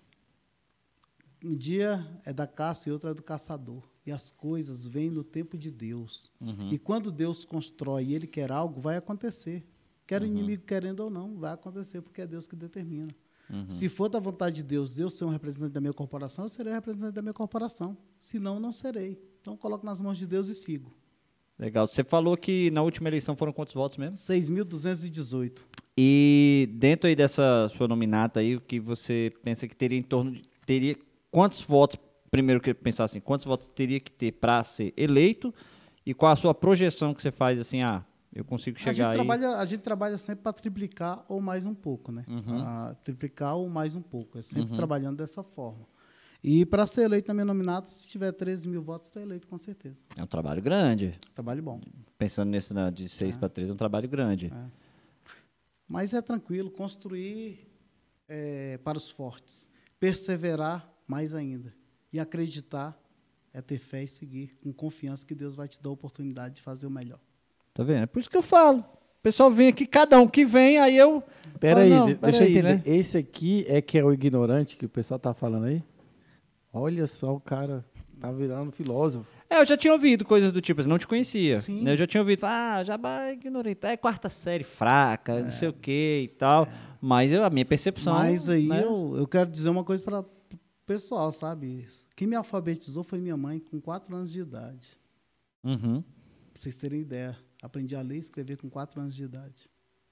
Um 1.45 1.56
dia 1.56 2.03
é 2.26 2.34
da 2.34 2.48
caça 2.48 2.90
e 2.90 2.91
outro 2.91 3.07
é 3.07 3.14
do 3.14 3.22
caçador. 3.22 3.88
E 4.03 4.11
as 4.11 4.32
coisas 4.32 4.88
vêm 4.88 5.11
no 5.11 5.24
tempo 5.24 5.60
de 5.60 5.70
Deus. 5.70 6.32
E 6.72 6.80
quando 6.80 7.11
Deus 7.11 7.45
constrói 7.45 8.06
e 8.06 8.16
Ele 8.16 8.26
quer 8.26 8.52
algo, 8.52 8.82
vai 8.82 8.98
acontecer. 8.98 9.64
Quer 10.07 10.24
o 10.24 10.26
inimigo 10.26 10.64
querendo 10.64 11.02
ou 11.02 11.10
não, 11.11 11.38
vai 11.38 11.53
acontecer, 11.53 12.02
porque 12.02 12.22
é 12.22 12.26
Deus 12.26 12.48
que 12.48 12.56
determina. 12.56 13.10
Se 13.67 13.89
for 13.89 14.09
da 14.09 14.19
vontade 14.19 14.57
de 14.57 14.63
Deus, 14.63 14.95
Deus 14.95 15.13
ser 15.13 15.26
um 15.26 15.30
representante 15.30 15.73
da 15.73 15.81
minha 15.81 15.93
corporação, 15.93 16.45
eu 16.45 16.49
serei 16.49 16.71
representante 16.71 17.13
da 17.13 17.21
minha 17.21 17.34
corporação. 17.34 17.97
Se 18.19 18.38
não, 18.38 18.59
não 18.59 18.71
serei. 18.71 19.19
Então, 19.41 19.57
coloco 19.57 19.85
nas 19.85 19.99
mãos 19.99 20.17
de 20.17 20.27
Deus 20.27 20.47
e 20.49 20.55
sigo. 20.55 20.93
Legal. 21.57 21.88
Você 21.88 22.03
falou 22.03 22.38
que 22.38 22.69
na 22.71 22.81
última 22.81 23.09
eleição 23.09 23.35
foram 23.35 23.51
quantos 23.51 23.73
votos 23.73 23.97
mesmo? 23.97 24.15
6.218. 24.15 25.59
E 25.97 26.69
dentro 26.76 27.07
aí 27.07 27.15
dessa 27.15 27.67
sua 27.69 27.88
nominata 27.88 28.39
aí, 28.39 28.55
o 28.55 28.61
que 28.61 28.80
você 28.80 29.31
pensa 29.43 29.67
que 29.67 29.76
teria 29.76 29.97
em 29.97 30.03
torno 30.03 30.31
de. 30.31 30.43
Teria, 30.65 30.95
quantos 31.31 31.61
votos, 31.61 31.99
primeiro 32.30 32.61
que 32.61 32.73
pensar 32.73 33.05
assim, 33.05 33.19
quantos 33.19 33.45
votos 33.45 33.71
teria 33.71 33.99
que 33.99 34.11
ter 34.11 34.31
para 34.31 34.63
ser 34.63 34.93
eleito? 34.95 35.53
E 36.05 36.13
qual 36.13 36.31
a 36.31 36.35
sua 36.35 36.53
projeção 36.53 37.13
que 37.13 37.21
você 37.21 37.31
faz 37.31 37.59
assim, 37.59 37.81
ah, 37.81 38.05
eu 38.34 38.45
consigo 38.45 38.77
A 38.77 38.80
gente, 38.80 38.95
chegar 38.95 39.10
aí. 39.10 39.15
trabalha, 39.15 39.49
a 39.57 39.65
gente 39.65 39.81
trabalha 39.81 40.18
sempre 40.18 40.43
para 40.43 40.53
triplicar 40.53 41.26
ou 41.27 41.41
mais 41.41 41.65
um 41.65 41.73
pouco, 41.73 42.11
né? 42.11 42.23
Uhum. 42.27 42.61
Ah, 42.61 42.95
triplicar 43.03 43.56
ou 43.56 43.68
mais 43.69 43.95
um 43.95 44.01
pouco. 44.01 44.38
É 44.38 44.41
sempre 44.41 44.76
trabalhando 44.76 45.18
dessa 45.18 45.43
forma. 45.43 45.88
E 46.43 46.65
para 46.65 46.88
ser 46.88 47.01
eleito 47.01 47.27
na 47.27 47.34
minha 47.34 47.45
nominata, 47.45 47.91
se 47.91 48.07
tiver 48.07 48.31
13 48.31 48.69
mil 48.69 48.81
votos, 48.81 49.10
está 49.10 49.19
eleito 49.19 49.47
com 49.47 49.57
certeza. 49.57 50.06
É 50.15 50.23
um 50.23 50.27
trabalho 50.27 50.61
grande. 50.61 51.19
Trabalho 51.34 51.61
bom. 51.61 51.81
Pensando 52.18 52.49
nesse 52.49 52.73
né, 52.73 52.89
de 52.91 53.10
6 53.10 53.35
para 53.35 53.49
3, 53.49 53.69
é 53.69 53.73
um 53.73 53.76
trabalho 53.76 54.07
grande. 54.07 54.51
Mas 55.88 56.14
é 56.14 56.22
tranquilo, 56.22 56.69
construir 56.69 57.68
é, 58.27 58.77
para 58.77 58.97
os 58.97 59.10
fortes. 59.10 59.68
Perseverar 59.99 60.89
mais 61.06 61.34
ainda. 61.34 61.73
E 62.14 62.19
acreditar 62.19 62.97
é 63.51 63.61
ter 63.61 63.80
fé 63.80 64.03
e 64.03 64.07
seguir 64.07 64.57
com 64.61 64.72
confiança 64.72 65.26
que 65.26 65.35
Deus 65.35 65.56
vai 65.56 65.68
te 65.68 65.81
dar 65.81 65.89
a 65.89 65.93
oportunidade 65.93 66.56
de 66.56 66.61
fazer 66.61 66.88
o 66.88 66.91
melhor. 66.91 67.19
Tá 67.80 67.85
vendo? 67.85 68.03
É 68.03 68.06
por 68.06 68.19
isso 68.19 68.30
que 68.30 68.35
eu 68.35 68.41
falo. 68.41 68.80
O 68.80 69.22
pessoal 69.23 69.49
vem 69.49 69.69
aqui, 69.69 69.85
cada 69.85 70.19
um 70.19 70.27
que 70.27 70.43
vem, 70.43 70.80
aí 70.80 70.97
eu. 70.97 71.23
Pera 71.61 71.80
falo, 71.80 72.07
aí, 72.07 72.15
deixa 72.15 72.43
eu 72.43 72.49
entender. 72.49 72.73
né? 72.76 72.81
Esse 72.85 73.18
aqui 73.18 73.65
é 73.69 73.81
que 73.81 73.97
é 73.97 74.03
o 74.03 74.11
ignorante 74.11 74.76
que 74.76 74.85
o 74.85 74.89
pessoal 74.89 75.18
tá 75.18 75.34
falando 75.34 75.64
aí? 75.64 75.81
Olha 76.73 77.07
só, 77.07 77.34
o 77.34 77.39
cara 77.39 77.85
tá 78.19 78.34
virando 78.34 78.73
filósofo. 78.73 79.26
É, 79.49 79.61
eu 79.61 79.65
já 79.65 79.77
tinha 79.77 79.93
ouvido 79.93 80.26
coisas 80.26 80.51
do 80.51 80.60
tipo, 80.60 80.81
assim, 80.81 80.89
não 80.89 80.97
te 80.97 81.07
conhecia. 81.07 81.56
Sim. 81.56 81.81
né? 81.81 81.93
Eu 81.93 81.97
já 81.97 82.06
tinha 82.06 82.19
ouvido, 82.19 82.43
ah, 82.43 82.84
Jabá 82.84 83.31
ignorei, 83.31 83.77
é 83.84 83.95
quarta 83.95 84.27
série 84.27 84.65
fraca, 84.65 85.41
não 85.41 85.51
sei 85.51 85.69
o 85.69 85.73
que 85.73 86.23
e 86.23 86.27
tal. 86.27 86.68
Mas 86.99 87.31
eu, 87.31 87.45
a 87.45 87.49
minha 87.49 87.65
percepção. 87.65 88.14
Mas 88.14 88.49
aí 88.49 88.68
né? 88.68 88.84
eu, 88.84 89.15
eu 89.15 89.26
quero 89.26 89.49
dizer 89.49 89.69
uma 89.69 89.85
coisa 89.85 90.03
para 90.03 90.26
pessoal, 90.85 91.31
sabe? 91.31 91.88
Quem 92.14 92.27
me 92.27 92.35
alfabetizou 92.35 93.06
foi 93.06 93.19
minha 93.19 93.38
mãe 93.38 93.57
com 93.57 93.80
4 93.80 94.14
anos 94.14 94.34
de 94.34 94.41
idade. 94.41 94.97
Uhum. 95.64 96.01
Pra 96.01 96.61
vocês 96.61 96.76
terem 96.76 96.99
ideia. 96.99 97.38
Aprendi 97.61 97.95
a 97.95 98.02
ler 98.02 98.15
e 98.15 98.19
escrever 98.19 98.57
com 98.57 98.69
4 98.69 99.02
anos 99.02 99.15
de 99.15 99.23
idade. 99.23 99.69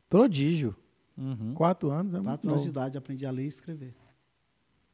Prodígio. 0.10 0.76
Uhum. 1.18 1.54
Quatro 1.54 1.90
anos 1.90 2.14
é 2.14 2.18
muito 2.18 2.28
4 2.28 2.50
anos 2.50 2.62
de 2.62 2.68
novo. 2.68 2.80
idade 2.80 2.98
aprendi 2.98 3.26
a 3.26 3.32
ler 3.32 3.46
e 3.46 3.48
escrever. 3.48 3.96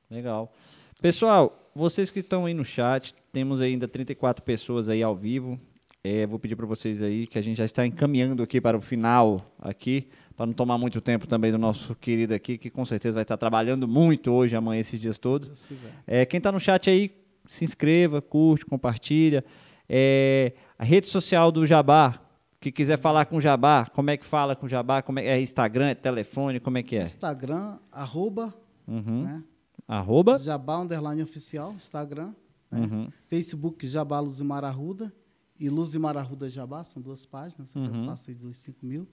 Legal. 0.09 0.53
Pessoal, 1.01 1.71
vocês 1.75 2.11
que 2.11 2.19
estão 2.19 2.45
aí 2.45 2.53
no 2.53 2.63
chat, 2.63 3.13
temos 3.31 3.59
ainda 3.59 3.87
34 3.87 4.43
pessoas 4.43 4.87
aí 4.87 5.03
ao 5.03 5.15
vivo. 5.15 5.59
É, 6.03 6.25
vou 6.25 6.37
pedir 6.37 6.55
para 6.55 6.65
vocês 6.65 7.01
aí 7.01 7.25
que 7.25 7.37
a 7.37 7.41
gente 7.41 7.57
já 7.57 7.65
está 7.65 7.85
encaminhando 7.85 8.43
aqui 8.43 8.61
para 8.61 8.77
o 8.77 8.81
final 8.81 9.43
aqui, 9.59 10.09
para 10.35 10.45
não 10.45 10.53
tomar 10.53 10.77
muito 10.77 11.01
tempo 11.01 11.25
também 11.25 11.51
do 11.51 11.57
nosso 11.57 11.95
querido 11.95 12.33
aqui, 12.33 12.57
que 12.57 12.69
com 12.69 12.85
certeza 12.85 13.15
vai 13.15 13.23
estar 13.23 13.37
trabalhando 13.37 13.87
muito 13.87 14.31
hoje, 14.31 14.55
amanhã, 14.55 14.79
esses 14.79 14.99
dias 14.99 15.17
todos. 15.17 15.59
Se 15.59 15.67
Deus 15.67 15.81
quiser. 15.81 15.93
É, 16.05 16.25
quem 16.25 16.37
está 16.37 16.51
no 16.51 16.59
chat 16.59 16.89
aí, 16.89 17.11
se 17.49 17.65
inscreva, 17.65 18.21
curte, 18.21 18.65
compartilha. 18.65 19.43
É, 19.87 20.53
a 20.77 20.83
rede 20.83 21.07
social 21.07 21.51
do 21.51 21.65
Jabá, 21.65 22.22
que 22.63 22.71
quiser 22.71 22.97
falar 22.97 23.25
com 23.25 23.35
o 23.37 23.41
Jabá, 23.41 23.85
como 23.93 24.09
é 24.09 24.15
que 24.17 24.25
fala 24.25 24.55
com 24.55 24.65
o 24.65 24.69
Jabá? 24.69 25.01
Como 25.01 25.19
é, 25.19 25.25
é 25.25 25.41
Instagram, 25.41 25.87
é 25.89 25.95
telefone, 25.95 26.59
como 26.59 26.77
é 26.77 26.83
que 26.83 26.95
é? 26.95 27.03
Instagram, 27.03 27.77
arroba, 27.91 28.53
Uhum. 28.87 29.21
né? 29.23 29.43
Arroba? 29.87 30.37
Jabá 30.39 30.79
Underline 30.79 31.21
Oficial, 31.21 31.73
Instagram. 31.73 32.33
né? 32.71 32.79
Uhum. 32.79 33.09
Facebook, 33.27 33.85
Jabá 33.87 34.19
Luzimar 34.19 34.63
Arruda. 34.63 35.11
E 35.59 35.69
Luzimar 35.69 36.17
Arruda 36.17 36.49
Jabá, 36.49 36.83
são 36.83 37.01
duas 37.01 37.25
páginas. 37.25 37.75
Uhum. 37.75 38.01
Eu 38.03 38.05
passei 38.07 38.33
dos 38.33 38.57
5 38.57 38.85
mil. 38.85 39.07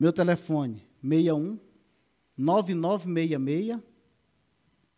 Meu 0.00 0.12
telefone, 0.12 0.82
61 1.02 1.58
9966 2.36 3.78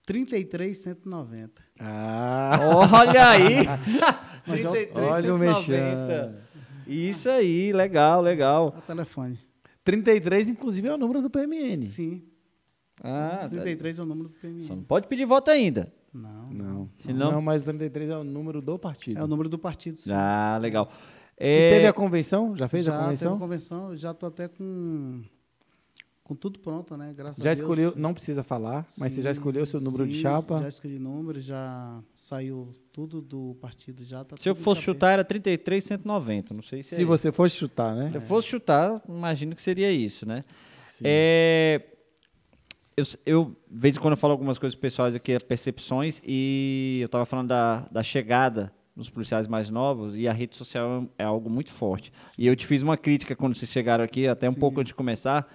33190. 0.07 1.63
Ah, 1.79 2.59
Olha 2.93 3.29
aí! 3.31 3.67
Mas 4.47 4.65
é 4.65 4.69
o- 4.69 4.73
33, 4.73 5.07
olha 5.07 5.35
o 5.35 5.39
190. 5.39 6.50
Isso 6.91 7.29
aí, 7.31 7.73
legal, 7.73 8.21
legal. 8.21 8.73
É 8.75 8.79
o 8.79 8.83
telefone. 8.83 9.39
33, 9.85 10.49
inclusive, 10.51 10.89
é 10.89 10.95
o 10.95 10.99
número 10.99 11.23
do 11.23 11.31
PMN. 11.31 11.85
Sim. 11.87 12.23
Ah, 13.03 13.47
33 13.49 13.99
é 13.99 14.03
o 14.03 14.05
número 14.07 14.29
do 14.29 14.35
só 14.35 14.41
PMI. 14.47 14.69
não 14.69 14.83
pode 14.83 15.07
pedir 15.09 15.25
voto 15.25 15.51
ainda. 15.51 15.93
Não. 16.13 16.45
Não. 16.53 16.91
Se 16.99 17.13
não- 17.13 17.33
não, 17.33 17.41
mas 17.43 17.63
33 17.63 18.11
é 18.11 18.17
o 18.17 18.25
número 18.25 18.61
do 18.61 18.79
partido. 18.79 19.19
É 19.19 19.23
o 19.25 19.27
número 19.27 19.49
do 19.49 19.59
partido. 19.59 20.01
sim. 20.01 20.11
Ah, 20.13 20.59
legal. 20.61 20.91
E 21.39 21.45
É, 21.47 21.71
teve 21.71 21.87
a 21.87 21.93
convenção? 21.93 22.55
Já 22.57 22.69
fez 22.69 22.85
já 22.85 22.93
a 22.93 22.95
teve 22.97 23.05
convenção? 23.07 23.35
a 23.35 23.39
convenção, 23.39 23.97
já 23.97 24.11
estou 24.11 24.29
até 24.29 24.49
com, 24.49 25.23
com 26.31 26.37
tudo 26.37 26.61
pronto, 26.61 26.97
né? 26.97 27.13
Graças 27.13 27.39
Já 27.43 27.51
a 27.51 27.55
Deus. 27.55 27.59
escolheu, 27.59 27.93
não 27.97 28.15
precisa 28.15 28.45
falar, 28.45 28.87
mas 28.97 29.11
você 29.13 29.21
já 29.21 29.35
Sim, 29.35 29.41
escolheu 29.41 29.67
seu 29.67 29.81
número 29.81 30.07
de 30.07 30.15
sim, 30.15 30.21
chapa? 30.21 30.59
Já 30.59 30.69
escolhi 30.69 30.97
número, 30.97 31.41
já 31.41 32.01
saiu 32.15 32.73
tudo 32.93 33.21
do 33.21 33.57
partido, 33.61 34.05
já 34.05 34.23
tá 34.23 34.37
se 34.37 34.49
eu 34.49 34.55
fosse 34.55 34.81
chutar, 34.81 35.11
era 35.11 35.25
33, 35.25 35.83
190. 35.83 36.55
Não 36.55 36.63
sei 36.63 36.85
se, 36.85 36.95
Se 36.95 37.03
é 37.03 37.05
você 37.05 37.33
fosse 37.33 37.57
chutar, 37.57 37.97
né? 37.97 38.11
Se 38.13 38.19
eu 38.19 38.21
fosse 38.21 38.47
chutar, 38.47 39.03
imagino 39.09 39.57
que 39.57 39.63
seria 39.63 39.91
isso, 39.91 40.25
né? 40.25 40.45
É, 41.03 41.83
eu, 42.97 43.05
eu, 43.27 43.57
de 43.69 43.81
vez 43.81 43.97
em 43.97 43.99
quando, 43.99 44.13
eu 44.13 44.17
falo 44.17 44.31
algumas 44.31 44.57
coisas 44.57 44.79
pessoais 44.79 45.17
aqui, 45.17 45.37
percepções, 45.41 46.23
e 46.25 46.99
eu 47.01 47.07
estava 47.07 47.27
falando 47.27 47.49
da, 47.49 47.89
da 47.91 48.05
chegada 48.05 48.73
dos 48.95 49.11
policiais 49.11 49.49
mais 49.49 49.69
novos, 49.69 50.15
e 50.15 50.29
a 50.29 50.33
rede 50.33 50.57
social 50.57 51.09
é 51.19 51.25
algo 51.25 51.51
muito 51.51 51.73
forte. 51.73 52.13
E 52.39 52.47
eu 52.47 52.55
te 52.55 52.69
fiz 52.69 52.83
uma 52.83 52.97
crítica 52.97 53.35
quando 53.35 53.57
vocês 53.57 53.73
chegaram 53.73 54.05
aqui, 54.05 54.29
até 54.29 54.49
um 54.49 54.53
Sim. 54.53 54.61
pouco 54.61 54.79
antes 54.79 54.91
de 54.91 54.95
começar. 54.95 55.53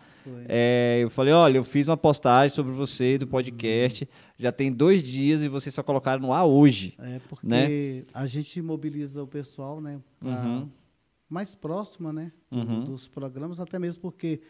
É, 0.48 1.00
eu 1.02 1.10
falei, 1.10 1.34
olha, 1.34 1.58
eu 1.58 1.64
fiz 1.64 1.88
uma 1.88 1.98
postagem 1.98 2.56
sobre 2.56 2.72
você, 2.72 3.18
do 3.18 3.28
podcast, 3.28 4.08
já 4.38 4.52
tem 4.52 4.72
dois 4.72 5.04
dias 5.04 5.42
e 5.42 5.48
vocês 5.48 5.74
só 5.74 5.84
colocaram 5.84 6.22
no 6.22 6.34
ar 6.34 6.46
hoje. 6.46 6.96
É 7.00 7.20
porque 7.30 7.48
né? 7.48 8.04
a 8.14 8.26
gente 8.26 8.62
mobiliza 8.62 9.24
o 9.24 9.28
pessoal, 9.28 9.82
né? 9.82 10.00
Uhum. 10.22 10.70
Mais 11.30 11.56
próxima, 11.56 12.14
né? 12.14 12.32
Uhum. 12.52 12.84
Dos 12.84 13.08
programas, 13.08 13.60
até 13.60 13.80
mesmo 13.80 14.02
porque 14.02 14.42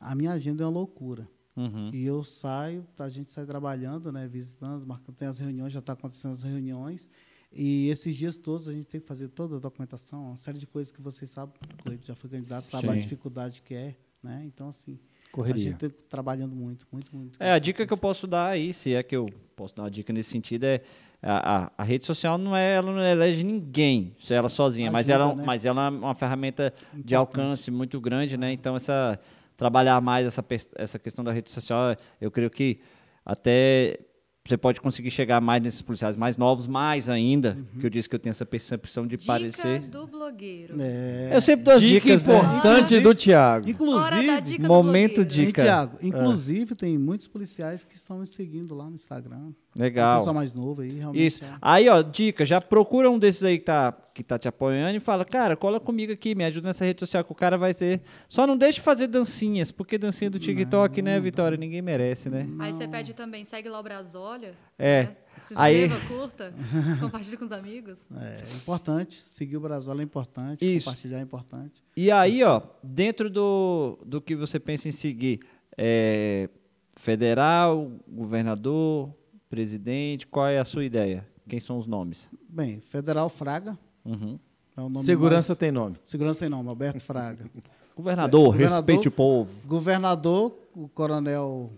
a 0.00 0.14
minha 0.14 0.32
agenda 0.32 0.64
é 0.64 0.66
uma 0.66 0.72
loucura. 0.72 1.28
Uhum. 1.56 1.90
E 1.92 2.04
eu 2.04 2.22
saio, 2.22 2.86
a 2.98 3.08
gente 3.08 3.30
sai 3.30 3.46
trabalhando, 3.46 4.12
né, 4.12 4.28
visitando, 4.28 4.86
marcando, 4.86 5.16
tem 5.16 5.26
as 5.26 5.38
reuniões, 5.38 5.72
já 5.72 5.80
está 5.80 5.94
acontecendo 5.94 6.32
as 6.32 6.42
reuniões. 6.42 7.10
E 7.50 7.88
esses 7.88 8.14
dias 8.14 8.36
todos 8.36 8.68
a 8.68 8.72
gente 8.74 8.86
tem 8.86 9.00
que 9.00 9.06
fazer 9.06 9.28
toda 9.28 9.56
a 9.56 9.58
documentação, 9.58 10.28
uma 10.28 10.36
série 10.36 10.58
de 10.58 10.66
coisas 10.66 10.92
que 10.92 11.00
vocês 11.00 11.30
sabem, 11.30 11.54
o 11.72 11.82
Cleito 11.82 12.04
já 12.04 12.14
foi 12.14 12.28
candidato, 12.28 12.64
sabe 12.64 12.90
a 12.90 12.92
Sim. 12.92 13.00
dificuldade 13.00 13.62
que 13.62 13.74
é, 13.74 13.96
né? 14.22 14.42
Então, 14.44 14.68
assim, 14.68 14.98
a 15.40 15.44
Correria. 15.44 15.62
gente 15.62 15.76
tem 15.76 15.90
trabalhando 16.08 16.54
muito, 16.54 16.86
muito, 16.90 17.14
muito. 17.14 17.36
É, 17.40 17.52
a 17.52 17.58
dica 17.58 17.86
que 17.86 17.92
eu 17.92 17.96
posso 17.96 18.26
dar 18.26 18.48
aí, 18.48 18.72
se 18.72 18.94
é 18.94 19.02
que 19.02 19.16
eu 19.16 19.26
posso 19.54 19.74
dar 19.74 19.84
uma 19.84 19.90
dica 19.90 20.12
nesse 20.12 20.30
sentido, 20.30 20.64
é 20.64 20.80
a, 21.22 21.56
a, 21.64 21.72
a 21.78 21.82
rede 21.84 22.04
social 22.04 22.38
não 22.38 22.56
é, 22.56 22.74
ela 22.74 22.92
não 22.92 23.02
elege 23.02 23.42
ninguém, 23.42 24.14
se 24.20 24.34
ela 24.34 24.48
sozinha, 24.48 24.90
mas, 24.90 25.08
Ajuda, 25.10 25.24
ela, 25.24 25.34
né? 25.34 25.42
mas 25.44 25.64
ela 25.64 25.86
é 25.86 25.90
uma 25.90 26.14
ferramenta 26.14 26.72
de 26.92 27.14
Importante. 27.14 27.14
alcance 27.14 27.70
muito 27.70 28.00
grande, 28.00 28.36
né? 28.36 28.52
Então, 28.52 28.76
essa, 28.76 29.18
trabalhar 29.56 30.00
mais 30.00 30.26
essa, 30.26 30.44
essa 30.76 30.98
questão 30.98 31.24
da 31.24 31.32
rede 31.32 31.50
social, 31.50 31.96
eu 32.20 32.30
creio 32.30 32.50
que 32.50 32.80
até 33.24 33.98
você 34.48 34.56
pode 34.56 34.80
conseguir 34.80 35.10
chegar 35.10 35.40
mais 35.40 35.62
nesses 35.62 35.82
policiais 35.82 36.16
mais 36.16 36.36
novos, 36.36 36.66
mais 36.66 37.08
ainda, 37.08 37.56
Uhum. 37.56 37.80
que 37.80 37.86
eu 37.86 37.90
disse 37.90 38.08
que 38.08 38.14
eu 38.14 38.18
tenho 38.18 38.30
essa 38.30 38.46
percepção 38.46 39.06
de 39.06 39.16
Dica 39.16 39.26
parecer. 39.26 39.80
do 39.80 40.06
blogueiro. 40.06 40.76
É, 40.80 41.30
Eu 41.32 41.40
sempre 41.40 41.64
dou 41.64 41.74
as 41.74 41.80
Dica 41.80 42.00
dicas, 42.06 42.24
né? 42.24 42.36
importante 42.38 43.00
do 43.00 43.14
Thiago. 43.14 43.66
Hora 43.66 44.16
da 44.16 44.22
inclusive, 44.22 44.40
dica 44.42 44.62
do 44.62 44.68
Momento 44.68 45.20
e, 45.20 45.24
dica. 45.24 45.62
Tiago, 45.62 45.98
inclusive 46.02 46.74
tem 46.74 46.96
muitos 46.98 47.26
policiais 47.26 47.84
que 47.84 47.94
estão 47.96 48.18
me 48.18 48.26
seguindo 48.26 48.74
lá 48.74 48.84
no 48.88 48.94
Instagram. 48.94 49.52
Legal. 49.76 50.18
pessoal 50.18 50.34
mais 50.34 50.54
novo 50.54 50.82
aí, 50.82 50.90
realmente. 50.90 51.26
Isso. 51.26 51.44
é. 51.44 51.48
Aí, 51.60 51.88
ó, 51.88 52.00
dica, 52.02 52.44
já 52.44 52.60
procura 52.60 53.10
um 53.10 53.18
desses 53.18 53.42
aí 53.42 53.58
que 53.58 53.64
tá, 53.64 53.92
que 54.14 54.22
tá 54.22 54.38
te 54.38 54.48
apoiando 54.48 54.96
e 54.96 55.00
fala, 55.00 55.24
cara, 55.24 55.56
cola 55.56 55.78
comigo 55.78 56.12
aqui, 56.12 56.34
me 56.34 56.44
ajuda 56.44 56.68
nessa 56.68 56.84
rede 56.84 57.00
social 57.00 57.22
que 57.24 57.32
o 57.32 57.34
cara 57.34 57.58
vai 57.58 57.74
ter. 57.74 58.00
Só 58.28 58.46
não 58.46 58.56
deixe 58.56 58.80
fazer 58.80 59.06
dancinhas, 59.06 59.70
porque 59.70 59.98
dancinha 59.98 60.30
do 60.30 60.38
TikTok, 60.38 61.02
né, 61.02 61.20
Vitória? 61.20 61.56
Ninguém 61.58 61.82
merece, 61.82 62.30
né? 62.30 62.46
Aí 62.58 62.72
você 62.72 62.88
pede 62.88 63.14
também, 63.14 63.44
segue 63.44 63.68
lá 63.68 63.78
o 63.80 63.82
Brasólia. 63.82 64.54
É. 64.78 65.02
né? 65.04 65.16
Se 65.38 65.52
Aí- 65.56 65.84
inscreva, 65.84 66.06
curta, 66.08 66.54
compartilhe 66.98 67.36
com 67.36 67.44
os 67.44 67.52
amigos. 67.52 68.06
É 68.18 68.38
importante, 68.56 69.22
seguir 69.26 69.58
o 69.58 69.60
Brasil 69.60 69.92
é 69.92 70.02
importante, 70.02 70.64
Isso. 70.76 70.86
compartilhar 70.86 71.18
é 71.18 71.22
importante. 71.22 71.82
E 71.94 72.10
aí, 72.10 72.42
ó, 72.42 72.62
dentro 72.82 73.28
do, 73.28 73.98
do 74.04 74.18
que 74.20 74.34
você 74.34 74.58
pensa 74.58 74.88
em 74.88 74.92
seguir, 74.92 75.38
é, 75.76 76.48
federal, 76.96 77.92
governador, 78.08 79.14
presidente, 79.48 80.26
qual 80.26 80.46
é 80.46 80.58
a 80.58 80.64
sua 80.64 80.84
ideia? 80.84 81.26
Quem 81.48 81.60
são 81.60 81.78
os 81.78 81.86
nomes? 81.86 82.28
Bem, 82.48 82.80
Federal 82.80 83.28
Fraga 83.28 83.78
Uhum. 84.04 84.38
é 84.76 84.80
o 84.80 84.88
nome 84.88 85.04
Segurança 85.06 85.52
mais- 85.52 85.58
tem 85.58 85.70
nome. 85.72 85.96
Segurança 86.04 86.40
tem 86.40 86.48
nome, 86.48 86.68
Alberto 86.68 87.00
Fraga. 87.00 87.44
Governador, 87.96 88.46
Governador- 88.52 88.76
respeite 88.78 89.08
o 89.08 89.10
povo. 89.10 89.58
Governador, 89.66 90.58
o 90.74 90.88
Coronel 90.88 91.72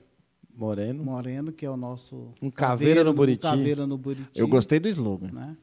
Moreno. 0.53 1.05
Moreno, 1.05 1.53
que 1.53 1.65
é 1.65 1.71
o 1.71 1.77
nosso 1.77 2.33
Um 2.43 2.51
caveira 2.51 3.05
no 3.05 3.13
Buriti. 3.13 3.43
Caveira 3.43 3.87
no 3.87 3.97
Buriti. 3.97 4.39
Eu 4.41 4.49
gostei 4.49 4.81
do 4.81 4.89
slogan. 4.89 5.31
Né? 5.31 5.57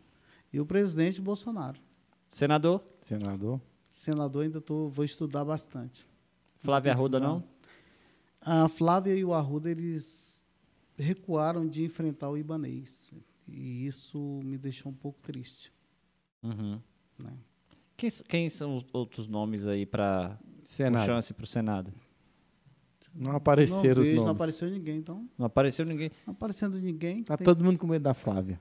E 0.54 0.60
o 0.62 0.66
presidente 0.66 1.20
Bolsonaro. 1.20 1.78
Senador, 2.30 2.82
Senador. 3.02 3.60
Senador 3.90 4.44
ainda 4.44 4.62
tô, 4.62 4.88
vou 4.88 5.04
estudar 5.04 5.44
bastante. 5.44 6.06
Flávia 6.56 6.94
Arruda, 6.94 7.20
não? 7.20 7.44
A 8.42 8.68
Flávia 8.70 9.14
e 9.14 9.26
o 9.26 9.34
Arruda, 9.34 9.70
eles 9.70 10.35
recuaram 10.98 11.68
de 11.68 11.84
enfrentar 11.84 12.30
o 12.30 12.38
Ibanês. 12.38 13.14
E 13.48 13.86
isso 13.86 14.42
me 14.44 14.58
deixou 14.58 14.92
um 14.92 14.96
pouco 14.96 15.20
triste. 15.22 15.72
Uhum. 16.42 16.80
Né? 17.24 17.34
Quem, 17.96 18.10
quem 18.28 18.50
são 18.50 18.78
os 18.78 18.86
outros 18.92 19.28
nomes 19.28 19.68
aí 19.68 19.86
para 19.86 20.38
chance 21.06 21.34
para 21.34 21.44
o 21.44 21.48
Senado? 21.48 21.92
Não 23.14 23.30
não 23.30 23.38
apareceram 23.38 24.02
os 24.02 24.08
vejo, 24.08 24.20
não 24.20 24.26
nomes. 24.26 24.36
apareceu 24.36 24.70
ninguém, 24.70 24.98
então. 24.98 25.30
Não 25.38 25.46
apareceu 25.46 25.86
ninguém. 25.86 26.12
Não 26.28 26.34
aparecendo 26.34 26.78
ninguém. 26.78 27.24
Tá 27.24 27.38
tem- 27.38 27.46
todo 27.46 27.64
mundo 27.64 27.80
com 27.80 27.88
medo 27.88 28.04
da 28.04 28.14
Flávia. 28.14 28.60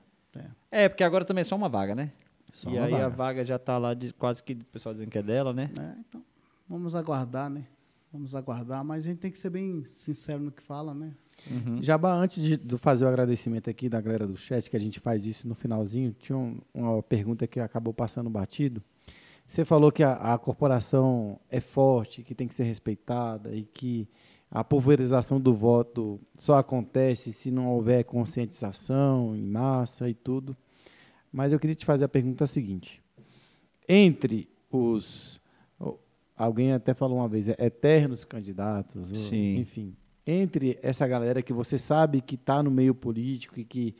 É, 0.71 0.89
porque 0.89 1.03
agora 1.03 1.23
também 1.23 1.41
é 1.41 1.45
só 1.45 1.55
uma 1.55 1.69
vaga, 1.69 1.95
né? 1.95 2.11
Só 2.53 2.69
e 2.69 2.73
uma 2.77 2.85
aí 2.85 2.93
a 2.93 3.03
vaga. 3.03 3.09
vaga 3.15 3.45
já 3.45 3.57
tá 3.59 3.77
lá 3.77 3.93
de 3.93 4.13
quase 4.13 4.43
que 4.43 4.53
o 4.53 4.65
pessoal 4.65 4.93
dizendo 4.93 5.09
que 5.09 5.17
é 5.17 5.23
dela, 5.23 5.53
né? 5.53 5.71
É, 5.79 5.95
então, 5.99 6.23
vamos 6.67 6.95
aguardar, 6.95 7.49
né? 7.49 7.65
Vamos 8.11 8.33
aguardar, 8.35 8.83
mas 8.83 9.05
a 9.05 9.09
gente 9.09 9.19
tem 9.19 9.31
que 9.31 9.37
ser 9.37 9.49
bem 9.49 9.83
sincero 9.85 10.41
no 10.41 10.51
que 10.51 10.61
fala, 10.61 10.93
né? 10.93 11.13
Uhum. 11.49 11.81
Jabá, 11.83 12.13
antes 12.15 12.41
de, 12.41 12.57
de 12.57 12.77
fazer 12.77 13.05
o 13.05 13.07
agradecimento 13.07 13.69
aqui 13.69 13.87
da 13.89 14.01
galera 14.01 14.25
do 14.25 14.35
chat, 14.35 14.69
que 14.69 14.75
a 14.77 14.79
gente 14.79 14.99
faz 14.99 15.25
isso 15.25 15.47
no 15.47 15.53
finalzinho, 15.55 16.15
tinha 16.19 16.37
um- 16.37 16.57
uma 16.73 17.03
pergunta 17.03 17.45
que 17.45 17.59
acabou 17.59 17.93
passando 17.93 18.29
batido. 18.29 18.81
Você 19.47 19.63
falou 19.63 19.91
que 19.91 20.01
a, 20.01 20.13
a 20.33 20.37
corporação 20.39 21.39
é 21.51 21.59
forte, 21.59 22.23
que 22.23 22.33
tem 22.33 22.47
que 22.47 22.53
ser 22.55 22.63
respeitada 22.63 23.53
e 23.53 23.63
que 23.63 24.07
a 24.49 24.63
pulverização 24.63 25.39
do 25.39 25.53
voto 25.53 26.19
só 26.37 26.57
acontece 26.57 27.31
se 27.31 27.51
não 27.51 27.67
houver 27.67 28.03
conscientização 28.05 29.35
em 29.35 29.43
massa 29.43 30.09
e 30.09 30.13
tudo. 30.13 30.55
Mas 31.31 31.51
eu 31.51 31.59
queria 31.59 31.75
te 31.75 31.85
fazer 31.85 32.05
a 32.05 32.09
pergunta 32.09 32.47
seguinte: 32.47 33.03
entre 33.87 34.47
os 34.71 35.39
alguém 36.37 36.73
até 36.73 36.93
falou 36.93 37.17
uma 37.19 37.27
vez, 37.29 37.47
é, 37.47 37.55
eternos 37.59 38.25
candidatos, 38.25 39.11
ou, 39.11 39.17
enfim, 39.59 39.95
entre 40.25 40.77
essa 40.81 41.07
galera 41.07 41.41
que 41.41 41.53
você 41.53 41.77
sabe 41.77 42.21
que 42.21 42.35
está 42.35 42.61
no 42.63 42.71
meio 42.71 42.95
político 42.95 43.59
e 43.59 43.63
que, 43.63 43.95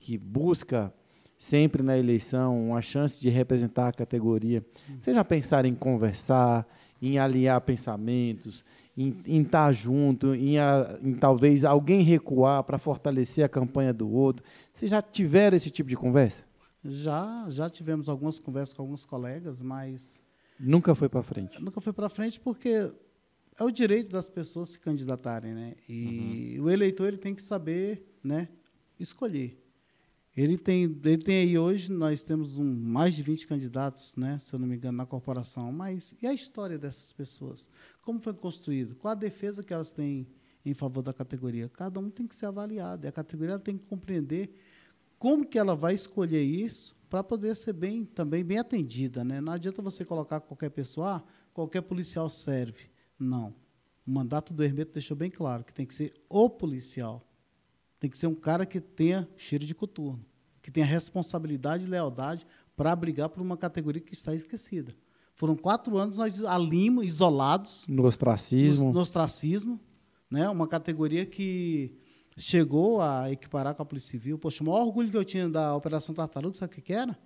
que 0.00 0.18
busca 0.18 0.92
sempre 1.38 1.82
na 1.82 1.96
eleição 1.96 2.68
uma 2.70 2.82
chance 2.82 3.20
de 3.20 3.28
representar 3.28 3.88
a 3.88 3.92
categoria, 3.92 4.64
vocês 4.98 5.14
já 5.14 5.24
pensaram 5.24 5.68
em 5.68 5.74
conversar, 5.74 6.66
em 7.00 7.16
alinhar 7.18 7.60
pensamentos, 7.60 8.64
em 8.96 9.40
estar 9.40 9.72
junto, 9.72 10.34
em, 10.34 10.58
a- 10.58 10.98
em 11.00 11.14
talvez 11.14 11.64
alguém 11.64 12.02
recuar 12.02 12.64
para 12.64 12.76
fortalecer 12.78 13.44
a 13.44 13.48
campanha 13.48 13.92
do 13.92 14.10
outro? 14.10 14.44
Vocês 14.74 14.90
já 14.90 15.00
tiveram 15.00 15.56
esse 15.56 15.70
tipo 15.70 15.88
de 15.88 15.94
conversa? 15.96 16.42
Já, 16.84 17.46
já 17.48 17.70
tivemos 17.70 18.08
algumas 18.08 18.38
conversas 18.40 18.74
com 18.74 18.82
alguns 18.82 19.04
colegas, 19.04 19.62
mas 19.62 20.20
Nunca 20.58 20.92
foi 20.96 21.08
para 21.08 21.22
frente. 21.22 21.62
nunca 21.62 21.80
foi 21.80 21.92
para 21.92 22.08
frente 22.08 22.40
porque 22.40 22.90
é 23.58 23.64
o 23.64 23.70
direito 23.70 24.10
das 24.10 24.28
pessoas 24.28 24.70
se 24.70 24.78
candidatarem, 24.78 25.52
né? 25.52 25.74
E 25.88 26.58
o 26.60 26.70
eleitor 26.70 27.08
ele 27.08 27.18
tem 27.18 27.34
que 27.34 27.42
saber, 27.42 28.06
né, 28.22 28.48
escolher. 28.98 29.60
Ele 30.36 30.56
tem, 30.56 30.84
ele 30.84 31.18
tem 31.18 31.42
aí 31.42 31.58
hoje 31.58 31.90
nós 31.90 32.22
temos 32.22 32.56
um, 32.56 32.64
mais 32.64 33.14
de 33.14 33.24
20 33.24 33.48
candidatos, 33.48 34.14
né, 34.14 34.38
se 34.38 34.54
eu 34.54 34.58
não 34.60 34.68
me 34.68 34.76
engano, 34.76 34.96
na 34.96 35.04
corporação. 35.04 35.72
Mas 35.72 36.14
e 36.22 36.26
a 36.28 36.32
história 36.32 36.78
dessas 36.78 37.12
pessoas? 37.12 37.68
Como 38.02 38.20
foi 38.20 38.32
construído? 38.32 38.94
Qual 38.94 39.10
a 39.10 39.16
defesa 39.16 39.64
que 39.64 39.74
elas 39.74 39.90
têm 39.90 40.28
em 40.64 40.74
favor 40.74 41.02
da 41.02 41.12
categoria? 41.12 41.68
Cada 41.68 41.98
um 41.98 42.08
tem 42.08 42.28
que 42.28 42.36
ser 42.36 42.46
avaliado. 42.46 43.04
E 43.04 43.08
a 43.08 43.12
categoria 43.12 43.58
tem 43.58 43.76
que 43.76 43.86
compreender 43.86 44.54
como 45.18 45.44
que 45.44 45.58
ela 45.58 45.74
vai 45.74 45.94
escolher 45.94 46.42
isso 46.42 46.96
para 47.10 47.24
poder 47.24 47.56
ser 47.56 47.72
bem 47.72 48.04
também 48.04 48.44
bem 48.44 48.58
atendida, 48.58 49.24
né? 49.24 49.40
Não 49.40 49.52
adianta 49.52 49.82
você 49.82 50.04
colocar 50.04 50.40
qualquer 50.40 50.70
pessoa, 50.70 51.16
ah, 51.16 51.22
qualquer 51.52 51.82
policial 51.82 52.30
serve. 52.30 52.88
Não. 53.18 53.54
O 54.06 54.10
mandato 54.10 54.54
do 54.54 54.64
Hermeto 54.64 54.92
deixou 54.92 55.16
bem 55.16 55.30
claro 55.30 55.64
que 55.64 55.72
tem 55.72 55.84
que 55.84 55.94
ser 55.94 56.14
o 56.28 56.48
policial. 56.48 57.22
Tem 58.00 58.08
que 58.08 58.16
ser 58.16 58.26
um 58.26 58.34
cara 58.34 58.64
que 58.64 58.80
tenha 58.80 59.28
cheiro 59.36 59.66
de 59.66 59.74
coturno, 59.74 60.24
que 60.62 60.70
tenha 60.70 60.86
responsabilidade 60.86 61.84
e 61.84 61.88
lealdade 61.88 62.46
para 62.76 62.94
brigar 62.94 63.28
por 63.28 63.42
uma 63.42 63.56
categoria 63.56 64.00
que 64.00 64.14
está 64.14 64.34
esquecida. 64.34 64.94
Foram 65.34 65.56
quatro 65.56 65.96
anos 65.98 66.16
nós 66.16 66.42
alimos, 66.44 67.04
isolados, 67.04 67.84
No 67.88 68.04
ostracismo. 68.06 68.86
no, 68.86 68.92
no 68.94 69.00
ostracismo, 69.00 69.80
né? 70.30 70.48
uma 70.48 70.66
categoria 70.66 71.26
que 71.26 71.96
chegou 72.36 73.00
a 73.02 73.30
equiparar 73.32 73.74
com 73.74 73.82
a 73.82 73.86
Polícia 73.86 74.12
Civil. 74.12 74.38
Poxa, 74.38 74.62
o 74.62 74.66
maior 74.66 74.86
orgulho 74.86 75.10
que 75.10 75.16
eu 75.16 75.24
tinha 75.24 75.48
da 75.48 75.74
Operação 75.74 76.14
Tartaruga, 76.14 76.56
sabe 76.56 76.72
o 76.72 76.74
que, 76.76 76.80
que 76.82 76.92
era? 76.92 77.18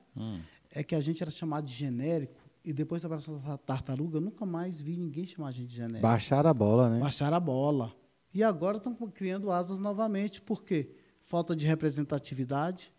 É 0.70 0.82
que 0.82 0.94
a 0.94 1.00
gente 1.00 1.22
era 1.22 1.30
chamado 1.30 1.66
de 1.66 1.74
genérico, 1.74 2.34
e 2.64 2.72
depois 2.72 3.02
da 3.02 3.08
Operação 3.08 3.40
Tartaruga, 3.66 4.18
eu 4.18 4.20
nunca 4.20 4.46
mais 4.46 4.80
vi 4.80 4.96
ninguém 4.96 5.26
chamar 5.26 5.48
a 5.48 5.50
gente 5.50 5.68
de 5.68 5.76
genérico. 5.76 6.02
Baixar 6.02 6.46
a 6.46 6.54
bola, 6.54 6.88
né? 6.90 7.00
Baixaram 7.00 7.36
a 7.36 7.40
bola. 7.40 7.92
E 8.32 8.42
agora 8.42 8.76
estão 8.78 8.94
criando 8.94 9.50
asas 9.50 9.78
novamente. 9.78 10.40
Por 10.40 10.64
quê? 10.64 10.90
Falta 11.20 11.54
de 11.54 11.66
representatividade. 11.66 12.92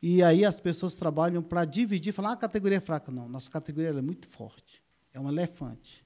E 0.00 0.22
aí 0.22 0.44
as 0.44 0.58
pessoas 0.58 0.96
trabalham 0.96 1.42
para 1.42 1.64
dividir, 1.64 2.12
falar, 2.12 2.30
ah, 2.30 2.32
a 2.32 2.36
categoria 2.36 2.78
é 2.78 2.80
fraca. 2.80 3.12
Não, 3.12 3.28
nossa 3.28 3.50
categoria 3.50 3.90
é 3.90 4.02
muito 4.02 4.26
forte. 4.26 4.82
É 5.12 5.20
um 5.20 5.28
elefante. 5.28 6.04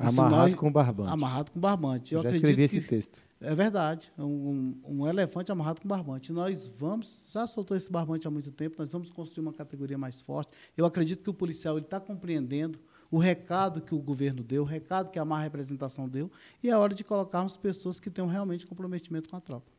Isso 0.00 0.20
Amarrado 0.20 0.36
nós- 0.50 0.54
com 0.54 0.72
barbante. 0.72 1.12
Amarrado 1.12 1.50
com 1.52 1.60
barbante. 1.60 2.14
Eu, 2.14 2.22
Eu 2.22 2.30
já 2.30 2.36
escrevi 2.36 2.62
esse 2.62 2.80
texto. 2.80 3.22
É 3.44 3.54
verdade. 3.54 4.12
É 4.18 4.22
Um, 4.22 4.74
um- 4.86 5.06
elefante 5.06 5.52
amarrado 5.52 5.80
com 5.80 5.88
barbante. 5.88 6.32
Nós 6.32 6.66
vamos, 6.66 7.24
já 7.32 7.46
soltou 7.46 7.76
esse 7.76 7.90
barbante 7.90 8.26
há 8.26 8.30
muito 8.30 8.50
tempo, 8.50 8.76
nós 8.78 8.90
vamos 8.92 9.10
construir 9.10 9.42
uma 9.46 9.52
categoria 9.52 9.98
mais 9.98 10.20
forte. 10.20 10.50
Eu 10.76 10.84
acredito 10.86 11.22
que 11.22 11.30
o 11.30 11.34
policial 11.34 11.78
está 11.78 12.00
compreendendo 12.00 12.78
o 13.10 13.18
recado 13.18 13.80
que 13.80 13.94
o 13.94 13.98
governo 14.00 14.42
deu, 14.42 14.62
o 14.62 14.66
recado 14.66 15.10
que 15.10 15.18
a 15.18 15.24
má 15.24 15.40
representação 15.40 16.08
deu, 16.08 16.30
e 16.62 16.68
é 16.70 16.76
hora 16.76 16.94
de 16.94 17.04
colocarmos 17.04 17.56
pessoas 17.56 18.00
que 18.00 18.10
tenham 18.10 18.28
realmente 18.28 18.66
comprometimento 18.66 19.28
com 19.30 19.36
a 19.36 19.40
tropa. 19.40 19.70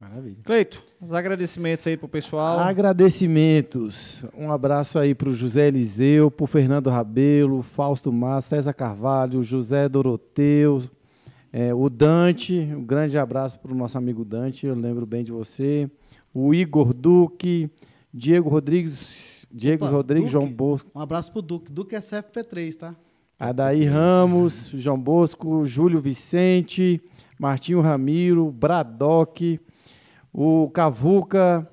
Maravilha. 0.00 0.36
Cleito, 0.44 0.82
os 1.00 1.14
agradecimentos 1.14 1.86
aí 1.86 1.96
pro 1.96 2.06
pessoal. 2.08 2.58
Agradecimentos. 2.58 4.22
Um 4.36 4.50
abraço 4.52 4.98
aí 4.98 5.14
para 5.14 5.30
o 5.30 5.34
José 5.34 5.68
Eliseu, 5.68 6.30
para 6.30 6.44
o 6.44 6.46
Fernando 6.46 6.90
Rabelo, 6.90 7.62
Fausto 7.62 8.12
Massa, 8.12 8.50
César 8.56 8.74
Carvalho, 8.74 9.42
José 9.42 9.88
Doroteu, 9.88 10.82
É, 11.56 11.72
o 11.72 11.88
Dante, 11.88 12.52
um 12.76 12.84
grande 12.84 13.16
abraço 13.16 13.60
para 13.60 13.70
o 13.70 13.76
nosso 13.76 13.96
amigo 13.96 14.24
Dante, 14.24 14.66
eu 14.66 14.74
lembro 14.74 15.06
bem 15.06 15.22
de 15.22 15.30
você. 15.30 15.88
O 16.34 16.52
Igor 16.52 16.92
Duque, 16.92 17.70
Diego 18.12 18.48
Rodrigues, 18.48 19.46
Diego 19.52 19.84
Opa, 19.84 19.94
Rodrigues, 19.94 20.32
Duque. 20.32 20.32
João 20.32 20.52
Bosco, 20.52 20.90
Um 20.92 21.00
abraço 21.00 21.30
pro 21.30 21.40
Duque. 21.40 21.70
Duque 21.70 21.94
é 21.94 22.00
CFP3, 22.00 22.74
tá? 22.74 22.96
Adair 23.38 23.88
Ramos, 23.88 24.72
João 24.74 25.00
Bosco, 25.00 25.64
Júlio 25.64 26.00
Vicente, 26.00 27.00
Martinho 27.38 27.80
Ramiro, 27.80 28.50
Bradock, 28.50 29.60
o 30.32 30.68
Cavuca, 30.70 31.70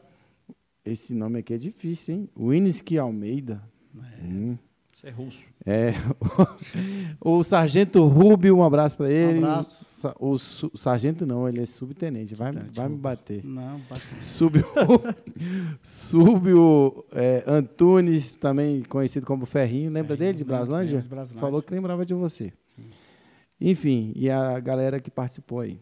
esse 0.86 1.16
nome 1.16 1.40
aqui 1.40 1.56
é 1.56 1.58
difícil, 1.58 2.14
hein? 2.14 2.30
Winski 2.38 3.00
Almeida. 3.00 3.64
Hum. 4.24 4.56
Isso 5.02 5.08
é 5.08 5.10
russo. 5.10 5.40
É, 5.66 5.94
o 7.20 7.42
Sargento 7.44 8.06
Rubio, 8.08 8.56
um 8.58 8.64
abraço 8.64 8.96
para 8.98 9.10
ele. 9.12 9.40
abraço. 9.40 9.84
Sa- 9.90 10.16
O, 10.20 10.38
su- 10.38 10.72
sargento 10.76 11.26
não, 11.26 11.48
ele 11.48 11.62
é 11.62 11.66
subtenente, 11.66 12.36
vai, 12.36 12.52
Subtenente, 12.52 12.78
vai 12.80 12.88
me 12.90 12.98
bater. 12.98 13.44
Não, 13.44 13.80
bate. 13.90 14.02
Súbio, 14.24 14.66
Súbio 15.84 17.06
é, 17.12 17.44
Antunes, 17.48 18.34
também 18.34 18.84
conhecido 18.84 19.26
como 19.26 19.46
Ferrinho, 19.46 19.92
lembra 19.92 20.16
Ferrinho, 20.16 20.34
dele, 20.34 20.38
de 20.38 20.44
Braslândia? 20.44 21.02
de 21.02 21.08
Braslândia. 21.08 21.42
Falou 21.42 21.62
que 21.62 21.74
lembrava 21.74 22.06
de 22.06 22.14
você. 22.14 22.52
Enfim, 23.60 24.12
e 24.16 24.30
a 24.30 24.60
galera 24.60 25.00
que 25.00 25.12
participou 25.12 25.60
aí. 25.60 25.80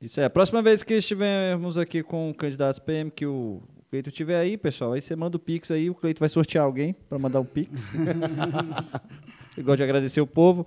Isso 0.00 0.20
é. 0.20 0.24
A 0.24 0.30
próxima 0.30 0.62
vez 0.62 0.82
que 0.82 0.94
estivermos 0.94 1.76
aqui 1.78 2.02
com 2.02 2.32
candidatos 2.36 2.78
PM, 2.78 3.10
que 3.10 3.26
o 3.26 3.60
Cleito 3.92 4.08
estiver 4.08 4.40
aí, 4.40 4.56
pessoal, 4.56 4.94
aí 4.94 5.02
você 5.02 5.14
manda 5.14 5.36
o 5.36 5.38
Pix 5.38 5.70
aí, 5.70 5.90
o 5.90 5.94
Cleito 5.94 6.18
vai 6.18 6.28
sortear 6.30 6.64
alguém 6.64 6.94
para 6.94 7.18
mandar 7.18 7.40
um 7.40 7.44
Pix. 7.44 7.92
Eu 9.54 9.62
gosto 9.62 9.76
de 9.76 9.82
agradecer 9.82 10.18
o 10.22 10.26
povo. 10.26 10.66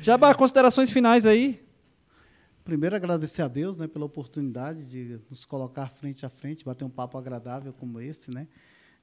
Jabá, 0.00 0.32
considerações 0.36 0.88
finais 0.88 1.26
aí. 1.26 1.60
Primeiro, 2.62 2.94
agradecer 2.94 3.42
a 3.42 3.48
Deus 3.48 3.80
né, 3.80 3.88
pela 3.88 4.04
oportunidade 4.04 4.84
de 4.84 5.18
nos 5.28 5.44
colocar 5.44 5.88
frente 5.88 6.24
a 6.24 6.28
frente, 6.28 6.64
bater 6.64 6.84
um 6.84 6.88
papo 6.88 7.18
agradável 7.18 7.72
como 7.72 8.00
esse, 8.00 8.30
né? 8.30 8.46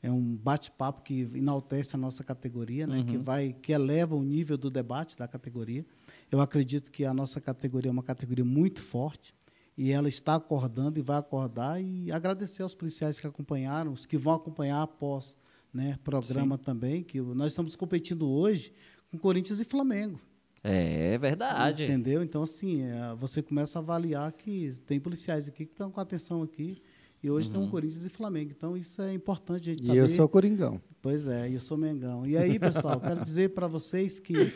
É 0.01 0.09
um 0.09 0.37
bate-papo 0.37 1.01
que 1.01 1.29
enaltece 1.35 1.93
a 1.93 1.99
nossa 1.99 2.23
categoria, 2.23 2.87
né? 2.87 3.03
Que 3.03 3.17
vai, 3.17 3.51
que 3.51 3.73
eleva 3.73 4.15
o 4.15 4.23
nível 4.23 4.57
do 4.57 4.69
debate 4.69 5.17
da 5.17 5.27
categoria. 5.27 5.85
Eu 6.31 6.39
acredito 6.39 6.89
que 6.89 7.03
a 7.03 7.13
nossa 7.13 7.41
categoria 7.41 7.89
é 7.89 7.91
uma 7.91 8.03
categoria 8.03 8.45
muito 8.45 8.81
forte 8.81 9.35
e 9.77 9.91
ela 9.91 10.07
está 10.07 10.35
acordando 10.35 10.99
e 10.99 11.03
vai 11.03 11.17
acordar 11.17 11.81
e 11.81 12.11
agradecer 12.11 12.63
aos 12.63 12.73
policiais 12.73 13.19
que 13.19 13.27
acompanharam, 13.27 13.91
os 13.93 14.05
que 14.05 14.17
vão 14.17 14.33
acompanhar 14.33 14.81
após, 14.81 15.37
né? 15.73 15.97
Programa 16.03 16.57
também 16.57 17.03
que 17.03 17.21
nós 17.21 17.51
estamos 17.51 17.75
competindo 17.75 18.27
hoje 18.27 18.73
com 19.11 19.17
Corinthians 19.17 19.59
e 19.59 19.63
Flamengo. 19.63 20.19
É 20.63 21.17
verdade. 21.19 21.83
Entendeu? 21.83 22.23
Então, 22.23 22.41
assim, 22.41 22.81
é, 22.81 23.15
você 23.15 23.41
começa 23.43 23.77
a 23.77 23.81
avaliar 23.81 24.31
que 24.33 24.71
tem 24.85 24.99
policiais 24.99 25.47
aqui 25.47 25.65
que 25.65 25.71
estão 25.71 25.91
com 25.91 26.01
atenção 26.01 26.41
aqui. 26.41 26.81
E 27.23 27.29
hoje 27.31 27.49
tem 27.49 27.59
um 27.59 27.69
Corinthians 27.69 28.05
e 28.05 28.09
Flamengo. 28.09 28.51
Então, 28.55 28.75
isso 28.77 29.01
é 29.01 29.13
importante 29.13 29.69
a 29.69 29.73
gente 29.73 29.83
E 29.83 29.87
saber. 29.87 29.99
eu 29.99 30.09
sou 30.09 30.27
Coringão. 30.29 30.81
Pois 31.01 31.27
é, 31.27 31.49
e 31.49 31.53
eu 31.53 31.59
sou 31.59 31.77
Mengão. 31.77 32.25
E 32.27 32.37
aí, 32.37 32.59
pessoal, 32.59 32.99
quero 32.99 33.21
dizer 33.21 33.49
para 33.53 33.65
vocês 33.67 34.19
que 34.19 34.53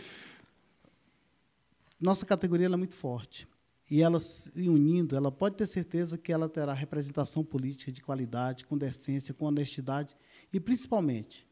nossa 1.99 2.25
categoria 2.25 2.65
ela 2.65 2.75
é 2.75 2.77
muito 2.77 2.95
forte. 2.95 3.47
E 3.91 4.01
ela 4.01 4.21
se 4.21 4.69
unindo, 4.69 5.17
ela 5.17 5.29
pode 5.29 5.57
ter 5.57 5.67
certeza 5.67 6.17
que 6.17 6.31
ela 6.31 6.47
terá 6.47 6.71
representação 6.71 7.43
política 7.43 7.91
de 7.91 8.01
qualidade, 8.01 8.65
com 8.65 8.77
decência, 8.77 9.33
com 9.33 9.43
honestidade 9.43 10.15
e, 10.53 10.61
principalmente, 10.61 11.45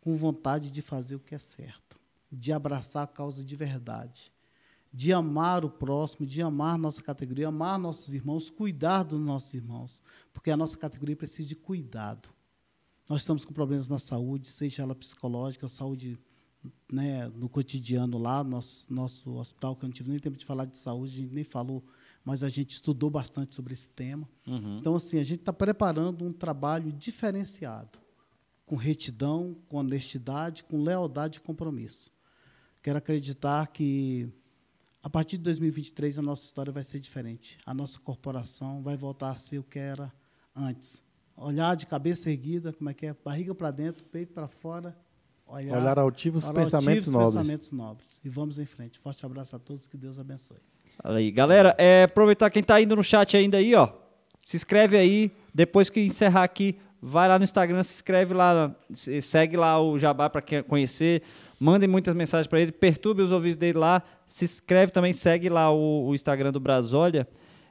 com 0.00 0.14
vontade 0.14 0.70
de 0.70 0.80
fazer 0.80 1.16
o 1.16 1.18
que 1.18 1.34
é 1.34 1.38
certo, 1.38 1.98
de 2.30 2.52
abraçar 2.52 3.02
a 3.02 3.08
causa 3.08 3.42
de 3.42 3.56
verdade, 3.56 4.32
de 4.92 5.12
amar 5.12 5.64
o 5.64 5.68
próximo, 5.68 6.24
de 6.24 6.40
amar 6.40 6.78
nossa 6.78 7.02
categoria, 7.02 7.48
amar 7.48 7.76
nossos 7.76 8.14
irmãos, 8.14 8.50
cuidar 8.50 9.02
dos 9.02 9.20
nossos 9.20 9.52
irmãos, 9.52 10.00
porque 10.32 10.52
a 10.52 10.56
nossa 10.56 10.78
categoria 10.78 11.16
precisa 11.16 11.48
de 11.48 11.56
cuidado. 11.56 12.28
Nós 13.10 13.22
estamos 13.22 13.44
com 13.44 13.52
problemas 13.52 13.88
na 13.88 13.98
saúde, 13.98 14.46
seja 14.46 14.84
ela 14.84 14.94
psicológica, 14.94 15.66
saúde 15.66 16.20
né, 16.90 17.28
no 17.28 17.48
cotidiano 17.48 18.18
lá, 18.18 18.42
nosso, 18.42 18.92
nosso 18.92 19.32
hospital, 19.34 19.76
que 19.76 19.84
eu 19.84 19.88
não 19.88 19.94
tive 19.94 20.10
nem 20.10 20.18
tempo 20.18 20.36
de 20.36 20.44
falar 20.44 20.64
de 20.64 20.76
saúde, 20.76 21.14
a 21.14 21.16
gente 21.18 21.34
nem 21.34 21.44
falou, 21.44 21.84
mas 22.24 22.42
a 22.42 22.48
gente 22.48 22.70
estudou 22.70 23.10
bastante 23.10 23.54
sobre 23.54 23.74
esse 23.74 23.88
tema. 23.88 24.28
Então, 24.78 24.94
assim, 24.94 25.18
a 25.18 25.22
gente 25.22 25.40
está 25.40 25.52
preparando 25.52 26.24
um 26.24 26.32
trabalho 26.32 26.92
diferenciado, 26.92 27.98
com 28.64 28.76
retidão, 28.76 29.56
com 29.68 29.76
honestidade, 29.76 30.64
com 30.64 30.82
lealdade 30.82 31.38
e 31.38 31.40
compromisso. 31.40 32.10
Quero 32.82 32.98
acreditar 32.98 33.66
que, 33.68 34.28
a 35.02 35.10
partir 35.10 35.36
de 35.36 35.44
2023, 35.44 36.18
a 36.18 36.22
nossa 36.22 36.44
história 36.44 36.72
vai 36.72 36.84
ser 36.84 36.98
diferente. 36.98 37.58
A 37.64 37.74
nossa 37.74 37.98
corporação 37.98 38.82
vai 38.82 38.96
voltar 38.96 39.30
a 39.30 39.36
ser 39.36 39.58
o 39.58 39.64
que 39.64 39.78
era 39.78 40.12
antes. 40.54 41.02
Olhar 41.36 41.74
de 41.74 41.86
cabeça 41.86 42.30
erguida, 42.30 42.72
como 42.72 42.88
é 42.88 42.94
que 42.94 43.06
é? 43.06 43.14
Barriga 43.14 43.54
para 43.54 43.70
dentro, 43.70 44.04
peito 44.04 44.32
para 44.32 44.46
fora. 44.48 44.96
Olhar, 45.54 45.78
Olhar 45.78 45.98
altivos, 45.98 46.44
olhar 46.44 46.54
pensamentos 46.54 47.08
altivos, 47.08 47.12
nobres. 47.14 47.34
pensamentos 47.36 47.72
nobres. 47.72 48.20
E 48.24 48.28
vamos 48.28 48.58
em 48.58 48.64
frente. 48.64 48.98
Forte 48.98 49.24
abraço 49.24 49.54
a 49.56 49.58
todos, 49.58 49.86
que 49.86 49.96
Deus 49.96 50.18
abençoe. 50.18 50.58
Fala 51.02 51.18
aí, 51.18 51.30
galera, 51.30 51.74
é, 51.78 52.04
aproveitar 52.04 52.50
quem 52.50 52.62
tá 52.62 52.80
indo 52.80 52.94
no 52.96 53.02
chat 53.02 53.36
ainda 53.36 53.56
aí, 53.58 53.74
ó. 53.74 53.88
Se 54.44 54.56
inscreve 54.56 54.96
aí, 54.96 55.30
depois 55.54 55.88
que 55.90 56.00
encerrar 56.00 56.44
aqui, 56.44 56.76
vai 57.00 57.28
lá 57.28 57.38
no 57.38 57.44
Instagram, 57.44 57.82
se 57.82 57.94
inscreve 57.94 58.34
lá, 58.34 58.74
se- 58.92 59.20
segue 59.20 59.56
lá 59.56 59.80
o 59.80 59.98
Jabá 59.98 60.28
para 60.30 60.42
quem 60.42 60.62
conhecer, 60.62 61.22
mandem 61.58 61.88
muitas 61.88 62.14
mensagens 62.14 62.46
para 62.46 62.60
ele, 62.60 62.70
perturbe 62.72 63.22
os 63.22 63.32
ouvidos 63.32 63.56
dele 63.56 63.78
lá, 63.78 64.02
se 64.26 64.44
inscreve 64.44 64.92
também, 64.92 65.12
segue 65.12 65.48
lá 65.48 65.70
o, 65.72 66.08
o 66.08 66.14
Instagram 66.14 66.52
do 66.52 66.60
Brasólia. 66.60 67.26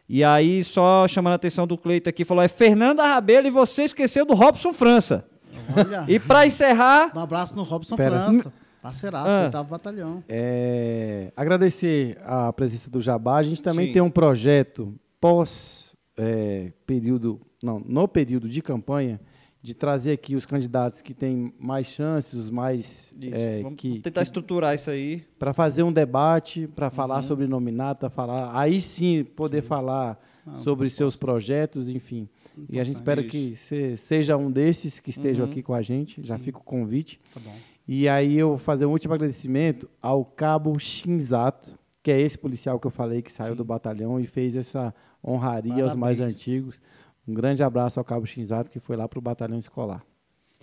E 0.10 0.24
aí, 0.24 0.64
só 0.64 1.08
chamando 1.08 1.34
a 1.34 1.36
atenção 1.38 1.66
do 1.66 1.78
Cleito 1.78 2.10
aqui, 2.10 2.26
falou: 2.26 2.44
é 2.44 2.48
Fernanda 2.50 3.04
Rabelo 3.04 3.48
e 3.48 3.52
você 3.52 3.84
esqueceu 3.84 4.26
do 4.26 4.34
Robson 4.34 4.74
França. 4.74 5.26
Olha, 5.76 6.06
E 6.08 6.20
para 6.20 6.46
encerrar, 6.46 7.12
um 7.16 7.20
abraço 7.20 7.56
no 7.56 7.64
Robson 7.64 7.96
Pera. 7.96 8.26
França, 8.26 8.54
parceiraço, 8.82 9.30
Ah. 9.30 9.44
oitavo 9.46 9.70
batalhão. 9.70 10.24
É, 10.28 11.32
agradecer 11.36 12.18
a 12.26 12.52
presença 12.54 12.90
do 12.90 13.02
Jabá. 13.02 13.38
A 13.38 13.44
gente 13.44 13.62
também 13.62 13.88
Sim. 13.88 13.94
tem 13.94 14.02
um 14.02 14.10
projeto 14.12 14.94
pós 15.22 15.96
é, 16.18 16.72
período, 16.86 17.42
não, 17.64 17.80
no 17.80 18.08
período 18.08 18.48
de 18.48 18.62
campanha, 18.62 19.20
de 19.64 19.74
trazer 19.74 20.12
aqui 20.12 20.36
os 20.36 20.46
candidatos 20.46 21.02
que 21.02 21.14
têm 21.14 21.54
mais 21.58 21.88
chances, 21.88 22.34
os 22.34 22.50
mais 22.50 23.16
isso, 23.20 23.34
é, 23.34 23.62
vamos 23.64 23.80
que, 23.80 24.00
tentar 24.00 24.22
estruturar 24.22 24.76
isso 24.76 24.90
aí. 24.92 25.24
para 25.40 25.54
fazer 25.54 25.82
um 25.84 25.92
debate, 25.92 26.68
para 26.68 26.90
falar 26.90 27.16
Uhum. 27.18 27.24
sobre 27.24 27.48
nominata, 27.48 28.10
falar, 28.10 28.52
aí 28.54 28.80
sim 28.82 29.24
poder 29.24 29.62
falar 29.64 30.20
sobre 30.56 30.90
seus 30.90 31.16
projetos, 31.16 31.88
enfim. 31.88 32.28
E 32.70 32.80
a 32.80 32.84
gente 32.84 32.96
espera 32.96 33.20
Isso. 33.22 33.30
que 33.30 33.56
você 33.56 33.98
seja 33.98 34.38
um 34.38 34.52
desses 34.52 35.00
que 35.00 35.10
estejam 35.10 35.46
Uhum. 35.46 35.52
aqui 35.52 35.64
com 35.64 35.74
a 35.74 35.82
gente. 35.82 36.22
Já 36.24 36.38
fica 36.38 36.58
o 36.60 36.64
convite. 36.64 37.20
Tá 37.34 37.40
bom. 37.40 37.56
E 37.88 38.08
aí 38.08 38.38
eu 38.38 38.50
vou 38.50 38.58
fazer 38.58 38.86
um 38.86 38.92
último 38.92 39.14
agradecimento 39.14 39.90
ao 40.02 40.24
Cabo 40.24 40.78
Shinzato, 40.80 41.78
que 42.02 42.12
é 42.12 42.20
esse 42.22 42.38
policial 42.38 42.80
que 42.80 42.88
eu 42.88 42.92
falei 42.92 43.22
que 43.22 43.32
saiu 43.32 43.56
do 43.56 43.64
batalhão 43.66 44.20
e 44.20 44.26
fez 44.28 44.56
essa 44.56 44.94
honraria 45.26 45.84
aos 45.84 45.96
mais 45.96 46.18
Parabéns. 46.18 46.40
antigos. 46.40 46.80
Um 47.28 47.34
grande 47.34 47.64
abraço 47.64 48.00
ao 48.00 48.04
Cabo 48.06 48.26
Shinzato 48.26 48.70
que 48.70 48.80
foi 48.80 48.96
lá 48.96 49.08
para 49.08 49.20
o 49.20 49.22
batalhão 49.22 49.58
escolar. 49.58 50.04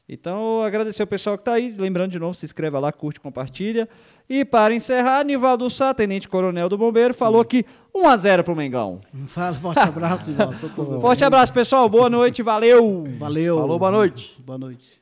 Então, 0.09 0.62
agradecer 0.62 1.02
o 1.02 1.06
pessoal 1.06 1.36
que 1.39 1.43
está 1.43 1.52
aí. 1.52 1.72
Lembrando 1.77 2.10
de 2.10 2.18
novo, 2.18 2.35
se 2.35 2.44
inscreva 2.44 2.78
lá, 2.81 2.90
curte, 2.93 3.20
compartilha. 3.20 3.89
E 4.28 4.44
para 4.44 4.74
encerrar, 4.74 5.24
Nivaldo 5.24 5.68
Sá, 5.70 5.93
tenente 5.94 6.28
coronel 6.28 6.68
do 6.68 6.77
Bombeiro, 6.78 7.14
falou 7.14 7.44
que 7.44 7.64
1 7.94 8.09
a 8.09 8.16
0 8.16 8.44
pro 8.44 8.56
Mengão. 8.56 9.01
Fala, 9.27 9.55
forte 9.55 9.78
abraço, 9.81 10.31
Ivaldo. 10.31 10.56
Tô 10.60 10.68
todo- 10.68 11.01
Forte 11.01 11.24
abraço, 11.24 11.52
pessoal. 11.52 11.89
Boa 11.89 12.10
noite, 12.10 12.43
valeu. 12.43 13.06
Valeu. 13.18 13.56
Falou, 13.59 13.78
boa 13.78 13.90
noite. 13.90 14.36
Boa 14.44 14.59
noite. 14.59 14.99